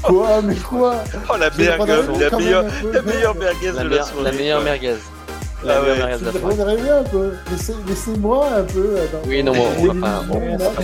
[0.02, 0.96] quoi Mais quoi?
[1.32, 3.84] Oh, la, Je vais mergue, prendre un la, meilleure, la meilleure merguez La, de la
[3.84, 4.24] meilleure- soirée.
[4.24, 4.94] la meilleure merguez.
[5.64, 6.06] La Ah meilleure ouais.
[6.06, 6.90] merguez de la soirée.
[6.90, 7.32] un peu.
[7.50, 8.96] Laissez- Laissez-moi un peu.
[9.02, 9.22] attends.
[9.26, 10.82] Oui, non, on va pas- on- on va pas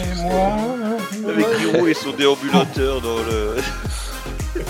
[1.33, 3.57] Avec Giroud et son déambulateur dans le.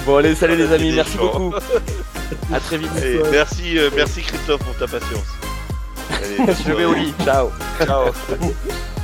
[0.07, 1.53] Bon, allez, salut les amis, merci beaucoup.
[2.53, 2.91] À très vite.
[2.97, 5.27] Allez, merci, euh, merci Christophe pour ta patience.
[6.11, 7.15] Allez, Je vais au lit.
[7.25, 7.51] Ciao.
[7.85, 8.11] Ciao.